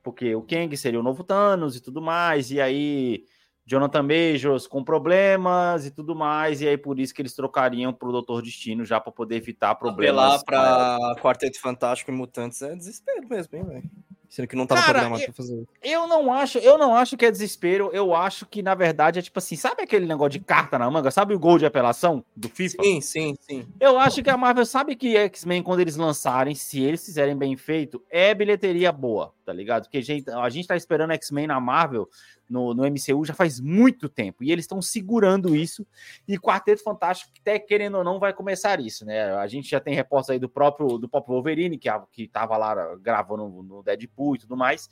Porque 0.00 0.32
o 0.34 0.42
Kang 0.42 0.74
seria 0.76 1.00
o 1.00 1.02
novo 1.02 1.24
Thanos 1.24 1.74
e 1.74 1.80
tudo 1.80 2.00
mais, 2.00 2.52
e 2.52 2.60
aí 2.60 3.24
Jonathan 3.66 4.04
Majors 4.04 4.68
com 4.68 4.84
problemas 4.84 5.84
e 5.84 5.90
tudo 5.90 6.14
mais, 6.14 6.60
e 6.60 6.68
aí 6.68 6.78
por 6.78 7.00
isso 7.00 7.12
que 7.12 7.20
eles 7.20 7.34
trocariam 7.34 7.92
pro 7.92 8.12
Doutor 8.12 8.42
Destino 8.42 8.84
já 8.84 9.00
para 9.00 9.10
poder 9.10 9.34
evitar 9.36 9.74
problemas. 9.74 10.40
Apelar 10.40 10.44
pra 10.44 11.20
Quarteto 11.20 11.60
Fantástico 11.60 12.12
e 12.12 12.14
Mutantes 12.14 12.62
é 12.62 12.76
desespero 12.76 13.26
mesmo, 13.28 13.56
hein, 13.56 13.64
velho? 13.64 13.90
Sendo 14.36 14.48
que 14.48 14.54
não 14.56 14.66
tava 14.66 14.82
Cara, 14.82 14.92
programado 14.92 15.22
eu- 15.22 15.26
pra 15.28 15.34
fazer. 15.34 15.66
Eu 15.82 16.06
não 16.06 16.30
acho, 16.30 16.58
eu 16.58 16.76
não 16.76 16.94
acho 16.94 17.16
que 17.16 17.24
é 17.24 17.30
desespero, 17.30 17.88
eu 17.94 18.14
acho 18.14 18.44
que 18.44 18.62
na 18.62 18.74
verdade 18.74 19.18
é 19.18 19.22
tipo 19.22 19.38
assim, 19.38 19.56
sabe 19.56 19.82
aquele 19.82 20.04
negócio 20.04 20.32
de 20.32 20.40
carta 20.40 20.78
na 20.78 20.90
manga, 20.90 21.10
sabe 21.10 21.34
o 21.34 21.38
gol 21.38 21.56
de 21.56 21.64
apelação 21.64 22.22
do 22.36 22.46
FIFA? 22.50 22.76
Sim, 22.82 23.00
sim, 23.00 23.34
sim. 23.40 23.66
Eu 23.80 23.98
acho 23.98 24.22
que 24.22 24.28
a 24.28 24.36
Marvel 24.36 24.66
sabe 24.66 24.94
que 24.94 25.16
X-Men, 25.16 25.62
quando 25.62 25.80
eles 25.80 25.96
lançarem, 25.96 26.54
se 26.54 26.82
eles 26.82 27.02
fizerem 27.02 27.34
bem 27.34 27.56
feito, 27.56 28.02
é 28.10 28.34
bilheteria 28.34 28.92
boa, 28.92 29.32
tá 29.42 29.54
ligado? 29.54 29.84
Porque 29.84 30.02
gente, 30.02 30.28
a 30.30 30.48
gente 30.50 30.68
tá 30.68 30.76
esperando 30.76 31.12
X-Men 31.14 31.46
na 31.46 31.58
Marvel, 31.58 32.06
no, 32.48 32.72
no 32.74 32.84
MCU, 32.86 33.24
já 33.24 33.34
faz 33.34 33.58
muito 33.58 34.08
tempo. 34.08 34.44
E 34.44 34.52
eles 34.52 34.64
estão 34.64 34.80
segurando 34.80 35.56
isso. 35.56 35.84
E 36.28 36.38
Quarteto 36.38 36.80
Fantástico, 36.84 37.32
até 37.40 37.58
querendo 37.58 37.96
ou 37.98 38.04
não, 38.04 38.20
vai 38.20 38.32
começar 38.32 38.78
isso, 38.80 39.04
né? 39.04 39.34
A 39.34 39.46
gente 39.48 39.68
já 39.68 39.80
tem 39.80 39.94
reportes 39.94 40.30
aí 40.30 40.38
do 40.38 40.48
próprio, 40.48 40.96
do 40.96 41.08
próprio 41.08 41.34
Wolverine, 41.34 41.76
que, 41.76 41.88
a- 41.88 42.04
que 42.12 42.28
tava 42.28 42.56
lá 42.56 42.94
gravando 42.96 43.48
no 43.48 43.82
Deadpool 43.82 44.25
e 44.34 44.38
tudo 44.38 44.56
mais. 44.56 44.88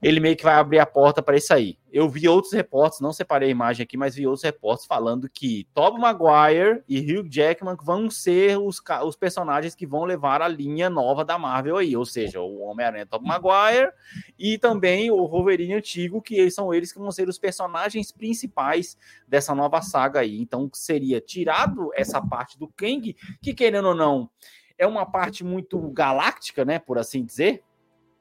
Ele 0.00 0.20
meio 0.20 0.36
que 0.36 0.44
vai 0.44 0.54
abrir 0.54 0.78
a 0.78 0.86
porta 0.86 1.20
para 1.20 1.36
isso 1.36 1.52
aí. 1.52 1.76
Eu 1.90 2.08
vi 2.08 2.28
outros 2.28 2.52
reportes, 2.52 3.00
não 3.00 3.12
separei 3.12 3.48
a 3.48 3.50
imagem 3.50 3.82
aqui, 3.82 3.96
mas 3.96 4.14
vi 4.14 4.26
outros 4.26 4.44
reportes 4.44 4.86
falando 4.86 5.28
que 5.28 5.66
Tobey 5.74 6.00
Maguire 6.00 6.82
e 6.88 7.00
Hugh 7.00 7.28
Jackman 7.28 7.76
vão 7.82 8.08
ser 8.08 8.58
os, 8.58 8.80
os 9.04 9.16
personagens 9.16 9.74
que 9.74 9.86
vão 9.86 10.04
levar 10.04 10.40
a 10.40 10.46
linha 10.46 10.88
nova 10.88 11.24
da 11.24 11.36
Marvel 11.36 11.78
aí, 11.78 11.96
ou 11.96 12.06
seja, 12.06 12.40
o 12.40 12.60
Homem-Aranha 12.60 13.06
Tobey 13.06 13.26
Maguire 13.26 13.90
e 14.38 14.56
também 14.56 15.10
o 15.10 15.26
Wolverine 15.26 15.74
antigo, 15.74 16.22
que 16.22 16.48
são 16.50 16.72
eles 16.72 16.92
que 16.92 16.98
vão 16.98 17.10
ser 17.10 17.28
os 17.28 17.38
personagens 17.38 18.12
principais 18.12 18.96
dessa 19.26 19.52
nova 19.52 19.82
saga 19.82 20.20
aí. 20.20 20.38
Então 20.38 20.70
seria 20.72 21.20
tirado 21.20 21.90
essa 21.94 22.20
parte 22.20 22.56
do 22.56 22.68
Kang, 22.68 23.16
que 23.42 23.52
querendo 23.52 23.88
ou 23.88 23.94
não, 23.94 24.30
é 24.78 24.86
uma 24.86 25.04
parte 25.04 25.42
muito 25.42 25.80
galáctica, 25.90 26.64
né, 26.64 26.78
por 26.78 26.98
assim 26.98 27.24
dizer. 27.24 27.64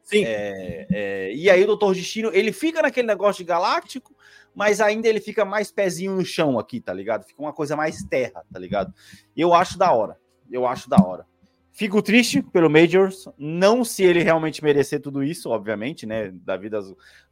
Sim. 0.07 0.23
É, 0.25 0.87
é, 0.89 1.33
e 1.33 1.49
aí 1.49 1.61
o 1.63 1.67
Doutor 1.67 1.93
Destino, 1.93 2.31
ele 2.33 2.53
fica 2.53 2.81
naquele 2.81 3.05
negócio 3.07 3.43
de 3.43 3.47
galáctico, 3.47 4.15
mas 4.55 4.79
ainda 4.79 5.05
ele 5.07 5.19
fica 5.19 5.43
mais 5.43 5.69
pezinho 5.69 6.13
no 6.15 6.23
chão 6.25 6.57
aqui, 6.57 6.79
tá 6.79 6.93
ligado? 6.93 7.25
Fica 7.25 7.41
uma 7.41 7.51
coisa 7.51 7.75
mais 7.75 8.01
terra, 8.05 8.41
tá 8.51 8.57
ligado? 8.57 8.93
Eu 9.35 9.53
acho 9.53 9.77
da 9.77 9.91
hora. 9.91 10.17
Eu 10.49 10.65
acho 10.65 10.89
da 10.89 10.95
hora. 10.97 11.25
Fico 11.73 12.01
triste 12.01 12.41
pelo 12.41 12.69
Majors, 12.69 13.27
não 13.37 13.83
se 13.83 14.01
ele 14.01 14.23
realmente 14.23 14.63
merecer 14.63 15.01
tudo 15.01 15.21
isso, 15.21 15.49
obviamente, 15.49 16.05
né? 16.05 16.31
Da 16.33 16.55
vida 16.55 16.79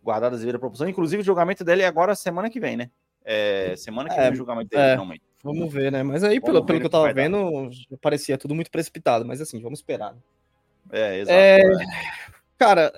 guardadas 0.03 0.41
e 0.43 0.45
vida 0.45 0.59
proporção. 0.59 0.87
Inclusive, 0.89 1.21
o 1.21 1.25
julgamento 1.25 1.63
dele 1.63 1.81
é 1.81 1.87
agora 1.87 2.13
semana 2.13 2.49
que 2.49 2.59
vem, 2.59 2.75
né? 2.75 2.91
É, 3.23 3.73
semana 3.77 4.09
que 4.09 4.15
É, 4.15 4.23
vem 4.25 4.33
o 4.33 4.35
julgamento 4.35 4.69
dele, 4.69 4.83
é. 4.83 4.91
finalmente. 4.91 5.23
Vamos 5.41 5.73
ver, 5.73 5.91
né? 5.91 6.03
Mas 6.03 6.23
aí, 6.23 6.39
Vamos 6.39 6.45
pelo, 6.45 6.65
pelo 6.65 6.79
que 6.81 6.85
eu 6.85 6.89
tava 6.91 7.07
dar. 7.07 7.13
vendo, 7.13 7.69
parecia 8.01 8.37
tudo 8.37 8.53
muito 8.53 8.69
precipitado. 8.69 9.25
Mas 9.25 9.39
assim, 9.39 9.61
vamos 9.61 9.79
esperar. 9.79 10.13
né? 10.13 10.19
É, 10.91 11.19
exato. 11.19 11.39
Cara, 12.57 12.91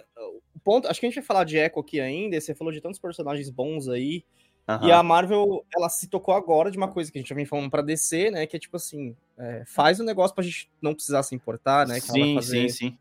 o 0.55 0.59
ponto, 0.63 0.87
acho 0.87 0.99
que 0.99 1.05
a 1.05 1.09
gente 1.09 1.19
vai 1.19 1.25
falar 1.25 1.43
de 1.43 1.57
Echo 1.57 1.79
aqui 1.79 1.99
ainda. 1.99 2.39
Você 2.39 2.53
falou 2.53 2.71
de 2.71 2.81
tantos 2.81 2.99
personagens 2.99 3.49
bons 3.49 3.87
aí. 3.87 4.23
Aham. 4.67 4.87
E 4.87 4.91
a 4.91 5.01
Marvel, 5.01 5.65
ela 5.73 5.87
se 5.87 6.09
tocou 6.09 6.33
agora 6.33 6.69
de 6.69 6.77
uma 6.77 6.89
coisa 6.89 7.09
que 7.11 7.17
a 7.17 7.21
gente 7.21 7.29
já 7.29 7.35
vem 7.35 7.45
falando 7.45 7.69
pra 7.69 7.81
DC, 7.81 8.31
né? 8.31 8.45
Que 8.45 8.57
é 8.57 8.59
tipo 8.59 8.75
assim, 8.75 9.15
é, 9.37 9.63
faz 9.65 9.99
o 9.99 10.03
negócio 10.03 10.35
pra 10.35 10.43
gente 10.43 10.69
não 10.81 10.93
precisar 10.93 11.23
se 11.23 11.33
importar, 11.33 11.87
né? 11.87 11.99
Sim, 12.01 12.35
fazer, 12.35 12.69
sim, 12.69 12.89
sim. 12.89 12.97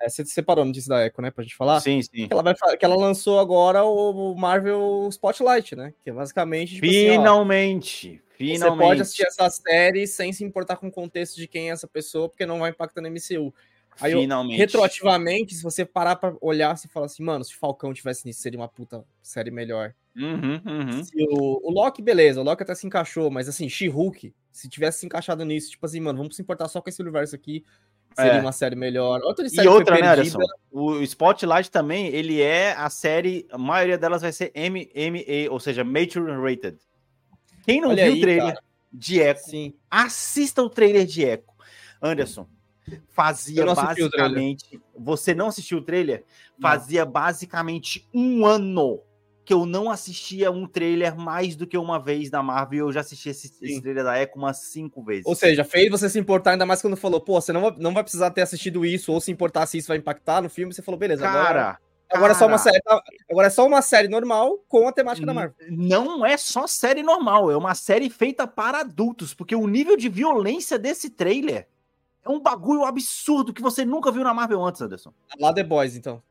É, 0.00 0.08
você 0.08 0.24
separou 0.26 0.62
a 0.62 0.64
notícia 0.66 0.90
da 0.90 1.04
Echo, 1.06 1.20
né? 1.20 1.30
Pra 1.30 1.42
gente 1.42 1.56
falar. 1.56 1.80
Sim, 1.80 2.00
sim. 2.02 2.28
Que 2.28 2.32
ela, 2.32 2.42
vai, 2.42 2.54
que 2.54 2.84
ela 2.84 2.94
lançou 2.94 3.40
agora 3.40 3.82
o 3.84 4.34
Marvel 4.34 5.08
Spotlight, 5.10 5.74
né? 5.74 5.92
Que 6.04 6.10
é 6.10 6.12
basicamente, 6.12 6.74
tipo 6.74 6.86
assim, 6.86 7.08
ó, 7.08 7.12
Finalmente. 7.12 8.22
você 8.28 8.36
Finalmente. 8.36 8.86
pode 8.86 9.02
assistir 9.02 9.26
essa 9.26 9.50
série 9.50 10.06
sem 10.06 10.32
se 10.32 10.44
importar 10.44 10.76
com 10.76 10.86
o 10.88 10.92
contexto 10.92 11.36
de 11.36 11.48
quem 11.48 11.70
é 11.70 11.72
essa 11.72 11.88
pessoa, 11.88 12.28
porque 12.28 12.46
não 12.46 12.60
vai 12.60 12.70
impactar 12.70 13.00
no 13.00 13.08
MCU. 13.08 13.52
Aí 14.00 14.12
eu- 14.12 14.20
Finalmente. 14.20 14.56
retroativamente, 14.56 15.54
se 15.54 15.62
você 15.62 15.84
parar 15.84 16.16
pra 16.16 16.34
olhar, 16.40 16.76
você 16.76 16.86
fala 16.88 17.06
assim, 17.06 17.22
mano, 17.22 17.44
se 17.44 17.54
Falcão 17.54 17.92
tivesse 17.92 18.24
nisso, 18.26 18.40
seria 18.40 18.58
uma 18.58 18.68
puta 18.68 19.04
série 19.22 19.50
melhor. 19.50 19.94
Uhum, 20.16 20.60
uhum. 20.64 21.02
O, 21.30 21.68
o 21.68 21.72
Loki, 21.72 22.02
beleza, 22.02 22.40
o 22.40 22.44
Loki 22.44 22.62
até 22.62 22.74
se 22.74 22.86
encaixou, 22.86 23.30
mas 23.30 23.48
assim, 23.48 23.68
She-Hulk, 23.68 24.34
se 24.52 24.68
tivesse 24.68 25.00
se 25.00 25.06
encaixado 25.06 25.44
nisso, 25.44 25.70
tipo 25.70 25.84
assim, 25.86 26.00
mano, 26.00 26.18
vamos 26.18 26.34
se 26.36 26.42
importar 26.42 26.68
só 26.68 26.80
com 26.80 26.88
esse 26.88 27.00
universo 27.00 27.34
aqui, 27.36 27.64
seria 28.16 28.32
É. 28.32 28.40
uma 28.40 28.50
série 28.52 28.74
melhor. 28.74 29.20
Outra 29.22 29.46
E 29.46 29.50
série 29.50 29.68
foi 29.68 29.76
outra, 29.78 30.00
né, 30.00 30.08
Anderson? 30.08 30.38
O 30.72 31.00
Spotlight 31.02 31.70
também, 31.70 32.08
ele 32.08 32.40
é 32.42 32.72
a 32.72 32.90
série, 32.90 33.46
a 33.50 33.58
maioria 33.58 33.96
delas 33.98 34.22
vai 34.22 34.32
ser 34.32 34.50
MMA, 34.54 35.50
ou 35.52 35.60
seja, 35.60 35.84
Mature 35.84 36.32
Rated. 36.32 36.78
Quem 37.64 37.80
não 37.80 37.90
Olha 37.90 38.04
viu 38.04 38.12
aí, 38.14 38.18
o 38.18 38.22
trailer 38.22 38.54
cara. 38.54 38.64
de 38.92 39.20
Echo, 39.20 39.50
Sim. 39.50 39.74
assista 39.90 40.62
o 40.62 40.70
trailer 40.70 41.06
de 41.06 41.22
Echo. 41.22 41.44
Anderson, 42.02 42.46
fazia 43.08 43.64
não 43.64 43.74
basicamente. 43.74 44.80
Você 44.96 45.34
não 45.34 45.48
assistiu 45.48 45.78
o 45.78 45.82
trailer? 45.82 46.24
Fazia 46.60 47.04
basicamente 47.04 48.08
um 48.12 48.44
ano 48.44 49.00
que 49.48 49.54
eu 49.54 49.64
não 49.64 49.90
assistia 49.90 50.50
um 50.50 50.66
trailer 50.66 51.16
mais 51.16 51.56
do 51.56 51.66
que 51.66 51.78
uma 51.78 51.98
vez 51.98 52.28
da 52.28 52.42
Marvel. 52.42 52.88
Eu 52.88 52.92
já 52.92 53.00
assisti 53.00 53.30
esse, 53.30 53.50
esse 53.62 53.80
trailer 53.80 54.04
da 54.04 54.20
Echo 54.20 54.32
umas 54.36 54.58
cinco 54.58 55.02
vezes. 55.02 55.24
Ou 55.24 55.34
seja, 55.34 55.64
fez 55.64 55.90
você 55.90 56.06
se 56.10 56.18
importar 56.18 56.50
ainda 56.50 56.66
mais 56.66 56.82
quando 56.82 56.98
falou, 56.98 57.18
pô, 57.18 57.40
você 57.40 57.50
não 57.50 57.62
vai, 57.62 57.74
não 57.78 57.94
vai 57.94 58.02
precisar 58.02 58.30
ter 58.30 58.42
assistido 58.42 58.84
isso, 58.84 59.10
ou 59.10 59.18
se 59.22 59.32
importar 59.32 59.64
se 59.64 59.78
isso 59.78 59.88
vai 59.88 59.96
impactar 59.96 60.42
no 60.42 60.50
filme, 60.50 60.74
você 60.74 60.82
falou, 60.82 60.98
beleza, 60.98 61.26
agora, 61.26 61.44
cara, 61.46 61.78
agora 62.10 62.32
é 62.32 62.34
só 62.34 62.46
uma 62.46 62.58
série. 62.58 62.78
Agora 63.30 63.46
é 63.46 63.50
só 63.50 63.66
uma 63.66 63.80
série 63.80 64.08
normal 64.08 64.58
com 64.68 64.86
a 64.86 64.92
temática 64.92 65.26
da 65.26 65.32
Marvel. 65.32 65.54
Não 65.70 66.26
é 66.26 66.36
só 66.36 66.66
série 66.66 67.02
normal, 67.02 67.50
é 67.50 67.56
uma 67.56 67.74
série 67.74 68.10
feita 68.10 68.46
para 68.46 68.80
adultos, 68.80 69.32
porque 69.32 69.56
o 69.56 69.66
nível 69.66 69.96
de 69.96 70.10
violência 70.10 70.78
desse 70.78 71.08
trailer 71.08 71.66
é 72.32 72.34
um 72.36 72.40
bagulho 72.40 72.84
absurdo 72.84 73.52
que 73.52 73.62
você 73.62 73.84
nunca 73.84 74.10
viu 74.10 74.24
na 74.24 74.34
Marvel 74.34 74.64
antes, 74.64 74.80
Anderson. 74.80 75.12
Lá 75.38 75.52
The 75.52 75.62
Boys, 75.62 75.96
então. 75.96 76.22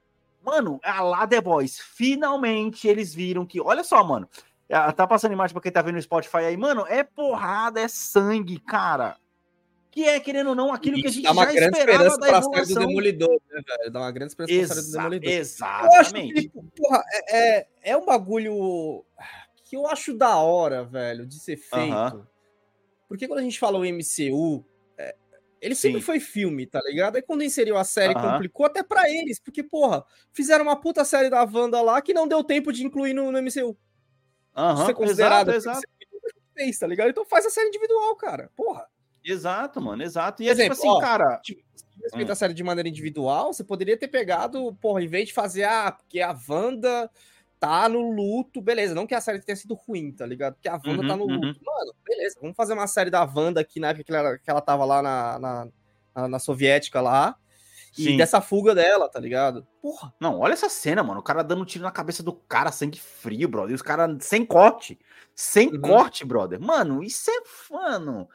Mano, 0.44 0.80
a 0.84 1.02
lá 1.02 1.28
The 1.28 1.42
Boys, 1.42 1.80
finalmente 1.80 2.88
eles 2.88 3.14
viram 3.14 3.46
que, 3.46 3.60
olha 3.60 3.84
só, 3.84 4.04
mano, 4.04 4.30
ah, 4.70 4.92
tá 4.92 5.06
passando 5.08 5.34
imagem 5.34 5.54
pra 5.54 5.62
quem 5.62 5.72
tá 5.72 5.82
vendo 5.82 5.96
no 5.96 6.02
Spotify 6.02 6.38
aí, 6.38 6.58
mano, 6.58 6.86
é 6.88 7.04
porrada, 7.04 7.82
é 7.82 7.88
sangue, 7.88 8.60
cara. 8.60 9.18
Que 9.92 10.04
é, 10.04 10.20
querendo 10.20 10.50
ou 10.50 10.56
não, 10.56 10.72
aquilo 10.72 10.98
que 11.02 11.08
a 11.08 11.10
gente 11.10 11.24
dá 11.24 11.32
uma 11.32 11.46
já 11.46 11.54
grande 11.54 11.78
esperava 11.78 12.08
esperança 12.08 12.18
da 12.20 12.28
pra 12.28 12.42
série 12.42 12.52
do 12.52 12.58
evolução. 12.58 12.88
Demolidor, 12.88 13.42
né, 13.50 13.62
velho? 13.68 13.92
Dá 13.92 14.00
uma 14.00 14.12
grande 14.12 14.32
esperança 14.32 14.74
pra 14.74 15.04
série 15.04 15.20
do 15.20 15.30
Exa 15.30 15.66
Demolidor. 15.66 15.94
Eu 15.94 16.00
acho 16.00 16.14
que, 16.14 16.20
exatamente. 16.20 16.42
tipo, 16.42 16.64
porra, 16.76 17.04
é, 17.12 17.58
é, 17.58 17.68
é 17.82 17.98
um 17.98 18.06
bagulho 18.06 19.04
que 19.64 19.76
eu 19.76 19.88
acho 19.88 20.14
da 20.14 20.38
hora, 20.38 20.84
velho, 20.84 21.26
de 21.26 21.40
ser 21.40 21.58
feito. 21.58 21.94
Aham. 21.94 22.28
Porque 23.08 23.28
quando 23.28 23.40
a 23.40 23.44
gente 23.44 23.58
fala 23.58 23.80
o 23.80 23.86
MCU, 23.86 24.64
é, 25.62 25.66
ele 25.66 25.76
sempre 25.76 26.00
Sim. 26.00 26.06
foi 26.06 26.20
filme, 26.20 26.66
tá 26.66 26.82
ligado? 26.86 27.16
Aí 27.16 27.22
quando 27.22 27.44
inseriu 27.44 27.78
a 27.78 27.84
série, 27.84 28.14
Aham. 28.16 28.34
complicou 28.34 28.66
até 28.66 28.84
pra 28.84 29.10
eles, 29.10 29.40
porque, 29.40 29.64
porra, 29.64 30.04
fizeram 30.34 30.64
uma 30.66 30.80
puta 30.80 31.04
série 31.06 31.30
da 31.30 31.44
Wanda 31.44 31.82
lá 31.82 32.02
que 32.02 32.14
não 32.14 32.28
deu 32.28 32.44
tempo 32.44 32.72
de 32.72 32.86
incluir 32.86 33.14
no, 33.14 33.32
no 33.32 33.38
MCU. 33.42 33.78
Aham, 34.56 34.86
ser 34.88 34.94
considerado 34.94 35.50
exato, 35.52 35.80
exato. 35.80 35.88
fez, 36.56 36.80
tá 36.80 36.88
ligado? 36.88 37.10
Então 37.10 37.26
faz 37.26 37.46
a 37.46 37.50
série 37.50 37.68
individual, 37.68 38.16
cara. 38.16 38.50
Porra. 38.56 38.88
Exato, 39.24 39.82
mano, 39.82 40.02
exato. 40.02 40.42
E 40.42 40.48
é 40.48 40.52
tipo 40.52 40.62
exemplo, 40.62 40.78
assim, 40.78 40.88
ó, 40.88 41.00
cara. 41.00 41.42
Se 41.44 41.54
tivesse 41.94 42.16
feito 42.16 42.30
Hum. 42.30 42.32
a 42.32 42.36
série 42.36 42.54
de 42.54 42.64
maneira 42.64 42.88
individual, 42.90 43.54
você 43.54 43.64
poderia 43.64 43.98
ter 43.98 44.08
pegado, 44.08 44.74
porra, 44.82 45.04
em 45.04 45.08
vez 45.08 45.28
de 45.28 45.34
fazer, 45.34 45.64
ah, 45.64 45.92
porque 45.92 46.22
a 46.22 46.36
Wanda 46.48 47.10
tá 47.60 47.90
no 47.90 48.12
luto, 48.12 48.62
beleza, 48.62 48.94
não 48.94 49.08
que 49.08 49.16
a 49.16 49.22
série 49.22 49.40
tenha 49.42 49.56
sido 49.56 49.74
ruim, 49.74 50.12
tá 50.12 50.26
ligado? 50.26 50.54
Porque 50.56 50.70
a 50.70 50.74
Wanda 50.76 51.02
Uhum, 51.02 51.08
tá 51.08 51.18
no 51.18 51.24
uhum. 51.26 51.40
luto. 51.42 51.60
Mano, 51.66 51.94
beleza, 52.08 52.36
vamos 52.42 52.56
fazer 52.56 52.74
uma 52.74 52.88
série 52.88 53.10
da 53.10 53.24
Wanda 53.24 53.62
aqui 53.62 53.80
na 53.80 53.90
época 53.90 54.04
que 54.04 54.14
ela, 54.14 54.38
que 54.38 54.50
ela 54.50 54.62
tava 54.62 54.86
lá 54.86 55.02
na, 55.02 55.40
na, 55.40 55.68
na- 56.16 56.28
na 56.28 56.40
soviética 56.40 57.02
lá, 57.02 57.36
e 57.98 58.04
Sim. 58.04 58.18
dessa 58.18 58.40
fuga 58.42 58.76
dela, 58.76 59.10
tá 59.10 59.20
ligado? 59.20 59.66
Porra, 59.82 60.14
Não, 60.20 60.40
olha 60.40 60.54
essa 60.54 60.70
cena, 60.70 61.02
mano. 61.04 61.20
O 61.20 61.24
cara 61.24 61.44
dando 61.44 61.64
um 61.64 61.66
tiro 61.66 61.84
na 61.84 61.90
cabeça 61.92 62.22
do 62.22 62.32
cara, 62.32 62.72
sangue 62.72 63.00
frio, 63.00 63.48
brother. 63.50 63.72
E 63.72 63.76
os 63.76 63.82
caras 63.82 64.18
sem 64.24 64.46
corte. 64.46 65.00
Sem 65.34 65.70
Uhum. 65.74 65.82
corte, 65.82 66.24
brother. 66.24 66.60
Mano, 66.62 67.02
isso 67.04 67.32
é. 67.32 67.74
Mano. 67.74 68.28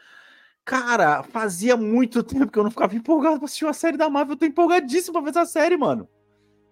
Cara, 0.65 1.23
fazia 1.23 1.77
muito 1.77 2.23
tempo 2.25 2.51
que 2.51 2.59
eu 2.59 2.65
não 2.65 2.71
ficava 2.71 2.95
empolgado 2.97 3.37
pra 3.37 3.45
assistir 3.45 3.65
uma 3.65 3.73
série 3.73 3.97
da 3.97 4.09
Marvel. 4.11 4.35
Eu 4.35 4.39
tô 4.39 4.47
empolgadíssimo 4.47 5.13
pra 5.13 5.23
ver 5.23 5.31
essa 5.31 5.45
série, 5.47 5.77
mano. 5.77 6.09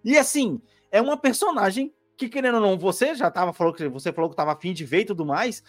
E 0.05 0.17
assim, 0.19 0.61
é 0.91 1.01
uma 1.01 1.17
personagem 1.17 1.93
que, 2.21 2.29
querendo 2.29 2.57
ou 2.57 2.61
não, 2.61 2.79
você 2.79 3.15
já 3.15 3.31
tava 3.31 3.53
falou 3.53 3.73
que 3.73 3.89
você 3.89 4.13
falou 4.13 4.29
que 4.29 4.37
tava 4.37 4.53
afim 4.53 4.73
de 4.75 4.85
ver 4.85 5.01
e 5.01 5.05
tudo 5.07 5.25
mais, 5.25 5.65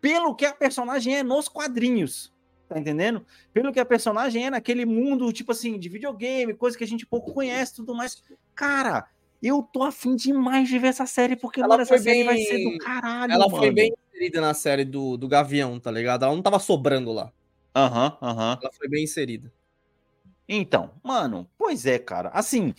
pelo 0.00 0.34
que 0.34 0.44
a 0.44 0.52
personagem 0.52 1.16
é 1.16 1.22
nos 1.22 1.48
quadrinhos. 1.48 2.32
Tá 2.68 2.78
entendendo? 2.78 3.24
Pelo 3.52 3.72
que 3.72 3.80
a 3.80 3.84
personagem 3.86 4.46
é 4.46 4.50
naquele 4.50 4.84
mundo, 4.84 5.32
tipo 5.32 5.52
assim, 5.52 5.78
de 5.78 5.88
videogame, 5.88 6.52
coisa 6.54 6.76
que 6.76 6.84
a 6.84 6.86
gente 6.86 7.06
pouco 7.06 7.32
conhece 7.32 7.72
e 7.72 7.76
tudo 7.76 7.94
mais. 7.94 8.22
Cara, 8.54 9.06
eu 9.42 9.62
tô 9.62 9.82
afim 9.82 10.14
demais 10.14 10.68
de 10.68 10.78
ver 10.78 10.88
essa 10.88 11.06
série, 11.06 11.36
porque, 11.36 11.60
Ela 11.60 11.68
mano, 11.68 11.82
essa 11.82 11.98
série 11.98 12.24
vai 12.24 12.34
bem- 12.36 12.46
ser 12.46 12.58
do 12.64 12.78
caralho, 12.78 13.32
ela 13.32 13.46
mano. 13.46 13.56
foi 13.58 13.70
bem 13.70 13.94
inserida 14.08 14.40
na 14.40 14.52
série 14.54 14.84
do, 14.84 15.16
do 15.16 15.26
Gavião, 15.28 15.78
tá 15.80 15.90
ligado? 15.90 16.24
Ela 16.24 16.34
não 16.34 16.42
tava 16.42 16.58
sobrando 16.58 17.12
lá. 17.12 17.32
Aham, 17.74 18.16
aham. 18.20 18.58
Ela 18.62 18.72
foi 18.72 18.88
bem 18.88 19.04
inserida. 19.04 19.52
Então, 20.48 20.90
mano, 21.02 21.48
pois 21.56 21.86
é, 21.86 21.98
cara. 21.98 22.28
Assim, 22.30 22.74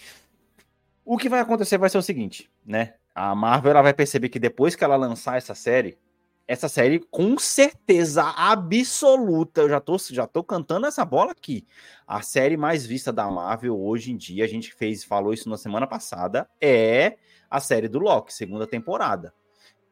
o 1.04 1.18
que 1.18 1.30
vai 1.30 1.40
acontecer 1.40 1.78
vai 1.78 1.90
ser 1.90 1.98
o 1.98 2.02
seguinte, 2.04 2.50
né? 2.66 2.96
A 3.16 3.34
Marvel 3.34 3.72
ela 3.72 3.82
vai 3.82 3.94
perceber 3.94 4.28
que 4.28 4.38
depois 4.38 4.76
que 4.76 4.84
ela 4.84 4.98
lançar 4.98 5.38
essa 5.38 5.56
série, 5.56 5.98
essa 6.46 6.68
série 6.68 7.00
com 7.00 7.40
certeza 7.40 8.24
absoluta, 8.36 9.62
eu 9.62 9.70
já 9.70 9.80
tô, 9.80 9.98
já 9.98 10.28
tô 10.28 10.44
cantando 10.44 10.86
essa 10.86 11.06
bola 11.06 11.32
aqui. 11.32 11.66
A 12.06 12.22
série 12.22 12.58
mais 12.58 12.86
vista 12.86 13.14
da 13.14 13.32
Marvel 13.32 13.80
hoje 13.80 14.12
em 14.12 14.18
dia, 14.18 14.44
a 14.44 14.48
gente 14.48 14.74
fez, 14.76 15.06
falou 15.06 15.34
isso 15.34 15.50
na 15.50 15.58
semana 15.58 15.88
passada, 15.88 16.48
é 16.60 17.18
a 17.50 17.62
série 17.62 17.88
do 17.88 18.00
Loki, 18.00 18.34
segunda 18.34 18.68
temporada. 18.68 19.34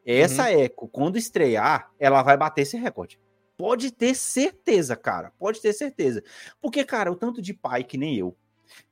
Essa 0.05 0.51
Echo, 0.51 0.89
quando 0.89 1.17
estrear, 1.17 1.89
ela 1.97 2.21
vai 2.21 2.35
bater 2.35 2.63
esse 2.63 2.75
recorde. 2.75 3.17
Pode 3.55 3.91
ter 3.91 4.13
certeza, 4.15 4.97
cara. 4.97 5.31
Pode 5.39 5.61
ter 5.61 5.71
certeza. 5.71 6.21
Porque, 6.61 6.83
cara, 6.83 7.09
o 7.09 7.15
tanto 7.15 7.41
de 7.41 7.53
pai 7.53 7.85
que 7.85 7.97
nem 7.97 8.17
eu, 8.17 8.35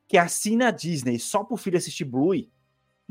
que 0.07 0.17
assina 0.17 0.69
a 0.69 0.71
Disney 0.71 1.19
só 1.19 1.43
pro 1.43 1.57
filho 1.57 1.77
assistir 1.77 2.05
Bluey, 2.05 2.49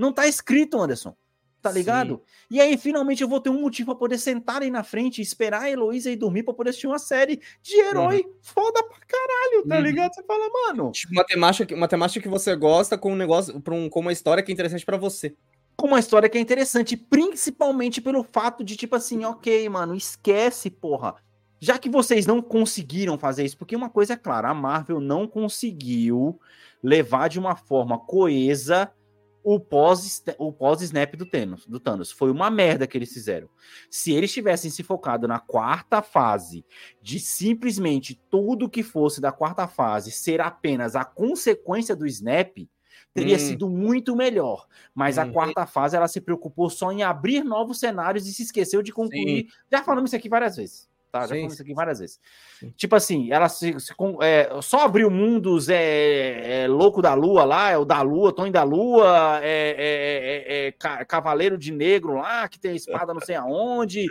não 0.00 0.12
tá 0.12 0.26
escrito, 0.26 0.80
Anderson. 0.80 1.14
Tá 1.62 1.70
ligado? 1.70 2.22
E 2.50 2.58
aí, 2.58 2.78
finalmente, 2.78 3.22
eu 3.22 3.28
vou 3.28 3.38
ter 3.38 3.50
um 3.50 3.60
motivo 3.60 3.90
pra 3.90 3.98
poder 3.98 4.16
sentar 4.16 4.62
aí 4.62 4.70
na 4.70 4.82
frente 4.82 5.18
e 5.18 5.22
esperar 5.22 5.60
a 5.64 5.70
Heloísa 5.70 6.10
ir 6.10 6.16
dormir 6.16 6.42
pra 6.42 6.54
poder 6.54 6.70
assistir 6.70 6.86
uma 6.86 6.98
série 6.98 7.38
de 7.60 7.76
herói 7.76 8.24
foda 8.40 8.82
pra 8.82 8.96
caralho, 9.06 9.68
tá 9.68 9.76
Uhum. 9.76 9.82
ligado? 9.82 10.14
Você 10.14 10.22
fala, 10.22 10.48
mano, 10.48 10.90
Tipo, 10.90 11.12
uma 11.12 11.22
temática, 11.24 11.66
que- 11.66 11.74
uma 11.74 11.86
temática 11.86 12.22
que 12.22 12.30
você 12.30 12.56
gosta 12.56 12.96
com 12.96 13.12
um 13.12 13.16
negócio, 13.16 13.54
um, 13.54 13.90
com 13.90 14.00
uma 14.00 14.10
história 14.10 14.42
que 14.42 14.50
é 14.50 14.54
interessante 14.54 14.86
pra 14.86 14.96
você. 14.96 15.34
com 15.76 15.86
uma 15.86 15.98
história 15.98 16.28
que 16.28 16.36
é 16.36 16.40
interessante, 16.42 16.94
principalmente 16.94 18.02
pelo 18.02 18.22
fato 18.22 18.62
de, 18.62 18.76
tipo 18.76 18.96
assim, 18.96 19.24
ok, 19.24 19.66
mano, 19.70 19.94
esquece, 19.94 20.68
porra. 20.68 21.14
Já 21.58 21.78
que 21.78 21.88
vocês 21.88 22.26
não 22.26 22.42
conseguiram 22.42 23.18
fazer 23.18 23.44
isso, 23.46 23.56
porque 23.56 23.74
uma 23.76 23.88
coisa 23.88 24.12
é 24.12 24.16
clara, 24.16 24.50
a 24.50 24.54
Marvel 24.54 25.00
não 25.00 25.26
conseguiu 25.26 26.38
levar 26.82 27.28
de 27.28 27.38
uma 27.38 27.56
forma 27.56 27.98
coesa 27.98 28.90
o 29.42 29.58
pós 29.60 30.22
o 30.38 30.52
pós-snap 30.52 31.14
do 31.16 31.26
Thanos, 31.26 31.66
do 31.66 31.80
Thanos. 31.80 32.10
Foi 32.12 32.30
uma 32.30 32.50
merda 32.50 32.86
que 32.86 32.96
eles 32.98 33.12
fizeram. 33.12 33.48
Se 33.90 34.12
eles 34.12 34.32
tivessem 34.32 34.70
se 34.70 34.82
focado 34.82 35.26
na 35.28 35.38
quarta 35.40 36.02
fase, 36.02 36.64
de 37.00 37.18
simplesmente 37.20 38.20
tudo 38.30 38.68
que 38.68 38.82
fosse 38.82 39.20
da 39.20 39.32
quarta 39.32 39.66
fase 39.68 40.10
ser 40.10 40.40
apenas 40.40 40.96
a 40.96 41.04
consequência 41.04 41.96
do 41.96 42.06
snap, 42.06 42.56
teria 43.14 43.38
Hum. 43.38 43.38
sido 43.38 43.68
muito 43.68 44.14
melhor. 44.16 44.66
Mas 44.94 45.18
a 45.18 45.24
Hum. 45.24 45.32
quarta 45.32 45.66
fase 45.66 45.96
ela 45.96 46.08
se 46.08 46.20
preocupou 46.20 46.68
só 46.70 46.92
em 46.92 47.02
abrir 47.02 47.44
novos 47.44 47.78
cenários 47.80 48.26
e 48.26 48.32
se 48.34 48.42
esqueceu 48.42 48.82
de 48.82 48.92
concluir. 48.92 49.46
Já 49.72 49.82
falamos 49.84 50.10
isso 50.10 50.16
aqui 50.16 50.28
várias 50.28 50.56
vezes. 50.56 50.89
Tá, 51.12 51.22
já 51.22 51.28
falamos 51.28 51.54
isso 51.54 51.62
aqui 51.62 51.74
várias 51.74 51.98
vezes. 51.98 52.20
Sim. 52.60 52.72
Tipo 52.76 52.94
assim, 52.94 53.32
ela 53.32 53.48
se, 53.48 53.78
se 53.80 53.92
é, 54.22 54.48
só 54.62 54.84
abriu 54.84 55.10
mundos, 55.10 55.68
é, 55.68 56.62
é 56.62 56.68
louco 56.68 57.02
da 57.02 57.14
lua 57.14 57.44
lá, 57.44 57.70
é 57.70 57.76
o 57.76 57.84
da 57.84 58.00
lua, 58.00 58.32
Tony 58.32 58.52
da 58.52 58.62
lua, 58.62 59.40
é, 59.42 59.74
é- 59.76 60.64
é- 60.64 60.66
é 60.68 60.72
ca- 60.72 61.04
cavaleiro 61.04 61.58
de 61.58 61.72
negro 61.72 62.14
lá, 62.14 62.48
que 62.48 62.60
tem 62.60 62.76
espada 62.76 63.12
não 63.12 63.20
sei 63.20 63.34
aonde. 63.34 64.06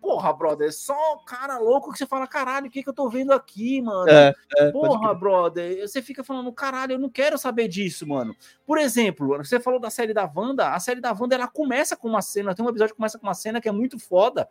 Porra, 0.00 0.32
brother, 0.32 0.68
é 0.68 0.72
só 0.72 0.96
cara 1.26 1.58
louco 1.58 1.92
que 1.92 1.98
você 1.98 2.06
fala, 2.06 2.26
caralho, 2.26 2.66
o 2.66 2.70
que, 2.70 2.82
que 2.82 2.88
eu 2.88 2.94
tô 2.94 3.08
vendo 3.08 3.32
aqui, 3.32 3.80
mano? 3.80 4.10
É, 4.10 4.34
é, 4.56 4.72
Porra, 4.72 5.14
brother, 5.14 5.86
você 5.86 6.02
fica 6.02 6.24
falando, 6.24 6.52
caralho, 6.52 6.94
eu 6.94 6.98
não 6.98 7.08
quero 7.10 7.38
saber 7.38 7.68
disso, 7.68 8.06
mano. 8.08 8.34
Por 8.66 8.76
exemplo, 8.78 9.36
você 9.38 9.60
falou 9.60 9.78
da 9.78 9.90
série 9.90 10.12
da 10.12 10.28
Wanda, 10.34 10.72
a 10.72 10.80
série 10.80 11.00
da 11.00 11.12
Wanda, 11.12 11.36
ela 11.36 11.46
começa 11.48 11.96
com 11.96 12.08
uma 12.08 12.22
cena, 12.22 12.54
tem 12.54 12.64
um 12.64 12.68
episódio 12.68 12.94
que 12.94 12.98
começa 12.98 13.18
com 13.18 13.26
uma 13.26 13.34
cena 13.34 13.60
que 13.60 13.68
é 13.68 13.72
muito 13.72 13.98
foda, 13.98 14.48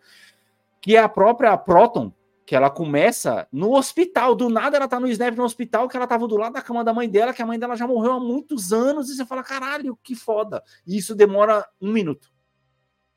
que 0.81 0.95
é 0.95 0.99
a 0.99 1.09
própria 1.09 1.57
Proton, 1.57 2.11
que 2.45 2.55
ela 2.55 2.69
começa 2.69 3.47
no 3.51 3.75
hospital, 3.75 4.33
do 4.33 4.49
nada 4.49 4.75
ela 4.77 4.87
tá 4.87 4.99
no 4.99 5.07
Snap 5.07 5.35
no 5.35 5.43
hospital, 5.43 5.87
que 5.87 5.95
ela 5.95 6.07
tava 6.07 6.27
do 6.27 6.35
lado 6.35 6.53
da 6.53 6.61
cama 6.63 6.83
da 6.83 6.91
mãe 6.93 7.07
dela, 7.07 7.31
que 7.31 7.41
a 7.41 7.45
mãe 7.45 7.59
dela 7.59 7.75
já 7.75 7.85
morreu 7.87 8.13
há 8.13 8.19
muitos 8.19 8.73
anos, 8.73 9.07
e 9.09 9.15
você 9.15 9.23
fala, 9.25 9.43
caralho, 9.43 9.95
que 10.01 10.15
foda. 10.15 10.63
E 10.87 10.97
isso 10.97 11.13
demora 11.13 11.63
um 11.79 11.91
minuto. 11.91 12.31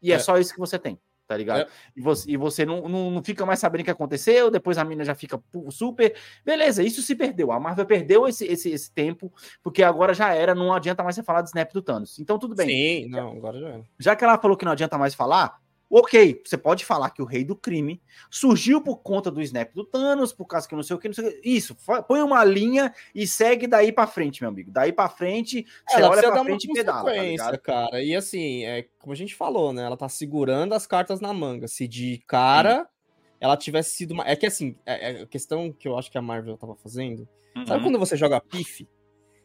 E 0.02 0.12
é, 0.12 0.16
É. 0.16 0.18
só 0.18 0.36
isso 0.36 0.52
que 0.52 0.60
você 0.60 0.78
tem, 0.78 1.00
tá 1.26 1.34
ligado? 1.34 1.60
É. 1.62 1.66
E 1.96 2.00
você, 2.02 2.30
e 2.30 2.36
você 2.36 2.66
não, 2.66 2.86
não, 2.88 3.10
não 3.10 3.24
fica 3.24 3.46
mais 3.46 3.58
sabendo 3.58 3.80
o 3.80 3.84
que 3.84 3.90
aconteceu, 3.90 4.50
depois 4.50 4.76
a 4.76 4.84
mina 4.84 5.02
já 5.02 5.14
fica 5.14 5.40
super. 5.70 6.14
Beleza, 6.44 6.82
isso 6.82 7.00
se 7.00 7.14
perdeu. 7.14 7.52
A 7.52 7.58
Marvel 7.58 7.86
perdeu 7.86 8.28
esse, 8.28 8.44
esse, 8.44 8.68
esse 8.68 8.92
tempo, 8.92 9.32
porque 9.62 9.82
agora 9.82 10.12
já 10.12 10.34
era, 10.34 10.54
não 10.54 10.74
adianta 10.74 11.02
mais 11.02 11.14
você 11.14 11.22
falar 11.22 11.40
do 11.40 11.46
snap 11.46 11.72
do 11.72 11.80
Thanos. 11.80 12.18
Então, 12.18 12.38
tudo 12.38 12.54
bem. 12.54 12.68
Sim, 12.68 13.08
não, 13.08 13.32
agora 13.32 13.58
já 13.58 13.68
era. 13.68 13.84
Já 13.98 14.14
que 14.14 14.24
ela 14.24 14.36
falou 14.36 14.58
que 14.58 14.64
não 14.66 14.72
adianta 14.72 14.98
mais 14.98 15.14
falar, 15.14 15.61
ok, 16.00 16.40
você 16.44 16.56
pode 16.56 16.84
falar 16.84 17.10
que 17.10 17.20
o 17.20 17.24
rei 17.24 17.44
do 17.44 17.54
crime 17.54 18.00
surgiu 18.30 18.80
por 18.80 18.98
conta 19.02 19.30
do 19.30 19.42
snap 19.42 19.74
do 19.74 19.84
Thanos, 19.84 20.32
por 20.32 20.46
causa 20.46 20.66
que 20.68 20.74
não 20.74 20.82
sei 20.82 20.96
o 20.96 20.98
que, 20.98 21.08
não 21.08 21.14
sei 21.14 21.28
o 21.28 21.30
que. 21.30 21.48
Isso, 21.48 21.76
põe 22.08 22.22
uma 22.22 22.42
linha 22.44 22.94
e 23.14 23.26
segue 23.26 23.66
daí 23.66 23.92
pra 23.92 24.06
frente, 24.06 24.42
meu 24.42 24.48
amigo. 24.50 24.70
Daí 24.70 24.92
pra 24.92 25.08
frente, 25.08 25.66
você 25.86 25.96
Ela 25.96 26.10
olha 26.10 26.22
pra 26.22 26.44
frente 26.44 26.64
e 26.64 26.72
pedala, 26.72 27.12
tá 27.36 27.58
cara. 27.58 28.02
E 28.02 28.16
assim, 28.16 28.64
é 28.64 28.86
como 28.98 29.12
a 29.12 29.16
gente 29.16 29.34
falou, 29.34 29.72
né? 29.72 29.82
Ela 29.84 29.96
tá 29.96 30.08
segurando 30.08 30.72
as 30.74 30.86
cartas 30.86 31.20
na 31.20 31.32
manga. 31.32 31.68
Se 31.68 31.86
de 31.86 32.22
cara 32.26 32.88
ela 33.38 33.56
tivesse 33.56 33.96
sido 33.96 34.12
uma. 34.12 34.24
É 34.26 34.36
que 34.36 34.46
assim, 34.46 34.76
é, 34.86 35.18
é 35.18 35.22
a 35.22 35.26
questão 35.26 35.72
que 35.72 35.88
eu 35.88 35.98
acho 35.98 36.10
que 36.10 36.16
a 36.16 36.22
Marvel 36.22 36.56
tava 36.56 36.76
fazendo. 36.76 37.28
Sabe 37.66 37.72
Uhum. 37.72 37.82
quando 37.82 37.98
você 37.98 38.16
joga 38.16 38.40
pife? 38.40 38.88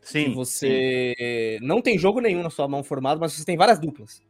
Sim, 0.02 0.34
você 0.34 1.58
não 1.62 1.82
tem 1.82 1.98
jogo 1.98 2.22
nenhum 2.22 2.42
na 2.42 2.50
sua 2.50 2.68
mão 2.68 2.84
formado, 2.84 3.20
mas 3.20 3.34
você 3.34 3.44
tem 3.44 3.58
várias 3.58 3.80
duplas. 3.80 4.22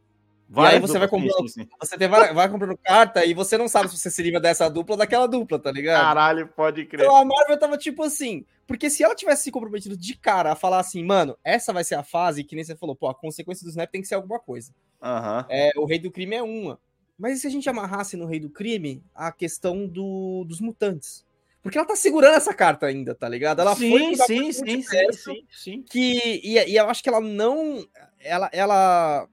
Várias 0.50 0.72
e 0.72 0.76
aí 0.76 0.80
você 0.80 0.98
vai 0.98 1.08
comprando, 1.08 1.46
sim, 1.46 1.62
sim. 1.62 1.68
você 1.78 1.98
tem 1.98 2.08
várias- 2.08 2.34
vai 2.34 2.48
comprando 2.48 2.76
carta 2.78 3.22
e 3.24 3.34
você 3.34 3.58
não 3.58 3.68
sabe 3.68 3.90
se 3.90 3.98
você 3.98 4.10
se 4.10 4.22
livra 4.22 4.40
dessa 4.40 4.68
dupla 4.70 4.94
ou 4.94 4.98
daquela 4.98 5.28
dupla, 5.28 5.58
tá 5.58 5.70
ligado? 5.70 6.00
Caralho, 6.00 6.48
pode 6.48 6.86
crer. 6.86 7.04
Então 7.04 7.14
a 7.14 7.24
Marvel 7.24 7.58
tava 7.58 7.76
tipo 7.76 8.02
assim, 8.02 8.46
porque 8.66 8.88
se 8.88 9.04
ela 9.04 9.14
tivesse 9.14 9.42
se 9.44 9.50
comprometido 9.50 9.94
de 9.94 10.16
cara 10.16 10.52
a 10.52 10.56
falar 10.56 10.78
assim, 10.80 11.04
mano, 11.04 11.36
essa 11.44 11.70
vai 11.70 11.84
ser 11.84 11.96
a 11.96 12.02
fase, 12.02 12.44
que 12.44 12.56
nem 12.56 12.64
você 12.64 12.74
falou, 12.74 12.96
pô, 12.96 13.08
a 13.08 13.14
consequência 13.14 13.62
do 13.62 13.68
snap 13.68 13.90
tem 13.90 14.00
que 14.00 14.08
ser 14.08 14.14
alguma 14.14 14.40
coisa. 14.40 14.72
Aham. 15.02 15.44
É, 15.50 15.72
o 15.76 15.84
rei 15.84 15.98
do 15.98 16.10
crime 16.10 16.36
é 16.36 16.42
uma. 16.42 16.80
Mas 17.18 17.36
e 17.36 17.40
se 17.40 17.46
a 17.46 17.50
gente 17.50 17.68
amarrasse 17.68 18.16
no 18.16 18.26
rei 18.26 18.40
do 18.40 18.48
crime 18.48 19.02
a 19.14 19.30
questão 19.30 19.86
do, 19.86 20.44
dos 20.48 20.60
mutantes? 20.60 21.26
Porque 21.60 21.76
ela 21.76 21.86
tá 21.86 21.96
segurando 21.96 22.36
essa 22.36 22.54
carta 22.54 22.86
ainda, 22.86 23.14
tá 23.14 23.28
ligado? 23.28 23.60
Ela 23.60 23.76
sim, 23.76 23.90
foi 23.90 24.14
sim, 24.26 24.52
sim, 24.52 24.82
sim, 24.82 25.12
sim, 25.12 25.46
sim. 25.50 25.82
que 25.82 26.40
e, 26.42 26.54
e 26.70 26.76
eu 26.76 26.88
acho 26.88 27.02
que 27.02 27.08
ela 27.08 27.20
não 27.20 27.84
ela, 28.20 28.48
ela 28.52 29.28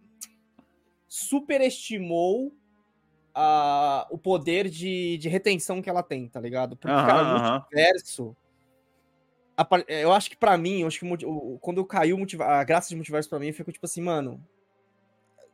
superestimou 1.15 2.51
a, 3.33 4.05
o 4.11 4.17
poder 4.17 4.69
de, 4.69 5.17
de 5.17 5.29
retenção 5.29 5.81
que 5.81 5.89
ela 5.89 6.03
tem, 6.03 6.27
tá 6.27 6.39
ligado? 6.39 6.75
Porque, 6.75 6.93
Aham, 6.93 7.07
cara, 7.07 7.23
o 7.23 7.51
multiverso. 7.53 8.35
par- 9.69 9.85
Eu 9.87 10.11
acho 10.11 10.29
que 10.29 10.35
pra 10.37 10.57
mim, 10.57 10.81
eu 10.81 10.87
acho 10.87 10.99
que 10.99 11.25
o 11.25 11.57
quando 11.59 11.83
caiu 11.85 12.17
a 12.41 12.63
graça 12.63 12.89
de 12.89 12.95
multiverso 12.95 13.29
pra 13.29 13.39
mim 13.39 13.51
ficou 13.53 13.73
tipo 13.73 13.85
assim, 13.85 14.01
mano. 14.01 14.43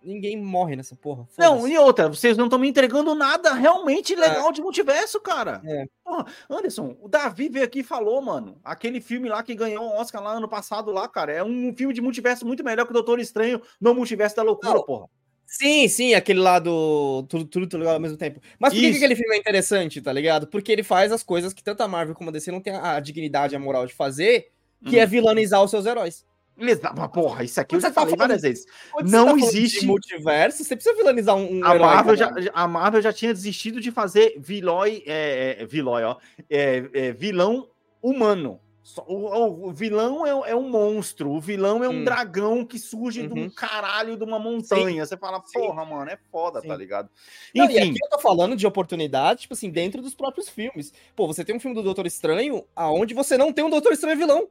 Ninguém 0.03 0.35
morre 0.35 0.75
nessa 0.75 0.95
porra. 0.95 1.27
Não, 1.37 1.67
e 1.67 1.77
outra, 1.77 2.09
vocês 2.09 2.35
não 2.35 2.45
estão 2.45 2.57
me 2.57 2.67
entregando 2.67 3.13
nada 3.13 3.53
realmente 3.53 4.15
legal 4.15 4.51
de 4.51 4.59
multiverso, 4.59 5.21
cara. 5.21 5.61
É. 5.63 5.85
Porra, 6.03 6.25
Anderson, 6.49 6.97
o 6.99 7.07
Davi 7.07 7.49
veio 7.49 7.65
aqui 7.65 7.81
e 7.81 7.83
falou, 7.83 8.19
mano. 8.19 8.59
Aquele 8.63 8.99
filme 8.99 9.29
lá 9.29 9.43
que 9.43 9.53
ganhou 9.53 9.83
o 9.85 9.95
Oscar 10.01 10.23
lá 10.23 10.31
ano 10.31 10.49
passado, 10.49 10.91
lá, 10.91 11.07
cara. 11.07 11.31
É 11.31 11.43
um 11.43 11.71
filme 11.75 11.93
de 11.93 12.01
multiverso 12.01 12.47
muito 12.47 12.63
melhor 12.63 12.85
que 12.85 12.89
o 12.89 12.93
Doutor 12.95 13.19
Estranho 13.19 13.61
no 13.79 13.93
multiverso 13.93 14.35
da 14.35 14.41
loucura, 14.41 14.73
Não. 14.73 14.83
porra. 14.83 15.07
Sim, 15.53 15.85
sim, 15.89 16.13
aquele 16.13 16.39
lá 16.39 16.59
do 16.59 17.23
tudo, 17.27 17.43
tudo, 17.45 17.67
tudo 17.67 17.79
legal 17.79 17.95
ao 17.95 17.99
mesmo 17.99 18.15
tempo. 18.17 18.39
Mas 18.57 18.71
por 18.73 18.79
que, 18.79 18.83
que 18.83 18.87
Isso. 18.91 18.97
aquele 18.99 19.15
filme 19.17 19.35
é 19.35 19.37
interessante, 19.37 20.01
tá 20.01 20.13
ligado? 20.13 20.47
Porque 20.47 20.71
ele 20.71 20.81
faz 20.81 21.11
as 21.11 21.21
coisas 21.23 21.51
que 21.53 21.61
tanto 21.61 21.81
a 21.83 21.87
Marvel 21.89 22.15
como 22.15 22.29
a 22.29 22.33
DC 22.33 22.51
não 22.51 22.61
tem 22.61 22.73
a, 22.73 22.95
a 22.95 22.99
dignidade 23.01 23.53
e 23.53 23.57
a 23.57 23.59
moral 23.59 23.85
de 23.85 23.93
fazer, 23.93 24.47
que 24.85 24.95
Hum. 24.97 24.99
é 25.01 25.05
vilanizar 25.05 25.61
os 25.61 25.69
seus 25.69 25.85
heróis. 25.85 26.25
Exa- 26.57 26.93
Mas, 26.95 27.07
porra, 27.11 27.43
isso 27.43 27.59
aqui 27.59 27.75
eu 27.75 27.81
já 27.81 27.89
tá 27.89 27.95
falei 27.95 28.11
falando- 28.11 28.19
várias 28.29 28.41
vezes. 28.43 28.65
Quando 28.91 29.09
Não 29.09 29.37
você 29.37 29.41
tá 29.41 29.47
existe- 29.57 29.79
de 29.81 29.85
multiverso, 29.87 30.63
você 30.63 30.75
precisa 30.75 30.95
vilanizar 30.95 31.35
um, 31.35 31.59
um 31.59 31.65
A 31.65 31.75
herói, 31.75 31.79
Marvel, 31.87 32.15
já, 32.15 32.33
a 32.53 32.67
Marvel 32.67 33.01
já 33.01 33.11
tinha 33.11 33.33
desistido 33.33 33.81
de 33.81 33.91
fazer 33.91 34.35
vilói, 34.39 35.03
é, 35.05 35.57
é, 35.59 35.65
vilói, 35.65 36.03
ó, 36.03 36.15
é, 36.49 36.89
é, 36.93 37.11
vilão 37.11 37.67
humano. 38.01 38.59
O, 39.05 39.67
o- 39.67 39.71
vilão 39.73 40.25
é, 40.25 40.51
é 40.51 40.55
um 40.55 40.67
monstro, 40.67 41.29
o 41.31 41.39
vilão 41.39 41.83
é 41.83 41.87
um 41.89 41.99
Hum. 42.01 42.03
dragão 42.03 42.65
que 42.65 42.79
surge 42.79 43.27
de 43.27 43.33
Uhum. 43.33 43.43
um 43.45 43.49
caralho 43.49 44.17
de 44.17 44.23
uma 44.23 44.39
montanha. 44.39 45.05
Você 45.05 45.15
fala, 45.15 45.39
Sim. 45.45 45.59
porra, 45.59 45.85
mano, 45.85 46.09
é 46.09 46.17
foda, 46.31 46.61
Sim. 46.61 46.67
tá 46.67 46.75
ligado? 46.75 47.07
Não, 47.53 47.69
e 47.69 47.77
aqui 47.77 47.97
eu 48.03 48.09
tô 48.09 48.17
falando 48.19 48.55
de 48.55 48.65
oportunidade, 48.65 49.41
tipo 49.41 49.53
assim, 49.53 49.69
dentro 49.69 50.01
dos 50.01 50.15
próprios 50.15 50.49
filmes. 50.49 50.91
Pô, 51.15 51.27
você 51.27 51.45
tem 51.45 51.55
um 51.55 51.59
filme 51.59 51.75
do 51.75 51.83
Doutor 51.83 52.07
Estranho 52.07 52.65
aonde 52.75 53.13
você 53.13 53.37
não 53.37 53.53
tem 53.53 53.63
um 53.63 53.69
Doutor 53.69 53.91
Estranho 53.93 54.17
vilão. 54.17 54.47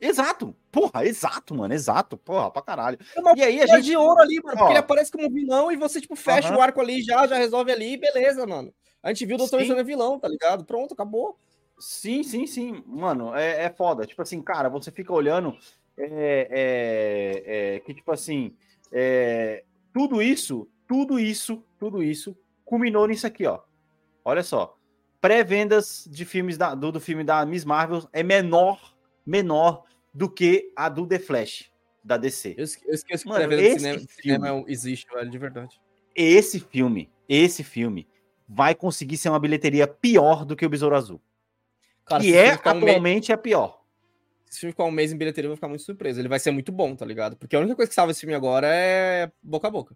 exato, 0.00 0.54
porra, 0.70 1.04
exato, 1.04 1.54
mano, 1.54 1.74
exato, 1.74 2.16
porra, 2.16 2.50
pra 2.50 2.62
caralho. 2.62 2.98
É 3.16 3.36
E 3.36 3.42
aí 3.42 3.60
a 3.62 3.66
gente. 3.66 3.86
de 3.86 3.96
ouro 3.96 4.20
ali, 4.20 4.40
mano. 4.44 4.58
Porque 4.58 4.72
ele 4.72 4.78
aparece 4.78 5.10
como 5.10 5.28
vilão 5.28 5.72
e 5.72 5.76
você, 5.76 6.00
tipo, 6.00 6.14
fecha 6.14 6.48
Aham. 6.50 6.58
o 6.58 6.60
arco 6.60 6.80
ali 6.80 7.02
já, 7.02 7.26
já 7.26 7.36
resolve 7.36 7.72
ali, 7.72 7.96
beleza, 7.96 8.46
mano. 8.46 8.72
A 9.02 9.08
gente 9.08 9.26
viu 9.26 9.34
o 9.34 9.38
Doutor 9.38 9.56
Sim. 9.58 9.62
Estranho 9.64 9.84
vilão, 9.84 10.20
tá 10.20 10.28
ligado? 10.28 10.64
Pronto, 10.64 10.94
acabou. 10.94 11.36
Sim, 11.78 12.22
sim, 12.22 12.46
sim. 12.46 12.82
Mano, 12.86 13.34
é, 13.34 13.64
é 13.64 13.70
foda. 13.70 14.06
Tipo 14.06 14.22
assim, 14.22 14.40
cara, 14.42 14.68
você 14.68 14.90
fica 14.90 15.12
olhando 15.12 15.56
é, 15.96 16.48
é, 16.50 17.74
é, 17.76 17.80
que, 17.80 17.94
tipo 17.94 18.10
assim, 18.12 18.54
é, 18.92 19.64
tudo 19.92 20.20
isso, 20.22 20.68
tudo 20.88 21.18
isso, 21.18 21.62
tudo 21.78 22.02
isso 22.02 22.36
culminou 22.64 23.06
nisso 23.06 23.26
aqui, 23.26 23.46
ó. 23.46 23.60
Olha 24.24 24.42
só. 24.42 24.76
Pré-vendas 25.20 26.06
de 26.10 26.24
filmes 26.24 26.56
da, 26.58 26.74
do, 26.74 26.92
do 26.92 27.00
filme 27.00 27.24
da 27.24 27.44
Miss 27.44 27.64
Marvel 27.64 28.08
é 28.12 28.22
menor, 28.22 28.94
menor 29.24 29.84
do 30.12 30.30
que 30.30 30.70
a 30.76 30.88
do 30.88 31.06
The 31.06 31.18
Flash, 31.18 31.70
da 32.02 32.16
DC. 32.16 32.54
Eu 32.56 32.64
esque- 32.64 32.86
eu 32.86 32.94
esqueço 32.94 33.24
que 33.24 33.28
Mano, 33.30 33.52
esse 33.54 33.78
cinema, 33.80 33.98
filme- 33.98 34.22
cinema 34.22 34.64
existe, 34.68 35.06
velho, 35.12 35.30
de 35.30 35.38
verdade. 35.38 35.80
Esse 36.14 36.60
filme, 36.60 37.10
esse 37.28 37.62
filme, 37.64 38.06
vai 38.48 38.74
conseguir 38.74 39.16
ser 39.16 39.28
uma 39.28 39.40
bilheteria 39.40 39.86
pior 39.86 40.44
do 40.44 40.54
que 40.56 40.64
o 40.64 40.68
Besouro 40.68 40.96
Azul. 40.96 41.20
Cara, 42.06 42.22
que 42.22 42.34
é, 42.34 42.52
ficar 42.52 42.70
um 42.74 42.80
mês- 42.80 42.88
atualmente, 42.90 43.32
a 43.32 43.36
pior. 43.38 43.82
se 44.46 44.52
esse 44.52 44.60
filme 44.60 44.72
ficar 44.72 44.84
um 44.84 44.90
mês 44.90 45.12
em 45.12 45.16
bilheteria, 45.18 45.46
eu 45.46 45.50
vou 45.50 45.56
ficar 45.56 45.68
muito 45.68 45.82
surpreso. 45.82 46.20
Ele 46.20 46.28
vai 46.28 46.38
ser 46.38 46.50
muito 46.52 46.70
bom, 46.72 46.94
tá 46.96 47.04
ligado? 47.04 47.36
Porque 47.36 47.54
a 47.56 47.58
única 47.58 47.74
coisa 47.76 47.88
que 47.88 47.94
salva 47.94 48.12
esse 48.12 48.20
filme 48.20 48.34
agora 48.34 48.66
é 48.68 49.30
boca 49.42 49.68
a 49.68 49.70
boca. 49.70 49.94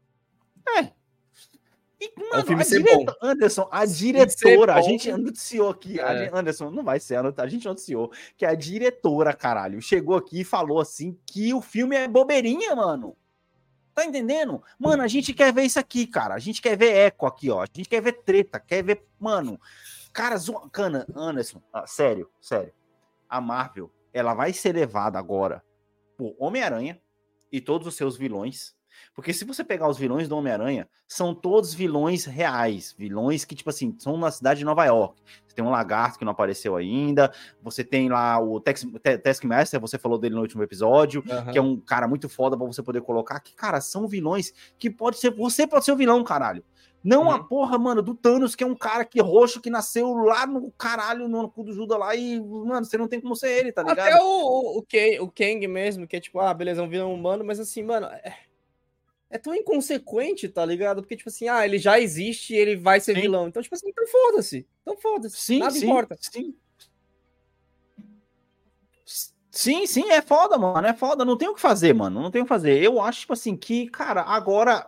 E, 2.02 2.10
É 2.32 2.38
o 2.38 2.44
filme 2.46 2.62
a 2.62 2.64
ser 2.64 2.82
direta- 2.82 3.14
Anderson, 3.20 3.68
a 3.70 3.84
diretora, 3.84 4.72
a 4.74 4.80
bom. 4.80 4.88
gente 4.88 5.10
anunciou 5.10 5.68
aqui, 5.68 6.00
É. 6.00 6.24
gente- 6.24 6.34
Anderson, 6.34 6.70
não 6.70 6.82
vai 6.82 6.98
ser, 6.98 7.16
a 7.18 7.46
gente 7.46 7.68
anunciou 7.68 8.10
que 8.38 8.46
a 8.46 8.54
diretora, 8.54 9.34
caralho, 9.34 9.82
chegou 9.82 10.16
aqui 10.16 10.40
e 10.40 10.44
falou 10.44 10.80
assim 10.80 11.18
que 11.26 11.52
o 11.52 11.60
filme 11.60 11.94
é 11.96 12.08
bobeirinha, 12.08 12.74
mano. 12.74 13.14
Tá 13.94 14.06
entendendo? 14.06 14.62
Mano, 14.78 15.02
a 15.02 15.08
gente 15.08 15.34
quer 15.34 15.52
ver 15.52 15.64
isso 15.64 15.78
aqui, 15.78 16.06
cara. 16.06 16.34
A 16.34 16.38
gente 16.38 16.62
quer 16.62 16.74
ver 16.74 16.90
eco 16.94 17.26
aqui, 17.26 17.50
ó. 17.50 17.60
A 17.62 17.66
gente 17.66 17.86
quer 17.88 18.00
ver 18.00 18.12
treta, 18.22 18.58
quer 18.58 18.82
ver, 18.82 19.04
mano. 19.18 19.60
Cara. 20.12 20.36
Cana, 20.72 21.06
Anderson, 21.14 21.62
ah, 21.72 21.86
sério, 21.86 22.30
sério. 22.40 22.72
A 23.28 23.40
Marvel, 23.40 23.90
ela 24.12 24.34
vai 24.34 24.52
ser 24.52 24.74
levada 24.74 25.18
agora 25.18 25.62
por 26.16 26.34
Homem-Aranha 26.38 27.00
e 27.50 27.60
todos 27.60 27.86
os 27.86 27.94
seus 27.94 28.16
vilões. 28.16 28.74
Porque 29.14 29.32
se 29.32 29.44
você 29.44 29.62
pegar 29.64 29.88
os 29.88 29.96
vilões 29.96 30.28
do 30.28 30.36
Homem-Aranha, 30.36 30.88
são 31.06 31.34
todos 31.34 31.72
vilões 31.72 32.24
reais. 32.24 32.94
Vilões 32.98 33.44
que, 33.44 33.54
tipo 33.54 33.70
assim, 33.70 33.96
são 33.98 34.16
na 34.16 34.30
cidade 34.30 34.58
de 34.58 34.64
Nova 34.64 34.84
York. 34.84 35.22
Você 35.46 35.54
tem 35.54 35.64
um 35.64 35.70
lagarto 35.70 36.18
que 36.18 36.24
não 36.24 36.32
apareceu 36.32 36.76
ainda. 36.76 37.32
Você 37.62 37.84
tem 37.84 38.08
lá 38.08 38.40
o 38.40 38.60
Taskmaster, 38.60 39.80
você 39.80 39.96
falou 39.96 40.18
dele 40.18 40.34
no 40.34 40.40
último 40.40 40.62
episódio, 40.62 41.22
que 41.52 41.58
é 41.58 41.62
um 41.62 41.80
cara 41.80 42.06
muito 42.08 42.28
foda 42.28 42.56
pra 42.56 42.66
você 42.66 42.82
poder 42.82 43.00
colocar. 43.00 43.40
Que, 43.40 43.54
cara, 43.54 43.80
são 43.80 44.08
vilões 44.08 44.52
que 44.78 44.90
pode 44.90 45.18
ser. 45.18 45.30
Você 45.30 45.66
pode 45.66 45.84
ser 45.84 45.92
o 45.92 45.96
vilão, 45.96 46.22
caralho. 46.24 46.64
Não 47.02 47.30
a 47.30 47.36
Uhum. 47.36 47.44
porra, 47.44 47.78
mano, 47.78 48.02
do 48.02 48.14
Thanos, 48.14 48.54
que 48.54 48.62
é 48.62 48.66
um 48.66 48.74
cara 48.74 49.04
que 49.04 49.20
roxo 49.20 49.60
que 49.60 49.70
nasceu 49.70 50.12
lá 50.14 50.46
no 50.46 50.70
caralho, 50.72 51.28
no 51.28 51.50
cu 51.50 51.64
do 51.64 51.72
Judas 51.72 51.98
lá, 51.98 52.14
e, 52.14 52.38
mano, 52.40 52.84
você 52.84 52.98
não 52.98 53.08
tem 53.08 53.20
como 53.20 53.34
ser 53.34 53.50
ele, 53.58 53.72
tá 53.72 53.82
ligado? 53.82 54.00
Até 54.00 54.22
o, 54.22 54.78
o, 54.78 54.82
Kang, 54.82 55.20
o 55.20 55.28
Kang 55.30 55.66
mesmo, 55.66 56.06
que 56.06 56.16
é 56.16 56.20
tipo, 56.20 56.38
ah, 56.40 56.52
beleza, 56.52 56.82
é 56.82 56.84
um 56.84 56.88
vilão 56.88 57.14
humano, 57.14 57.42
mas 57.42 57.58
assim, 57.58 57.82
mano, 57.82 58.06
é, 58.06 58.36
é 59.30 59.38
tão 59.38 59.54
inconsequente, 59.54 60.46
tá 60.48 60.64
ligado? 60.66 61.00
Porque, 61.00 61.16
tipo 61.16 61.30
assim, 61.30 61.48
ah, 61.48 61.64
ele 61.64 61.78
já 61.78 61.98
existe 61.98 62.52
e 62.52 62.56
ele 62.58 62.76
vai 62.76 63.00
ser 63.00 63.14
Sim. 63.14 63.22
vilão. 63.22 63.48
Então, 63.48 63.62
tipo 63.62 63.74
assim, 63.74 63.88
então 63.88 64.06
foda-se. 64.06 64.66
Então 64.82 64.96
foda-se. 64.98 65.36
Sim, 65.38 65.58
Nada 65.60 65.70
sim, 65.70 65.86
importa. 65.86 66.16
Sim. 66.20 66.54
Sim, 69.50 69.86
sim, 69.86 70.10
é 70.10 70.20
foda, 70.22 70.56
mano. 70.56 70.86
É 70.86 70.94
foda. 70.94 71.24
Não 71.24 71.36
tem 71.36 71.48
o 71.48 71.54
que 71.54 71.60
fazer, 71.60 71.92
mano. 71.92 72.22
Não 72.22 72.30
tem 72.30 72.40
o 72.42 72.44
que 72.44 72.48
fazer. 72.48 72.82
Eu 72.82 73.00
acho, 73.00 73.20
tipo 73.20 73.32
assim, 73.32 73.56
que, 73.56 73.88
cara, 73.88 74.22
agora, 74.22 74.86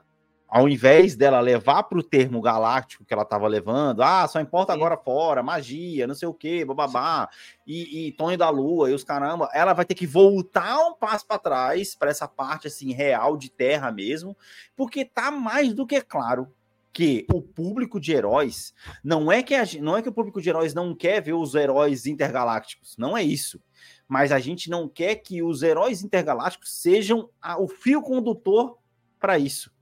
ao 0.54 0.68
invés 0.68 1.16
dela 1.16 1.40
levar 1.40 1.84
pro 1.84 2.02
termo 2.02 2.38
galáctico 2.42 3.06
que 3.06 3.14
ela 3.14 3.24
tava 3.24 3.48
levando, 3.48 4.02
ah, 4.02 4.28
só 4.28 4.38
importa 4.38 4.74
Sim. 4.74 4.78
agora 4.78 4.98
fora, 4.98 5.42
magia, 5.42 6.06
não 6.06 6.14
sei 6.14 6.28
o 6.28 6.34
quê, 6.34 6.62
bababá, 6.62 7.30
e, 7.66 8.08
e 8.08 8.12
Tonho 8.12 8.36
da 8.36 8.50
Lua 8.50 8.90
e 8.90 8.92
os 8.92 9.02
caramba, 9.02 9.48
ela 9.54 9.72
vai 9.72 9.86
ter 9.86 9.94
que 9.94 10.06
voltar 10.06 10.76
um 10.86 10.92
passo 10.92 11.26
para 11.26 11.38
trás, 11.38 11.94
para 11.94 12.10
essa 12.10 12.28
parte, 12.28 12.66
assim, 12.66 12.92
real 12.92 13.34
de 13.34 13.50
terra 13.50 13.90
mesmo, 13.90 14.36
porque 14.76 15.06
tá 15.06 15.30
mais 15.30 15.72
do 15.72 15.86
que 15.86 16.02
claro 16.02 16.52
que 16.92 17.24
o 17.32 17.40
público 17.40 17.98
de 17.98 18.12
heróis 18.12 18.74
não 19.02 19.32
é 19.32 19.42
que 19.42 19.54
a, 19.54 19.64
não 19.80 19.96
é 19.96 20.02
que 20.02 20.10
o 20.10 20.12
público 20.12 20.42
de 20.42 20.50
heróis 20.50 20.74
não 20.74 20.94
quer 20.94 21.22
ver 21.22 21.32
os 21.32 21.54
heróis 21.54 22.04
intergalácticos, 22.04 22.94
não 22.98 23.16
é 23.16 23.22
isso. 23.22 23.58
Mas 24.06 24.30
a 24.30 24.38
gente 24.38 24.68
não 24.68 24.86
quer 24.86 25.14
que 25.14 25.42
os 25.42 25.62
heróis 25.62 26.04
intergalácticos 26.04 26.74
sejam 26.74 27.30
a- 27.40 27.58
o 27.58 27.66
fio 27.66 28.02
condutor 28.02 28.76
para 29.18 29.38
isso. 29.38 29.72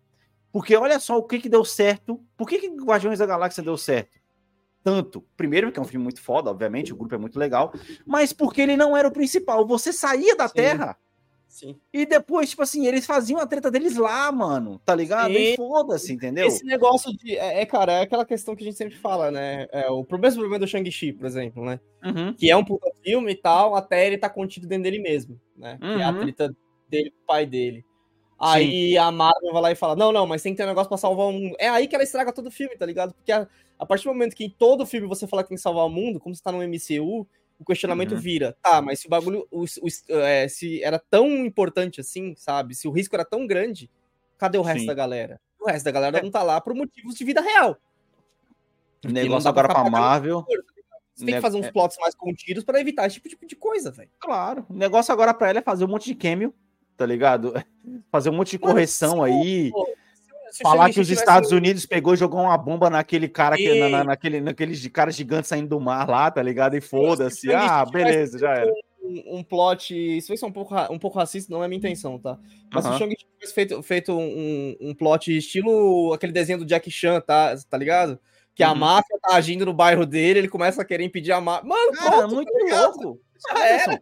Porque 0.53 0.75
olha 0.77 0.99
só 0.99 1.17
o 1.17 1.23
que 1.23 1.39
que 1.39 1.49
deu 1.49 1.65
certo. 1.65 2.21
Por 2.37 2.49
que, 2.49 2.59
que 2.59 2.69
Guardiões 2.69 3.19
da 3.19 3.27
Galáxia 3.27 3.63
deu 3.63 3.77
certo? 3.77 4.19
Tanto. 4.83 5.25
Primeiro, 5.37 5.67
porque 5.69 5.79
é 5.79 5.83
um 5.83 5.87
filme 5.87 6.03
muito 6.03 6.21
foda, 6.23 6.51
obviamente, 6.51 6.93
o 6.93 6.97
grupo 6.97 7.15
é 7.15 7.19
muito 7.19 7.39
legal. 7.39 7.73
Mas 8.07 8.33
porque 8.33 8.63
ele 8.63 8.77
não 8.77 8.97
era 8.97 9.07
o 9.07 9.13
principal. 9.13 9.67
Você 9.67 9.93
saía 9.93 10.35
da 10.35 10.49
Sim. 10.49 10.55
Terra 10.55 10.97
Sim. 11.47 11.77
e 11.93 12.07
depois, 12.07 12.51
tipo 12.51 12.63
assim, 12.63 12.87
eles 12.87 13.05
faziam 13.05 13.39
a 13.39 13.47
treta 13.47 13.71
deles 13.71 13.97
lá, 13.97 14.33
mano. 14.33 14.81
Tá 14.85 14.95
ligado? 14.95 15.33
E 15.33 15.55
foda-se, 15.57 16.13
entendeu? 16.13 16.47
Esse 16.47 16.65
negócio 16.65 17.15
de. 17.17 17.37
É, 17.37 17.61
é, 17.61 17.67
cara, 17.67 17.93
é 17.93 18.01
aquela 18.03 18.25
questão 18.25 18.57
que 18.57 18.63
a 18.63 18.67
gente 18.67 18.77
sempre 18.79 18.97
fala, 18.97 19.31
né? 19.31 19.69
É, 19.71 19.91
o 19.91 20.07
mesmo 20.19 20.41
problema 20.41 20.59
do 20.59 20.67
Shang-Chi, 20.67 21.13
por 21.13 21.27
exemplo, 21.27 21.65
né? 21.65 21.79
Uhum. 22.03 22.33
Que 22.33 22.51
é 22.51 22.57
um 22.57 22.65
puta 22.65 22.91
filme 23.05 23.33
e 23.33 23.37
tal, 23.37 23.77
até 23.77 24.07
ele 24.07 24.17
tá 24.17 24.31
contido 24.31 24.67
dentro 24.67 24.85
dele 24.85 25.01
mesmo, 25.01 25.39
né? 25.57 25.77
Que 25.79 25.87
é 25.87 26.05
a 26.05 26.11
Uhum. 26.11 26.21
treta 26.21 26.57
dele 26.89 27.13
pai 27.27 27.45
dele. 27.45 27.85
Aí 28.41 28.97
a 28.97 29.11
Marvel 29.11 29.53
vai 29.53 29.63
lá 29.63 29.71
e 29.73 29.75
fala: 29.75 29.95
Não, 29.95 30.11
não, 30.13 30.27
mas 30.27 30.43
tem 30.43 30.53
que 30.53 30.57
ter 30.57 30.65
um 30.65 30.69
negócio 30.69 30.89
pra 30.89 30.97
salvar 30.99 31.27
o 31.27 31.33
mundo. 31.33 31.55
É 31.59 31.69
aí 31.69 31.87
que 31.87 31.95
ela 31.95 32.05
estraga 32.05 32.33
todo 32.33 32.47
o 32.47 32.51
filme, 32.51 32.77
tá 32.77 32.87
ligado? 32.87 33.13
Porque 33.15 33.31
a, 33.33 33.47
a 33.79 33.85
partir 33.87 34.05
do 34.05 34.13
momento 34.15 34.35
que 34.35 34.45
em 34.45 34.51
todo 34.51 34.87
filme 34.87 35.07
você 35.07 35.27
fala 35.27 35.43
que 35.43 35.51
tem 35.51 35.57
que 35.57 35.63
salvar 35.63 35.85
o 35.87 35.91
mundo, 35.91 36.19
como 36.19 36.35
você 36.35 36.43
tá 36.43 36.51
no 36.51 36.63
MCU, 36.63 37.27
o 37.59 37.65
questionamento 37.67 38.13
Uhum. 38.15 38.21
vira: 38.21 38.57
Tá, 38.63 38.81
mas 38.81 39.01
se 39.01 39.07
o 39.07 39.11
bagulho. 39.11 39.47
o- 39.51 39.65
o- 39.65 40.19
é, 40.21 40.49
se 40.49 40.83
era 40.83 40.99
tão 40.99 41.27
importante 41.45 42.01
assim, 42.01 42.35
sabe? 42.37 42.75
Se 42.75 42.89
o 42.89 42.91
risco 42.91 43.15
era 43.15 43.25
tão 43.25 43.47
grande, 43.47 43.91
cadê 44.39 44.57
o 44.57 44.63
resto 44.63 44.81
Sim. 44.81 44.87
da 44.87 44.95
galera? 44.95 45.39
O 45.61 45.67
resto 45.69 45.85
da 45.85 45.91
galera 45.91 46.19
É. 46.19 46.23
não 46.23 46.31
tá 46.31 46.43
lá 46.43 46.59
por 46.61 46.75
motivos 46.75 47.15
de 47.17 47.25
vida 47.25 47.43
real. 47.43 47.77
não 49.05 49.13
Negócio 49.13 49.43
pra 49.43 49.51
agora 49.51 49.69
pra 49.69 49.75
pagando 49.77 49.93
Marvel. 49.93 50.45
Você 51.15 51.25
tem 51.27 51.35
Ne- 51.35 51.41
que 51.41 51.43
fazer 51.43 51.59
uns 51.59 51.67
é. 51.67 51.73
plots 51.73 51.99
mais 52.01 52.15
contidos 52.15 52.65
pra 52.65 52.81
evitar 52.81 53.07
esse 53.07 53.21
tipo, 53.21 53.47
de 53.47 53.55
coisa, 53.57 53.91
velho. 53.91 54.09
Claro. 54.19 54.65
O 54.71 54.75
negócio 54.75 55.13
agora 55.13 55.35
pra 55.35 55.51
ela 55.51 55.59
é 55.59 55.63
fazer 55.63 55.85
um 55.85 55.89
monte 55.89 56.07
de 56.07 56.15
cameo, 56.15 56.55
tá 57.01 57.07
ligado? 57.07 57.55
Fazer 58.13 58.29
um 58.29 58.35
monte 58.35 58.51
de 58.51 58.59
correção 58.59 59.23
aí. 59.23 59.71
Pô, 59.71 59.89
se- 60.51 60.63
Falar 60.63 60.91
que 60.93 61.01
os 61.01 61.09
Estados 61.11 61.51
Unidos 61.51 61.87
pegou 61.87 62.13
e 62.13 62.17
jogou 62.19 62.41
uma 62.41 62.59
bomba 62.59 62.91
naquele 62.91 63.27
cara, 63.27 63.57
que, 63.57 63.75
na, 63.81 63.89
na- 63.89 64.05
naquele, 64.05 64.41
naqueles 64.41 64.87
cara 64.89 65.11
gigante 65.11 65.49
saindo 65.49 65.69
do 65.71 65.81
mar 65.81 66.07
lá, 66.09 66.31
tá 66.31 66.43
ligado? 66.43 66.77
E 66.77 66.81
se 66.83 66.89
foda-se. 66.89 67.51
Ah, 67.55 67.85
beleza, 67.87 68.39
já 68.39 68.51
era. 68.53 68.71
um, 69.03 69.39
um 69.39 69.43
plot. 69.43 69.95
Isso 70.19 70.29
vai 70.29 70.37
ser 70.37 70.45
um 70.45 70.53
pouco, 70.53 70.75
um 70.93 70.99
pouco 70.99 71.19
racista, 71.19 71.51
não 71.53 71.65
é 71.65 71.69
minha 71.69 71.79
intenção, 71.79 72.19
tá? 72.19 72.37
Mas 72.71 72.85
se 72.85 72.91
o 72.91 72.99
Shang-Chi 72.99 73.27
tivesse 73.35 73.55
feito, 73.55 73.83
feito 73.83 74.13
um, 74.13 74.77
um 74.81 74.95
plot 74.95 75.35
estilo 75.37 76.13
aquele 76.13 76.33
desenho 76.33 76.59
do 76.59 76.67
Jack 76.67 76.91
Chan, 76.91 77.21
tá, 77.21 77.57
tá 77.69 77.79
ligado? 77.79 78.19
Que 78.55 78.63
a 78.63 78.73
Uhum. 78.73 78.79
máfia 78.79 79.19
tá 79.23 79.37
agindo 79.37 79.65
no 79.65 79.73
bairro 79.73 80.05
dele, 80.05 80.41
ele 80.41 80.49
começa 80.49 80.83
a 80.83 80.85
querer 80.85 81.05
impedir 81.05 81.33
a 81.33 81.41
máfia. 81.41 81.67
Mano, 81.69 81.93
Cara, 81.93 82.11
pronto, 82.19 82.35
muito 82.35 82.53
tá 82.69 82.81
louco. 82.89 83.21
Já 83.49 83.67
era. 83.67 84.01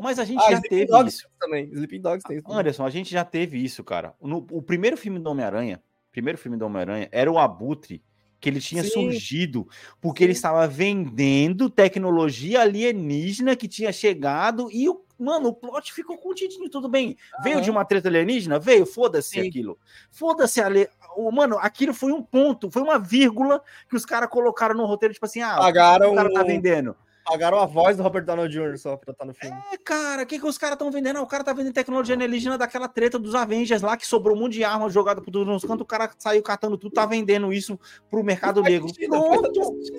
Mas 0.00 0.18
a 0.18 0.24
gente 0.24 0.38
Ah, 0.38 0.50
já 0.50 0.56
Sleeping 0.58 0.68
teve 0.68 0.86
Dogs 0.86 1.16
isso. 1.16 1.28
também. 1.38 1.64
Sleeping 1.72 2.00
Dogs 2.00 2.22
tem 2.26 2.36
isso. 2.36 2.44
também. 2.46 2.60
Anderson, 2.60 2.84
a 2.84 2.90
gente 2.90 3.10
já 3.10 3.24
teve 3.24 3.62
isso, 3.62 3.82
cara. 3.84 4.14
No, 4.20 4.46
o 4.50 4.62
primeiro 4.62 4.96
filme 4.96 5.18
do 5.18 5.30
Homem-Aranha, 5.30 5.82
primeiro 6.10 6.38
filme 6.38 6.56
do 6.56 6.66
Homem-Aranha, 6.66 7.08
era 7.12 7.30
o 7.30 7.38
Abutre, 7.38 8.02
que 8.40 8.48
ele 8.48 8.60
tinha 8.60 8.84
Sim. 8.84 8.90
surgido, 8.90 9.68
porque 10.00 10.22
ele 10.22 10.32
estava 10.32 10.66
vendendo 10.68 11.68
tecnologia 11.68 12.60
alienígena 12.60 13.56
que 13.56 13.66
tinha 13.68 13.92
chegado 13.92 14.70
e 14.70 14.88
o. 14.88 15.04
Mano, 15.20 15.48
o 15.48 15.52
plot 15.52 15.92
ficou 15.92 16.16
contidinho, 16.16 16.70
tudo 16.70 16.88
bem. 16.88 17.16
Veio 17.42 17.60
de 17.60 17.68
uma 17.72 17.84
treta 17.84 18.06
alienígena? 18.08 18.56
Veio, 18.60 18.86
foda-se 18.86 19.30
Sim. 19.30 19.48
aquilo. 19.48 19.76
Foda-se, 20.12 20.60
ale... 20.60 20.88
o- 21.16 21.32
mano, 21.32 21.58
aquilo 21.58 21.92
foi 21.92 22.12
um 22.12 22.22
ponto, 22.22 22.70
foi 22.70 22.82
uma 22.82 23.00
vírgula 23.00 23.60
que 23.90 23.96
os 23.96 24.06
caras 24.06 24.28
colocaram 24.30 24.76
no 24.76 24.86
roteiro, 24.86 25.12
tipo 25.12 25.26
assim, 25.26 25.40
ah, 25.42 25.56
Pagaram 25.56 26.12
o 26.12 26.14
cara 26.14 26.32
tá 26.32 26.44
vendendo. 26.44 26.94
Pagaram 27.28 27.58
a 27.58 27.66
voz 27.66 27.96
do 27.96 28.02
Robert 28.02 28.24
Downey 28.24 28.48
Jr. 28.48 28.78
só 28.78 28.96
pra 28.96 29.12
estar 29.12 29.26
no 29.26 29.34
filme. 29.34 29.54
É, 29.70 29.76
cara, 29.76 30.22
o 30.22 30.26
que, 30.26 30.38
que 30.38 30.46
os 30.46 30.56
caras 30.56 30.76
estão 30.76 30.90
vendendo? 30.90 31.18
Ah, 31.18 31.22
O 31.22 31.26
cara 31.26 31.44
tá 31.44 31.52
vendendo 31.52 31.74
tecnologia 31.74 32.14
alienígena 32.14 32.56
daquela 32.56 32.88
treta 32.88 33.18
dos 33.18 33.34
Avengers 33.34 33.82
lá, 33.82 33.96
que 33.98 34.06
sobrou 34.06 34.34
um 34.34 34.40
monte 34.40 34.54
de 34.54 34.64
arma 34.64 34.88
jogada 34.88 35.20
por 35.20 35.30
todos 35.30 35.54
os 35.54 35.62
cantos, 35.62 35.82
o 35.82 35.84
cara 35.84 36.10
saiu 36.18 36.42
catando 36.42 36.78
tudo, 36.78 36.92
tá 36.92 37.04
vendendo 37.04 37.52
isso 37.52 37.78
pro 38.10 38.24
mercado 38.24 38.62
negro. 38.62 38.88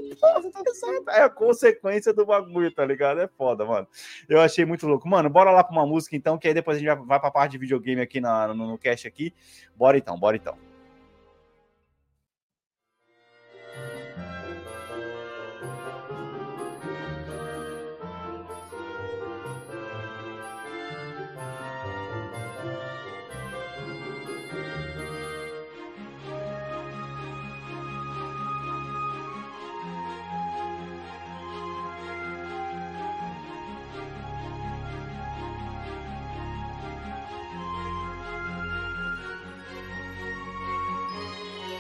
Exato, 0.10 1.10
É 1.10 1.22
a 1.22 1.30
consequência 1.30 2.12
do 2.14 2.26
bagulho, 2.26 2.72
tá 2.74 2.84
ligado? 2.84 3.22
É 3.22 3.28
foda, 3.28 3.64
mano. 3.64 3.88
Eu 4.28 4.42
achei 4.42 4.66
muito 4.66 4.88
louco. 4.88 5.08
Mano, 5.08 5.30
bora 5.30 5.52
lá 5.52 5.64
pra 5.64 5.74
uma 5.74 5.86
música 5.86 6.16
então, 6.16 6.38
que 6.38 6.48
aí 6.48 6.54
depois 6.54 6.78
a 6.78 6.80
gente 6.80 6.88
vai, 6.88 7.06
vai 7.06 7.20
pra 7.20 7.30
parte 7.30 7.52
de 7.52 7.58
videogame 7.60 8.02
aqui 8.02 8.20
na, 8.20 8.48
no, 8.48 8.68
no 8.68 8.78
cast 8.78 9.08
aqui. 9.08 9.34
Bora 9.76 9.98
então, 9.98 10.18
bora 10.18 10.36
então. 10.36 10.69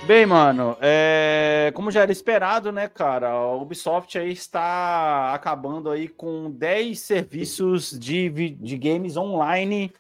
Bem, 0.09 0.25
mano, 0.25 0.75
é, 0.81 1.71
como 1.75 1.91
já 1.91 2.01
era 2.01 2.11
esperado, 2.11 2.71
né, 2.71 2.87
cara, 2.87 3.29
a 3.29 3.55
Ubisoft 3.55 4.17
aí 4.17 4.31
está 4.31 5.35
acabando 5.35 5.87
aí 5.87 6.07
com 6.07 6.49
10 6.49 6.99
serviços 6.99 7.91
de, 7.91 8.27
de 8.55 8.75
games 8.75 9.15
online, 9.15 9.93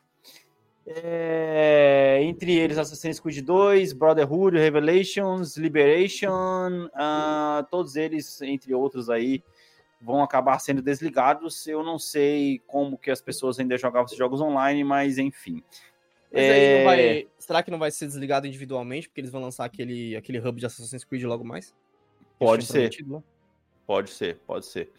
é, 0.87 2.21
entre 2.23 2.57
eles 2.57 2.79
Assassin's 2.79 3.19
Creed 3.19 3.45
2, 3.45 3.93
Brotherhood, 3.93 4.57
Revelations, 4.57 5.55
Liberation, 5.57 6.89
ah, 6.95 7.63
todos 7.69 7.95
eles, 7.95 8.41
entre 8.41 8.73
outros 8.73 9.11
aí, 9.11 9.43
vão 10.01 10.23
acabar 10.23 10.57
sendo 10.57 10.81
desligados. 10.81 11.67
Eu 11.67 11.83
não 11.83 11.99
sei 11.99 12.63
como 12.65 12.97
que 12.97 13.11
as 13.11 13.21
pessoas 13.21 13.59
ainda 13.59 13.77
jogavam 13.77 14.05
esses 14.05 14.17
jogos 14.17 14.41
online, 14.41 14.83
mas 14.83 15.19
enfim. 15.19 15.61
Mas 16.31 16.43
aí 16.43 16.49
não 16.49 16.79
É, 16.79 16.83
vai. 16.83 17.27
Será 17.39 17.63
que 17.63 17.71
não 17.71 17.79
vai 17.79 17.91
ser 17.91 18.05
desligado 18.07 18.45
individualmente? 18.47 19.07
Porque 19.09 19.21
eles 19.21 19.31
vão 19.31 19.41
lançar 19.41 19.65
aquele, 19.65 20.15
aquele 20.15 20.39
hub 20.39 20.59
de 20.59 20.65
Assassin's 20.65 21.03
Creed 21.03 21.23
logo 21.23 21.43
mais? 21.43 21.73
Pode 22.37 22.65
ser. 22.65 22.89
Pode 23.87 24.09
ser, 24.11 24.37
pode 24.45 24.65
ser. 24.67 24.91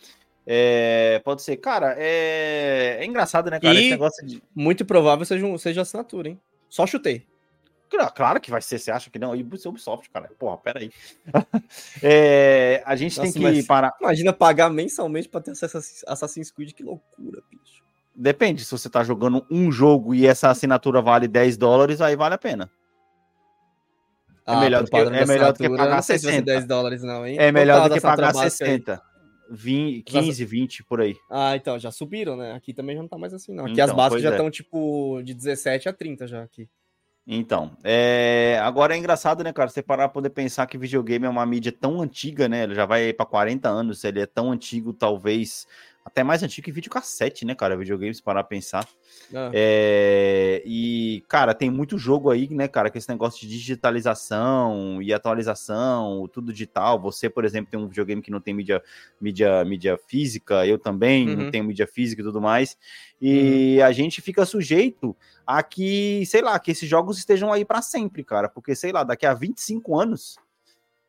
É, 0.47 1.21
pode 1.25 1.43
ser. 1.43 1.57
Cara, 1.59 1.95
é, 1.97 2.97
é 3.01 3.05
engraçado, 3.05 3.51
né, 3.51 3.61
cara? 3.61 3.75
E- 3.75 3.79
Esse 3.83 3.91
negócio 3.91 4.27
de. 4.27 4.43
Muito 4.55 4.85
provável 4.85 5.25
seja, 5.25 5.47
um- 5.47 5.57
seja 5.57 5.83
assinatura, 5.83 6.29
hein? 6.31 6.41
Só 6.69 6.87
chutei. 6.87 7.25
Claro- 8.15 8.41
que 8.41 8.51
vai 8.53 8.63
ser, 8.63 8.79
você 8.79 8.91
acha 8.93 9.11
que 9.11 9.19
não? 9.19 9.35
E 9.35 9.43
Ubisoft, 9.43 10.09
cara. 10.11 10.31
Porra, 10.39 10.57
peraí. 10.59 10.91
É, 12.03 12.83
a 12.87 12.95
gente 12.97 13.17
Nossa, 13.17 13.23
tem 13.23 13.33
que 13.33 13.39
mas- 13.41 13.67
parar. 13.67 13.93
Imagina 14.01 14.33
pagar 14.33 14.71
mensalmente 14.71 15.29
pra 15.29 15.41
ter 15.41 15.53
acesso 15.53 16.05
a 16.07 16.13
Assassin's 16.13 16.51
Creed, 16.51 16.73
que 16.73 16.83
loucura, 16.83 17.43
bicho. 17.51 17.83
Depende, 18.15 18.65
se 18.65 18.71
você 18.71 18.91
tá 18.91 19.03
jogando 19.05 19.47
um 19.51 19.71
jogo 19.71 20.15
e 20.15 20.27
essa 20.27 20.51
assinatura 20.51 21.01
vale 21.01 21.29
10 21.29 21.57
dólares, 21.57 22.01
aí 22.01 22.17
vale 22.17 22.35
a 22.35 22.39
pena. 22.39 22.71
É 24.47 24.57
melhor 24.57 24.83
do 24.83 24.91
que- 24.91 24.97
é 24.97 25.27
melhor 25.27 25.53
do 25.53 25.59
que 25.59 25.69
pagar 25.69 25.95
Não 25.97 26.03
sei 26.03 26.19
se 26.19 26.25
vai 26.25 26.33
ser 26.35 26.39
60. 26.41 26.53
10 26.53 26.67
dólares, 26.67 27.03
não, 27.03 27.27
hein? 27.27 27.37
É 27.39 27.53
melhor 27.53 27.77
Quanto 27.77 27.85
do 27.85 27.89
tá 27.91 27.95
que 27.95 28.01
pagar 28.03 28.33
básica 28.33 28.43
aí? 28.43 28.51
60. 28.51 29.03
20, 29.53 30.05
15, 30.05 30.45
20 30.45 30.85
por 30.85 31.01
aí. 31.01 31.17
Ah, 31.31 31.57
então, 31.57 31.79
já 31.79 31.91
subiram, 31.91 32.37
né? 32.37 32.53
Aqui 32.53 32.73
também 32.73 32.95
já 32.95 33.03
não 33.03 33.09
tá 33.09 33.19
mais 33.19 33.35
assim, 33.35 33.53
não. 33.53 33.65
Aqui 33.65 33.73
Então, 33.81 34.01
as 34.01 34.09
pois 34.09 34.23
já 34.23 34.29
é. 34.29 34.33
estão, 34.33 34.51
tipo, 34.51 35.21
de 35.25 35.35
17 35.35 35.89
a 35.89 35.93
30 35.93 36.27
já 36.27 36.43
aqui. 36.43 36.69
Então, 37.27 37.77
é, 37.85 38.59
agora 38.63 38.95
é 38.95 38.99
engraçado, 38.99 39.45
né, 39.45 39.53
cara? 39.53 39.69
Você 39.69 39.83
parar 39.83 40.09
pra 40.09 40.15
poder 40.15 40.31
pensar 40.31 40.67
que 40.67 40.79
videogame 40.79 41.27
é 41.27 41.29
uma 41.29 41.45
mídia 41.45 41.71
tão 41.73 42.01
antiga, 42.01 42.49
né? 42.49 42.63
Ele 42.65 42.75
já 42.75 42.87
vai 42.87 43.13
para 43.13 43.27
40 43.27 43.69
anos, 43.69 44.03
ele 44.05 44.21
é 44.21 44.27
tão 44.27 44.51
antigo, 44.51 44.93
talvez 44.93 45.67
até 46.11 46.25
mais 46.25 46.43
antigo 46.43 46.65
que 46.65 46.73
videocassete, 46.73 47.45
né, 47.45 47.55
cara? 47.55 47.77
Videogame, 47.77 48.15
se 48.15 48.23
parar 48.23 48.43
pra 48.43 48.49
pensar. 48.51 48.87
Ah, 49.35 49.51
É, 49.55 50.63
e, 50.67 51.23
cara, 51.29 51.55
tem 51.55 51.71
muito 51.71 51.97
jogo 51.97 52.31
aí, 52.31 52.49
né, 52.51 52.67
cara, 52.69 52.91
com 52.91 52.99
esse 52.99 53.09
negócio 53.09 53.41
de 53.41 53.49
digitalização 53.49 55.01
e 55.01 55.13
atualização, 55.13 56.29
tudo 56.33 56.53
digital. 56.53 57.01
Você, 57.01 57.31
por 57.31 57.45
exemplo, 57.45 57.71
tem 57.71 57.79
um 57.81 57.87
videogame 57.89 58.21
que 58.23 58.31
não 58.31 58.41
tem 58.41 58.53
mídia, 58.55 58.83
mídia, 59.21 59.65
mídia 59.65 59.99
física, 60.07 60.67
eu 60.67 60.79
também 60.79 61.27
não 61.29 61.45
Uhum. 61.45 61.51
tenho 61.51 61.65
mídia 61.65 61.87
física 61.87 62.21
e 62.21 62.25
tudo 62.25 62.41
mais. 62.41 62.77
E 63.21 63.81
a 63.83 63.93
gente 63.93 64.21
fica 64.21 64.45
sujeito 64.45 65.17
a 65.47 65.63
que, 65.63 66.25
sei 66.27 66.43
lá, 66.43 66.59
que 66.59 66.71
esses 66.71 66.89
jogos 66.89 67.19
estejam 67.19 67.53
aí 67.53 67.65
para 67.65 67.83
sempre, 67.83 68.25
cara, 68.25 68.49
porque, 68.49 68.75
sei 68.75 68.93
lá, 68.93 69.05
daqui 69.05 69.27
a 69.27 69.35
25 69.35 69.99
anos, 69.99 70.37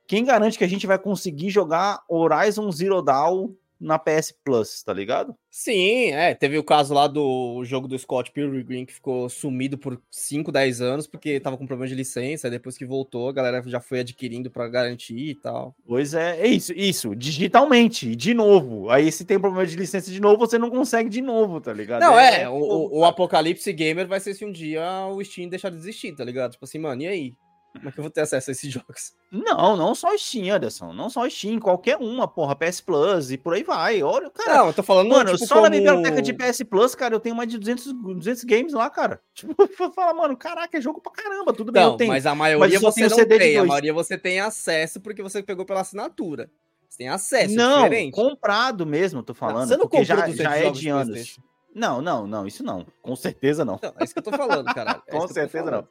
quem 0.08 0.26
garante 0.26 0.58
que 0.58 0.64
a 0.64 0.68
gente 0.68 0.86
vai 0.86 1.00
conseguir 1.00 1.50
jogar 1.50 2.02
Horizon 2.10 2.70
Zero 2.72 3.02
Dawn 3.02 3.54
na 3.82 3.98
PS 3.98 4.34
Plus, 4.44 4.84
tá 4.84 4.94
ligado? 4.94 5.36
Sim, 5.50 6.12
é. 6.12 6.34
Teve 6.36 6.58
o 6.58 6.64
caso 6.64 6.94
lá 6.94 7.08
do 7.08 7.62
jogo 7.66 7.88
do 7.88 7.98
Scott 7.98 8.32
Pilgrim 8.32 8.86
que 8.86 8.94
ficou 8.94 9.28
sumido 9.28 9.78
por 9.78 10.00
5, 10.12 10.52
10 10.52 10.80
anos 10.82 11.08
porque 11.08 11.40
tava 11.40 11.58
com 11.58 11.66
problema 11.66 11.90
de 11.90 11.96
licença. 11.96 12.50
Depois 12.50 12.78
que 12.78 12.86
voltou, 12.86 13.28
a 13.28 13.34
galera 13.34 13.62
já 13.66 13.82
foi 13.82 14.00
adquirindo 14.02 14.50
pra 14.52 14.70
garantir 14.70 15.18
e 15.32 15.36
tal. 15.36 15.76
Pois 15.86 16.14
é, 16.14 16.40
é 16.42 16.48
isso, 16.48 16.72
isso, 16.74 17.16
digitalmente, 17.16 18.16
de 18.16 18.34
novo. 18.34 18.90
Aí 18.90 19.12
se 19.12 19.26
tem 19.26 19.40
problema 19.40 19.66
de 19.66 19.76
licença 19.76 20.12
de 20.12 20.22
novo, 20.22 20.38
você 20.38 20.58
não 20.58 20.70
consegue 20.70 21.10
de 21.10 21.22
novo, 21.22 21.60
tá 21.60 21.74
ligado? 21.74 22.02
Não, 22.02 22.18
é, 22.18 22.48
o, 22.48 22.54
o- 22.54 23.00
o 23.00 23.06
Apocalipse 23.06 23.74
Gamer 23.74 24.08
vai 24.08 24.20
ser 24.20 24.34
se 24.36 24.46
um 24.46 24.52
dia 24.52 24.82
o 25.08 25.22
Steam 25.24 25.50
deixar 25.50 25.70
de 25.70 25.78
existir, 25.78 26.16
tá 26.16 26.24
ligado? 26.24 26.52
Tipo 26.52 26.66
assim, 26.66 26.78
mano, 26.80 27.02
e 27.02 27.08
aí? 27.08 27.34
Como 27.74 27.88
é 27.88 27.92
que 27.92 28.00
eu 28.00 28.04
vou 28.04 28.12
ter 28.12 28.22
acesso 28.22 28.50
a 28.50 28.54
esses 28.54 28.70
jogos? 28.72 29.14
Não, 29.32 29.78
não 29.78 29.96
só 29.96 30.16
Steam, 30.18 30.54
Anderson. 30.54 30.94
Não 30.94 31.10
só 31.10 31.28
Steam, 31.30 31.60
qualquer 31.60 31.98
uma, 31.98 32.28
porra. 32.28 32.56
PS 32.56 32.82
Plus 32.82 33.32
e 33.32 33.38
por 33.38 33.54
aí 33.54 33.64
vai. 33.64 34.04
Olha, 34.04 34.30
cara. 34.30 34.58
Não, 34.58 34.68
eu 34.68 34.74
tô 34.74 34.84
falando, 34.84 35.10
Mano, 35.10 35.34
tipo, 35.34 35.48
só 35.48 35.56
como... 35.56 35.68
na 35.68 35.72
biblioteca 35.72 36.22
de 36.22 36.34
PS 36.34 36.64
Plus, 36.64 36.94
cara, 36.96 37.16
eu 37.16 37.20
tenho 37.20 37.36
mais 37.36 37.50
de 37.50 37.58
200, 37.58 37.94
200 37.94 38.44
games 38.44 38.74
lá, 38.74 38.90
cara. 38.90 39.22
Tipo, 39.34 39.56
fala, 39.94 40.14
mano, 40.14 40.38
caraca, 40.38 40.78
é 40.78 40.82
jogo 40.82 41.02
pra 41.02 41.12
caramba, 41.12 41.52
tudo 41.54 41.72
bem, 41.72 41.82
Não, 41.82 41.92
eu 41.92 41.98
tenho. 41.98 42.12
mas 42.12 42.26
a 42.26 42.36
maioria 42.36 42.80
só 42.80 42.92
você 42.92 43.02
não 43.08 43.10
CD 43.10 43.40
tem. 43.40 43.58
A 43.58 43.66
maioria 43.66 43.94
você 43.94 44.18
tem 44.18 44.40
acesso 44.40 45.00
porque 45.00 45.24
você 45.24 45.42
pegou 45.42 45.66
pela 45.66 45.82
assinatura. 45.82 46.50
Você 46.88 46.98
tem 47.00 47.10
acesso, 47.10 47.54
é 47.54 47.58
não, 47.58 47.84
diferente. 47.84 48.14
comprado 48.14 48.86
mesmo, 48.86 49.24
tô 49.24 49.34
falando. 49.34 49.68
você 49.68 49.78
não 49.78 49.88
porque 49.88 50.04
já, 50.04 50.16
200 50.16 50.36
já 50.38 50.58
é 50.58 50.70
de 50.70 50.90
anos. 50.90 51.40
Não, 51.74 52.02
não, 52.02 52.28
não, 52.28 52.46
isso 52.46 52.64
não. 52.64 52.86
Com 53.02 53.16
certeza 53.16 53.64
não. 53.64 53.80
Não, 53.82 53.94
é 53.98 54.04
isso 54.04 54.14
que 54.14 54.20
eu 54.20 54.24
tô 54.24 54.32
falando, 54.32 54.66
caralho. 54.74 55.02
É 55.08 55.12
Com 55.18 55.28
certeza 55.28 55.72
não. 55.72 55.88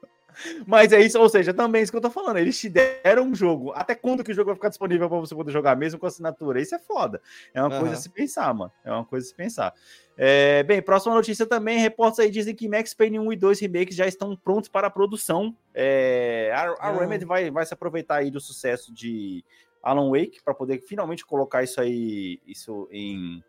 Mas 0.67 0.93
é 0.93 1.01
isso, 1.01 1.19
ou 1.21 1.29
seja, 1.29 1.53
também 1.55 1.81
é 1.81 1.83
isso 1.83 1.93
que 1.93 1.97
eu 1.97 2.03
tô 2.03 2.11
falando. 2.11 2.39
Eles 2.39 2.59
te 2.59 2.69
deram 2.69 3.25
um 3.25 3.35
jogo. 3.35 3.73
Até 3.75 3.95
quando 3.95 4.23
que 4.25 4.31
o 4.33 4.35
jogo 4.35 4.47
vai 4.47 4.55
ficar 4.57 4.69
disponível 4.69 5.09
pra 5.09 5.19
você 5.19 5.35
poder 5.35 5.53
jogar 5.53 5.77
mesmo 5.77 5.99
com 5.99 6.07
assinatura? 6.07 6.61
Isso 6.61 6.75
é 6.75 6.79
foda. 6.79 7.21
É 7.55 7.61
uma 7.63 7.71
coisa 7.71 7.87
Aham. 7.87 7.95
a 7.95 7.97
se 7.97 8.09
pensar, 8.11 8.53
mano. 8.55 8.73
É 8.85 8.91
uma 8.93 9.05
coisa 9.05 9.27
a 9.27 9.29
se 9.29 9.35
pensar. 9.35 9.75
É, 10.17 10.63
bem, 10.63 10.83
próxima 10.83 11.15
notícia 11.15 11.47
também. 11.47 11.79
Reportes 11.79 12.19
aí 12.21 12.31
dizem 12.31 12.55
que 12.55 12.69
Max 12.69 12.93
Payne 12.93 13.19
1 13.19 13.33
e 13.33 13.37
2 13.37 13.61
remakes 13.61 13.97
já 13.97 14.07
estão 14.07 14.37
prontos 14.37 14.69
para 14.69 14.87
a 14.89 14.91
produção. 14.91 15.57
É, 15.75 16.53
a 16.55 16.71
a 16.73 16.89
Ah. 16.91 16.99
Remedy 16.99 17.25
vai, 17.25 17.51
vai 17.51 17.65
se 17.65 17.73
aproveitar 17.75 18.17
aí 18.17 18.31
do 18.31 18.41
sucesso 18.41 18.93
de 18.93 19.45
Alan 19.83 20.11
Wake 20.11 20.43
para 20.45 20.53
poder 20.53 20.79
finalmente 20.81 21.25
colocar 21.25 21.63
isso 21.63 21.81
aí 21.81 22.39
isso 22.47 22.87
em, 22.93 23.43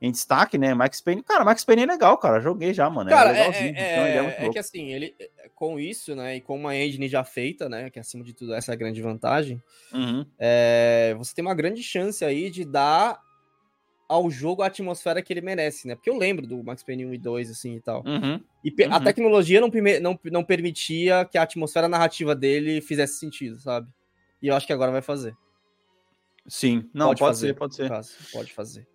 em 0.00 0.10
destaque, 0.10 0.56
né? 0.56 0.72
Max 0.72 1.00
Payne. 1.02 1.22
Cara, 1.22 1.44
Max 1.44 1.62
Payne 1.62 1.82
é 1.82 1.86
legal, 1.86 2.16
cara. 2.16 2.40
Joguei 2.40 2.72
já, 2.72 2.88
mano. 2.88 3.10
Cara, 3.10 3.30
é 3.30 3.32
é, 3.32 3.36
legalzinho. 3.46 3.68
é- 3.76 4.08
ideia 4.08 4.22
muito 4.22 4.34
é 4.36 4.40
louca. 4.40 4.52
que 4.54 4.58
assim, 4.58 4.92
ele 4.94 5.14
com 5.58 5.78
isso, 5.80 6.14
né, 6.14 6.36
e 6.36 6.40
com 6.40 6.54
uma 6.56 6.76
engine 6.76 7.08
já 7.08 7.24
feita, 7.24 7.68
né, 7.68 7.90
que 7.90 7.98
acima 7.98 8.22
de 8.22 8.32
tudo 8.32 8.54
essa 8.54 8.70
é 8.70 8.74
a 8.74 8.76
grande 8.76 9.02
vantagem, 9.02 9.60
Uhum. 9.92 10.24
é, 10.38 11.14
você 11.18 11.34
tem 11.34 11.44
uma 11.44 11.54
grande 11.54 11.82
chance 11.82 12.24
aí 12.24 12.48
de 12.48 12.64
dar 12.64 13.20
ao 14.08 14.30
jogo 14.30 14.62
a 14.62 14.66
atmosfera 14.66 15.20
que 15.20 15.32
ele 15.32 15.40
merece, 15.40 15.86
né? 15.88 15.94
Porque 15.96 16.08
eu 16.08 16.16
lembro 16.16 16.46
do 16.46 16.62
Max 16.62 16.82
Payne 16.84 17.04
1 17.04 17.12
e 17.12 17.18
2, 17.18 17.50
assim, 17.50 17.74
e 17.76 17.80
tal. 17.80 18.02
Uhum. 18.06 18.40
E 18.64 18.70
pe- 18.70 18.84
a 18.84 18.96
Uhum. 18.96 19.04
tecnologia 19.04 19.60
não, 19.60 19.68
não, 20.00 20.18
não 20.30 20.44
permitia 20.44 21.24
que 21.26 21.36
a 21.36 21.42
atmosfera 21.42 21.88
narrativa 21.88 22.34
dele 22.34 22.80
fizesse 22.80 23.18
sentido, 23.18 23.58
sabe? 23.58 23.88
E 24.40 24.46
eu 24.48 24.54
acho 24.54 24.66
que 24.66 24.72
agora 24.72 24.92
vai 24.92 25.02
fazer. 25.02 25.34
Sim, 26.46 26.88
não, 26.94 27.08
pode, 27.08 27.18
fazer, 27.20 27.46
ser, 27.48 27.54
pode 27.54 27.74
ser. 27.74 27.88
caso, 27.88 28.16
Pode 28.32 28.52
fazer. 28.54 28.86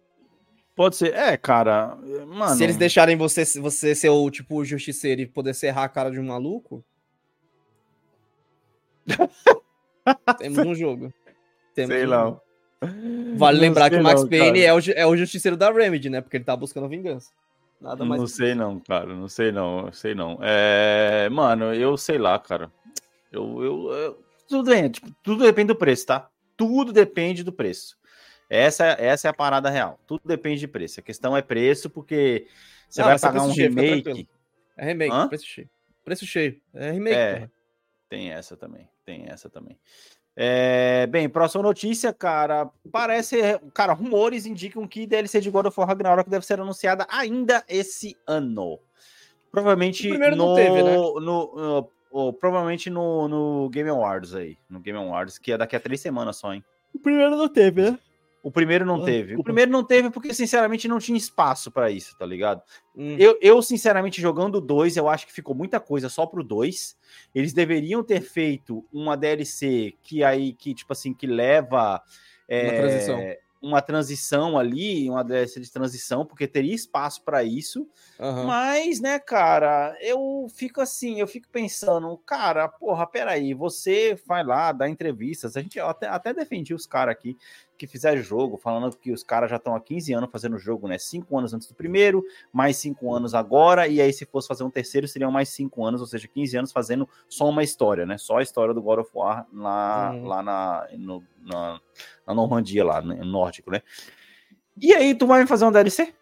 Pode 0.76 0.96
ser. 0.96 1.14
É, 1.14 1.38
cara, 1.38 1.96
mano. 2.28 2.56
Se 2.56 2.64
eles 2.64 2.78
deixarem 2.78 3.16
você, 3.16 3.46
você 3.60 3.94
ser 3.94 4.10
o 4.10 4.30
tipo 4.32 4.66
justiceiro 4.66 5.22
e 5.22 5.28
poder 5.28 5.54
serrar 5.54 5.84
a 5.84 5.90
cara 5.90 6.10
de 6.10 6.20
um 6.20 6.26
maluco. 6.26 6.84
Temos 10.38 10.58
um 10.60 10.76
jogo. 10.76 11.14
Temos 11.76 11.94
Sei 11.96 12.06
um 12.06 12.10
lá. 12.10 12.24
jogo. 12.26 12.42
Vale 13.38 13.58
Não 13.58 13.62
lembrar 13.62 13.90
que 13.90 13.96
o 13.96 14.04
Max 14.04 14.22
não, 14.22 14.30
Payne 14.30 14.62
é 14.62 14.74
o, 14.74 14.80
é 14.94 15.06
o 15.06 15.16
justiceiro 15.16 15.56
da 15.56 15.72
Remedy, 15.72 16.10
né? 16.10 16.22
Porque 16.22 16.38
ele 16.38 16.44
tá 16.44 16.56
buscando 16.56 16.90
vingança. 16.90 17.32
Nada 17.80 18.04
mais. 18.04 18.20
Não 18.20 18.28
sei 18.28 18.56
não, 18.56 18.80
cara. 18.80 19.14
Não 19.14 19.28
sei 19.30 19.52
não. 19.52 19.92
Sei 19.94 20.14
não. 20.16 20.38
É, 20.42 21.30
mano, 21.30 21.74
eu 21.74 21.96
sei 21.98 22.18
lá, 22.18 22.38
cara. 22.40 22.72
Eu, 23.32 23.64
eu, 23.64 23.92
eu- 23.92 24.24
tudo 24.48 24.70
bem, 24.70 24.90
tipo, 24.90 25.10
tudo 25.24 25.44
depende 25.44 25.68
do 25.68 25.76
preço, 25.76 26.06
tá? 26.06 26.30
Tudo 26.58 26.92
depende 26.92 27.44
do 27.44 27.52
preço. 27.52 27.98
Essa, 28.50 28.86
essa 29.00 29.28
é 29.28 29.32
a 29.32 29.34
parada 29.34 29.70
real. 29.70 30.00
Tudo 30.08 30.22
depende 30.26 30.60
de 30.60 30.68
preço. 30.68 31.00
A 31.00 31.04
questão 31.04 31.36
é 31.36 31.42
preço, 31.42 31.90
porque 31.90 32.48
você 32.90 33.02
Não, 33.02 33.08
vai 33.10 33.20
pagar 33.20 33.44
um 33.44 33.54
cheio, 33.54 33.70
remake. 33.70 34.28
É 34.78 34.86
remake, 34.86 35.14
Hã? 35.16 35.28
preço 35.28 35.46
cheio. 35.46 35.70
Preço 36.04 36.26
cheio. 36.26 36.62
É 36.74 36.92
remake, 36.92 37.16
É. 37.16 37.50
Tem 38.10 38.32
essa 38.32 38.56
também, 38.56 38.88
tem 39.06 39.26
essa 39.28 39.50
também. 39.50 39.76
É, 40.36 41.08
bem, 41.08 41.30
próxima 41.30 41.64
notícia, 41.64 42.12
cara. 42.12 42.70
Parece, 42.92 43.38
cara, 43.74 43.94
rumores 43.94 44.46
indicam 44.46 44.88
que 44.88 45.06
DLC 45.08 45.40
de 45.40 45.50
God 45.50 45.68
of 45.68 45.80
War 45.80 45.88
Ragnarok 45.90 46.30
deve 46.30 46.46
ser 46.46 46.60
anunciada 46.60 47.08
ainda 47.10 47.64
esse 47.68 48.16
ano. 48.28 48.80
Provavelmente 49.52 50.08
no, 50.36 50.56
teve, 50.56 50.82
né? 50.84 50.96
no- 50.96 51.20
no- 51.20 51.90
oh, 52.12 52.34
provavelmente 52.34 52.90
no, 52.90 53.28
no 53.28 53.70
Game 53.70 53.90
Awards 53.90 54.34
aí, 54.34 54.58
no 54.70 54.80
Game 54.80 54.98
Awards, 54.98 55.38
que 55.38 55.52
é 55.52 55.58
daqui 55.58 55.76
a 55.76 55.80
três 55.80 56.02
semanas 56.02 56.38
só, 56.38 56.54
hein? 56.54 56.64
O 56.94 57.00
primeiro 57.00 57.36
não 57.36 57.48
teve, 57.48 57.82
né? 57.92 58.00
O 58.44 58.52
primeiro 58.52 58.86
não 58.86 59.02
Ah, 59.02 59.06
teve. 59.06 59.38
O 59.38 59.44
primeiro 59.44 59.72
não 59.72 59.86
teve 59.86 60.10
porque, 60.12 60.34
sinceramente, 60.34 60.86
não 60.86 61.00
tinha 61.00 61.18
espaço 61.18 61.72
pra 61.72 61.90
isso, 61.90 62.16
tá 62.18 62.26
ligado? 62.26 62.62
Hum. 62.94 63.16
Eu, 63.18 63.38
eu, 63.42 63.62
sinceramente, 63.62 64.20
jogando 64.22 64.56
o 64.56 64.62
2, 64.62 64.98
eu 64.98 65.08
acho 65.08 65.26
que 65.26 65.32
ficou 65.32 65.56
muita 65.56 65.80
coisa 65.80 66.10
só 66.10 66.26
pro 66.26 66.44
2. 66.44 66.98
Eles 67.34 67.54
deveriam 67.54 68.04
ter 68.04 68.20
feito 68.22 68.86
uma 68.92 69.16
DLC 69.16 69.94
que 70.04 70.26
aí, 70.26 70.52
que, 70.52 70.74
tipo 70.76 70.92
assim, 70.92 71.14
que 71.14 71.26
leva. 71.26 72.02
é, 72.48 72.64
Uma 72.66 72.74
transição. 72.76 73.24
Uma 73.66 73.82
transição 73.82 74.58
ali, 74.58 75.10
uma 75.10 75.24
DLC 75.24 75.62
de 75.62 75.72
transição, 75.72 76.26
porque 76.26 76.46
teria 76.46 76.76
espaço 76.76 77.24
para 77.24 77.46
isso. 77.46 77.88
Aham. 78.20 78.44
Mas, 78.46 79.00
né, 79.00 79.18
cara, 79.20 79.96
eu 80.02 80.48
fico 80.54 80.82
assim, 80.82 81.22
eu 81.22 81.28
fico 81.28 81.48
pensando, 81.50 82.18
cara, 82.26 82.68
porra, 82.68 83.08
peraí, 83.08 83.54
você 83.54 84.20
vai 84.28 84.44
lá, 84.44 84.74
dá 84.74 84.90
entrevistas, 84.90 85.56
a 85.56 85.62
gente 85.62 85.80
até, 85.80 86.10
até 86.10 86.34
defendi 86.34 86.74
os 86.74 86.86
caras 86.86 87.14
aqui 87.14 87.38
que 87.78 87.88
fizeram 87.88 88.22
jogo, 88.22 88.58
falando 88.58 88.96
que 88.96 89.12
os 89.12 89.24
caras 89.24 89.50
já 89.50 89.56
estão 89.58 89.76
há 89.76 89.80
15 89.82 90.14
anos 90.14 90.30
fazendo 90.32 90.58
jogo, 90.58 90.88
né? 90.88 90.98
5 90.98 91.38
anos 91.38 91.54
antes 91.54 91.68
do 91.68 91.74
primeiro, 91.74 92.24
mais 92.52 92.78
5 92.78 93.14
anos 93.14 93.34
agora, 93.34 93.88
e 93.88 94.00
aí 94.00 94.14
se 94.14 94.26
fosse 94.26 94.48
fazer 94.48 94.64
um 94.64 94.70
terceiro, 94.70 95.08
seriam 95.08 95.32
mais 95.32 95.50
5 95.50 95.84
anos, 95.86 96.00
ou 96.02 96.08
seja, 96.08 96.28
15 96.28 96.56
anos 96.58 96.72
fazendo 96.72 97.08
só 97.28 97.50
uma 97.50 97.64
história, 97.64 98.06
né? 98.06 98.18
Só 98.18 98.38
a 98.38 98.44
história 98.44 98.74
do 98.74 98.82
God 98.82 99.00
of 99.00 99.10
War 99.14 99.46
lá, 99.54 100.12
Uhum. 100.12 100.26
lá 100.28 100.44
na, 100.44 100.88
no- 100.98 101.24
na, 101.42 101.80
na 102.28 102.34
Normandia, 102.34 102.86
lá, 102.86 103.02
né? 103.02 103.16
nórdico, 103.24 103.72
né? 103.72 103.82
E 104.80 104.94
aí, 104.94 105.14
tu 105.16 105.28
vai 105.28 105.42
me 105.42 105.48
fazer 105.48 105.66
um 105.66 105.72
DLC? 105.72 106.14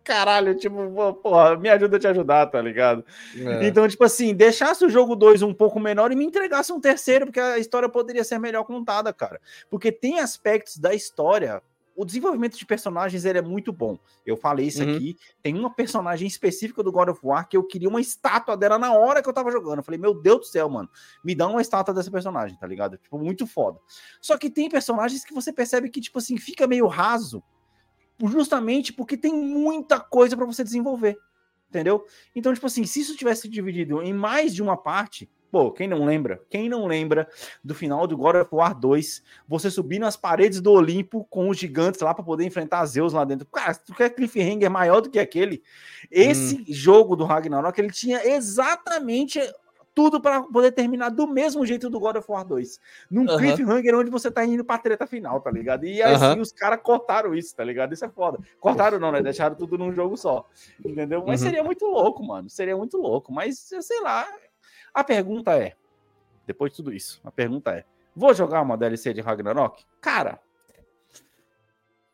Caralho, 0.03 0.55
tipo, 0.55 0.75
porra, 1.21 1.55
me 1.57 1.69
ajuda 1.69 1.97
a 1.97 1.99
te 1.99 2.07
ajudar, 2.07 2.47
tá 2.47 2.61
ligado? 2.61 3.03
É. 3.35 3.67
Então, 3.67 3.87
tipo 3.87 4.03
assim, 4.03 4.33
deixasse 4.33 4.85
o 4.85 4.89
jogo 4.89 5.15
2 5.15 5.41
um 5.41 5.53
pouco 5.53 5.79
menor 5.79 6.11
e 6.11 6.15
me 6.15 6.25
entregasse 6.25 6.71
um 6.71 6.79
terceiro, 6.79 7.25
porque 7.25 7.39
a 7.39 7.57
história 7.59 7.89
poderia 7.89 8.23
ser 8.23 8.39
melhor 8.39 8.63
contada, 8.63 9.11
cara. 9.13 9.39
Porque 9.69 9.91
tem 9.91 10.19
aspectos 10.19 10.77
da 10.77 10.93
história. 10.93 11.61
O 11.99 12.05
desenvolvimento 12.05 12.55
de 12.55 12.63
personagens 12.63 13.25
ele 13.25 13.39
é 13.39 13.41
muito 13.41 13.73
bom. 13.73 13.97
Eu 14.23 14.37
falei 14.37 14.67
isso 14.67 14.83
Uhum. 14.83 14.95
aqui. 14.95 15.17
Tem 15.41 15.57
uma 15.57 15.73
personagem 15.73 16.27
específica 16.27 16.83
do 16.83 16.91
God 16.91 17.09
of 17.09 17.19
War 17.23 17.49
que 17.49 17.57
eu 17.57 17.63
queria 17.63 17.89
uma 17.89 17.99
estátua 17.99 18.55
dela 18.55 18.77
na 18.77 18.93
hora 18.93 19.19
que 19.23 19.27
eu 19.27 19.33
tava 19.33 19.51
jogando. 19.51 19.79
Eu 19.79 19.83
falei, 19.83 19.99
meu 19.99 20.13
Deus 20.13 20.41
do 20.41 20.45
céu, 20.45 20.69
mano, 20.69 20.87
me 21.23 21.33
dá 21.33 21.47
uma 21.47 21.59
estátua 21.59 21.95
dessa 21.95 22.11
personagem, 22.11 22.55
tá 22.59 22.67
ligado? 22.67 22.97
Tipo, 22.97 23.17
muito 23.17 23.47
foda. 23.47 23.79
Só 24.21 24.37
que 24.37 24.47
tem 24.47 24.69
personagens 24.69 25.25
que 25.25 25.33
você 25.33 25.51
percebe 25.51 25.89
que, 25.89 25.99
tipo 25.99 26.19
assim, 26.19 26.37
fica 26.37 26.67
meio 26.67 26.85
raso, 26.85 27.41
justamente 28.25 28.91
porque 28.93 29.17
tem 29.17 29.33
muita 29.33 29.99
coisa 29.99 30.35
pra 30.35 30.45
você 30.45 30.63
desenvolver. 30.63 31.17
Entendeu? 31.69 32.05
Então, 32.33 32.53
tipo 32.53 32.65
assim, 32.65 32.85
se 32.85 33.01
isso 33.01 33.15
tivesse 33.15 33.47
dividido 33.49 34.01
em 34.01 34.13
mais 34.13 34.55
de 34.55 34.63
uma 34.63 34.77
parte, 34.77 35.29
pô, 35.51 35.71
quem 35.71 35.87
não 35.87 36.05
lembra? 36.05 36.41
Quem 36.49 36.69
não 36.69 36.87
lembra 36.87 37.27
do 37.61 37.75
final 37.75 38.07
do 38.07 38.15
God 38.15 38.37
of 38.37 38.49
War 38.53 38.73
2, 38.73 39.21
você 39.47 39.69
subir 39.69 39.99
nas 39.99 40.15
paredes 40.15 40.61
do 40.61 40.71
Olimpo 40.71 41.25
com 41.29 41.49
os 41.49 41.57
gigantes 41.57 41.99
lá 41.99 42.13
pra 42.13 42.23
poder 42.23 42.45
enfrentar 42.45 42.85
Zeus 42.85 43.11
lá 43.11 43.25
dentro? 43.25 43.45
Cara, 43.47 43.73
se 43.73 43.83
tu 43.83 43.93
quer 43.93 44.09
cliffhanger 44.11 44.71
maior 44.71 45.01
do 45.01 45.09
que 45.09 45.19
aquele, 45.19 45.61
esse 46.09 46.63
jogo 46.67 47.15
do 47.15 47.25
Ragnarok, 47.25 47.77
ele 47.79 47.91
tinha 47.91 48.25
exatamente 48.25 49.39
tudo 49.97 50.21
para 50.21 50.43
poder 50.43 50.71
terminar 50.73 51.09
do 51.09 51.25
mesmo 51.25 51.65
jeito 51.65 51.89
do 51.89 51.99
God 51.99 52.17
of 52.17 52.31
War 52.31 52.45
2. 52.45 52.79
Num 53.09 53.25
cliffhanger 53.25 53.95
onde 53.95 54.11
você 54.11 54.29
tá 54.29 54.45
indo 54.45 54.63
pra 54.63 54.77
treta 54.77 55.07
final, 55.07 55.41
tá 55.41 55.49
ligado? 55.49 55.87
E 55.87 56.03
assim, 56.03 56.39
os 56.39 56.51
caras 56.51 56.79
cortaram 56.83 57.33
isso, 57.33 57.55
tá 57.55 57.63
ligado? 57.63 57.93
Isso 57.95 58.05
é 58.05 58.09
foda. 58.09 58.37
Cortaram 58.59 58.99
não, 58.99 59.11
né? 59.11 59.23
Deixaram 59.23 59.55
tudo 59.55 59.75
num 59.75 59.91
jogo 59.91 60.15
só. 60.15 60.47
Entendeu? 60.85 61.23
Mas 61.25 61.41
Uhum. 61.41 61.47
seria 61.47 61.63
muito 61.63 61.83
louco, 61.87 62.23
mano. 62.23 62.47
Seria 62.47 62.77
muito 62.77 62.95
louco. 62.99 63.33
Mas, 63.33 63.57
sei 63.57 63.99
lá. 64.01 64.27
A 64.93 65.03
pergunta 65.03 65.57
é: 65.57 65.73
depois 66.45 66.71
de 66.71 66.75
tudo 66.77 66.93
isso, 66.93 67.19
a 67.23 67.31
pergunta 67.31 67.71
é: 67.71 67.83
vou 68.15 68.35
jogar 68.35 68.61
uma 68.61 68.77
DLC 68.77 69.15
de 69.15 69.21
Ragnarok? 69.21 69.83
Cara, 69.99 70.39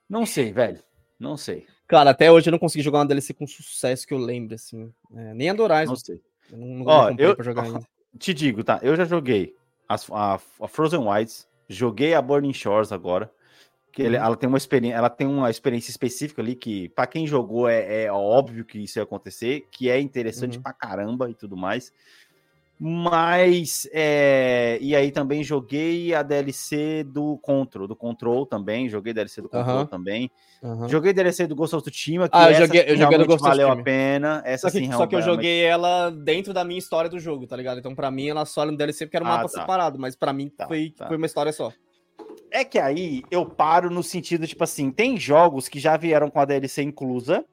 não 0.10 0.26
sei, 0.26 0.54
velho. 0.54 0.82
Não 1.20 1.36
sei. 1.36 1.68
Cara, 1.86 2.12
até 2.12 2.32
hoje 2.32 2.48
eu 2.48 2.52
não 2.52 2.60
consegui 2.60 2.82
jogar 2.82 3.00
uma 3.00 3.06
DLC 3.06 3.34
com 3.34 3.46
sucesso 3.46 4.08
que 4.08 4.14
eu 4.14 4.18
lembre, 4.18 4.56
assim. 4.56 4.90
É, 5.14 5.34
nem 5.34 5.50
a 5.50 5.54
do 5.54 5.64
Horizon. 5.64 5.92
Não 5.92 5.96
sei. 5.98 6.22
Eu 6.52 6.58
não, 6.58 6.68
não 6.68 6.86
Ó, 6.88 7.10
eu- 7.18 7.36
pra 7.36 7.44
jogar 7.46 7.64
ainda. 7.64 7.80
Te 8.20 8.34
digo, 8.34 8.64
tá? 8.64 8.80
Eu 8.84 8.96
já 8.96 9.06
joguei 9.06 9.56
as- 9.90 10.10
a, 10.12 10.36
a 10.62 10.68
Frozen 10.68 11.00
Wilds, 11.00 11.48
joguei 11.68 12.14
a 12.14 12.22
Burning 12.22 12.54
Shores 12.54 12.92
agora. 12.92 13.32
Que 13.92 14.02
ele- 14.02 14.18
Uhum. 14.18 14.24
ela 14.24 14.36
tem 14.36 14.48
uma 14.50 14.58
experiência, 14.58 14.98
ela 14.98 15.10
tem 15.10 15.28
uma 15.28 15.50
experiência 15.52 15.92
específica 15.92 16.42
ali 16.42 16.56
que, 16.56 16.90
pra 16.90 17.06
quem 17.06 17.28
jogou, 17.28 17.70
é, 17.70 18.04
é 18.06 18.12
óbvio 18.12 18.66
que 18.66 18.80
isso 18.80 18.98
ia 19.00 19.04
acontecer, 19.04 19.68
que 19.72 19.88
é 19.90 20.00
interessante 20.00 20.58
Uhum. 20.58 20.64
pra 20.64 20.74
caramba 20.74 21.30
e 21.30 21.34
tudo 21.36 21.56
mais. 21.56 21.92
Mas, 22.80 23.88
é, 23.94 24.78
e 24.82 24.96
aí 24.96 25.12
também 25.12 25.44
joguei 25.44 26.14
a 26.14 26.22
DLC 26.22 27.04
do 27.04 27.38
Control, 27.38 27.88
do 27.88 27.96
Control 27.96 28.46
também, 28.46 28.90
joguei 28.90 29.14
DLC 29.14 29.42
do 29.42 29.48
Control 29.50 29.78
Aham. 29.78 29.86
também. 29.86 30.30
Aham. 30.62 30.90
Joguei 30.90 31.14
DLC 31.14 31.48
do 31.48 31.56
Ghost 31.56 31.76
of 31.76 31.90
Tsushima, 31.90 32.28
que 32.28 32.36
Ah, 32.38 32.52
eu 32.52 32.56
joguei- 32.56 32.86
eu 32.88 32.98
joguei 32.98 33.18
do 33.18 33.26
Ghost 33.26 33.42
valeu 33.42 33.70
a 33.70 33.82
pena. 33.82 34.42
Essa 34.46 34.70
Só 34.70 34.78
que, 34.78 34.84
sim, 34.86 34.92
só 34.92 35.08
que 35.08 35.16
eu 35.16 35.22
joguei 35.22 35.64
ela 35.64 36.10
dentro 36.10 36.54
da 36.54 36.64
minha 36.64 36.80
história 36.80 37.10
do 37.10 37.20
jogo, 37.20 37.48
tá 37.48 37.56
ligado? 37.56 37.80
Então, 37.80 37.96
pra 37.96 38.12
mim, 38.12 38.28
ela 38.30 38.46
só 38.46 38.66
no 38.66 38.76
DLC 38.76 39.06
porque 39.06 39.18
era 39.18 39.24
um 39.26 39.28
Ah, 39.30 39.38
mapa 39.38 39.50
tá. 39.50 39.62
separado, 39.62 39.98
mas 40.00 40.16
pra 40.16 40.34
mim 40.34 40.50
Tá, 40.50 40.68
foi, 40.68 40.90
tá. 40.98 41.08
foi 41.08 41.18
uma 41.18 41.26
história 41.26 41.54
só. 41.54 41.72
É 42.52 42.64
que 42.64 42.78
aí 42.80 43.24
eu 43.32 43.46
paro 43.46 43.90
no 43.90 44.04
sentido, 44.04 44.46
tipo 44.46 44.64
assim, 44.64 44.92
tem 44.92 45.18
jogos 45.18 45.68
que 45.68 45.80
já 45.80 45.96
vieram 45.98 46.30
com 46.30 46.40
a 46.40 46.46
DLC 46.46 46.84
inclusa. 46.84 47.46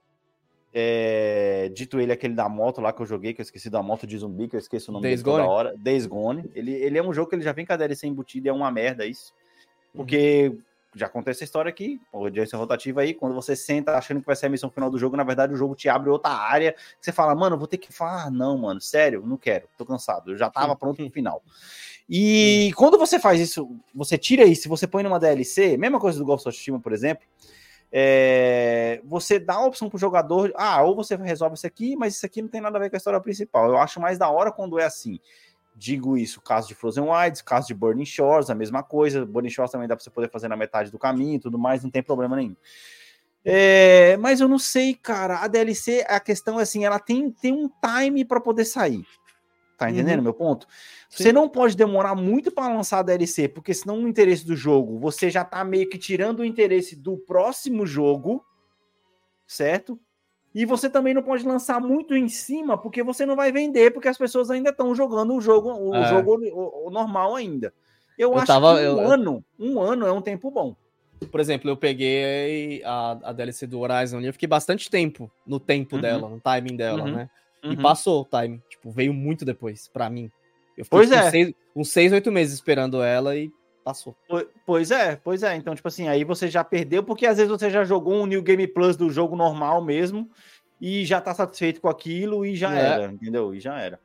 É, 0.72 1.68
dito 1.74 1.98
ele, 1.98 2.12
aquele 2.12 2.34
da 2.34 2.48
moto 2.48 2.80
lá 2.80 2.92
que 2.92 3.02
eu 3.02 3.06
joguei, 3.06 3.34
que 3.34 3.40
eu 3.40 3.44
esqueci 3.44 3.68
da 3.68 3.82
moto 3.82 4.06
de 4.06 4.16
zumbi, 4.16 4.48
que 4.48 4.54
eu 4.54 4.60
esqueço 4.60 4.90
o 4.90 4.94
nome 4.94 5.02
Days 5.02 5.22
dele 5.22 5.32
toda 5.32 5.42
Gone? 5.44 5.54
hora. 5.54 5.76
Days 5.76 6.06
Gone. 6.06 6.50
Ele, 6.54 6.72
ele 6.72 6.98
é 6.98 7.02
um 7.02 7.12
jogo 7.12 7.28
que 7.28 7.34
ele 7.34 7.42
já 7.42 7.52
vem 7.52 7.66
com 7.66 7.72
a 7.72 7.76
DLC 7.76 8.06
embutida 8.06 8.48
e 8.48 8.50
é 8.50 8.52
uma 8.52 8.70
merda 8.70 9.04
isso. 9.04 9.32
Porque 9.92 10.56
já 10.94 11.06
acontece 11.06 11.44
a 11.44 11.46
história 11.46 11.68
aqui, 11.68 12.00
audiência 12.12 12.58
rotativa 12.58 13.00
aí, 13.00 13.14
quando 13.14 13.34
você 13.34 13.54
senta 13.54 13.96
achando 13.96 14.20
que 14.20 14.26
vai 14.26 14.34
ser 14.34 14.46
a 14.46 14.48
missão 14.48 14.70
final 14.70 14.90
do 14.90 14.98
jogo, 14.98 15.16
na 15.16 15.22
verdade 15.22 15.52
o 15.52 15.56
jogo 15.56 15.74
te 15.74 15.88
abre 15.88 16.10
outra 16.10 16.32
área, 16.32 16.72
que 16.72 16.78
você 17.00 17.12
fala, 17.12 17.34
mano, 17.34 17.56
vou 17.56 17.66
ter 17.66 17.78
que 17.78 17.92
falar, 17.92 18.24
ah, 18.24 18.30
não, 18.30 18.58
mano, 18.58 18.80
sério, 18.80 19.24
não 19.24 19.36
quero, 19.36 19.68
tô 19.78 19.86
cansado, 19.86 20.32
eu 20.32 20.36
já 20.36 20.50
tava 20.50 20.74
pronto 20.76 20.96
pro 20.96 21.10
final. 21.10 21.42
E 22.08 22.72
quando 22.74 22.98
você 22.98 23.20
faz 23.20 23.40
isso, 23.40 23.70
você 23.94 24.18
tira 24.18 24.44
isso, 24.44 24.68
você 24.68 24.86
põe 24.86 25.02
numa 25.04 25.20
DLC, 25.20 25.76
mesma 25.76 26.00
coisa 26.00 26.18
do 26.18 26.24
Ghost 26.24 26.48
of 26.48 26.56
Tsushima, 26.56 26.80
por 26.80 26.92
exemplo, 26.92 27.24
é, 27.92 29.00
você 29.04 29.38
dá 29.38 29.54
a 29.54 29.66
opção 29.66 29.88
pro 29.88 29.98
jogador, 29.98 30.52
ah, 30.54 30.82
ou 30.82 30.94
você 30.94 31.16
resolve 31.16 31.56
isso 31.56 31.66
aqui, 31.66 31.96
mas 31.96 32.16
isso 32.16 32.24
aqui 32.26 32.40
não 32.40 32.48
tem 32.48 32.60
nada 32.60 32.78
a 32.78 32.80
ver 32.80 32.90
com 32.90 32.96
a 32.96 32.98
história 32.98 33.20
principal. 33.20 33.68
Eu 33.68 33.78
acho 33.78 34.00
mais 34.00 34.18
da 34.18 34.28
hora 34.30 34.52
quando 34.52 34.78
é 34.78 34.84
assim. 34.84 35.18
Digo 35.74 36.16
isso, 36.16 36.40
caso 36.40 36.68
de 36.68 36.74
Frozen 36.74 37.04
Wilds, 37.04 37.42
caso 37.42 37.66
de 37.66 37.74
Burning 37.74 38.04
Shores, 38.04 38.50
a 38.50 38.54
mesma 38.54 38.82
coisa. 38.82 39.24
Burning 39.24 39.50
Shores 39.50 39.72
também 39.72 39.88
dá 39.88 39.96
pra 39.96 40.04
você 40.04 40.10
poder 40.10 40.30
fazer 40.30 40.46
na 40.48 40.56
metade 40.56 40.90
do 40.90 40.98
caminho 40.98 41.36
e 41.36 41.40
tudo 41.40 41.58
mais, 41.58 41.82
não 41.82 41.90
tem 41.90 42.02
problema 42.02 42.36
nenhum. 42.36 42.56
É, 43.44 44.16
mas 44.18 44.40
eu 44.40 44.48
não 44.48 44.58
sei, 44.58 44.94
cara. 44.94 45.38
A 45.38 45.48
DLC, 45.48 46.04
a 46.06 46.20
questão 46.20 46.60
é 46.60 46.62
assim, 46.62 46.84
ela 46.84 46.98
tem, 46.98 47.30
tem 47.30 47.52
um 47.52 47.68
time 47.68 48.24
para 48.24 48.40
poder 48.40 48.66
sair. 48.66 49.04
Tá 49.80 49.90
entendendo 49.90 50.18
Uhum. 50.18 50.24
meu 50.24 50.34
ponto? 50.34 50.66
Você 51.08 51.32
não 51.32 51.48
pode 51.48 51.74
demorar 51.74 52.14
muito 52.14 52.52
para 52.52 52.70
lançar 52.70 52.98
a 52.98 53.02
DLC, 53.02 53.48
porque 53.48 53.72
senão 53.72 54.04
o 54.04 54.06
interesse 54.06 54.44
do 54.46 54.54
jogo, 54.54 54.98
você 54.98 55.30
já 55.30 55.42
tá 55.42 55.64
meio 55.64 55.88
que 55.88 55.96
tirando 55.96 56.40
o 56.40 56.44
interesse 56.44 56.94
do 56.94 57.16
próximo 57.16 57.86
jogo, 57.86 58.44
certo? 59.46 59.98
E 60.54 60.66
você 60.66 60.90
também 60.90 61.14
não 61.14 61.22
pode 61.22 61.46
lançar 61.46 61.80
muito 61.80 62.14
em 62.14 62.28
cima, 62.28 62.76
porque 62.76 63.02
você 63.02 63.24
não 63.24 63.34
vai 63.34 63.50
vender, 63.50 63.90
porque 63.92 64.08
as 64.08 64.18
pessoas 64.18 64.50
ainda 64.50 64.68
estão 64.68 64.94
jogando 64.94 65.34
o 65.34 65.40
jogo, 65.40 65.72
o 65.72 65.94
É. 65.94 66.04
jogo 66.08 66.36
o, 66.52 66.88
o 66.88 66.90
normal 66.90 67.34
ainda. 67.36 67.72
Eu, 68.18 68.32
Eu 68.32 68.36
acho 68.36 68.46
tava- 68.48 68.74
que 68.76 68.82
um 68.82 69.00
eu- 69.00 69.00
ano, 69.10 69.44
um 69.58 69.80
ano 69.80 70.06
é 70.06 70.12
um 70.12 70.20
tempo 70.20 70.50
bom. 70.50 70.76
Por 71.32 71.40
exemplo, 71.40 71.70
eu 71.70 71.76
peguei 71.76 72.82
a, 72.84 73.12
a 73.30 73.32
DLC 73.32 73.66
do 73.66 73.80
Horizon 73.80 74.18
ali, 74.18 74.26
eu 74.26 74.32
fiquei 74.34 74.48
bastante 74.48 74.90
tempo 74.90 75.30
no 75.46 75.58
tempo 75.58 75.96
Uhum. 75.96 76.02
dela, 76.02 76.28
no 76.28 76.38
timing 76.38 76.76
dela, 76.76 77.04
Uhum. 77.04 77.12
né? 77.12 77.30
E 77.62 77.68
Uhum. 77.68 77.76
passou 77.82 78.22
o 78.22 78.24
time. 78.24 78.62
Tipo, 78.68 78.90
veio 78.90 79.12
muito 79.12 79.44
depois, 79.44 79.88
pra 79.88 80.08
mim. 80.08 80.30
Eu 80.76 80.84
fiquei 80.84 80.98
Pois 80.98 81.12
é. 81.12 81.24
uns, 81.26 81.30
seis, 81.30 81.54
uns 81.76 81.90
seis, 81.90 82.12
oito 82.12 82.32
meses 82.32 82.54
esperando 82.54 83.02
ela 83.02 83.36
e 83.36 83.52
passou. 83.84 84.16
Po- 84.28 84.46
Pois 84.64 84.90
é, 84.90 85.16
pois 85.16 85.42
é. 85.42 85.54
Então, 85.56 85.74
tipo 85.74 85.86
assim, 85.88 86.08
aí 86.08 86.24
você 86.24 86.48
já 86.48 86.64
perdeu, 86.64 87.02
porque 87.02 87.26
às 87.26 87.36
vezes 87.36 87.50
você 87.50 87.68
já 87.68 87.84
jogou 87.84 88.14
um 88.14 88.26
New 88.26 88.42
Game 88.42 88.66
Plus 88.66 88.96
do 88.96 89.10
jogo 89.10 89.36
normal 89.36 89.82
mesmo, 89.84 90.30
e 90.80 91.04
já 91.04 91.20
tá 91.20 91.34
satisfeito 91.34 91.80
com 91.80 91.88
aquilo, 91.88 92.46
e 92.46 92.56
já 92.56 92.74
É. 92.74 92.86
era, 92.86 93.12
entendeu? 93.12 93.54
E 93.54 93.60
já 93.60 93.78
era. 93.78 94.00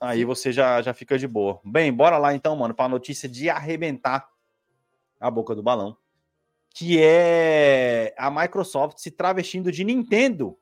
Aí 0.00 0.24
você 0.24 0.52
já, 0.52 0.82
já 0.82 0.92
fica 0.92 1.16
de 1.18 1.26
boa. 1.26 1.60
Bem, 1.64 1.90
bora 1.92 2.18
lá 2.18 2.34
então, 2.34 2.54
mano, 2.56 2.74
pra 2.74 2.88
notícia 2.88 3.26
de 3.28 3.48
arrebentar 3.48 4.28
a 5.18 5.30
boca 5.30 5.54
do 5.54 5.62
balão. 5.62 5.96
Que 6.68 6.98
é 7.00 8.12
a 8.18 8.30
Microsoft 8.30 8.98
se 8.98 9.10
travestindo 9.10 9.70
de 9.72 9.84
Nintendo 9.84 10.58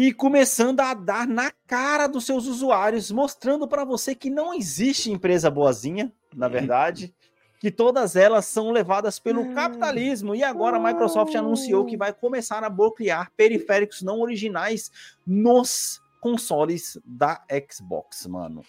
e 0.00 0.12
começando 0.12 0.78
a 0.78 0.94
dar 0.94 1.26
na 1.26 1.50
cara 1.66 2.06
dos 2.06 2.24
seus 2.24 2.46
usuários, 2.46 3.10
mostrando 3.10 3.66
para 3.66 3.84
você 3.84 4.14
que 4.14 4.30
não 4.30 4.54
existe 4.54 5.10
empresa 5.10 5.50
boazinha, 5.50 6.12
na 6.36 6.46
verdade, 6.46 7.12
que 7.58 7.68
todas 7.68 8.14
elas 8.14 8.44
são 8.44 8.70
levadas 8.70 9.18
pelo 9.18 9.52
capitalismo. 9.52 10.36
E 10.36 10.44
agora 10.44 10.76
a 10.76 10.80
Microsoft 10.80 11.34
anunciou 11.34 11.84
que 11.84 11.96
vai 11.96 12.12
começar 12.12 12.62
a 12.62 12.70
bloquear 12.70 13.32
periféricos 13.36 14.00
não 14.00 14.20
originais 14.20 14.92
nos 15.26 16.00
consoles 16.20 16.96
da 17.04 17.42
Xbox, 17.68 18.24
mano. 18.28 18.62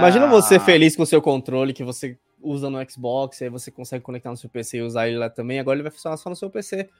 Imagina 0.00 0.26
você 0.26 0.56
Ah, 0.56 0.60
feliz 0.60 0.96
com 0.96 1.04
o 1.04 1.06
seu 1.06 1.22
controle 1.22 1.72
que 1.72 1.84
você 1.84 2.18
usa 2.40 2.68
no 2.68 2.78
Xbox, 2.90 3.40
aí 3.40 3.48
você 3.48 3.70
consegue 3.70 4.02
conectar 4.02 4.30
no 4.30 4.36
seu 4.36 4.50
PC 4.50 4.78
e 4.78 4.82
usar 4.82 5.06
ele 5.06 5.16
lá 5.16 5.30
também. 5.30 5.60
Agora 5.60 5.76
ele 5.76 5.84
vai 5.84 5.92
funcionar 5.92 6.16
só 6.16 6.28
no 6.28 6.34
seu 6.34 6.50
PC. 6.50 6.90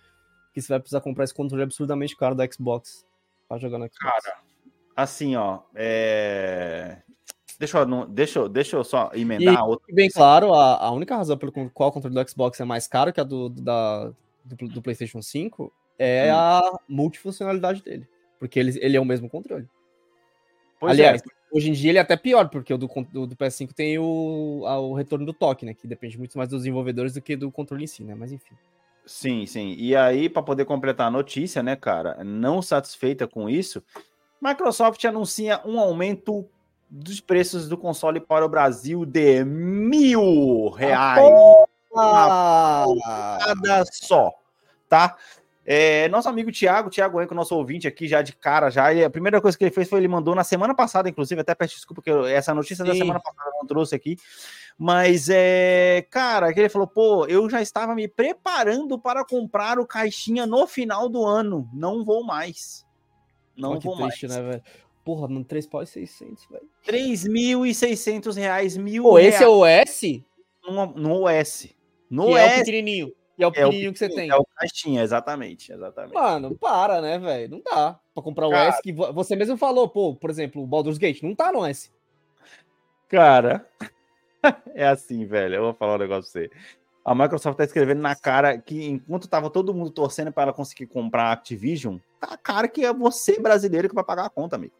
Que 0.54 0.62
você 0.62 0.68
vai 0.68 0.78
precisar 0.78 1.00
comprar 1.00 1.24
esse 1.24 1.34
controle 1.34 1.64
absurdamente 1.64 2.16
caro 2.16 2.36
da 2.36 2.46
Xbox 2.48 3.04
pra 3.48 3.58
jogar 3.58 3.78
no 3.78 3.84
Xbox. 3.86 3.98
Cara, 4.24 4.38
assim, 4.96 5.36
ó, 5.36 5.60
é... 5.74 6.98
Deixa 7.58 7.78
eu, 7.78 8.06
deixa, 8.06 8.38
eu- 8.40 8.48
deixa 8.48 8.76
eu 8.76 8.82
só 8.82 9.10
emendar 9.14 9.56
a 9.56 9.64
outra. 9.64 9.84
E 9.88 9.94
bem 9.94 10.10
claro, 10.10 10.52
a, 10.52 10.78
a 10.78 10.90
única 10.90 11.14
razão 11.16 11.36
pelo 11.38 11.52
qual 11.70 11.90
o 11.90 11.92
controle 11.92 12.14
do 12.14 12.28
Xbox 12.30 12.58
é 12.58 12.64
mais 12.64 12.88
caro 12.88 13.12
que 13.12 13.20
a 13.20 13.24
do, 13.24 13.48
da, 13.48 14.06
do, 14.44 14.56
do 14.68 14.82
PlayStation 14.82 15.22
5 15.22 15.72
é 15.98 16.32
Hum. 16.32 16.36
a 16.36 16.80
multifuncionalidade 16.88 17.82
dele. 17.82 18.08
Porque 18.40 18.58
ele, 18.58 18.76
ele 18.82 18.96
é 18.96 19.00
o 19.00 19.04
mesmo 19.04 19.28
controle. 19.30 19.68
Pois 20.80 20.92
Aliás, 20.92 21.22
é, 21.22 21.24
hoje 21.56 21.70
em 21.70 21.72
dia 21.72 21.90
ele 21.92 21.98
é 21.98 22.00
até 22.00 22.16
pior, 22.16 22.48
porque 22.48 22.74
o 22.74 22.78
do, 22.78 22.88
do, 23.12 23.26
do 23.28 23.36
PS5 23.36 23.72
tem 23.72 23.96
o, 23.96 24.64
a- 24.66 24.80
o 24.80 24.94
retorno 24.94 25.24
do 25.24 25.32
toque, 25.32 25.64
né? 25.64 25.72
Que 25.74 25.86
depende 25.86 26.18
muito 26.18 26.36
mais 26.36 26.48
dos 26.50 26.60
desenvolvedores 26.62 27.12
do 27.14 27.22
que 27.22 27.36
do 27.36 27.52
controle 27.52 27.84
em 27.84 27.86
si, 27.86 28.02
né? 28.02 28.16
Mas 28.16 28.32
enfim. 28.32 28.56
Sim, 29.04 29.46
sim. 29.46 29.74
E 29.78 29.96
aí, 29.96 30.28
para 30.28 30.42
poder 30.42 30.64
completar 30.64 31.08
a 31.08 31.10
notícia, 31.10 31.62
né, 31.62 31.74
cara, 31.76 32.22
não 32.24 32.62
satisfeita 32.62 33.26
com 33.26 33.48
isso, 33.48 33.82
Microsoft 34.40 35.04
anuncia 35.04 35.60
um 35.64 35.78
aumento 35.78 36.48
dos 36.88 37.20
preços 37.20 37.68
do 37.68 37.76
console 37.76 38.20
para 38.20 38.44
o 38.44 38.48
Brasil 38.48 39.04
de 39.04 39.44
mil 39.44 40.68
reais. 40.70 41.26
Ah, 41.96 42.86
Nada 43.62 43.84
só, 43.92 44.32
tá? 44.88 45.16
É, 45.64 46.08
nosso 46.08 46.28
amigo 46.28 46.50
Thiago, 46.50 46.90
Thiago 46.90 47.22
Enco, 47.22 47.34
nosso 47.34 47.54
ouvinte 47.54 47.86
aqui 47.86 48.08
já 48.08 48.20
de 48.20 48.32
cara, 48.32 48.68
já 48.68 48.92
ele- 48.92 49.04
a 49.04 49.10
primeira 49.10 49.40
coisa 49.40 49.56
que 49.56 49.62
ele 49.62 49.70
fez 49.70 49.88
foi 49.88 50.00
ele 50.00 50.08
mandou 50.08 50.34
na 50.34 50.42
semana 50.42 50.74
passada, 50.74 51.08
inclusive, 51.08 51.40
até 51.40 51.54
peço 51.54 51.76
desculpa 51.76 52.02
porque 52.02 52.10
essa 52.30 52.52
notícia 52.52 52.84
da 52.84 52.92
Sim. 52.92 52.98
semana 52.98 53.20
passada 53.20 53.50
não 53.60 53.66
trouxe 53.66 53.94
aqui, 53.94 54.16
mas 54.78 55.28
é, 55.30 56.06
cara, 56.10 56.52
que 56.52 56.60
ele 56.60 56.68
falou, 56.68 56.86
pô, 56.88 57.26
eu 57.26 57.48
já 57.48 57.60
estava 57.62 57.94
me 57.94 58.08
preparando 58.08 58.98
para 58.98 59.24
comprar 59.24 59.78
o 59.78 59.86
caixinha 59.86 60.46
no 60.46 60.66
final 60.66 61.08
do 61.08 61.24
ano, 61.24 61.68
não 61.72 62.04
vou 62.04 62.24
mais. 62.24 62.84
Não 63.56 63.78
vou 63.78 63.96
triste, 63.96 64.26
mais. 64.26 64.38
né, 64.38 64.50
velho? 64.50 64.62
Porra, 65.04 65.28
no 65.28 65.44
3 65.44 65.66
pau 65.66 65.82
e 65.82 65.86
600, 65.86 66.46
velho. 66.46 66.68
3.600 66.84 68.36
reais, 68.36 68.76
mil 68.76 69.02
Pô, 69.02 69.18
esse 69.18 69.36
é 69.36 69.38
reais 69.40 69.52
o 69.52 69.66
S? 69.66 70.24
no, 70.64 70.86
no 70.86 71.22
OS. 71.24 71.68
No 72.08 72.26
Que 72.26 72.36
é 72.36 72.42
o 72.42 72.46
OS 72.46 72.54
pequenininho. 72.58 73.12
E 73.38 73.42
é 73.42 73.46
o 73.46 73.48
é 73.48 73.48
o 73.48 73.52
pequenininho 73.52 73.92
que 73.92 73.98
você 73.98 74.08
tem. 74.08 74.30
É 74.30 74.36
o 74.36 74.44
caixinha, 74.54 75.02
exatamente, 75.02 75.72
exatamente. 75.72 76.14
Mano, 76.14 76.56
para, 76.56 77.00
né, 77.00 77.18
velho? 77.18 77.50
Não 77.50 77.62
dá 77.62 77.98
pra 78.14 78.22
comprar 78.22 78.46
o 78.46 78.50
Cara. 78.50 78.68
S 78.68 78.80
que 78.82 78.92
vo- 78.92 79.12
você 79.12 79.34
mesmo 79.34 79.56
falou, 79.56 79.88
pô, 79.88 80.14
por 80.14 80.30
exemplo, 80.30 80.62
o 80.62 80.66
Baldur's 80.66 80.98
Gate, 80.98 81.22
não 81.22 81.34
tá 81.34 81.50
no 81.50 81.64
S. 81.66 81.90
Cara, 83.08 83.66
é 84.74 84.86
assim, 84.86 85.24
velho. 85.26 85.56
Eu 85.56 85.62
vou 85.62 85.74
falar 85.74 85.94
um 85.94 85.98
negócio 85.98 86.32
pra 86.32 86.42
você. 86.42 86.50
A 87.04 87.14
Microsoft 87.14 87.56
tá 87.56 87.64
escrevendo 87.64 88.00
na 88.00 88.14
cara 88.14 88.58
que 88.58 88.84
enquanto 88.84 89.28
tava 89.28 89.50
todo 89.50 89.74
mundo 89.74 89.90
torcendo 89.90 90.32
para 90.32 90.44
ela 90.44 90.52
conseguir 90.52 90.86
comprar 90.86 91.24
a 91.24 91.32
Activision, 91.32 91.98
tá 92.20 92.28
a 92.34 92.36
cara 92.36 92.68
que 92.68 92.84
é 92.84 92.92
você 92.92 93.40
brasileiro 93.40 93.88
que 93.88 93.94
vai 93.94 94.04
pagar 94.04 94.26
a 94.26 94.30
conta, 94.30 94.54
amigo. 94.54 94.74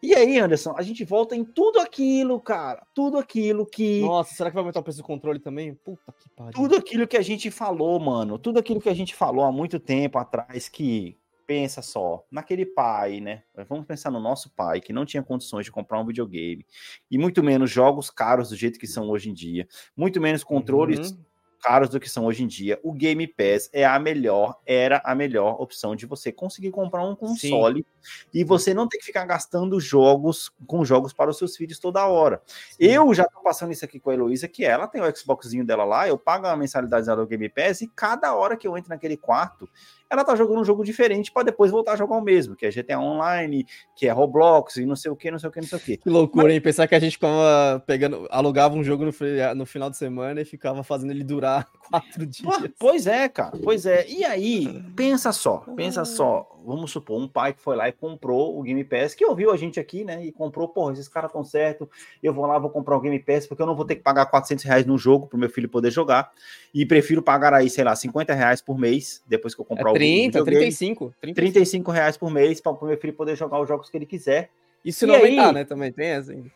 E 0.00 0.14
aí, 0.14 0.38
Anderson, 0.38 0.74
a 0.76 0.82
gente 0.82 1.04
volta 1.04 1.34
em 1.34 1.44
tudo 1.44 1.80
aquilo, 1.80 2.40
cara. 2.40 2.86
Tudo 2.94 3.18
aquilo 3.18 3.66
que. 3.66 4.00
Nossa, 4.00 4.32
será 4.32 4.48
que 4.48 4.54
vai 4.54 4.62
aumentar 4.62 4.78
o 4.78 4.82
preço 4.82 4.98
do 4.98 5.04
controle 5.04 5.40
também? 5.40 5.74
Puta 5.74 6.14
que 6.16 6.28
pariu. 6.30 6.52
Tudo 6.52 6.76
aquilo 6.76 7.08
que 7.08 7.16
a 7.16 7.22
gente 7.22 7.50
falou, 7.50 7.98
mano. 7.98 8.38
Tudo 8.38 8.60
aquilo 8.60 8.80
que 8.80 8.88
a 8.88 8.94
gente 8.94 9.14
falou 9.14 9.44
há 9.44 9.50
muito 9.50 9.80
tempo 9.80 10.18
atrás 10.18 10.68
que. 10.68 11.16
Pensa 11.48 11.80
só, 11.80 12.26
naquele 12.30 12.66
pai, 12.66 13.22
né? 13.22 13.42
Vamos 13.66 13.86
pensar 13.86 14.10
no 14.10 14.20
nosso 14.20 14.50
pai, 14.50 14.82
que 14.82 14.92
não 14.92 15.06
tinha 15.06 15.22
condições 15.22 15.64
de 15.64 15.72
comprar 15.72 15.98
um 15.98 16.04
videogame, 16.04 16.66
e 17.10 17.16
muito 17.16 17.42
menos 17.42 17.70
jogos 17.70 18.10
caros 18.10 18.50
do 18.50 18.56
jeito 18.56 18.78
que 18.78 18.86
são 18.86 19.08
hoje 19.08 19.30
em 19.30 19.32
dia, 19.32 19.66
muito 19.96 20.20
menos 20.20 20.44
controles 20.44 21.12
Uhum. 21.12 21.24
caros 21.62 21.88
do 21.88 21.98
que 21.98 22.08
são 22.08 22.26
hoje 22.26 22.44
em 22.44 22.46
dia, 22.46 22.78
o 22.82 22.92
Game 22.92 23.26
Pass 23.26 23.70
é 23.72 23.84
a 23.86 23.98
melhor, 23.98 24.58
era 24.66 25.00
a 25.02 25.14
melhor 25.14 25.60
opção 25.60 25.96
de 25.96 26.04
você 26.04 26.30
conseguir 26.30 26.70
comprar 26.70 27.02
um 27.04 27.16
console 27.16 27.84
e 28.32 28.44
você 28.44 28.74
não 28.74 28.86
ter 28.86 28.98
que 28.98 29.04
ficar 29.06 29.24
gastando 29.24 29.80
jogos 29.80 30.52
com 30.66 30.84
jogos 30.84 31.12
para 31.14 31.30
os 31.30 31.38
seus 31.38 31.56
filhos 31.56 31.78
toda 31.78 32.06
hora. 32.06 32.42
Eu 32.78 33.12
já 33.14 33.24
tô 33.24 33.40
passando 33.40 33.72
isso 33.72 33.84
aqui 33.84 33.98
com 33.98 34.10
a 34.10 34.14
Heloísa, 34.14 34.46
que 34.46 34.64
ela 34.64 34.86
tem 34.86 35.00
o 35.00 35.16
Xboxzinho 35.16 35.64
dela 35.64 35.84
lá, 35.84 36.06
eu 36.06 36.18
pago 36.18 36.46
a 36.46 36.56
mensalidade 36.56 37.06
do 37.06 37.26
Game 37.26 37.48
Pass 37.48 37.80
e 37.80 37.88
cada 37.88 38.34
hora 38.34 38.56
que 38.56 38.68
eu 38.68 38.76
entro 38.76 38.90
naquele 38.90 39.16
quarto, 39.16 39.68
ela 40.10 40.24
tá 40.24 40.34
jogando 40.34 40.60
um 40.60 40.64
jogo 40.64 40.84
diferente 40.84 41.30
para 41.30 41.44
depois 41.44 41.70
voltar 41.70 41.92
a 41.92 41.96
jogar 41.96 42.16
o 42.16 42.22
mesmo, 42.22 42.56
que 42.56 42.64
é 42.64 42.70
GTA 42.70 42.98
Online, 42.98 43.66
que 43.94 44.06
é 44.06 44.10
Roblox 44.10 44.76
e 44.76 44.86
não 44.86 44.96
sei 44.96 45.10
o 45.10 45.16
que, 45.16 45.30
não 45.30 45.38
sei 45.38 45.48
o 45.48 45.52
que, 45.52 45.60
não 45.60 45.68
sei 45.68 45.78
o 45.78 45.80
que. 45.80 45.96
Que 45.98 46.08
loucura, 46.08 46.46
Mas... 46.46 46.54
hein? 46.54 46.60
Pensar 46.60 46.88
que 46.88 46.94
a 46.94 47.00
gente 47.00 47.12
ficava 47.12 47.82
pegando, 47.86 48.26
alugava 48.30 48.74
um 48.74 48.82
jogo 48.82 49.04
no, 49.04 49.12
no 49.54 49.66
final 49.66 49.90
de 49.90 49.96
semana 49.96 50.40
e 50.40 50.44
ficava 50.44 50.82
fazendo 50.82 51.10
ele 51.10 51.24
durar 51.24 51.68
quatro 51.90 52.24
dias. 52.26 52.70
Pois 52.78 53.06
é, 53.06 53.28
cara, 53.28 53.58
pois 53.62 53.84
é. 53.84 54.06
E 54.08 54.24
aí, 54.24 54.82
pensa 54.96 55.32
só, 55.32 55.58
pensa 55.76 56.04
só. 56.04 56.54
Vamos 56.64 56.90
supor, 56.90 57.18
um 57.18 57.26
pai 57.26 57.54
que 57.54 57.62
foi 57.62 57.76
lá 57.76 57.88
e 57.88 57.92
comprou 57.92 58.58
o 58.58 58.62
Game 58.62 58.84
Pass, 58.84 59.14
que 59.14 59.24
ouviu 59.24 59.50
a 59.50 59.56
gente 59.56 59.80
aqui, 59.80 60.04
né? 60.04 60.22
E 60.24 60.30
comprou, 60.30 60.68
porra, 60.68 60.92
esses 60.92 61.08
caras 61.08 61.30
estão 61.30 61.42
certo, 61.42 61.88
eu 62.22 62.34
vou 62.34 62.44
lá, 62.44 62.58
vou 62.58 62.68
comprar 62.68 62.96
o 62.96 63.00
Game 63.00 63.18
Pass, 63.20 63.46
porque 63.46 63.62
eu 63.62 63.66
não 63.66 63.74
vou 63.74 63.86
ter 63.86 63.96
que 63.96 64.02
pagar 64.02 64.26
400 64.26 64.64
reais 64.64 64.84
no 64.84 64.98
jogo 64.98 65.26
pro 65.26 65.38
meu 65.38 65.48
filho 65.48 65.68
poder 65.68 65.90
jogar. 65.90 66.30
E 66.74 66.84
prefiro 66.84 67.22
pagar 67.22 67.54
aí, 67.54 67.70
sei 67.70 67.84
lá, 67.84 67.96
50 67.96 68.34
reais 68.34 68.60
por 68.60 68.76
mês, 68.78 69.22
depois 69.26 69.54
que 69.54 69.60
eu 69.60 69.64
comprar 69.64 69.90
é 69.90 69.97
30, 69.98 70.40
o 70.40 70.44
35, 70.44 71.14
35. 71.20 71.34
35 71.34 71.90
reais 71.90 72.16
por 72.16 72.30
mês 72.30 72.60
para 72.60 72.72
o 72.72 72.84
meu 72.84 72.96
filho 72.96 73.12
poder 73.12 73.36
jogar 73.36 73.60
os 73.60 73.68
jogos 73.68 73.90
que 73.90 73.96
ele 73.96 74.06
quiser. 74.06 74.50
Isso 74.84 75.06
não 75.06 75.14
aí, 75.14 75.22
aumentar, 75.22 75.52
né? 75.52 75.64
Também 75.64 75.92
tem 75.92 76.12
assim. 76.12 76.50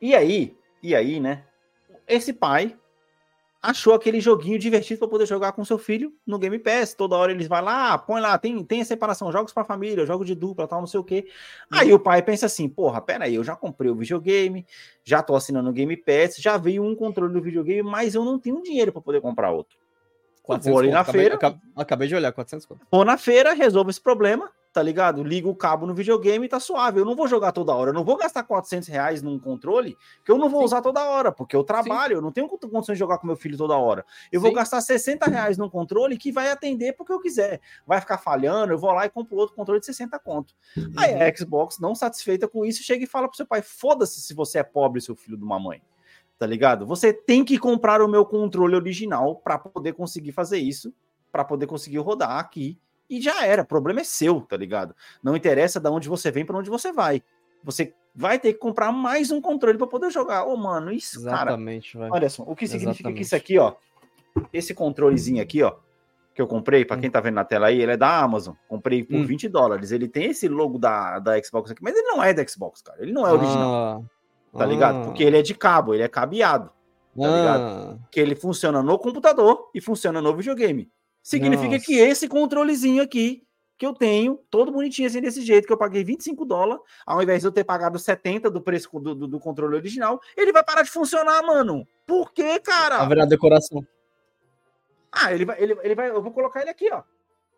E 0.00 0.14
aí, 0.14 0.54
e 0.82 0.94
aí, 0.94 1.20
né? 1.20 1.44
Esse 2.06 2.32
pai 2.32 2.76
achou 3.64 3.94
aquele 3.94 4.20
joguinho 4.20 4.58
divertido 4.58 4.98
para 4.98 5.08
poder 5.08 5.26
jogar 5.26 5.52
com 5.52 5.64
seu 5.64 5.78
filho 5.78 6.12
no 6.26 6.38
Game 6.38 6.58
Pass. 6.58 6.92
Toda 6.92 7.16
hora 7.16 7.32
eles 7.32 7.48
vai 7.48 7.62
lá, 7.62 7.96
põe 7.96 8.20
lá, 8.20 8.36
tem, 8.36 8.62
tem 8.62 8.82
a 8.82 8.84
separação, 8.84 9.32
jogos 9.32 9.52
para 9.52 9.64
família, 9.64 10.04
jogo 10.04 10.24
de 10.24 10.34
dupla, 10.34 10.68
tal, 10.68 10.80
não 10.80 10.86
sei 10.86 11.00
o 11.00 11.04
quê. 11.04 11.26
Aí 11.70 11.92
o 11.92 11.98
pai 11.98 12.22
pensa 12.22 12.46
assim: 12.46 12.68
porra, 12.68 13.00
pera 13.00 13.24
aí, 13.24 13.34
eu 13.34 13.42
já 13.42 13.56
comprei 13.56 13.90
o 13.90 13.94
videogame, 13.94 14.66
já 15.02 15.22
tô 15.22 15.34
assinando 15.34 15.70
o 15.70 15.72
Game 15.72 15.96
Pass, 15.96 16.36
já 16.36 16.58
veio 16.58 16.84
um 16.84 16.94
controle 16.94 17.32
do 17.32 17.40
videogame, 17.40 17.82
mas 17.82 18.14
eu 18.14 18.24
não 18.24 18.38
tenho 18.38 18.62
dinheiro 18.62 18.92
para 18.92 19.00
poder 19.00 19.22
comprar 19.22 19.50
outro. 19.50 19.78
400 20.44 20.70
vou 20.70 20.78
ali 20.78 20.90
na 20.90 21.00
acabei, 21.00 21.20
feira. 21.22 21.34
Acabei, 21.36 21.60
acabei, 21.74 22.08
de 22.08 22.14
olhar, 22.14 22.32
400 22.32 22.66
conto. 22.66 22.86
Vou 22.90 23.04
na 23.04 23.16
feira, 23.16 23.54
resolvo 23.54 23.88
esse 23.88 24.00
problema, 24.00 24.50
tá 24.74 24.82
ligado? 24.82 25.24
Ligo 25.24 25.48
o 25.48 25.56
cabo 25.56 25.86
no 25.86 25.94
videogame 25.94 26.44
e 26.44 26.48
tá 26.48 26.60
suave. 26.60 27.00
Eu 27.00 27.04
não 27.06 27.16
vou 27.16 27.26
jogar 27.26 27.50
toda 27.50 27.74
hora. 27.74 27.90
Eu 27.90 27.94
não 27.94 28.04
vou 28.04 28.18
gastar 28.18 28.42
400 28.42 28.86
reais 28.88 29.22
num 29.22 29.38
controle 29.38 29.96
que 30.22 30.30
eu 30.30 30.36
não 30.36 30.50
vou 30.50 30.60
Sim. 30.60 30.66
usar 30.66 30.82
toda 30.82 31.02
hora, 31.02 31.32
porque 31.32 31.56
eu 31.56 31.64
trabalho, 31.64 32.10
Sim. 32.10 32.14
eu 32.16 32.20
não 32.20 32.30
tenho 32.30 32.46
condições 32.46 32.96
de 32.96 32.98
jogar 32.98 33.16
com 33.16 33.26
meu 33.26 33.36
filho 33.36 33.56
toda 33.56 33.74
hora. 33.74 34.04
Eu 34.30 34.38
Sim. 34.40 34.46
vou 34.46 34.52
gastar 34.54 34.82
60 34.82 35.24
reais 35.30 35.56
num 35.56 35.70
controle 35.70 36.18
que 36.18 36.30
vai 36.30 36.50
atender 36.50 36.92
porque 36.92 37.12
eu 37.12 37.20
quiser. 37.20 37.60
Vai 37.86 37.98
ficar 38.00 38.18
falhando, 38.18 38.74
eu 38.74 38.78
vou 38.78 38.92
lá 38.92 39.06
e 39.06 39.08
compro 39.08 39.36
outro 39.36 39.56
controle 39.56 39.80
de 39.80 39.86
60 39.86 40.18
conto. 40.18 40.54
Uhum. 40.76 40.92
Aí 40.98 41.14
a 41.14 41.34
Xbox, 41.34 41.78
não 41.78 41.94
satisfeita 41.94 42.46
com 42.46 42.66
isso, 42.66 42.82
chega 42.82 43.02
e 43.02 43.06
fala 43.06 43.28
pro 43.28 43.36
seu 43.36 43.46
pai: 43.46 43.62
foda-se 43.62 44.20
se 44.20 44.34
você 44.34 44.58
é 44.58 44.62
pobre, 44.62 45.00
seu 45.00 45.16
filho 45.16 45.38
de 45.38 45.44
uma 45.44 45.58
mãe 45.58 45.80
tá 46.38 46.46
ligado? 46.46 46.86
Você 46.86 47.12
tem 47.12 47.44
que 47.44 47.58
comprar 47.58 48.02
o 48.02 48.08
meu 48.08 48.24
controle 48.24 48.74
original 48.74 49.36
para 49.36 49.58
poder 49.58 49.92
conseguir 49.92 50.32
fazer 50.32 50.58
isso 50.58 50.92
para 51.34 51.44
poder 51.44 51.66
conseguir 51.66 51.98
rodar 51.98 52.38
aqui 52.38 52.78
e 53.10 53.20
já 53.20 53.44
era. 53.44 53.62
O 53.62 53.66
problema 53.66 54.00
é 54.00 54.04
seu, 54.04 54.42
tá 54.42 54.56
ligado? 54.56 54.94
Não 55.20 55.34
interessa 55.34 55.80
de 55.80 55.88
onde 55.88 56.08
você 56.08 56.30
vem 56.30 56.46
para 56.46 56.56
onde 56.56 56.70
você 56.70 56.92
vai. 56.92 57.24
Você 57.64 57.92
vai 58.14 58.38
ter 58.38 58.52
que 58.52 58.60
comprar 58.60 58.92
mais 58.92 59.32
um 59.32 59.40
controle 59.40 59.76
para 59.76 59.88
poder 59.88 60.12
jogar. 60.12 60.46
Ô, 60.46 60.52
oh, 60.52 60.56
mano, 60.56 60.92
isso, 60.92 61.18
Exatamente, 61.18 61.98
cara. 61.98 62.12
Olha 62.12 62.30
só, 62.30 62.44
o 62.44 62.54
que 62.54 62.68
significa 62.68 62.92
Exatamente. 62.92 63.16
que 63.16 63.22
isso 63.24 63.34
aqui, 63.34 63.58
ó, 63.58 63.74
esse 64.52 64.72
controlezinho 64.74 65.42
aqui, 65.42 65.60
ó, 65.60 65.74
que 66.32 66.40
eu 66.40 66.46
comprei, 66.46 66.84
para 66.84 67.00
quem 67.00 67.10
tá 67.10 67.20
vendo 67.20 67.34
na 67.34 67.44
tela 67.44 67.66
aí, 67.66 67.82
ele 67.82 67.90
é 67.90 67.96
da 67.96 68.16
Amazon. 68.20 68.54
Comprei 68.68 69.02
por 69.02 69.16
hum. 69.16 69.26
20 69.26 69.48
dólares. 69.48 69.90
Ele 69.90 70.06
tem 70.06 70.30
esse 70.30 70.46
logo 70.46 70.78
da, 70.78 71.18
da 71.18 71.42
Xbox 71.42 71.72
aqui, 71.72 71.82
mas 71.82 71.96
ele 71.96 72.06
não 72.06 72.22
é 72.22 72.32
da 72.32 72.46
Xbox, 72.46 72.80
cara. 72.80 73.02
Ele 73.02 73.12
não 73.12 73.26
é 73.26 73.32
original. 73.32 73.74
Ah. 73.74 74.02
Tá 74.56 74.64
ligado? 74.64 74.96
Ah. 74.96 75.04
Porque 75.04 75.22
ele 75.22 75.38
é 75.38 75.42
de 75.42 75.54
cabo, 75.54 75.94
ele 75.94 76.02
é 76.02 76.08
cabeado. 76.08 76.66
Tá 76.66 77.26
ah. 77.26 77.36
ligado? 77.36 78.00
Que 78.10 78.20
ele 78.20 78.34
funciona 78.34 78.82
no 78.82 78.98
computador 78.98 79.70
e 79.74 79.80
funciona 79.80 80.20
no 80.20 80.34
videogame. 80.34 80.90
Significa 81.22 81.72
Nossa. 81.72 81.84
que 81.84 81.94
esse 81.94 82.28
controlezinho 82.28 83.02
aqui, 83.02 83.42
que 83.76 83.86
eu 83.86 83.94
tenho, 83.94 84.38
todo 84.50 84.70
bonitinho 84.70 85.08
assim 85.08 85.20
desse 85.20 85.42
jeito, 85.42 85.66
que 85.66 85.72
eu 85.72 85.78
paguei 85.78 86.04
25 86.04 86.44
dólares, 86.44 86.82
ao 87.06 87.22
invés 87.22 87.40
de 87.40 87.48
eu 87.48 87.52
ter 87.52 87.64
pagado 87.64 87.98
70 87.98 88.50
do 88.50 88.60
preço 88.60 88.88
do, 89.00 89.14
do, 89.14 89.26
do 89.26 89.40
controle 89.40 89.74
original, 89.74 90.20
ele 90.36 90.52
vai 90.52 90.62
parar 90.62 90.82
de 90.82 90.90
funcionar, 90.90 91.42
mano. 91.42 91.86
Por 92.06 92.32
quê, 92.32 92.60
cara? 92.60 93.04
Verdade, 93.06 93.30
decoração. 93.30 93.84
Ah, 95.10 95.32
ele 95.32 95.44
vai, 95.44 95.62
ele, 95.62 95.76
ele 95.82 95.94
vai, 95.94 96.10
eu 96.10 96.22
vou 96.22 96.32
colocar 96.32 96.60
ele 96.60 96.70
aqui, 96.70 96.90
ó. 96.92 97.02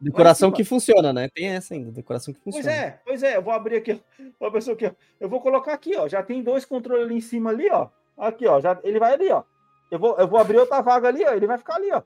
Decoração 0.00 0.52
que 0.52 0.62
funciona, 0.62 1.12
né? 1.12 1.28
Tem 1.28 1.48
essa 1.48 1.74
ainda, 1.74 1.90
decoração 1.90 2.32
que 2.34 2.40
funciona. 2.40 2.66
Pois 2.66 2.76
é, 2.76 3.00
pois 3.04 3.22
é, 3.22 3.36
eu 3.36 3.42
vou 3.42 3.52
abrir 3.52 3.76
aqui, 3.76 4.00
ó. 4.38 4.50
pessoa 4.50 4.74
aqui, 4.74 4.86
ó. 4.86 4.92
Eu 5.18 5.28
vou 5.28 5.40
colocar 5.40 5.72
aqui, 5.72 5.96
ó. 5.96 6.06
Já 6.06 6.22
tem 6.22 6.42
dois 6.42 6.64
controles 6.64 7.06
ali 7.06 7.16
em 7.16 7.20
cima 7.20 7.50
ali, 7.50 7.70
ó. 7.70 7.88
Aqui, 8.16 8.46
ó. 8.46 8.60
Já, 8.60 8.78
ele 8.84 8.98
vai 8.98 9.14
ali, 9.14 9.30
ó. 9.30 9.42
Eu 9.90 9.98
vou, 9.98 10.16
eu 10.18 10.28
vou 10.28 10.38
abrir 10.38 10.58
outra 10.58 10.82
vaga 10.82 11.08
ali, 11.08 11.24
ó. 11.24 11.32
Ele 11.32 11.46
vai 11.46 11.56
ficar 11.56 11.76
ali, 11.76 11.90
ó. 11.92 12.02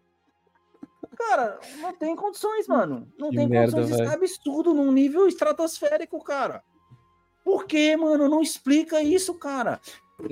Cara, 1.16 1.59
não 1.80 1.93
tem 1.93 2.14
condições, 2.14 2.68
mano. 2.68 3.12
Não 3.18 3.30
que 3.30 3.36
tem 3.36 3.49
merda, 3.49 3.72
condições. 3.72 3.97
Véio. 3.97 4.05
Isso 4.05 4.12
é 4.12 4.14
absurdo 4.14 4.72
num 4.72 4.93
nível 4.93 5.26
estratosférico, 5.26 6.22
cara. 6.22 6.62
Por 7.45 7.66
que, 7.66 7.97
mano? 7.97 8.28
Não 8.28 8.41
explica 8.41 9.03
isso, 9.03 9.34
cara. 9.34 9.80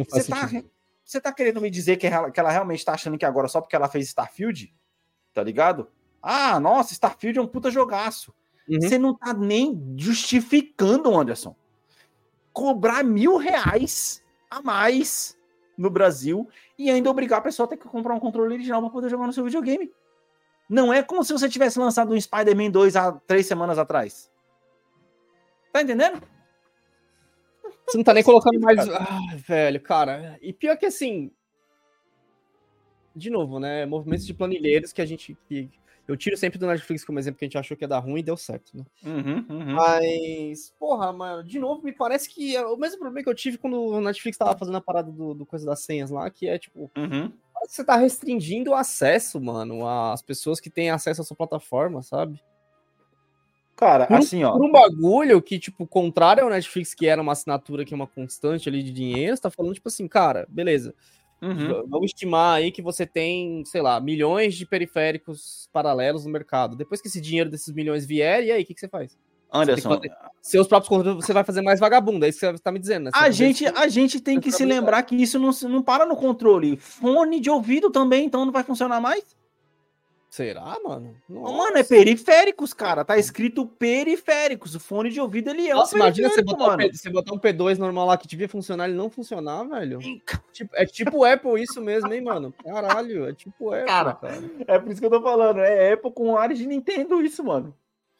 Você 0.08 0.30
tá, 0.30 0.48
você 1.04 1.20
tá 1.20 1.32
querendo 1.32 1.60
me 1.60 1.70
dizer 1.70 1.96
que 1.96 2.06
ela, 2.06 2.30
que 2.30 2.38
ela 2.38 2.50
realmente 2.50 2.84
tá 2.84 2.92
achando 2.92 3.18
que 3.18 3.24
agora 3.24 3.48
só 3.48 3.60
porque 3.60 3.74
ela 3.74 3.88
fez 3.88 4.06
Starfield? 4.06 4.72
Tá 5.34 5.42
ligado? 5.42 5.90
Ah, 6.22 6.58
nossa, 6.58 6.92
Starfield 6.92 7.38
é 7.38 7.42
um 7.42 7.46
puta 7.46 7.70
jogaço. 7.70 8.34
Uhum. 8.68 8.80
Você 8.80 8.98
não 8.98 9.14
tá 9.14 9.32
nem 9.32 9.94
justificando, 9.96 11.16
Anderson. 11.16 11.56
Cobrar 12.52 13.02
mil 13.02 13.36
reais 13.36 14.22
a 14.50 14.60
mais 14.60 15.38
no 15.76 15.88
Brasil 15.88 16.48
e 16.76 16.90
ainda 16.90 17.10
obrigar 17.10 17.38
a 17.38 17.42
pessoa 17.42 17.66
a 17.66 17.68
ter 17.68 17.76
que 17.76 17.88
comprar 17.88 18.14
um 18.14 18.20
controle 18.20 18.54
original 18.54 18.80
para 18.82 18.90
poder 18.90 19.08
jogar 19.08 19.26
no 19.26 19.32
seu 19.32 19.44
videogame. 19.44 19.92
Não 20.68 20.92
é 20.92 21.02
como 21.02 21.24
se 21.24 21.32
você 21.32 21.48
tivesse 21.48 21.78
lançado 21.78 22.12
um 22.12 22.20
Spider-Man 22.20 22.70
2 22.70 22.96
há 22.96 23.12
três 23.12 23.46
semanas 23.46 23.78
atrás. 23.78 24.30
Tá 25.72 25.82
entendendo? 25.82 26.20
Você 27.86 27.96
não 27.96 28.04
tá 28.04 28.12
nem 28.12 28.22
colocando 28.22 28.60
mais. 28.60 28.86
Ah, 28.88 29.34
velho, 29.36 29.80
cara. 29.80 30.38
E 30.42 30.52
pior 30.52 30.76
que 30.76 30.84
assim. 30.84 31.30
De 33.16 33.30
novo, 33.30 33.58
né? 33.58 33.86
Movimentos 33.86 34.26
de 34.26 34.34
planilheiros 34.34 34.92
que 34.92 35.00
a 35.00 35.06
gente. 35.06 35.36
Que 35.46 35.70
eu 36.08 36.16
tiro 36.16 36.36
sempre 36.36 36.58
do 36.58 36.66
Netflix 36.66 37.04
como 37.04 37.18
exemplo 37.18 37.38
que 37.38 37.44
a 37.44 37.46
gente 37.46 37.58
achou 37.58 37.76
que 37.76 37.84
ia 37.84 37.88
dar 37.88 38.00
ruim 38.00 38.20
e 38.20 38.22
deu 38.22 38.36
certo, 38.36 38.76
né? 38.76 38.84
Uhum, 39.04 39.46
uhum. 39.48 39.74
Mas, 39.74 40.74
porra, 40.78 41.12
mano, 41.12 41.44
de 41.44 41.58
novo, 41.58 41.84
me 41.84 41.92
parece 41.92 42.28
que 42.28 42.56
é 42.56 42.66
o 42.66 42.76
mesmo 42.76 42.98
problema 42.98 43.22
que 43.22 43.28
eu 43.28 43.34
tive 43.34 43.58
quando 43.58 43.80
o 43.80 44.00
Netflix 44.00 44.36
tava 44.38 44.58
fazendo 44.58 44.78
a 44.78 44.80
parada 44.80 45.12
do, 45.12 45.34
do 45.34 45.46
coisa 45.46 45.66
das 45.66 45.80
senhas 45.80 46.10
lá, 46.10 46.28
que 46.30 46.48
é 46.48 46.58
tipo. 46.58 46.90
Uhum 46.96 47.30
você 47.66 47.84
tá 47.84 47.96
restringindo 47.96 48.70
o 48.70 48.74
acesso, 48.74 49.40
mano, 49.40 49.86
às 49.86 50.22
pessoas 50.22 50.60
que 50.60 50.70
têm 50.70 50.90
acesso 50.90 51.20
à 51.20 51.24
sua 51.24 51.36
plataforma, 51.36 52.02
sabe? 52.02 52.40
Cara, 53.76 54.06
por, 54.06 54.16
assim, 54.16 54.42
ó. 54.42 54.52
Por 54.52 54.64
um 54.64 54.72
bagulho 54.72 55.40
que, 55.40 55.58
tipo, 55.58 55.86
contrário 55.86 56.42
ao 56.42 56.50
Netflix, 56.50 56.94
que 56.94 57.06
era 57.06 57.22
uma 57.22 57.32
assinatura 57.32 57.84
que 57.84 57.94
é 57.94 57.96
uma 57.96 58.06
constante 58.06 58.68
ali 58.68 58.82
de 58.82 58.90
dinheiro, 58.90 59.36
você 59.36 59.42
tá 59.42 59.50
falando, 59.50 59.74
tipo 59.74 59.88
assim, 59.88 60.08
cara, 60.08 60.46
beleza. 60.48 60.94
Uhum. 61.40 61.86
Vamos 61.88 62.06
estimar 62.06 62.56
aí 62.56 62.72
que 62.72 62.82
você 62.82 63.06
tem, 63.06 63.64
sei 63.64 63.80
lá, 63.80 64.00
milhões 64.00 64.54
de 64.54 64.66
periféricos 64.66 65.68
paralelos 65.72 66.24
no 66.24 66.32
mercado. 66.32 66.76
Depois 66.76 67.00
que 67.00 67.08
esse 67.08 67.20
dinheiro 67.20 67.50
desses 67.50 67.72
milhões 67.72 68.04
vier, 68.04 68.44
e 68.44 68.50
aí, 68.50 68.62
o 68.62 68.66
que, 68.66 68.74
que 68.74 68.80
você 68.80 68.88
faz? 68.88 69.16
Anderson, 69.50 70.00
seus 70.42 70.66
próprios 70.66 70.88
conteúdos 70.88 71.24
você 71.24 71.32
vai 71.32 71.42
fazer 71.42 71.62
mais 71.62 71.80
vagabundo, 71.80 72.24
é 72.24 72.28
isso 72.28 72.38
que 72.38 72.46
você 72.46 72.54
está 72.54 72.70
me 72.70 72.78
dizendo. 72.78 73.04
Né? 73.04 73.10
A 73.14 73.30
gente, 73.30 73.66
a 73.66 73.88
gente 73.88 74.20
tem 74.20 74.38
que 74.38 74.52
se 74.52 74.64
lembrar 74.64 75.02
que 75.04 75.16
isso 75.16 75.38
não, 75.38 75.50
não 75.70 75.82
para 75.82 76.04
no 76.04 76.16
controle. 76.16 76.76
Fone 76.76 77.40
de 77.40 77.48
ouvido 77.48 77.90
também, 77.90 78.26
então 78.26 78.44
não 78.44 78.52
vai 78.52 78.62
funcionar 78.62 79.00
mais? 79.00 79.24
Será, 80.38 80.78
mano? 80.84 81.16
Nossa. 81.28 81.56
Mano, 81.56 81.78
é 81.78 81.82
periféricos, 81.82 82.72
cara. 82.72 83.04
Tá 83.04 83.18
escrito 83.18 83.66
periféricos. 83.66 84.72
O 84.76 84.78
fone 84.78 85.10
de 85.10 85.20
ouvido 85.20 85.50
ele 85.50 85.68
é 85.68 85.74
Nossa, 85.74 85.96
um 85.96 85.98
imagina 85.98 86.28
você 86.28 86.42
botar, 86.42 86.76
um 86.76 86.92
você 86.92 87.10
botar, 87.10 87.34
um 87.34 87.38
P2 87.40 87.76
normal 87.76 88.06
lá 88.06 88.16
que 88.16 88.28
devia 88.28 88.48
funcionar 88.48 88.88
e 88.88 88.92
não 88.92 89.10
funcionar, 89.10 89.64
velho. 89.64 89.98
Tipo, 90.52 90.76
é 90.76 90.86
tipo 90.86 91.24
Apple 91.24 91.60
isso 91.60 91.80
mesmo, 91.80 92.12
hein, 92.12 92.20
mano? 92.20 92.54
Caralho, 92.62 93.28
é 93.28 93.32
tipo 93.32 93.72
Apple, 93.72 93.86
cara, 93.86 94.14
cara. 94.14 94.40
É 94.68 94.78
por 94.78 94.92
isso 94.92 95.00
que 95.00 95.06
eu 95.06 95.10
tô 95.10 95.20
falando. 95.20 95.58
É 95.58 95.94
Apple 95.94 96.12
com 96.12 96.36
áreas 96.36 96.56
de 96.56 96.68
Nintendo 96.68 97.20
isso, 97.20 97.42
mano. 97.42 97.74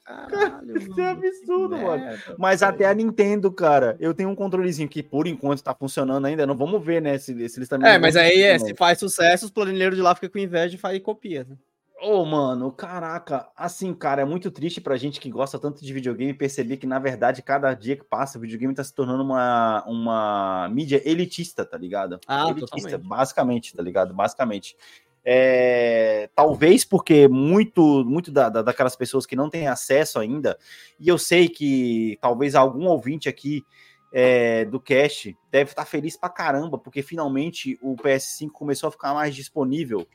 Caralho, 0.05 0.75
Isso 0.77 1.01
é 1.01 1.11
absurdo, 1.11 1.79
mano. 1.79 2.05
Merda, 2.05 2.35
Mas 2.37 2.65
até 2.65 2.87
a 2.87 2.95
Nintendo, 2.95 3.53
cara, 3.53 3.97
eu 4.01 4.13
tenho 4.13 4.29
um 4.29 4.35
controlezinho 4.35 4.89
que 4.89 5.05
por 5.05 5.29
enquanto 5.29 5.63
tá 5.63 5.73
funcionando 5.73 6.25
ainda. 6.25 6.45
Não 6.45 6.57
vamos 6.57 6.85
ver, 6.85 7.01
né? 7.01 7.17
Se, 7.17 7.49
se 7.49 7.61
eles 7.61 7.69
também. 7.69 7.89
É, 7.89 7.97
mas 7.97 8.17
aí 8.17 8.43
é, 8.43 8.59
se 8.59 8.75
faz 8.75 8.99
sucesso, 8.99 9.45
os 9.45 9.53
planilheiros 9.53 9.97
de 9.97 10.03
lá 10.03 10.17
ficam 10.17 10.31
com 10.31 10.39
inveja 10.41 10.75
e 10.75 10.79
faz 10.79 11.01
copia. 11.01 11.47
Né? 11.49 11.55
Ô, 12.01 12.21
oh, 12.21 12.25
mano, 12.25 12.71
caraca, 12.71 13.51
assim, 13.57 13.93
cara, 13.93 14.23
é 14.23 14.25
muito 14.25 14.53
triste 14.53 14.81
pra 14.81 14.97
gente 14.97 15.19
que 15.19 15.29
gosta 15.29 15.59
tanto 15.59 15.85
de 15.85 15.93
videogame 15.93 16.33
perceber 16.33 16.77
que, 16.77 16.87
na 16.87 17.01
verdade, 17.01 17.43
cada 17.43 17.75
dia 17.75 17.97
que 17.97 18.05
passa, 18.05 18.39
o 18.39 18.41
videogame 18.41 18.73
tá 18.73 18.85
se 18.85 18.95
tornando 18.95 19.25
uma, 19.25 19.85
uma 19.85 20.69
mídia 20.71 21.03
elitista, 21.05 21.65
tá 21.65 21.77
ligado? 21.77 22.21
Ah, 22.29 22.51
elitista, 22.51 22.77
totalmente. 22.77 23.09
basicamente, 23.09 23.77
tá 23.77 23.83
ligado? 23.83 24.15
Basicamente. 24.15 24.77
É, 25.25 26.31
talvez 26.37 26.85
porque 26.85 27.27
muito, 27.27 28.05
muito 28.05 28.31
da, 28.31 28.49
da, 28.49 28.63
daquelas 28.63 28.95
pessoas 28.95 29.27
que 29.27 29.35
não 29.35 29.51
têm 29.51 29.67
acesso 29.67 30.21
ainda, 30.21 30.57
e 31.01 31.09
eu 31.09 31.19
sei 31.19 31.49
que 31.49 32.17
talvez 32.21 32.55
algum 32.55 32.87
ouvinte 32.87 33.29
aqui 33.29 33.65
é, 34.13 34.65
do 34.65 34.79
Cash 34.79 35.35
deve 35.51 35.71
estar 35.71 35.85
feliz 35.85 36.17
pra 36.17 36.29
caramba, 36.29 36.79
porque 36.79 37.03
finalmente 37.03 37.77
o 37.83 37.97
PS5 37.97 38.51
começou 38.53 38.89
a 38.89 38.93
ficar 38.93 39.13
mais 39.13 39.35
disponível 39.35 40.07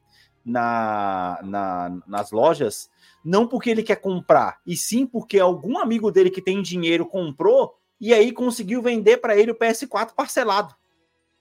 na, 0.45 1.39
na, 1.43 1.97
nas 2.07 2.31
lojas, 2.31 2.89
não 3.23 3.47
porque 3.47 3.69
ele 3.69 3.83
quer 3.83 3.97
comprar, 3.97 4.59
e 4.65 4.75
sim 4.75 5.05
porque 5.05 5.39
algum 5.39 5.79
amigo 5.79 6.11
dele 6.11 6.29
que 6.29 6.41
tem 6.41 6.61
dinheiro 6.61 7.05
comprou 7.05 7.75
e 7.99 8.13
aí 8.13 8.31
conseguiu 8.31 8.81
vender 8.81 9.17
para 9.17 9.37
ele 9.37 9.51
o 9.51 9.55
PS4 9.55 10.11
parcelado. 10.13 10.75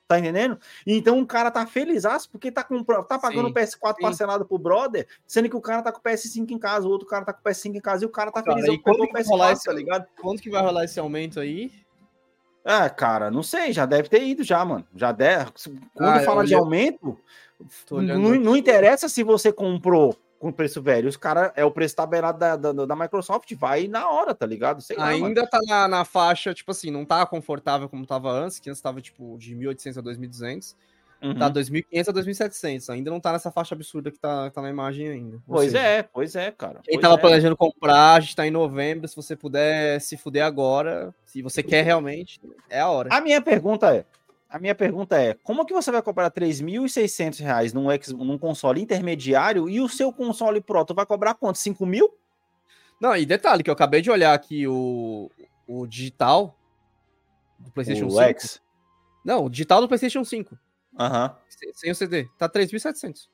Tá 0.06 0.18
entendendo? 0.18 0.58
Então 0.86 1.18
o 1.20 1.26
cara 1.26 1.50
tá 1.50 1.66
feliz 1.66 2.04
porque 2.30 2.52
tá, 2.52 2.62
comprando, 2.62 3.04
tá 3.04 3.18
pagando 3.18 3.48
o 3.48 3.54
PS4 3.54 3.96
sim. 3.96 4.02
parcelado 4.02 4.44
pro 4.44 4.58
brother, 4.58 5.08
sendo 5.26 5.48
que 5.48 5.56
o 5.56 5.60
cara 5.60 5.80
tá 5.80 5.90
com 5.90 5.98
o 5.98 6.02
PS5 6.02 6.50
em 6.50 6.58
casa, 6.58 6.86
o 6.86 6.90
outro 6.90 7.06
cara 7.08 7.24
tá 7.24 7.32
com 7.32 7.40
o 7.40 7.50
PS5 7.50 7.76
em 7.76 7.80
casa 7.80 8.04
e 8.04 8.06
o 8.06 8.10
cara 8.10 8.30
tá 8.30 8.42
feliz. 8.42 8.66
Cara, 8.66 8.74
e 8.74 8.78
quando 8.78 9.06
que, 9.06 9.12
PS4, 9.14 9.52
esse, 9.52 9.64
tá 9.64 9.72
ligado? 9.72 10.06
quando 10.20 10.42
que 10.42 10.50
vai 10.50 10.62
rolar 10.62 10.84
esse 10.84 11.00
aumento 11.00 11.40
aí? 11.40 11.72
Ah, 12.64 12.88
cara, 12.88 13.30
não 13.30 13.42
sei, 13.42 13.72
já 13.72 13.86
deve 13.86 14.08
ter 14.08 14.22
ido 14.22 14.44
já, 14.44 14.64
mano. 14.64 14.86
Já 14.94 15.10
deve. 15.10 15.50
Quando 15.94 16.08
ah, 16.08 16.20
fala 16.20 16.44
de 16.44 16.54
aumento, 16.54 17.18
não, 17.90 18.34
não 18.34 18.56
interessa 18.56 19.08
se 19.08 19.22
você 19.22 19.52
comprou 19.52 20.16
com 20.42 20.50
preço 20.50 20.82
velho. 20.82 21.08
Os 21.08 21.16
caras 21.16 21.52
é 21.54 21.64
o 21.64 21.70
preço 21.70 21.94
tabelado 21.94 22.36
da, 22.36 22.56
da, 22.56 22.72
da, 22.72 22.96
Microsoft, 22.96 23.54
vai 23.54 23.86
na 23.86 24.10
hora, 24.10 24.34
tá 24.34 24.44
ligado? 24.44 24.82
Sei 24.82 24.96
Ainda 24.98 25.42
lá, 25.42 25.46
tá 25.46 25.60
na, 25.64 25.86
na, 25.86 26.04
faixa, 26.04 26.52
tipo 26.52 26.72
assim, 26.72 26.90
não 26.90 27.04
tá 27.04 27.24
confortável 27.24 27.88
como 27.88 28.04
tava 28.04 28.28
antes, 28.32 28.58
que 28.58 28.68
antes 28.68 28.82
tava 28.82 29.00
tipo 29.00 29.38
de 29.38 29.54
1.800 29.54 29.98
a 29.98 30.02
2.200. 30.02 30.74
Uhum. 31.22 31.38
Tá 31.38 31.48
2.500 31.48 32.08
a 32.08 32.12
2.700. 32.12 32.90
Ainda 32.92 33.10
não 33.12 33.20
tá 33.20 33.30
nessa 33.30 33.52
faixa 33.52 33.76
absurda 33.76 34.10
que 34.10 34.18
tá, 34.18 34.50
tá 34.50 34.60
na 34.60 34.68
imagem 34.68 35.06
ainda. 35.06 35.38
pois 35.46 35.70
seja, 35.70 35.78
é, 35.78 36.02
pois 36.02 36.34
é, 36.34 36.50
cara. 36.50 36.80
Quem 36.82 36.94
pois 36.94 37.02
tava 37.02 37.14
é. 37.14 37.18
planejando 37.18 37.56
comprar, 37.56 38.14
a 38.14 38.20
gente 38.20 38.34
tá 38.34 38.44
em 38.44 38.50
novembro. 38.50 39.06
Se 39.06 39.14
você 39.14 39.36
puder 39.36 40.00
se 40.00 40.16
fuder 40.16 40.44
agora, 40.44 41.14
se 41.24 41.40
você 41.40 41.62
quer 41.62 41.84
realmente, 41.84 42.40
é 42.68 42.80
a 42.80 42.90
hora. 42.90 43.08
A 43.12 43.20
minha 43.20 43.40
pergunta 43.40 43.94
é: 43.94 44.04
a 44.52 44.58
minha 44.58 44.74
pergunta 44.74 45.18
é: 45.18 45.34
como 45.42 45.64
que 45.64 45.72
você 45.72 45.90
vai 45.90 46.02
comprar 46.02 46.30
3.600 46.30 47.40
reais 47.40 47.72
num, 47.72 47.86
num 48.18 48.36
console 48.36 48.82
intermediário 48.82 49.68
e 49.68 49.80
o 49.80 49.88
seu 49.88 50.12
console 50.12 50.60
Pro, 50.60 50.84
tu 50.84 50.94
vai 50.94 51.06
cobrar 51.06 51.34
quanto? 51.34 51.58
5 51.58 51.86
mil? 51.86 52.14
Não, 53.00 53.16
e 53.16 53.24
detalhe, 53.24 53.62
que 53.62 53.70
eu 53.70 53.74
acabei 53.74 54.02
de 54.02 54.10
olhar 54.10 54.34
aqui 54.34 54.66
o, 54.68 55.30
o 55.66 55.86
digital 55.86 56.56
do 57.58 57.70
PlayStation 57.70 58.06
o 58.06 58.10
5. 58.10 58.22
X. 58.22 58.62
Não, 59.24 59.46
o 59.46 59.50
digital 59.50 59.80
do 59.80 59.88
PlayStation 59.88 60.22
5. 60.22 60.58
Aham. 60.98 61.30
Uhum. 61.30 61.72
Sem 61.74 61.90
o 61.90 61.94
CD. 61.94 62.28
Tá 62.36 62.48
3.700. 62.48 63.28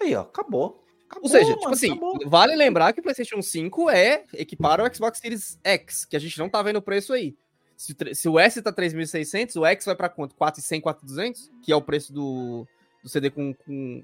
Aí, 0.00 0.14
ó, 0.14 0.22
acabou. 0.22 0.82
acabou 1.06 1.24
Ou 1.24 1.28
seja, 1.28 1.50
mano, 1.50 1.58
tipo 1.58 1.72
assim, 1.72 1.92
acabou. 1.92 2.18
vale 2.26 2.56
lembrar 2.56 2.92
que 2.92 3.00
o 3.00 3.02
PlayStation 3.02 3.42
5 3.42 3.90
é 3.90 4.24
equipar 4.32 4.80
o 4.80 4.94
Xbox 4.94 5.18
Series 5.18 5.58
X, 5.62 6.04
que 6.06 6.16
a 6.16 6.18
gente 6.18 6.38
não 6.38 6.48
tá 6.48 6.62
vendo 6.62 6.76
o 6.76 6.82
preço 6.82 7.12
aí. 7.12 7.36
Se, 7.84 8.14
se 8.14 8.28
o 8.28 8.38
S 8.38 8.62
tá 8.62 8.72
3.600, 8.72 9.60
o 9.60 9.66
X 9.66 9.84
vai 9.84 9.94
para 9.94 10.08
quanto? 10.08 10.34
4.100, 10.34 10.80
4.200? 10.80 11.50
Que 11.62 11.70
é 11.70 11.76
o 11.76 11.82
preço 11.82 12.12
do, 12.12 12.66
do 13.02 13.08
CD 13.08 13.30
com, 13.30 13.52
com 13.52 14.02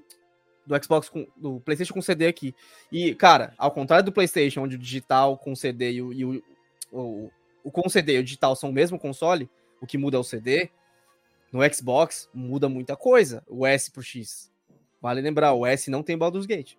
do 0.65 0.83
Xbox 0.83 1.09
com 1.09 1.25
do 1.35 1.59
PlayStation 1.61 1.93
com 1.95 2.01
CD 2.01 2.27
aqui. 2.27 2.53
E, 2.91 3.15
cara, 3.15 3.55
ao 3.57 3.71
contrário 3.71 4.05
do 4.05 4.11
PlayStation, 4.11 4.61
onde 4.61 4.75
o 4.75 4.79
digital 4.79 5.35
com 5.35 5.55
CD 5.55 5.93
e 5.93 6.01
o, 6.01 6.13
e 6.13 6.25
o, 6.25 6.43
o, 6.91 7.31
o 7.63 7.71
com 7.71 7.89
CD 7.89 8.17
e 8.17 8.19
o 8.19 8.23
digital 8.23 8.55
são 8.55 8.69
o 8.69 8.73
mesmo 8.73 8.99
console, 8.99 9.49
o 9.81 9.87
que 9.87 9.97
muda 9.97 10.17
é 10.17 10.19
o 10.19 10.23
CD. 10.23 10.69
No 11.51 11.61
Xbox 11.73 12.29
muda 12.31 12.69
muita 12.69 12.95
coisa. 12.95 13.43
O 13.47 13.65
S 13.65 13.89
pro 13.89 14.03
X. 14.03 14.51
Vale 15.01 15.21
lembrar, 15.21 15.53
o 15.53 15.65
S 15.65 15.89
não 15.89 16.03
tem 16.03 16.17
Baldur's 16.17 16.45
Gate. 16.45 16.75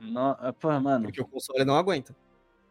Não, 0.00 0.36
pô, 0.58 0.68
mano. 0.80 1.04
Porque 1.04 1.20
o 1.20 1.26
console 1.26 1.64
não 1.64 1.76
aguenta. 1.76 2.14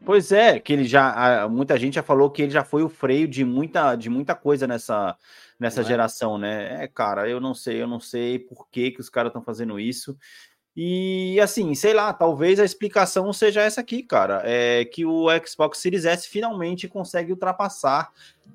Pois 0.06 0.32
é, 0.32 0.60
que 0.60 0.72
ele 0.72 0.86
já. 0.86 1.48
Muita 1.50 1.78
gente 1.78 1.96
já 1.96 2.04
falou 2.04 2.30
que 2.30 2.42
ele 2.42 2.52
já 2.52 2.64
foi 2.64 2.84
o 2.84 2.90
freio 2.90 3.28
de 3.28 3.44
muita, 3.44 3.96
de 3.96 4.10
muita 4.10 4.34
coisa 4.34 4.66
nessa, 4.66 5.16
nessa 5.60 5.82
é? 5.82 5.84
geração, 5.84 6.38
né? 6.38 6.84
É, 6.84 6.88
cara, 6.88 7.28
eu 7.28 7.40
não 7.40 7.54
sei, 7.54 7.82
eu 7.82 7.88
não 7.88 8.00
sei 8.00 8.40
por 8.40 8.68
que, 8.70 8.92
que 8.92 9.02
os 9.02 9.10
caras 9.10 9.30
estão 9.30 9.44
fazendo 9.44 9.80
isso. 9.80 10.18
E 10.76 11.38
assim, 11.42 11.76
sei 11.76 11.94
lá, 11.94 12.14
talvez 12.14 12.60
a 12.60 12.64
explicação 12.64 13.34
seja 13.34 13.62
essa 13.62 13.82
aqui, 13.82 14.02
cara. 14.02 14.42
É 14.46 14.86
que 14.86 15.06
o 15.06 15.28
Xbox 15.46 15.80
Series 15.80 16.06
S 16.06 16.28
finalmente 16.30 16.88
consegue 16.88 17.34
ultrapassar 17.34 18.10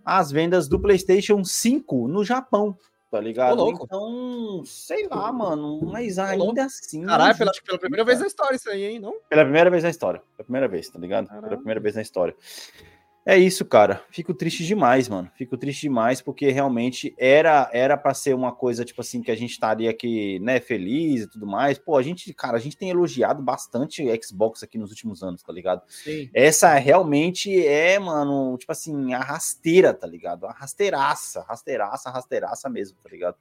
as 0.05 0.31
vendas 0.33 0.67
do 0.67 0.81
PlayStation 0.81 1.45
5 1.45 2.09
no 2.09 2.25
Japão 2.25 2.79
tá 3.15 3.21
ligado? 3.21 3.69
Então, 3.69 4.63
sei 4.65 5.07
lá, 5.07 5.33
mano, 5.33 5.81
mas 5.85 6.19
ainda 6.19 6.65
assim. 6.65 7.07
Caralho, 7.07 7.39
pela, 7.39 7.53
pela 7.65 7.79
primeira 7.79 8.05
vez 8.05 8.19
na 8.19 8.27
história 8.27 8.57
isso 8.57 8.69
aí, 8.69 8.85
hein? 8.85 8.99
Não? 8.99 9.15
Pela 9.29 9.45
primeira 9.45 9.71
vez 9.71 9.85
na 9.85 9.91
história. 9.91 10.21
Pela 10.37 10.45
primeira 10.45 10.67
vez, 10.67 10.89
tá 10.89 10.99
ligado? 10.99 11.29
Caralho. 11.29 11.45
Pela 11.45 11.57
primeira 11.59 11.81
vez 11.81 11.95
na 11.95 12.03
história. 12.03 12.35
É 13.27 13.39
isso, 13.39 13.65
cara. 13.65 14.05
Fico 14.11 14.35
triste 14.35 14.67
demais, 14.67 15.09
mano. 15.09 15.31
Fico 15.35 15.57
triste 15.57 15.83
demais 15.83 16.21
porque 16.21 16.51
realmente 16.51 17.15
era 17.17 17.71
era 17.73 17.97
para 17.97 18.13
ser 18.13 18.35
uma 18.35 18.55
coisa 18.55 18.85
tipo 18.85 19.01
assim 19.01 19.23
que 19.23 19.31
a 19.31 19.35
gente 19.35 19.53
estaria 19.53 19.89
aqui, 19.91 20.39
né, 20.41 20.61
feliz 20.61 21.23
e 21.23 21.31
tudo 21.31 21.47
mais. 21.47 21.79
Pô, 21.79 21.97
a 21.97 22.03
gente, 22.03 22.33
cara, 22.35 22.59
a 22.59 22.61
gente 22.61 22.77
tem 22.77 22.91
elogiado 22.91 23.43
bastante 23.43 24.05
Xbox 24.23 24.63
aqui 24.63 24.77
nos 24.77 24.91
últimos 24.91 25.23
anos, 25.23 25.43
tá 25.43 25.53
ligado? 25.53 25.83
Sim. 25.89 26.29
Essa 26.35 26.75
realmente 26.75 27.67
é, 27.67 27.99
mano, 27.99 28.59
tipo 28.59 28.73
assim, 28.73 29.15
a 29.15 29.21
rasteira, 29.21 29.95
tá 29.95 30.07
ligado? 30.07 30.47
A 30.47 30.53
rasteiraça, 30.53 31.43
rasteiraça, 31.49 32.11
rasteiraça 32.11 32.69
mesmo, 32.69 32.99
tá 33.03 33.09
ligado? 33.09 33.37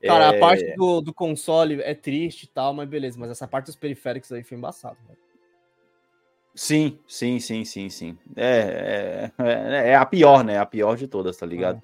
Cara, 0.00 0.26
é... 0.26 0.36
a 0.36 0.38
parte 0.38 0.76
do, 0.76 1.00
do 1.00 1.12
console 1.12 1.80
é 1.82 1.94
triste 1.94 2.44
e 2.44 2.48
tal, 2.48 2.72
mas 2.72 2.88
beleza, 2.88 3.18
mas 3.18 3.30
essa 3.30 3.48
parte 3.48 3.66
dos 3.66 3.76
periféricos 3.76 4.30
aí 4.30 4.44
foi 4.44 4.56
embaçado, 4.56 4.96
velho. 5.08 5.23
Sim, 6.54 6.98
sim, 7.06 7.40
sim, 7.40 7.64
sim, 7.64 7.90
sim. 7.90 8.18
É, 8.36 9.30
é, 9.36 9.44
é, 9.44 9.88
é, 9.90 9.94
a 9.96 10.06
pior, 10.06 10.44
né? 10.44 10.58
A 10.58 10.64
pior 10.64 10.96
de 10.96 11.08
todas, 11.08 11.36
tá 11.36 11.44
ligado? 11.44 11.82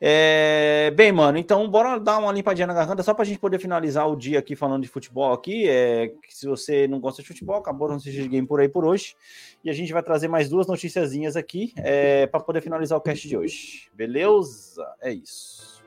É. 0.00 0.92
bem, 0.92 1.10
mano, 1.10 1.36
então 1.36 1.68
bora 1.68 1.98
dar 1.98 2.18
uma 2.18 2.30
limpadinha 2.30 2.68
na 2.68 2.74
garganta 2.74 3.02
só 3.02 3.12
pra 3.12 3.24
gente 3.24 3.40
poder 3.40 3.58
finalizar 3.58 4.08
o 4.08 4.14
dia 4.14 4.38
aqui 4.38 4.54
falando 4.54 4.84
de 4.84 4.88
futebol 4.88 5.32
aqui. 5.32 5.68
É, 5.68 6.12
se 6.28 6.46
você 6.46 6.86
não 6.86 7.00
gosta 7.00 7.22
de 7.22 7.26
futebol, 7.26 7.56
acabou 7.56 7.88
não 7.88 7.96
de 7.96 8.28
game 8.28 8.46
por 8.46 8.60
aí 8.60 8.68
por 8.68 8.84
hoje. 8.84 9.16
E 9.64 9.68
a 9.68 9.72
gente 9.72 9.92
vai 9.92 10.02
trazer 10.02 10.28
mais 10.28 10.48
duas 10.48 10.68
noticiazinhas 10.68 11.36
aqui 11.36 11.72
é, 11.76 12.28
para 12.28 12.38
poder 12.40 12.60
finalizar 12.60 12.96
o 12.96 13.00
cast 13.00 13.26
de 13.26 13.36
hoje. 13.36 13.88
Beleza? 13.92 14.86
É 15.00 15.12
isso. 15.12 15.77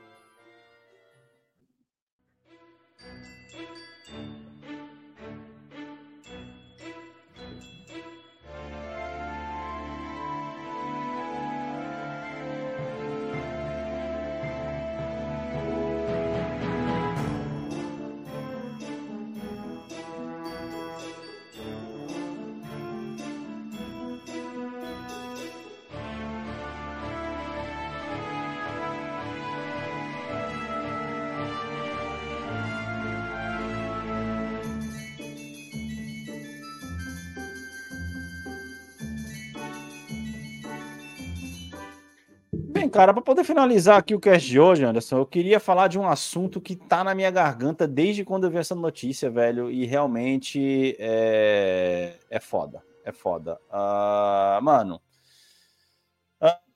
Cara, 42.92 43.12
para 43.12 43.22
poder 43.22 43.42
finalizar 43.42 43.98
aqui 43.98 44.14
o 44.14 44.20
cast 44.20 44.48
de 44.48 44.60
hoje, 44.60 44.84
Anderson, 44.84 45.18
eu 45.18 45.26
queria 45.26 45.58
falar 45.58 45.88
de 45.88 45.98
um 45.98 46.06
assunto 46.06 46.60
que 46.60 46.76
tá 46.76 47.02
na 47.02 47.14
minha 47.14 47.30
garganta 47.30 47.88
desde 47.88 48.24
quando 48.24 48.44
eu 48.44 48.50
vi 48.50 48.58
essa 48.58 48.74
notícia, 48.74 49.30
velho, 49.30 49.70
e 49.70 49.84
realmente 49.86 50.94
é, 50.98 52.14
é 52.30 52.38
foda. 52.38 52.82
É 53.04 53.10
foda. 53.10 53.58
Uh, 53.68 54.62
mano, 54.62 55.00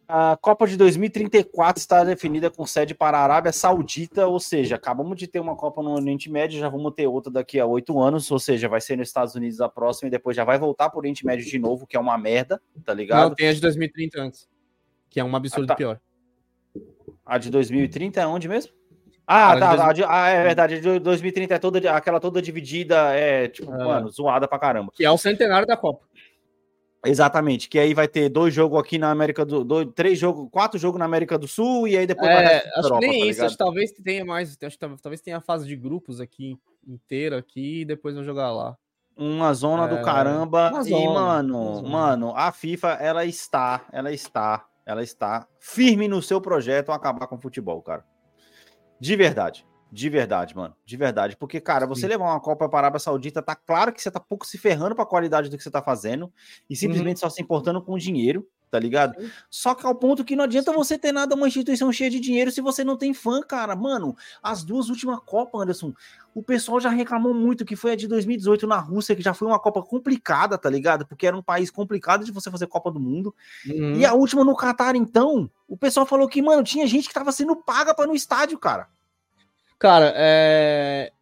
a 0.08 0.36
Copa 0.36 0.66
de 0.66 0.76
2034 0.76 1.80
está 1.80 2.04
definida 2.04 2.48
com 2.50 2.64
sede 2.64 2.94
para 2.94 3.18
a 3.18 3.22
Arábia 3.22 3.52
Saudita, 3.52 4.26
ou 4.26 4.38
seja, 4.38 4.76
acabamos 4.76 5.16
de 5.18 5.26
ter 5.26 5.40
uma 5.40 5.56
Copa 5.56 5.82
no 5.82 5.94
Oriente 5.94 6.30
Médio, 6.30 6.60
já 6.60 6.68
vamos 6.68 6.94
ter 6.94 7.06
outra 7.06 7.32
daqui 7.32 7.58
a 7.58 7.66
oito 7.66 8.00
anos, 8.00 8.30
ou 8.30 8.38
seja, 8.38 8.68
vai 8.68 8.80
ser 8.80 8.96
nos 8.96 9.08
Estados 9.08 9.34
Unidos 9.34 9.60
a 9.60 9.68
próxima 9.68 10.08
e 10.08 10.10
depois 10.10 10.36
já 10.36 10.44
vai 10.44 10.58
voltar 10.58 10.88
para 10.90 10.96
o 10.96 11.00
Oriente 11.00 11.26
Médio 11.26 11.44
de 11.44 11.58
novo, 11.58 11.86
que 11.86 11.96
é 11.96 12.00
uma 12.00 12.16
merda, 12.16 12.60
tá 12.84 12.94
ligado? 12.94 13.28
Não, 13.28 13.34
tem 13.34 13.48
a 13.48 13.52
de 13.52 13.60
2030 13.60 14.20
antes, 14.20 14.48
que 15.10 15.18
é 15.18 15.24
um 15.24 15.34
absurdo 15.34 15.64
ah, 15.64 15.68
tá. 15.68 15.74
pior. 15.74 16.00
A 17.26 17.38
de 17.38 17.50
2030 17.50 18.20
é 18.20 18.26
onde 18.26 18.48
mesmo? 18.48 18.72
Ah, 19.26 19.58
tá, 19.58 19.92
de... 19.92 20.04
ah, 20.04 20.28
é 20.28 20.42
verdade. 20.44 20.74
A 20.76 20.80
de 20.80 21.00
2030 21.00 21.54
é 21.54 21.58
toda 21.58 21.90
aquela 21.90 22.20
toda 22.20 22.40
dividida, 22.40 23.12
é 23.12 23.48
tipo, 23.48 23.74
é. 23.74 23.84
mano, 23.84 24.08
zoada 24.08 24.46
pra 24.46 24.58
caramba. 24.58 24.92
Que 24.94 25.04
é 25.04 25.10
o 25.10 25.18
centenário 25.18 25.66
da 25.66 25.76
Copa. 25.76 26.06
Exatamente, 27.04 27.68
que 27.68 27.78
aí 27.78 27.94
vai 27.94 28.08
ter 28.08 28.28
dois 28.28 28.52
jogos 28.52 28.80
aqui 28.80 28.98
na 28.98 29.10
América 29.10 29.44
do 29.44 29.62
dois, 29.62 29.88
três 29.94 30.18
jogos, 30.18 30.48
quatro 30.50 30.78
jogos 30.78 30.98
na 30.98 31.04
América 31.04 31.38
do 31.38 31.46
Sul 31.46 31.86
e 31.86 31.96
aí 31.96 32.06
depois 32.06 32.28
vai 32.28 32.44
É, 32.44 32.56
acho 32.56 32.72
que 32.72 32.78
Europa, 32.78 33.00
nem 33.00 33.20
tá 33.20 33.26
isso, 33.26 33.44
acho 33.44 33.54
que 33.54 33.58
talvez 33.58 33.92
tenha 33.92 34.24
mais. 34.24 34.58
Acho 34.60 34.70
que 34.70 34.78
tal- 34.78 34.96
talvez 35.00 35.20
tenha 35.20 35.36
a 35.36 35.40
fase 35.40 35.66
de 35.66 35.76
grupos 35.76 36.20
aqui 36.20 36.58
inteira 36.86 37.38
aqui 37.38 37.82
e 37.82 37.84
depois 37.84 38.14
vão 38.14 38.24
jogar 38.24 38.50
lá. 38.52 38.76
Uma 39.16 39.54
zona 39.54 39.84
É, 39.84 39.88
do 39.88 40.02
caramba. 40.02 40.70
uma 40.70 40.80
e, 40.80 40.90
zona, 40.90 41.20
mano, 41.20 41.74
zona. 41.76 41.88
mano, 41.88 42.32
a 42.36 42.50
FIFA, 42.50 42.88
ela 43.00 43.24
está, 43.24 43.86
ela 43.92 44.12
está, 44.12 44.66
ela 44.86 45.02
está 45.02 45.48
firme 45.58 46.06
no 46.06 46.22
seu 46.22 46.40
projeto 46.40 46.92
acabar 46.92 47.26
com 47.26 47.34
o 47.34 47.40
futebol, 47.40 47.82
cara. 47.82 48.06
De 49.00 49.16
verdade. 49.16 49.66
De 49.90 50.08
verdade, 50.08 50.56
mano. 50.56 50.74
De 50.84 50.96
verdade. 50.96 51.36
Porque, 51.36 51.60
cara, 51.60 51.86
você 51.86 52.02
Sim. 52.02 52.08
levar 52.08 52.26
uma 52.26 52.40
Copa 52.40 52.68
para 52.68 52.78
a 52.78 52.80
Arábia 52.82 53.00
Saudita, 53.00 53.42
tá 53.42 53.54
claro 53.54 53.92
que 53.92 54.00
você 54.00 54.10
tá 54.10 54.20
pouco 54.20 54.46
se 54.46 54.56
ferrando 54.56 54.94
para 54.94 55.04
a 55.04 55.08
qualidade 55.08 55.48
do 55.50 55.56
que 55.56 55.62
você 55.62 55.70
tá 55.70 55.82
fazendo 55.82 56.32
e 56.70 56.76
simplesmente 56.76 57.20
só 57.20 57.28
se 57.28 57.42
importando 57.42 57.82
com 57.82 57.92
o 57.92 57.98
dinheiro, 57.98 58.46
tá 58.70 58.78
ligado? 58.78 59.14
Só 59.50 59.74
que 59.74 59.86
ao 59.86 59.94
ponto 59.94 60.24
que 60.24 60.36
não 60.36 60.44
adianta 60.44 60.72
você 60.72 60.98
ter 60.98 61.12
nada, 61.12 61.34
uma 61.34 61.48
instituição 61.48 61.92
cheia 61.92 62.10
de 62.10 62.20
dinheiro, 62.20 62.50
se 62.50 62.60
você 62.60 62.84
não 62.84 62.96
tem 62.96 63.14
fã, 63.14 63.40
cara. 63.40 63.74
Mano, 63.76 64.16
as 64.42 64.64
duas 64.64 64.88
últimas 64.88 65.20
Copas, 65.20 65.62
Anderson, 65.62 65.92
o 66.34 66.42
pessoal 66.42 66.80
já 66.80 66.90
reclamou 66.90 67.32
muito 67.32 67.64
que 67.64 67.76
foi 67.76 67.92
a 67.92 67.96
de 67.96 68.06
2018 68.06 68.66
na 68.66 68.78
Rússia, 68.78 69.16
que 69.16 69.22
já 69.22 69.32
foi 69.32 69.48
uma 69.48 69.58
Copa 69.58 69.82
complicada, 69.82 70.58
tá 70.58 70.68
ligado? 70.68 71.06
Porque 71.06 71.26
era 71.26 71.36
um 71.36 71.42
país 71.42 71.70
complicado 71.70 72.24
de 72.24 72.32
você 72.32 72.50
fazer 72.50 72.66
Copa 72.66 72.90
do 72.90 73.00
Mundo. 73.00 73.34
Uhum. 73.66 73.94
E 73.96 74.04
a 74.04 74.12
última 74.12 74.44
no 74.44 74.54
Catar, 74.54 74.96
então, 74.96 75.50
o 75.66 75.76
pessoal 75.76 76.04
falou 76.04 76.28
que, 76.28 76.42
mano, 76.42 76.62
tinha 76.62 76.86
gente 76.86 77.08
que 77.08 77.14
tava 77.14 77.32
sendo 77.32 77.56
paga 77.56 77.94
para 77.94 78.06
no 78.06 78.14
estádio, 78.14 78.58
cara. 78.58 78.88
Cara, 79.78 80.12
é, 80.16 81.12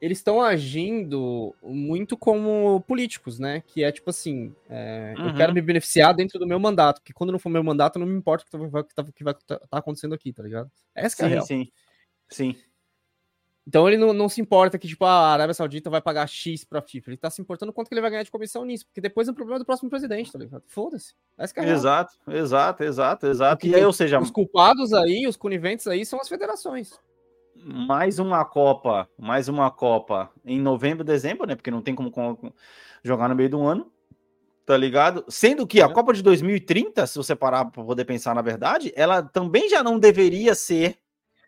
eles 0.00 0.18
estão 0.18 0.42
agindo 0.42 1.54
muito 1.62 2.16
como 2.16 2.82
políticos, 2.86 3.38
né? 3.38 3.62
Que 3.66 3.82
é 3.84 3.90
tipo 3.92 4.10
assim: 4.10 4.54
é, 4.68 5.14
eu 5.16 5.24
Uhum. 5.26 5.34
quero 5.34 5.52
me 5.54 5.60
beneficiar 5.62 6.14
dentro 6.14 6.38
do 6.38 6.46
meu 6.46 6.58
mandato, 6.60 7.00
porque 7.00 7.12
quando 7.12 7.30
não 7.32 7.38
for 7.38 7.48
meu 7.48 7.62
mandato, 7.64 7.98
não 7.98 8.06
me 8.06 8.16
importa 8.16 8.44
o 8.44 8.84
que 8.84 8.94
tá, 8.94 9.02
tá- 9.02 9.12
vai 9.22 9.32
estar 9.34 9.60
acontecendo 9.78 10.14
aqui, 10.14 10.32
tá 10.32 10.42
ligado? 10.42 10.70
Essa 10.94 11.16
que 11.16 11.22
é 11.22 11.24
a 11.24 11.28
Sim, 11.28 11.34
real. 11.34 11.46
sim. 11.46 11.72
Sim. 12.28 12.56
Então 13.66 13.88
ele 13.88 13.96
não, 13.96 14.12
não 14.12 14.28
se 14.28 14.42
importa 14.42 14.78
que, 14.78 14.86
tipo, 14.86 15.06
a 15.06 15.28
Arábia 15.32 15.54
Saudita 15.54 15.88
vai 15.88 16.02
pagar 16.02 16.26
X 16.28 16.64
pra 16.64 16.82
FIFA. 16.82 17.10
Ele 17.10 17.16
tá 17.16 17.30
se 17.30 17.40
importando 17.40 17.72
quanto 17.72 17.88
que 17.88 17.94
ele 17.94 18.02
vai 18.02 18.10
ganhar 18.10 18.22
de 18.22 18.30
comissão 18.30 18.62
nisso, 18.62 18.84
porque 18.84 19.00
depois 19.00 19.26
é 19.26 19.30
o 19.30 19.34
problema 19.34 19.58
do 19.58 19.64
próximo 19.64 19.88
presidente, 19.88 20.30
tá 20.30 20.38
ligado? 20.38 20.62
Foda-se. 20.66 21.14
Essa 21.38 21.54
que 21.54 21.60
é. 21.60 21.70
Exato, 21.70 22.12
exato, 22.28 22.84
exato, 22.84 23.26
exato. 23.26 23.56
Porque 23.60 23.68
E 23.70 23.74
aí, 23.74 23.84
ou 23.84 23.92
seja, 23.92 24.20
Os 24.20 24.30
culpados 24.30 24.92
aí, 24.92 25.26
os 25.26 25.36
coniventes 25.36 25.86
aí, 25.86 26.04
são 26.04 26.20
as 26.20 26.28
federações. 26.28 26.92
Mais 27.56 28.18
uma 28.18 28.44
Copa, 28.44 29.08
mais 29.18 29.48
uma 29.48 29.70
Copa 29.70 30.30
em 30.44 30.60
novembro, 30.60 31.04
dezembro, 31.04 31.46
né? 31.46 31.54
Porque 31.54 31.70
não 31.70 31.82
tem 31.82 31.94
como 31.94 32.10
co- 32.10 32.52
jogar 33.02 33.28
no 33.28 33.34
meio 33.34 33.50
do 33.50 33.62
ano, 33.62 33.90
tá 34.66 34.76
ligado? 34.76 35.24
Sendo 35.28 35.66
que 35.66 35.80
a 35.80 35.86
É. 35.86 35.92
Copa 35.92 36.12
de 36.12 36.22
2030, 36.22 37.06
se 37.06 37.16
você 37.16 37.34
parar 37.34 37.64
para 37.66 37.84
poder 37.84 38.04
pensar 38.04 38.34
na 38.34 38.42
verdade, 38.42 38.92
ela 38.96 39.22
também 39.22 39.68
já 39.68 39.82
não 39.82 39.98
deveria 39.98 40.54
ser 40.54 40.98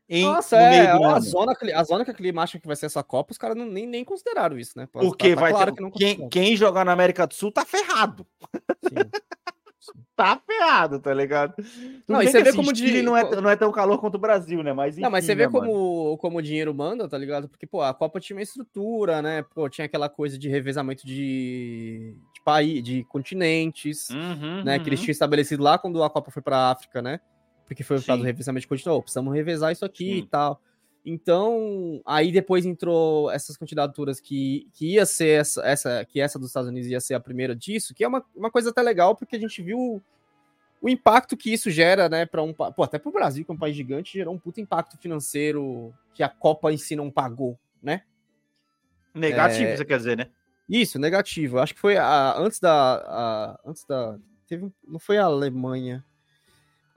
em 0.08 0.24
Nossa, 0.24 0.56
no 0.56 0.62
é, 0.62 0.96
do 0.96 1.04
a 1.04 1.12
ano. 1.16 1.20
zona, 1.20 1.54
que- 1.56 1.72
a 1.72 1.82
zona 1.82 2.04
que 2.04 2.10
a 2.12 2.14
Clima 2.14 2.42
acha 2.42 2.60
que 2.60 2.66
vai 2.66 2.76
ser 2.76 2.86
essa 2.86 3.02
Copa, 3.02 3.32
os 3.32 3.38
caras 3.38 3.56
nem, 3.56 3.86
nem 3.86 4.04
consideraram 4.04 4.56
isso, 4.58 4.78
né? 4.78 4.86
Tá- 4.86 5.00
Porque 5.00 5.34
tá 5.34 5.40
vai 5.40 5.50
claro 5.50 5.72
ter, 5.72 5.76
que 5.76 5.82
não 5.82 5.90
quem, 5.90 6.28
quem 6.28 6.56
jogar 6.56 6.84
na 6.84 6.92
América 6.92 7.26
do 7.26 7.34
Sul 7.34 7.50
tá 7.50 7.64
ferrado. 7.64 8.24
Sim. 8.84 9.10
Tá 10.14 10.40
ferrado, 10.46 10.98
tá 10.98 11.12
ligado? 11.12 11.54
Tudo 11.56 11.66
Não, 12.08 12.22
e 12.22 12.26
você 12.28 12.38
que, 12.38 12.44
vê 12.44 12.52
como 12.56 12.74
Chile 12.74 12.92
de- 12.92 13.02
não, 13.02 13.16
é, 13.16 13.40
não 13.40 13.50
é 13.50 13.56
tão 13.56 13.70
calor 13.70 13.98
quanto 13.98 14.14
o 14.14 14.18
Brasil, 14.18 14.62
né? 14.62 14.72
Mas 14.72 14.96
Não, 14.96 15.10
mas 15.10 15.24
enfim, 15.24 15.32
você 15.32 15.34
vê 15.36 15.46
né, 15.46 15.52
mano? 15.52 15.66
como, 15.66 16.18
como 16.18 16.38
o 16.38 16.42
dinheiro 16.42 16.74
manda, 16.74 17.08
tá 17.08 17.18
ligado? 17.18 17.48
Porque, 17.48 17.66
pô, 17.66 17.82
a 17.82 17.92
Copa 17.92 18.18
tinha 18.20 18.36
uma 18.36 18.42
estrutura, 18.42 19.20
né? 19.20 19.42
Pô, 19.54 19.68
tinha 19.68 19.84
aquela 19.84 20.08
coisa 20.08 20.38
de 20.38 20.48
revezamento 20.48 21.06
de, 21.06 22.16
de 22.34 22.40
país, 22.44 22.82
de 22.82 23.04
continentes, 23.04 24.08
Uhum, 24.10 24.64
né? 24.64 24.78
Que 24.78 24.88
eles 24.88 25.00
uhum. 25.00 25.04
tinham 25.04 25.12
estabelecido 25.12 25.62
lá 25.62 25.78
quando 25.78 26.02
a 26.02 26.10
Copa 26.10 26.30
foi 26.30 26.42
pra 26.42 26.70
África, 26.70 27.02
né? 27.02 27.20
Porque 27.66 27.82
foi 27.82 27.98
o 27.98 28.02
caso 28.02 28.18
do 28.20 28.24
revezamento 28.24 28.62
de 28.62 28.68
continente. 28.68 28.90
Ô, 28.96 29.02
precisamos 29.02 29.34
revezar 29.34 29.72
isso 29.72 29.84
aqui 29.84 30.04
Sim. 30.12 30.18
e 30.18 30.26
tal. 30.26 30.60
Então, 31.08 32.02
aí 32.04 32.32
depois 32.32 32.66
entrou 32.66 33.30
essas 33.30 33.56
candidaturas 33.56 34.18
que, 34.18 34.68
que 34.72 34.94
ia 34.94 35.06
ser 35.06 35.40
essa, 35.40 35.62
essa, 35.64 36.04
que 36.04 36.20
essa 36.20 36.36
dos 36.36 36.48
Estados 36.48 36.68
Unidos 36.68 36.88
ia 36.90 37.00
ser 37.00 37.14
a 37.14 37.20
primeira 37.20 37.54
disso, 37.54 37.94
que 37.94 38.02
é 38.02 38.08
uma, 38.08 38.24
uma 38.34 38.50
coisa 38.50 38.70
até 38.70 38.82
legal, 38.82 39.14
porque 39.14 39.36
a 39.36 39.38
gente 39.38 39.62
viu 39.62 40.02
o 40.82 40.88
impacto 40.88 41.36
que 41.36 41.52
isso 41.52 41.70
gera, 41.70 42.08
né, 42.08 42.26
para 42.26 42.42
um, 42.42 42.52
pô, 42.52 42.82
até 42.82 42.98
pro 42.98 43.12
Brasil, 43.12 43.44
que 43.44 43.50
é 43.52 43.54
um 43.54 43.58
país 43.58 43.76
gigante, 43.76 44.14
gerou 44.18 44.34
um 44.34 44.38
puta 44.38 44.60
impacto 44.60 44.98
financeiro 44.98 45.94
que 46.12 46.24
a 46.24 46.28
Copa 46.28 46.72
em 46.72 46.76
si 46.76 46.96
não 46.96 47.08
pagou, 47.08 47.56
né? 47.80 48.02
Negativo, 49.14 49.70
É, 49.70 49.76
você 49.76 49.84
quer 49.84 49.96
dizer, 49.98 50.16
né? 50.16 50.28
Isso, 50.68 50.98
negativo. 50.98 51.58
Acho 51.60 51.72
que 51.72 51.80
foi 51.80 51.96
a, 51.96 52.36
antes 52.36 52.58
da. 52.58 52.72
a- 52.96 53.60
antes 53.64 53.84
da. 53.84 54.18
Teve, 54.48 54.70
não 54.86 54.98
foi 54.98 55.16
a 55.16 55.24
Alemanha. 55.24 56.04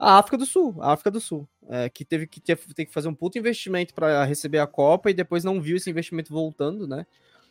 A 0.00 0.18
África 0.18 0.38
do 0.38 0.46
Sul. 0.46 0.74
A 0.80 0.92
África 0.92 1.10
do 1.10 1.20
Sul. 1.20 1.46
é, 1.68 1.88
que 1.88 2.04
teve 2.04 2.26
que 2.26 2.40
ter, 2.40 2.56
ter 2.74 2.86
que 2.86 2.92
fazer 2.92 3.06
um 3.08 3.14
puto 3.14 3.38
investimento 3.38 3.94
para 3.94 4.24
receber 4.24 4.58
a 4.58 4.66
Copa 4.66 5.10
e 5.10 5.14
depois 5.14 5.44
não 5.44 5.60
viu 5.60 5.76
esse 5.76 5.88
investimento 5.90 6.32
voltando, 6.32 6.86
né? 6.88 7.06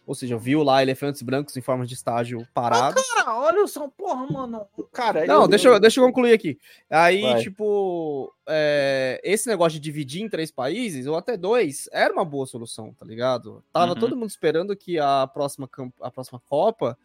Ou 0.06 0.16
seja, 0.16 0.36
viu 0.38 0.64
lá 0.64 0.82
elefantes 0.82 1.22
brancos 1.22 1.56
em 1.56 1.62
forma 1.62 1.86
de 1.86 1.94
estágio 1.94 2.46
parados. 2.52 3.02
Cara, 3.14 3.38
olha 3.38 3.68
só, 3.68 3.88
porra, 3.88 4.26
mano. 4.28 4.66
Cara, 4.92 5.24
Não, 5.28 5.48
deixa 5.48 5.68
eu, 5.70 5.80
deixa 5.80 6.00
eu 6.02 6.06
concluir 6.08 6.34
aqui. 6.34 6.58
Aí, 6.90 7.22
Vai. 7.22 7.42
tipo, 7.44 8.34
é, 8.48 9.22
esse 9.24 9.48
negócio 9.48 9.74
de 9.74 9.84
dividir 9.84 10.24
em 10.24 10.28
três 10.28 10.50
países, 10.52 11.06
ou 11.06 11.16
até 11.16 11.38
dois, 11.38 11.88
era 11.92 12.12
uma 12.12 12.26
boa 12.26 12.48
solução, 12.48 12.92
tá 12.94 13.06
ligado? 13.06 13.64
Tava 13.72 13.94
Uhum. 13.94 14.00
todo 14.00 14.16
mundo 14.18 14.30
esperando 14.32 14.76
que 14.76 14.98
a 14.98 15.28
próxima, 15.32 15.70
a 16.02 16.10
próxima 16.10 16.42
Copa 16.50 16.98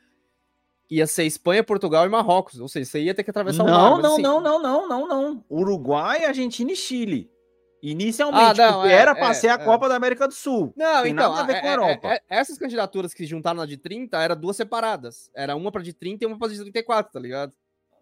ia 0.96 1.06
ser 1.06 1.24
Espanha, 1.24 1.62
Portugal 1.64 2.04
e 2.06 2.08
Marrocos. 2.08 2.60
Ou 2.60 2.68
seja, 2.68 2.90
você 2.90 3.00
ia 3.02 3.14
ter 3.14 3.24
que 3.24 3.30
atravessar 3.30 3.62
o 3.64 3.66
mar. 3.66 3.72
Não, 3.72 3.98
não, 4.02 4.12
assim, 4.14 4.22
não, 4.22 4.40
não, 4.40 4.62
não, 4.62 4.88
não, 4.88 5.08
não. 5.08 5.44
Uruguai, 5.50 6.24
Argentina 6.24 6.72
e 6.72 6.76
Chile. 6.76 7.30
Inicialmente, 7.82 8.60
Ah, 8.62 8.70
não, 8.70 8.80
porque 8.80 8.94
é, 8.94 8.96
era 8.96 9.14
pra 9.14 9.28
é, 9.28 9.34
ser 9.34 9.48
a 9.48 9.54
é. 9.54 9.58
Copa 9.58 9.88
da 9.90 9.94
América 9.96 10.26
do 10.26 10.32
Sul. 10.32 10.72
Não, 10.74 11.04
então, 11.04 11.34
nada 11.34 11.42
a 11.42 11.46
ver 11.46 11.60
com 11.60 11.66
a 11.66 11.70
Europa. 11.70 12.20
essas 12.30 12.56
candidaturas 12.56 13.12
que 13.12 13.26
juntaram 13.26 13.58
na 13.58 13.66
de 13.66 13.76
30 13.76 14.16
eram 14.22 14.36
duas 14.40 14.56
separadas. 14.56 15.28
Era 15.34 15.54
uma 15.54 15.70
pra 15.70 15.82
de 15.82 15.92
30 15.92 16.24
e 16.24 16.26
uma 16.26 16.38
pra 16.38 16.48
de 16.48 16.58
34, 16.58 17.12
tá 17.12 17.20
ligado? 17.20 17.52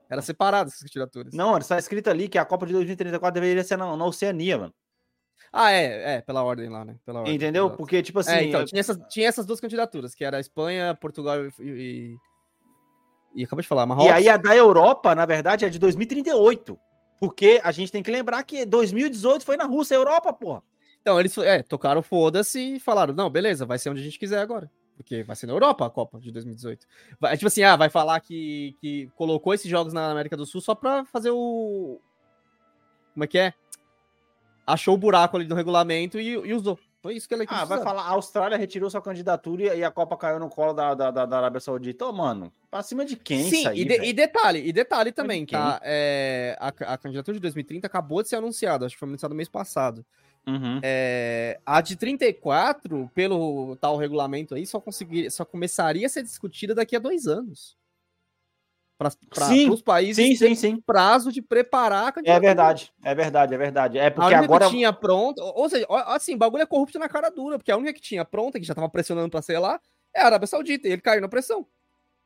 Era 0.08 0.22
separadas 0.22 0.74
essas 0.74 0.84
candidaturas. 0.88 1.34
Não, 1.34 1.58
está 1.58 1.78
escrito 1.78 2.08
ali 2.08 2.28
que 2.28 2.38
a 2.38 2.44
Copa 2.44 2.64
de 2.64 2.72
2034 2.74 3.40
deveria 3.40 3.64
ser 3.64 3.76
na, 3.76 3.96
na 3.96 4.04
Oceania, 4.04 4.56
mano. 4.58 4.74
Ah, 5.52 5.72
é, 5.72 6.14
é, 6.16 6.20
pela 6.20 6.44
ordem 6.44 6.68
lá, 6.68 6.84
né? 6.84 6.96
Pela 7.04 7.18
ordem, 7.20 7.34
Entendeu? 7.34 7.70
Porque, 7.70 8.02
tipo 8.02 8.20
assim. 8.20 8.30
é, 8.32 8.44
então, 8.44 8.60
eu- 8.60 8.66
tinha 8.66 8.78
essas, 8.80 8.96
tinha 9.10 9.28
essas 9.28 9.44
duas 9.44 9.60
candidaturas, 9.60 10.14
que 10.14 10.24
era 10.24 10.38
Espanha, 10.38 10.94
Portugal 10.94 11.38
e. 11.44 11.50
E, 11.60 12.16
e 13.34 13.44
acabou 13.44 13.62
de 13.62 13.68
falar, 13.68 13.84
E 13.84 13.86
Marrocos. 13.86 14.12
aí 14.12 14.28
a 14.28 14.36
da 14.36 14.54
Europa, 14.54 15.14
na 15.14 15.26
verdade, 15.26 15.64
é 15.64 15.68
de 15.68 15.78
2038. 15.78 16.78
Porque 17.18 17.60
a 17.62 17.70
gente 17.70 17.92
tem 17.92 18.02
que 18.02 18.10
lembrar 18.10 18.42
que 18.42 18.66
2018 18.66 19.44
foi 19.44 19.56
na 19.56 19.64
Rússia, 19.64 19.94
Europa, 19.94 20.32
porra. 20.32 20.62
Então, 21.00 21.18
eles 21.18 21.36
é, 21.38 21.62
tocaram 21.62 22.02
foda-se 22.02 22.76
e 22.76 22.80
falaram: 22.80 23.14
não, 23.14 23.30
beleza, 23.30 23.64
vai 23.64 23.78
ser 23.78 23.90
onde 23.90 24.00
a 24.00 24.04
gente 24.04 24.18
quiser 24.18 24.40
agora. 24.40 24.70
Porque 24.96 25.22
vai 25.22 25.34
ser 25.34 25.46
na 25.46 25.52
Europa 25.52 25.86
a 25.86 25.90
Copa 25.90 26.20
de 26.20 26.30
2018. 26.30 26.86
Vai, 27.20 27.36
tipo 27.36 27.46
assim, 27.46 27.62
ah, 27.62 27.76
vai 27.76 27.88
falar 27.88 28.20
que, 28.20 28.76
que 28.80 29.10
colocou 29.16 29.54
esses 29.54 29.70
jogos 29.70 29.92
na 29.92 30.10
América 30.10 30.36
do 30.36 30.46
Sul 30.46 30.60
só 30.60 30.74
pra 30.74 31.04
fazer 31.04 31.30
o. 31.30 32.00
Como 33.14 33.24
é 33.24 33.26
que 33.26 33.38
é? 33.38 33.54
Achou 34.66 34.94
o 34.94 34.98
buraco 34.98 35.36
ali 35.36 35.46
no 35.46 35.54
regulamento 35.54 36.20
e, 36.20 36.28
e 36.28 36.54
usou. 36.54 36.78
Foi 37.02 37.14
isso 37.16 37.26
que 37.26 37.34
ele 37.34 37.44
Ah, 37.48 37.64
vai 37.64 37.82
falar, 37.82 38.02
a 38.02 38.10
Austrália 38.10 38.56
retirou 38.56 38.88
sua 38.88 39.02
candidatura 39.02 39.74
e 39.74 39.82
a 39.82 39.90
Copa 39.90 40.16
caiu 40.16 40.38
no 40.38 40.48
colo 40.48 40.72
da, 40.72 40.94
da, 40.94 41.10
da, 41.10 41.26
da 41.26 41.36
Arábia 41.36 41.58
Saudita. 41.58 42.06
Ô, 42.06 42.12
mano, 42.12 42.52
pra 42.70 42.80
cima 42.80 43.04
de 43.04 43.16
quem 43.16 43.50
Sim, 43.50 43.66
aí, 43.66 43.80
e, 43.80 43.84
de- 43.84 44.04
e 44.04 44.12
detalhe, 44.12 44.64
e 44.64 44.72
detalhe 44.72 45.10
também, 45.10 45.44
quem? 45.44 45.58
tá? 45.58 45.80
É, 45.82 46.56
a, 46.60 46.68
a 46.68 46.96
candidatura 46.96 47.34
de 47.34 47.40
2030 47.40 47.88
acabou 47.88 48.22
de 48.22 48.28
ser 48.28 48.36
anunciada, 48.36 48.86
acho 48.86 48.94
que 48.94 49.00
foi 49.00 49.08
anunciada 49.08 49.34
mês 49.34 49.48
passado. 49.48 50.06
Uhum. 50.46 50.78
É, 50.80 51.58
a 51.66 51.80
de 51.80 51.96
34, 51.96 53.10
pelo 53.12 53.74
tal 53.76 53.96
regulamento 53.96 54.54
aí, 54.54 54.64
só, 54.64 54.80
conseguir, 54.80 55.28
só 55.32 55.44
começaria 55.44 56.06
a 56.06 56.08
ser 56.08 56.22
discutida 56.22 56.72
daqui 56.72 56.94
a 56.94 57.00
dois 57.00 57.26
anos. 57.26 57.76
Para 58.98 59.10
os 59.70 59.82
países 59.82 60.24
Sim, 60.24 60.36
sim, 60.36 60.54
sim. 60.54 60.82
prazo 60.86 61.32
de 61.32 61.42
preparar 61.42 62.04
a 62.04 62.08
É 62.08 62.12
candidatura. 62.12 62.46
verdade, 62.46 62.92
é 63.02 63.14
verdade, 63.14 63.54
é 63.54 63.58
verdade. 63.58 63.98
É 63.98 64.06
A 64.06 64.10
porque 64.12 64.34
única 64.34 64.44
agora. 64.44 64.64
que 64.66 64.70
tinha 64.70 64.92
pronta, 64.92 65.42
ou 65.42 65.68
seja, 65.68 65.86
assim, 66.06 66.34
o 66.34 66.38
bagulho 66.38 66.62
é 66.62 66.66
corrupto 66.66 66.98
na 66.98 67.08
cara 67.08 67.30
dura, 67.30 67.58
porque 67.58 67.72
a 67.72 67.76
única 67.76 67.92
que 67.92 68.00
tinha 68.00 68.24
pronta, 68.24 68.60
que 68.60 68.66
já 68.66 68.74
tava 68.74 68.88
pressionando 68.88 69.30
pra 69.30 69.42
ser 69.42 69.58
lá, 69.58 69.80
é 70.14 70.20
a 70.22 70.26
Arábia 70.26 70.46
Saudita, 70.46 70.86
e 70.86 70.92
ele 70.92 71.02
caiu 71.02 71.20
na 71.20 71.28
pressão. 71.28 71.66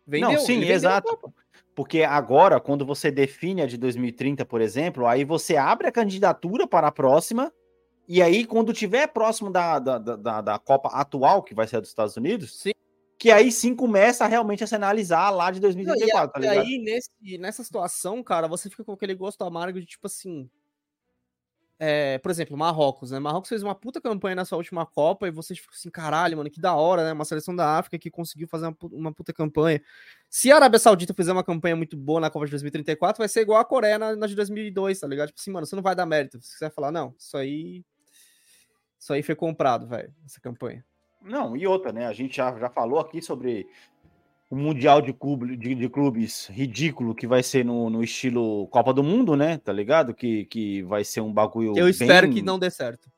Vendeu, 0.06 0.32
Não, 0.32 0.38
sim, 0.38 0.62
a 0.62 0.66
exato. 0.66 1.32
Porque 1.74 2.02
agora, 2.02 2.60
quando 2.60 2.84
você 2.86 3.10
define 3.10 3.62
a 3.62 3.66
de 3.66 3.76
2030, 3.76 4.44
por 4.44 4.60
exemplo, 4.60 5.06
aí 5.06 5.24
você 5.24 5.56
abre 5.56 5.88
a 5.88 5.92
candidatura 5.92 6.66
para 6.66 6.88
a 6.88 6.92
próxima, 6.92 7.52
e 8.08 8.22
aí, 8.22 8.44
quando 8.46 8.72
tiver 8.72 9.08
próximo 9.08 9.50
da, 9.50 9.78
da, 9.78 9.98
da, 9.98 10.16
da- 10.16 10.40
da 10.40 10.58
Copa 10.58 10.88
atual, 10.90 11.42
que 11.42 11.54
vai 11.54 11.66
ser 11.66 11.76
a 11.76 11.80
dos 11.80 11.88
Estados 11.88 12.16
Unidos, 12.16 12.60
Sim. 12.60 12.72
Que 13.18 13.30
aí 13.30 13.50
sim 13.52 13.74
começa 13.74 14.26
realmente 14.26 14.62
a 14.64 14.66
se 14.66 14.74
analisar 14.74 15.30
lá 15.30 15.50
de 15.50 15.60
Não, 15.84 15.96
e 15.96 16.00
2034, 16.00 16.32
tá 16.32 16.40
E 16.42 16.42
ligado? 16.42 16.66
aí, 16.66 16.78
nesse, 16.78 17.38
nessa 17.38 17.64
situação, 17.64 18.22
cara, 18.22 18.48
você 18.48 18.68
fica 18.70 18.84
com 18.84 18.92
aquele 18.92 19.14
gosto 19.14 19.42
amargo 19.44 19.80
de 19.80 19.86
tipo 19.86 20.06
assim. 20.06 20.50
é, 21.78 22.16
por 22.18 22.30
exemplo, 22.30 22.56
Marrocos, 22.56 23.10
né? 23.10 23.18
Marrocos 23.18 23.50
fez 23.50 23.62
uma 23.62 23.74
puta 23.74 24.00
campanha 24.00 24.34
nessa 24.36 24.56
última 24.56 24.86
Copa 24.86 25.28
e 25.28 25.30
vocês 25.30 25.58
ficam 25.58 25.74
assim, 25.74 25.90
caralho, 25.90 26.38
mano, 26.38 26.50
que 26.50 26.58
da 26.60 26.74
hora, 26.74 27.04
né? 27.04 27.12
Uma 27.12 27.24
seleção 27.26 27.54
da 27.54 27.76
África 27.78 27.98
que 27.98 28.10
conseguiu 28.10 28.48
fazer 28.48 28.66
uma, 28.68 28.76
uma 28.92 29.12
puta 29.12 29.30
campanha. 29.32 29.82
Se 30.30 30.50
a 30.50 30.56
Arábia 30.56 30.78
Saudita 30.78 31.12
fizer 31.12 31.32
uma 31.32 31.44
campanha 31.44 31.76
muito 31.76 31.94
boa 31.96 32.18
na 32.20 32.30
Copa 32.30 32.46
de 32.46 32.50
2034, 32.52 33.18
vai 33.18 33.28
ser 33.28 33.42
igual 33.42 33.60
a 33.60 33.64
Coreia 33.64 33.98
na, 33.98 34.16
na 34.16 34.26
de 34.26 34.34
2002, 34.34 34.98
tá 35.01 35.06
ligado? 35.06 35.28
Tipo 35.28 35.40
assim, 35.40 35.51
mano, 35.51 35.66
você 35.66 35.76
não 35.76 35.82
vai 35.82 35.94
dar 35.94 36.06
mérito. 36.06 36.40
Você 36.40 36.64
vai 36.64 36.70
falar, 36.70 36.90
não, 36.90 37.14
isso 37.18 37.36
aí. 37.36 37.84
Isso 38.98 39.12
aí 39.12 39.22
foi 39.22 39.34
comprado, 39.34 39.86
velho, 39.86 40.12
essa 40.24 40.40
campanha. 40.40 40.84
Não, 41.22 41.56
e 41.56 41.66
outra, 41.66 41.93
né? 41.93 42.06
A 42.06 42.12
gente 42.12 42.36
já, 42.36 42.56
já 42.59 42.68
falou 42.68 42.98
aqui 43.01 43.20
sobre 43.20 43.66
o 44.48 44.55
Mundial 44.56 45.02
de, 45.02 45.12
clube, 45.12 45.56
de, 45.56 45.74
de 45.74 45.88
clubes 45.88 46.47
ridículo 46.48 47.14
que 47.14 47.26
vai 47.26 47.43
ser 47.43 47.64
no, 47.64 47.90
no 47.90 48.02
estilo 48.02 48.68
Copa 48.68 48.93
do 48.93 49.02
Mundo, 49.02 49.36
né? 49.36 49.59
Tá 49.59 49.72
ligado? 49.72 50.14
Que, 50.14 50.44
que 50.44 50.82
vai 50.82 51.02
ser 51.05 51.20
um 51.20 51.32
bagulho. 51.32 51.76
Eu 51.76 51.88
espero 51.88 52.26
bem- 52.28 52.36
que 52.36 52.43
não 52.43 52.59
dê 52.59 52.70
certo. 52.70 53.10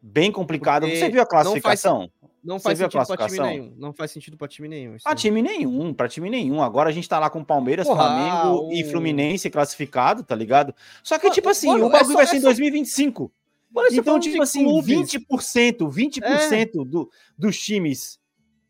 Bem 0.00 0.30
complicado. 0.32 0.82
Porque 0.82 0.96
Você 0.96 1.10
viu 1.10 1.20
a 1.20 1.24
não 1.24 1.30
faz- 1.30 1.42
classificação? 1.42 2.10
Não 2.42 2.60
faz 2.60 2.78
viu 2.78 2.86
a 2.86 2.90
sentido 2.90 3.06
pra 3.16 3.26
time 3.26 3.40
nenhum. 3.48 3.74
Não 3.76 3.92
faz 3.92 4.10
sentido 4.12 4.36
pra 4.36 4.46
time 4.46 4.68
nenhum. 4.68 4.96
Pra 5.02 5.14
time 5.16 5.42
nenhum, 5.42 5.92
pra 5.92 6.08
time 6.08 6.30
nenhum. 6.30 6.62
Agora 6.62 6.88
a 6.88 6.92
gente 6.92 7.08
tá 7.08 7.18
lá 7.18 7.28
com 7.28 7.42
Palmeiras, 7.42 7.88
Porra, 7.88 8.04
Flamengo 8.04 8.68
o- 8.68 8.72
e 8.72 8.84
Fluminense 8.84 9.50
classificado, 9.50 10.22
tá 10.22 10.34
ligado? 10.36 10.72
Só 11.02 11.18
que, 11.18 11.24
Mano, 11.24 11.34
tipo 11.34 11.48
assim, 11.48 11.68
o 11.68 11.88
bagulho 11.90 11.96
é 11.96 12.04
só- 12.04 12.14
vai 12.14 12.26
ser 12.26 12.36
é 12.36 12.38
em 12.38 12.42
só- 12.42 12.46
2025. 12.48 13.32
Mano, 13.70 13.90
você 13.90 14.00
Então, 14.00 14.18
tipo 14.18 14.36
de 14.36 14.42
assim, 14.42 14.64
clubes. 14.64 15.12
20%, 15.12 15.88
20% 15.88 16.84
do, 16.84 17.10
dos 17.36 17.58
times, 17.58 18.18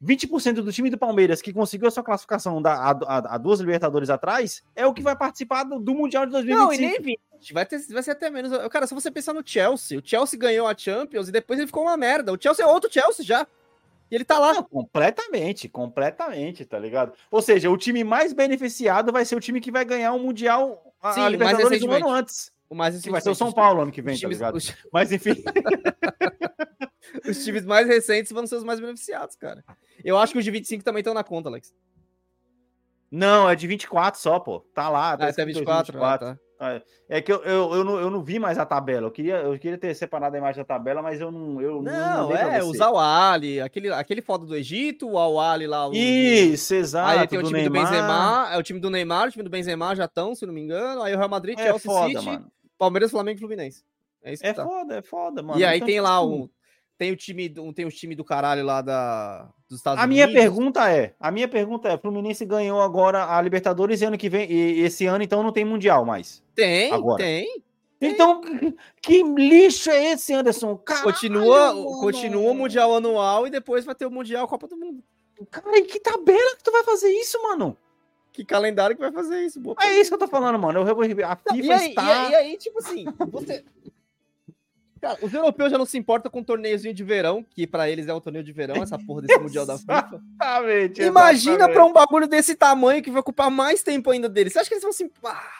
20% 0.03 0.55
do 0.63 0.73
time 0.73 0.91
do 0.91 0.99
Palmeiras 0.99 1.41
que 1.41 1.53
conseguiu 1.53 1.89
a 1.89 1.91
sua 1.91 2.03
classificação 2.03 2.61
da, 2.61 2.75
a, 2.75 2.91
a- 2.91 3.35
a 3.35 3.39
duas 3.39 3.61
Libertadores 3.61 4.11
atrás 4.11 4.63
é 4.75 4.87
o 4.87 4.93
que 4.93 5.03
vai 5.03 5.17
participar 5.17 5.65
do, 5.65 5.79
do 5.79 5.95
Mundial 5.95 6.27
de 6.27 6.33
2025. 6.33 6.65
Não, 6.65 6.73
e 6.73 6.79
nem 6.79 7.01
20. 7.01 7.53
Vai, 7.53 7.67
ter, 7.67 7.79
vai 7.91 8.03
ser 8.03 8.13
até 8.13 8.31
menos. 8.31 8.51
Cara, 8.69 8.87
se 8.87 8.95
você 8.95 9.11
pensar 9.11 9.33
no 9.33 9.43
Chelsea, 9.45 9.99
o 9.99 10.03
Chelsea 10.05 10.39
ganhou 10.39 10.67
a 10.67 10.77
Champions 10.77 11.29
e 11.29 11.33
depois 11.33 11.59
ele 11.59 11.67
ficou 11.67 11.83
uma 11.85 11.97
merda. 11.97 12.33
O 12.33 12.39
Chelsea 12.41 12.65
é 12.65 12.69
outro 12.69 12.93
Chelsea 12.93 13.25
já. 13.25 13.47
E 14.11 14.15
ele 14.15 14.25
tá 14.25 14.39
lá. 14.39 14.55
Não, 14.55 14.63
completamente, 14.63 15.69
completamente, 15.69 16.65
tá 16.65 16.79
ligado? 16.79 17.13
Ou 17.31 17.43
seja, 17.43 17.71
o 17.71 17.77
time 17.77 18.05
mais 18.05 18.33
beneficiado 18.33 19.13
vai 19.13 19.25
ser 19.25 19.37
o 19.37 19.41
time 19.41 19.61
que 19.61 19.71
vai 19.73 19.85
ganhar 19.85 20.13
o 20.13 20.19
Mundial, 20.19 20.95
a, 21.03 21.13
Sim, 21.13 21.21
a 21.23 21.29
Libertadores 21.29 21.83
um 21.83 21.91
ano 21.93 22.09
antes. 22.09 22.53
O 22.69 22.75
mais 22.75 23.01
Que 23.01 23.11
vai 23.11 23.21
ser 23.21 23.31
o 23.31 23.35
São 23.35 23.49
os- 23.49 23.55
Paulo 23.55 23.83
ano 23.83 23.93
que 23.93 24.01
os 24.01 24.05
vem, 24.05 24.15
tá 24.15 24.21
times- 24.21 24.39
ligado? 24.39 24.57
os- 24.57 24.75
Mas 24.93 25.13
enfim, 25.13 25.35
os 27.29 27.45
times 27.45 27.65
mais 27.65 27.87
recentes 27.87 28.33
vão 28.33 28.47
ser 28.47 28.57
os 28.57 28.65
mais 28.65 28.81
beneficiados, 28.81 29.37
cara. 29.37 29.65
Eu 30.05 30.19
acho 30.19 30.33
que 30.33 30.39
os 30.39 30.45
de 30.45 30.51
25 30.51 30.85
também 30.85 31.01
estão 31.01 31.15
na 31.15 31.25
conta, 31.25 31.49
Alex. 31.49 31.73
não, 33.11 33.49
é 33.49 33.55
de 33.55 33.67
24 33.67 34.21
só, 34.21 34.39
pô. 34.39 34.61
Tá 34.75 34.89
lá. 34.89 35.13
Ah, 35.13 35.17
tá 35.17 35.29
até 35.29 35.43
escrito 35.43 35.59
24. 35.59 36.03
Ah, 36.05 36.19
tá. 36.19 36.39
É 37.07 37.21
que 37.21 37.31
eu, 37.31 37.43
eu, 37.45 37.75
eu, 37.75 37.85
não, 37.85 38.01
eu 38.01 38.09
não 38.11 38.23
vi 38.25 38.39
mais 38.39 38.57
a 38.59 38.65
tabela. 38.65 39.07
Eu 39.07 39.11
queria, 39.11 39.37
eu 39.37 39.59
queria 39.59 39.77
ter 39.77 39.95
separado 39.95 40.35
a 40.35 40.39
imagem 40.39 40.57
da 40.63 40.65
tabela, 40.65 41.03
mas 41.03 41.21
eu 41.21 41.31
não. 41.31 41.61
Eu 41.61 41.83
Não, 41.83 42.29
pra 42.29 42.57
é, 42.57 42.61
você. 42.61 42.71
o 42.71 42.75
Zawali, 42.75 43.61
aquele, 43.61 43.93
aquele 43.93 44.23
foda 44.23 44.47
do 44.47 44.57
Egito, 44.57 45.07
o 45.07 45.19
Awali 45.19 45.67
lá. 45.67 45.87
O, 45.87 45.93
Isso, 45.93 46.75
exato. 46.75 47.19
Aí 47.21 47.29
tem 47.29 47.39
o 47.39 47.43
do 47.43 47.49
time 47.49 47.61
Neymar. 47.61 47.85
do 47.85 47.91
Benzema, 47.91 48.49
é 48.53 48.59
o 48.59 48.63
time 48.63 48.81
do 48.81 48.89
Neymar, 48.89 49.29
o 49.29 49.31
time 49.31 49.45
do 49.45 49.51
Benzema 49.51 49.95
já 49.95 50.07
estão, 50.07 50.35
se 50.35 50.47
não 50.47 50.55
me 50.55 50.63
engano. 50.63 51.03
Aí 51.03 51.15
o 51.15 51.19
Real 51.19 51.29
Madrid, 51.29 51.59
É 51.59 51.63
Chelsea 51.65 51.91
foda, 51.93 52.09
City, 52.09 52.25
mano. 52.25 52.51
Palmeiras, 52.79 53.11
Flamengo 53.11 53.37
e 53.39 53.41
Fluminense. 53.41 53.85
É 54.23 54.33
isso 54.33 54.45
É 54.47 54.53
tá. 54.53 54.65
foda, 54.65 54.97
é 54.97 55.03
foda, 55.03 55.43
mano. 55.43 55.59
E 55.61 55.65
aí 55.65 55.77
Então, 55.77 55.87
tem 55.87 56.01
lá 56.01 56.23
o 56.25 56.51
tem 56.99 57.13
o 57.13 57.17
time 57.17 57.49
do 57.49 57.73
tem 57.75 57.85
os 57.87 57.95
time 57.95 58.15
do 58.15 58.25
caralho 58.25 58.65
lá 58.65 58.81
da 58.81 59.51
dos 59.69 59.79
Estados 59.79 60.03
A 60.03 60.07
minha 60.07 60.25
Unidos. 60.25 60.43
pergunta 60.43 60.91
é, 60.91 61.15
a 61.21 61.31
minha 61.31 61.47
pergunta 61.47 61.89
é, 61.91 61.99
Fluminense 61.99 62.45
ganhou 62.45 62.81
agora 62.81 63.27
a 63.37 63.41
Libertadores 63.43 64.01
e 64.01 64.05
ano 64.07 64.17
que 64.17 64.29
vem 64.31 64.51
e 64.51 64.81
esse 64.81 65.05
ano 65.07 65.23
então 65.23 65.43
não 65.43 65.53
tem 65.53 65.65
mundial 65.65 66.05
mais. 66.07 66.43
tem, 66.55 66.91
agora. 66.93 67.23
tem. 67.23 67.63
Então 68.01 68.41
que 69.03 69.23
lixo 69.23 69.91
é 69.91 70.13
esse, 70.13 70.33
Anderson? 70.35 70.77
Caralho, 70.79 71.05
Continua, 71.05 71.73
mano. 71.75 72.01
continua 72.01 72.51
o 72.51 72.55
mundial 72.55 72.95
anual 72.97 73.47
e 73.47 73.51
depois 73.51 73.85
vai 73.85 73.95
ter 73.95 74.07
o 74.07 74.11
mundial 74.11 74.47
Copa 74.49 74.67
do 74.67 74.77
Mundo. 74.77 75.03
Cara, 75.51 75.77
e 75.79 75.83
que 75.85 76.01
tabela 76.01 76.57
que 76.57 76.63
tu 76.65 76.73
vai 76.73 76.83
fazer 76.83 77.11
isso, 77.11 77.43
mano? 77.43 77.77
Que 78.37 78.45
calendário 78.45 78.95
que 78.95 79.01
vai 79.03 79.11
fazer 79.11 79.41
isso? 79.41 79.59
Boa 79.59 79.75
É 79.83 79.99
isso 79.99 80.11
que 80.11 80.15
eu 80.15 80.19
tô 80.19 80.29
falando, 80.29 80.59
mano. 80.59 80.81
Eu, 80.81 80.87
eu, 80.87 81.27
a 81.27 81.37
FIFA 81.37 81.57
e, 81.57 81.73
aí, 81.73 81.89
está 81.89 82.03
e 82.03 82.11
aí- 82.13 82.31
e 82.31 82.35
aí, 82.35 82.57
tipo 82.59 82.79
assim, 82.79 83.05
você. 83.33 83.65
Cara, 85.01 85.19
os 85.23 85.33
europeus 85.33 85.71
já 85.71 85.77
não 85.79 85.85
se 85.87 85.97
importam 85.99 86.31
com 86.31 86.41
um 86.41 86.45
torneiozinho 86.45 86.93
de 86.95 87.05
verão, 87.05 87.45
que 87.51 87.67
pra 87.67 87.89
eles 87.89 88.09
é 88.09 88.15
um 88.15 88.21
torneio 88.21 88.45
de 88.45 88.53
verão, 88.53 88.83
essa 88.83 88.99
porra 88.99 89.23
desse 89.23 89.39
Mundial 89.39 89.65
da 89.67 89.77
FIFA. 89.79 90.21
Exatamente, 90.41 91.03
Imagina 91.03 91.69
pra 91.69 91.85
um 91.85 91.93
bagulho 91.93 92.27
desse 92.27 92.55
tamanho 92.55 93.03
que 93.03 93.11
vai 93.11 93.21
ocupar 93.21 93.51
mais 93.51 93.83
tempo 93.83 94.11
ainda 94.11 94.29
deles. 94.29 94.53
Você 94.53 94.59
acha 94.59 94.69
que 94.69 94.75
eles 94.75 94.83
vão 94.83 94.91
assim. 94.91 95.11
Ah, 95.23 95.51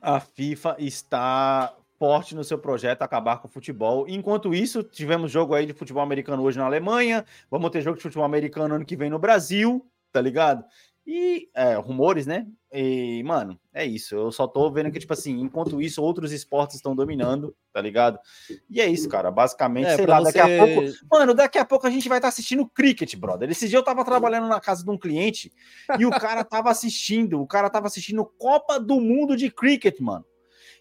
A 0.00 0.20
FIFA 0.20 0.76
está 0.78 1.72
forte 1.98 2.34
no 2.34 2.44
seu 2.44 2.58
projeto 2.58 3.02
acabar 3.02 3.38
com 3.38 3.48
o 3.48 3.50
futebol. 3.50 4.06
Enquanto 4.08 4.52
isso, 4.54 4.82
tivemos 4.82 5.30
jogo 5.32 5.54
aí 5.54 5.64
de 5.66 5.72
futebol 5.72 6.02
americano 6.02 6.42
hoje 6.42 6.58
na 6.58 6.66
Alemanha. 6.66 7.24
Vamos 7.50 7.70
ter 7.70 7.80
jogo 7.80 7.96
de 7.96 8.02
futebol 8.02 8.24
americano 8.24 8.74
ano 8.74 8.84
que 8.84 8.96
vem 8.96 9.08
no 9.10 9.18
Brasil, 9.20 9.84
tá 10.12 10.20
ligado? 10.20 10.64
E 11.10 11.48
é, 11.54 11.74
rumores, 11.76 12.26
né? 12.26 12.46
E, 12.70 13.22
mano, 13.24 13.58
é 13.72 13.82
isso. 13.82 14.14
Eu 14.14 14.30
só 14.30 14.46
tô 14.46 14.70
vendo 14.70 14.90
que, 14.90 14.98
tipo 14.98 15.14
assim, 15.14 15.40
enquanto 15.40 15.80
isso, 15.80 16.02
outros 16.02 16.32
esportes 16.32 16.76
estão 16.76 16.94
dominando, 16.94 17.56
tá 17.72 17.80
ligado? 17.80 18.18
E 18.68 18.78
é 18.78 18.86
isso, 18.86 19.08
cara. 19.08 19.30
Basicamente, 19.30 19.86
É, 19.86 19.96
sei 19.96 20.04
lá, 20.06 20.20
daqui 20.20 20.38
a 20.38 20.46
você- 20.46 20.74
pouco. 20.74 20.98
Mano, 21.10 21.32
daqui 21.32 21.56
a 21.56 21.64
pouco 21.64 21.86
a 21.86 21.90
gente 21.90 22.10
vai 22.10 22.18
estar 22.18 22.28
assistindo 22.28 22.68
cricket, 22.68 23.16
brother. 23.16 23.48
Esse 23.48 23.66
dia 23.66 23.78
eu 23.78 23.82
tava 23.82 24.04
trabalhando 24.04 24.48
na 24.48 24.60
casa 24.60 24.84
de 24.84 24.90
um 24.90 24.98
cliente 24.98 25.50
e 25.98 26.04
o 26.04 26.10
cara 26.10 26.44
tava 26.44 26.68
assistindo, 26.70 27.40
o 27.40 27.46
cara 27.46 27.70
tava 27.70 27.86
assistindo 27.86 28.22
Copa 28.26 28.78
do 28.78 29.00
Mundo 29.00 29.34
de 29.34 29.50
cricket, 29.50 29.98
mano. 30.00 30.26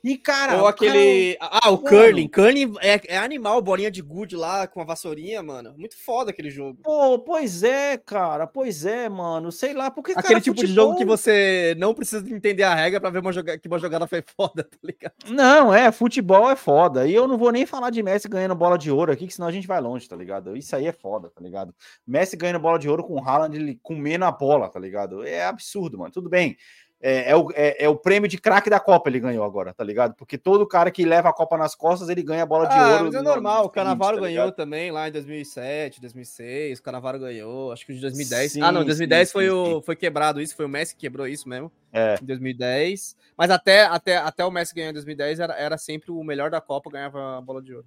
E, 0.03 0.17
cara. 0.17 0.61
Ou 0.61 0.67
aquele. 0.67 1.37
Ah, 1.39 1.69
o 1.69 1.77
Mano. 1.81 1.87
curling. 1.87 2.27
Curling 2.27 2.73
é, 2.81 3.15
é 3.15 3.17
animal, 3.17 3.61
bolinha 3.61 3.91
de 3.91 4.01
gude 4.01 4.35
lá 4.35 4.67
com 4.67 4.79
a 4.81 4.83
vassourinha, 4.85 5.41
mano. 5.43 5.73
Muito 5.77 5.97
foda 5.97 6.31
aquele 6.31 6.49
jogo. 6.49 6.79
Pô, 6.83 7.19
pois 7.19 7.63
é, 7.63 7.97
cara. 7.97 8.45
Pois 8.47 8.85
é, 8.85 9.09
mano. 9.09 9.51
Sei 9.51 9.73
lá, 9.73 9.89
porque, 9.91 10.11
Aquele 10.11 10.27
cara, 10.27 10.41
tipo 10.41 10.55
de 10.55 10.61
futebol- 10.61 10.85
jogo 10.87 10.97
que 10.97 11.05
você 11.05 11.75
não 11.77 11.93
precisa 11.93 12.27
entender 12.33 12.63
a 12.63 12.73
regra 12.75 12.99
pra 13.01 13.09
ver 13.09 13.19
uma 13.19 13.31
joga... 13.33 13.57
que 13.57 13.67
uma 13.67 13.79
jogada 13.79 14.07
foi 14.07 14.23
foda, 14.35 14.63
tá 14.63 14.77
ligado? 14.83 15.13
Não, 15.29 15.73
é, 15.73 15.91
futebol 15.91 16.49
é 16.49 16.55
foda. 16.55 17.07
E 17.07 17.13
eu 17.13 17.27
não 17.27 17.37
vou 17.37 17.51
nem 17.51 17.65
falar 17.65 17.89
de 17.89 18.01
Messi 18.03 18.27
ganhando 18.27 18.55
bola 18.55 18.77
de 18.77 18.91
ouro 18.91 19.11
aqui, 19.11 19.27
que 19.27 19.33
senão 19.33 19.47
a 19.47 19.51
gente 19.51 19.67
vai 19.67 19.81
longe, 19.81 20.07
tá 20.07 20.15
ligado? 20.15 20.55
Isso 20.55 20.75
aí 20.75 20.85
é 20.87 20.91
foda, 20.93 21.29
tá 21.29 21.41
ligado? 21.41 21.73
Messi 22.05 22.37
ganhando 22.37 22.59
bola 22.59 22.79
de 22.79 22.89
ouro 22.89 23.03
com 23.03 23.15
o 23.15 23.23
Haaland 23.23 23.55
ele 23.55 23.79
comendo 23.81 24.25
a 24.25 24.31
bola, 24.31 24.69
tá 24.69 24.79
ligado? 24.79 25.25
É 25.25 25.45
absurdo, 25.45 25.97
mano. 25.97 26.11
Tudo 26.11 26.29
bem. 26.29 26.55
É, 26.99 27.29
é 27.31 27.35
o, 27.35 27.51
é, 27.53 27.83
é 27.85 27.89
o 27.89 27.95
prêmio 27.95 28.27
de 28.27 28.39
craque 28.39 28.69
da 28.71 28.79
Copa 28.79 29.07
ele 29.07 29.19
ganhou 29.19 29.43
agora, 29.45 29.71
tá 29.71 29.83
ligado? 29.83 30.15
Porque 30.15 30.35
todo 30.37 30.65
cara 30.67 30.89
que 30.89 31.05
leva 31.05 31.29
a 31.29 31.33
Copa 31.33 31.55
nas 31.55 31.75
costas, 31.75 32.09
ele 32.09 32.23
ganha 32.23 32.41
a 32.41 32.45
bola 32.45 32.67
de 32.67 32.73
Ah, 32.75 32.93
ouro. 32.93 33.05
mas 33.05 33.13
é 33.15 33.17
no- 33.19 33.23
normal. 33.23 33.61
O 33.61 33.63
no 33.65 33.69
Canavaro 33.69 34.15
seguinte, 34.17 34.33
tá 34.35 34.39
ganhou 34.41 34.51
também 34.51 34.91
lá 34.91 35.07
em 35.07 35.11
2007, 35.11 36.01
2006. 36.01 36.79
O 36.79 36.83
Canavaro 36.83 37.19
ganhou. 37.19 37.71
Acho 37.71 37.85
que 37.85 37.91
o 37.91 37.95
de 37.95 38.01
2010. 38.01 38.51
Sim, 38.51 38.61
ah, 38.63 38.71
não, 38.71 38.81
em 38.81 38.85
2010 38.85 39.27
sim, 39.29 39.33
foi, 39.33 39.45
sim, 39.45 39.51
o, 39.51 39.81
foi 39.81 39.95
quebrado 39.95 40.41
isso. 40.41 40.55
Foi 40.55 40.65
o 40.65 40.69
Messi 40.69 40.95
que 40.95 41.01
quebrou 41.01 41.27
isso 41.27 41.47
mesmo. 41.47 41.71
É. 41.93 42.15
Em 42.21 42.25
2010. 42.25 43.15
Mas 43.37 43.51
até, 43.51 43.83
até, 43.83 44.17
até 44.17 44.43
o 44.43 44.49
Messi 44.51 44.73
ganhar 44.73 44.89
em 44.89 44.93
2010 44.93 45.39
era, 45.39 45.53
era 45.53 45.77
sempre 45.77 46.11
o 46.11 46.23
melhor 46.23 46.49
da 46.49 46.59
Copa, 46.59 46.89
ganhava 46.89 47.37
a 47.37 47.41
bola 47.41 47.61
de 47.61 47.75
ouro. 47.75 47.85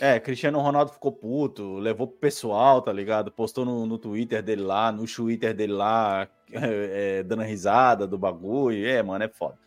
É, 0.00 0.20
Cristiano 0.20 0.60
Ronaldo 0.60 0.92
ficou 0.92 1.10
puto, 1.10 1.74
levou 1.78 2.06
pro 2.06 2.16
pessoal, 2.18 2.80
tá 2.80 2.92
ligado? 2.92 3.32
Postou 3.32 3.64
no, 3.64 3.84
no 3.84 3.98
Twitter 3.98 4.42
dele 4.42 4.62
lá, 4.62 4.92
no 4.92 5.06
Twitter 5.06 5.52
dele 5.54 5.72
lá, 5.72 6.28
é, 6.52 6.58
é, 7.20 7.22
dando 7.22 7.42
risada 7.42 8.06
do 8.06 8.16
bagulho. 8.16 8.86
É, 8.86 9.02
mano, 9.02 9.24
é 9.24 9.28
foda. 9.28 9.58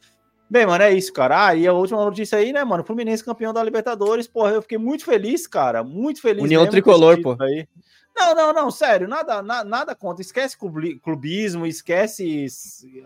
Bem, 0.49 0.65
mano, 0.65 0.83
é 0.83 0.91
isso, 0.91 1.13
cara. 1.13 1.47
Ah, 1.47 1.55
e 1.55 1.65
a 1.65 1.73
última 1.73 2.03
notícia 2.03 2.37
aí, 2.37 2.51
né, 2.51 2.63
mano? 2.63 2.83
Fluminense 2.83 3.23
campeão 3.23 3.53
da 3.53 3.63
Libertadores. 3.63 4.27
Porra, 4.27 4.51
eu 4.51 4.61
fiquei 4.61 4.77
muito 4.77 5.05
feliz, 5.05 5.47
cara. 5.47 5.81
Muito 5.83 6.21
feliz. 6.21 6.43
União 6.43 6.67
tricolor, 6.67 7.21
pô. 7.21 7.37
Aí. 7.41 7.67
Não, 8.13 8.35
não, 8.35 8.53
não, 8.53 8.69
sério, 8.69 9.07
nada, 9.07 9.41
na- 9.41 9.63
nada 9.63 9.95
contra. 9.95 10.21
Esquece 10.21 10.57
clubi- 10.57 10.99
clubismo, 10.99 11.65
esquece. 11.65 12.45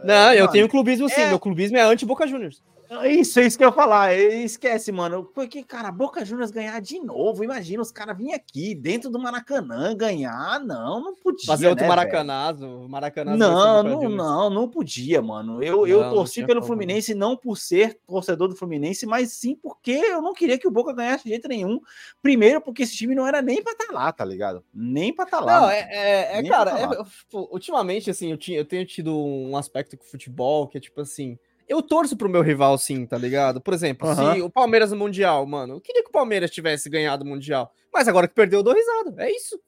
Não, 0.03 0.34
eu 0.34 0.41
mano, 0.41 0.52
tenho 0.52 0.68
clubismo 0.68 1.07
sim. 1.07 1.22
é- 1.22 1.30
Meu 1.30 1.39
clubismo 1.39 1.77
é 1.77 1.81
anti-Boca 1.81 2.26
Juniors. 2.26 2.64
Isso, 3.03 3.39
é 3.39 3.45
isso 3.45 3.57
que 3.57 3.63
eu 3.63 3.69
ia 3.69 3.73
falar. 3.73 4.13
Esquece, 4.15 4.91
mano. 4.91 5.23
Porque, 5.34 5.63
cara, 5.63 5.91
Boca 5.91 6.23
Juniors 6.23 6.51
ganhar 6.51 6.80
de 6.80 6.99
novo. 6.99 7.43
Imagina 7.43 7.81
os 7.81 7.91
caras 7.91 8.17
virem 8.17 8.34
aqui 8.34 8.76
dentro 8.76 9.09
do 9.09 9.19
Maracanã 9.19 9.95
ganhar. 9.95 10.59
Não, 10.59 11.01
não 11.01 11.15
podia. 11.15 11.45
Fazer 11.45 11.67
outro 11.67 11.84
né, 11.84 11.89
Maracanazo. 11.89 12.88
Maracanazo 12.88 13.38
Não, 13.38 13.84
não, 13.84 14.09
não, 14.09 14.49
não 14.49 14.69
podia, 14.69 15.22
mano. 15.22 15.63
Eu, 15.63 15.88
eu 15.88 15.99
Não, 15.99 16.07
não 16.07 16.13
torci 16.15 16.45
pelo 16.45 16.61
como, 16.61 16.67
Fluminense 16.73 17.13
não 17.13 17.35
por 17.35 17.57
ser 17.57 17.99
torcedor 18.07 18.47
do 18.47 18.55
Fluminense, 18.55 19.05
mas 19.05 19.31
sim 19.31 19.55
porque 19.55 19.91
eu 19.91 20.22
não 20.22 20.34
queria 20.34 20.57
que 20.57 20.67
o 20.67 20.72
Boca 20.72 20.93
ganhasse 20.93 21.23
de 21.23 21.31
jeito 21.31 21.47
nenhum. 21.47 21.80
Primeiro, 22.22 22.61
porque 22.61 22.84
esse 22.84 22.95
time 22.95 23.15
não 23.15 23.27
era 23.27 23.41
nem 23.41 23.61
pra 23.63 23.73
estar 23.73 23.93
lá, 23.93 24.11
tá 24.11 24.23
ligado? 24.23 24.63
Nem 24.73 25.13
pra 25.13 25.26
estar 25.26 25.39
lá. 25.39 25.61
Não, 25.61 25.69
é, 25.69 25.88
é, 25.89 26.39
é, 26.39 26.43
cara, 26.47 26.72
pra 26.72 26.95
é, 26.95 26.99
eu, 26.99 27.05
tipo, 27.05 27.49
ultimamente, 27.51 28.09
assim, 28.09 28.31
eu, 28.31 28.38
tinha, 28.38 28.57
eu 28.57 28.65
tenho 28.65 28.85
tido 28.85 29.15
um 29.15 29.57
aspecto 29.57 29.97
com 29.97 30.03
o 30.03 30.07
futebol 30.07 30.67
que 30.67 30.77
é 30.77 30.81
tipo 30.81 31.01
assim. 31.01 31.38
Eu 31.68 31.82
torço 31.82 32.16
pro 32.16 32.30
meu 32.30 32.42
rival, 32.42 32.78
sim, 32.78 33.06
tá 33.06 33.18
ligado? 33.18 33.60
Por 33.60 33.74
exemplo, 33.74 34.08
se 34.14 34.42
o 34.42 34.50
Palmeiras 34.50 34.92
no 34.92 34.98
Mundial, 34.98 35.46
mano, 35.46 35.76
eu 35.76 35.82
queria 35.82 36.04
que 36.04 36.10
o 36.10 36.14
Palmeiras 36.14 36.52
tivesse 36.52 36.90
ganhado 36.90 37.24
o 37.24 37.28
Mundial. 37.28 37.72
Mas 37.94 38.08
agora 38.08 38.28
que 38.28 38.36
perdeu, 38.36 38.60
eu 38.60 38.64
dou 38.64 38.74
risada. 38.74 39.16
É 39.24 39.32
isso. 39.32 39.60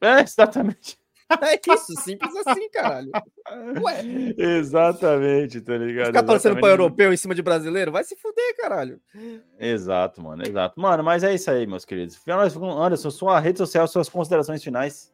É, 0.00 0.20
exatamente. 0.20 0.98
É 1.28 1.60
isso, 1.74 1.92
simples 2.02 2.30
assim, 2.46 2.70
caralho. 2.70 3.10
Ué, 3.82 4.00
Exatamente, 4.38 5.60
tá 5.60 5.76
ligado? 5.76 6.06
ficar 6.06 6.22
torcendo 6.22 6.52
Exatamente. 6.52 6.70
europeu 6.70 7.12
em 7.12 7.16
cima 7.16 7.34
de 7.34 7.42
brasileiro? 7.42 7.90
Vai 7.90 8.04
se 8.04 8.14
fuder, 8.14 8.56
caralho. 8.56 9.00
Exato, 9.58 10.22
mano, 10.22 10.44
exato. 10.46 10.80
Mano, 10.80 11.02
mas 11.02 11.24
é 11.24 11.34
isso 11.34 11.50
aí, 11.50 11.66
meus 11.66 11.84
queridos. 11.84 12.16
Anderson, 12.28 13.10
sua 13.10 13.40
rede 13.40 13.58
social, 13.58 13.88
suas 13.88 14.08
considerações 14.08 14.62
finais. 14.62 15.12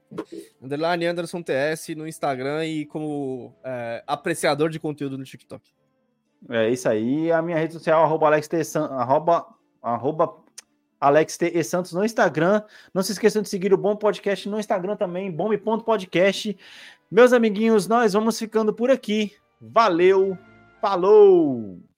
Underline 0.61 1.07
Anderson 1.07 1.43
TS 1.43 1.89
no 1.97 2.07
Instagram 2.07 2.67
e 2.67 2.85
como 2.85 3.57
é, 3.65 4.05
apreciador 4.07 4.69
de 4.69 4.79
conteúdo 4.79 5.17
no 5.17 5.25
TikTok. 5.25 5.73
É 6.49 6.71
isso 6.71 6.89
aí. 6.89 7.31
A 7.31 7.41
minha 7.43 7.57
rede 7.57 7.75
social, 7.75 8.03
arroba 8.03 8.27
Alex 8.27 8.49
T. 8.49 8.61
Arroba, 8.79 9.47
arroba 9.83 10.37
Alex 11.01 11.37
T. 11.37 11.51
E 11.55 11.65
Santos 11.65 11.93
no 11.93 12.05
Instagram. 12.05 12.63
Não 12.93 13.03
se 13.03 13.13
esqueçam 13.13 13.43
de 13.43 13.49
seguir 13.49 13.73
o 13.73 13.79
Bom 13.79 13.97
Podcast 13.97 14.49
no 14.49 14.59
Instagram 14.59 14.97
também, 14.97 15.31
bombe.podcast. 15.31 16.57
Meus 17.11 17.33
amiguinhos, 17.33 17.87
nós 17.87 18.13
vamos 18.13 18.39
ficando 18.39 18.73
por 18.73 18.91
aqui. 18.91 19.33
Valeu, 19.61 20.37
falou! 20.81 21.92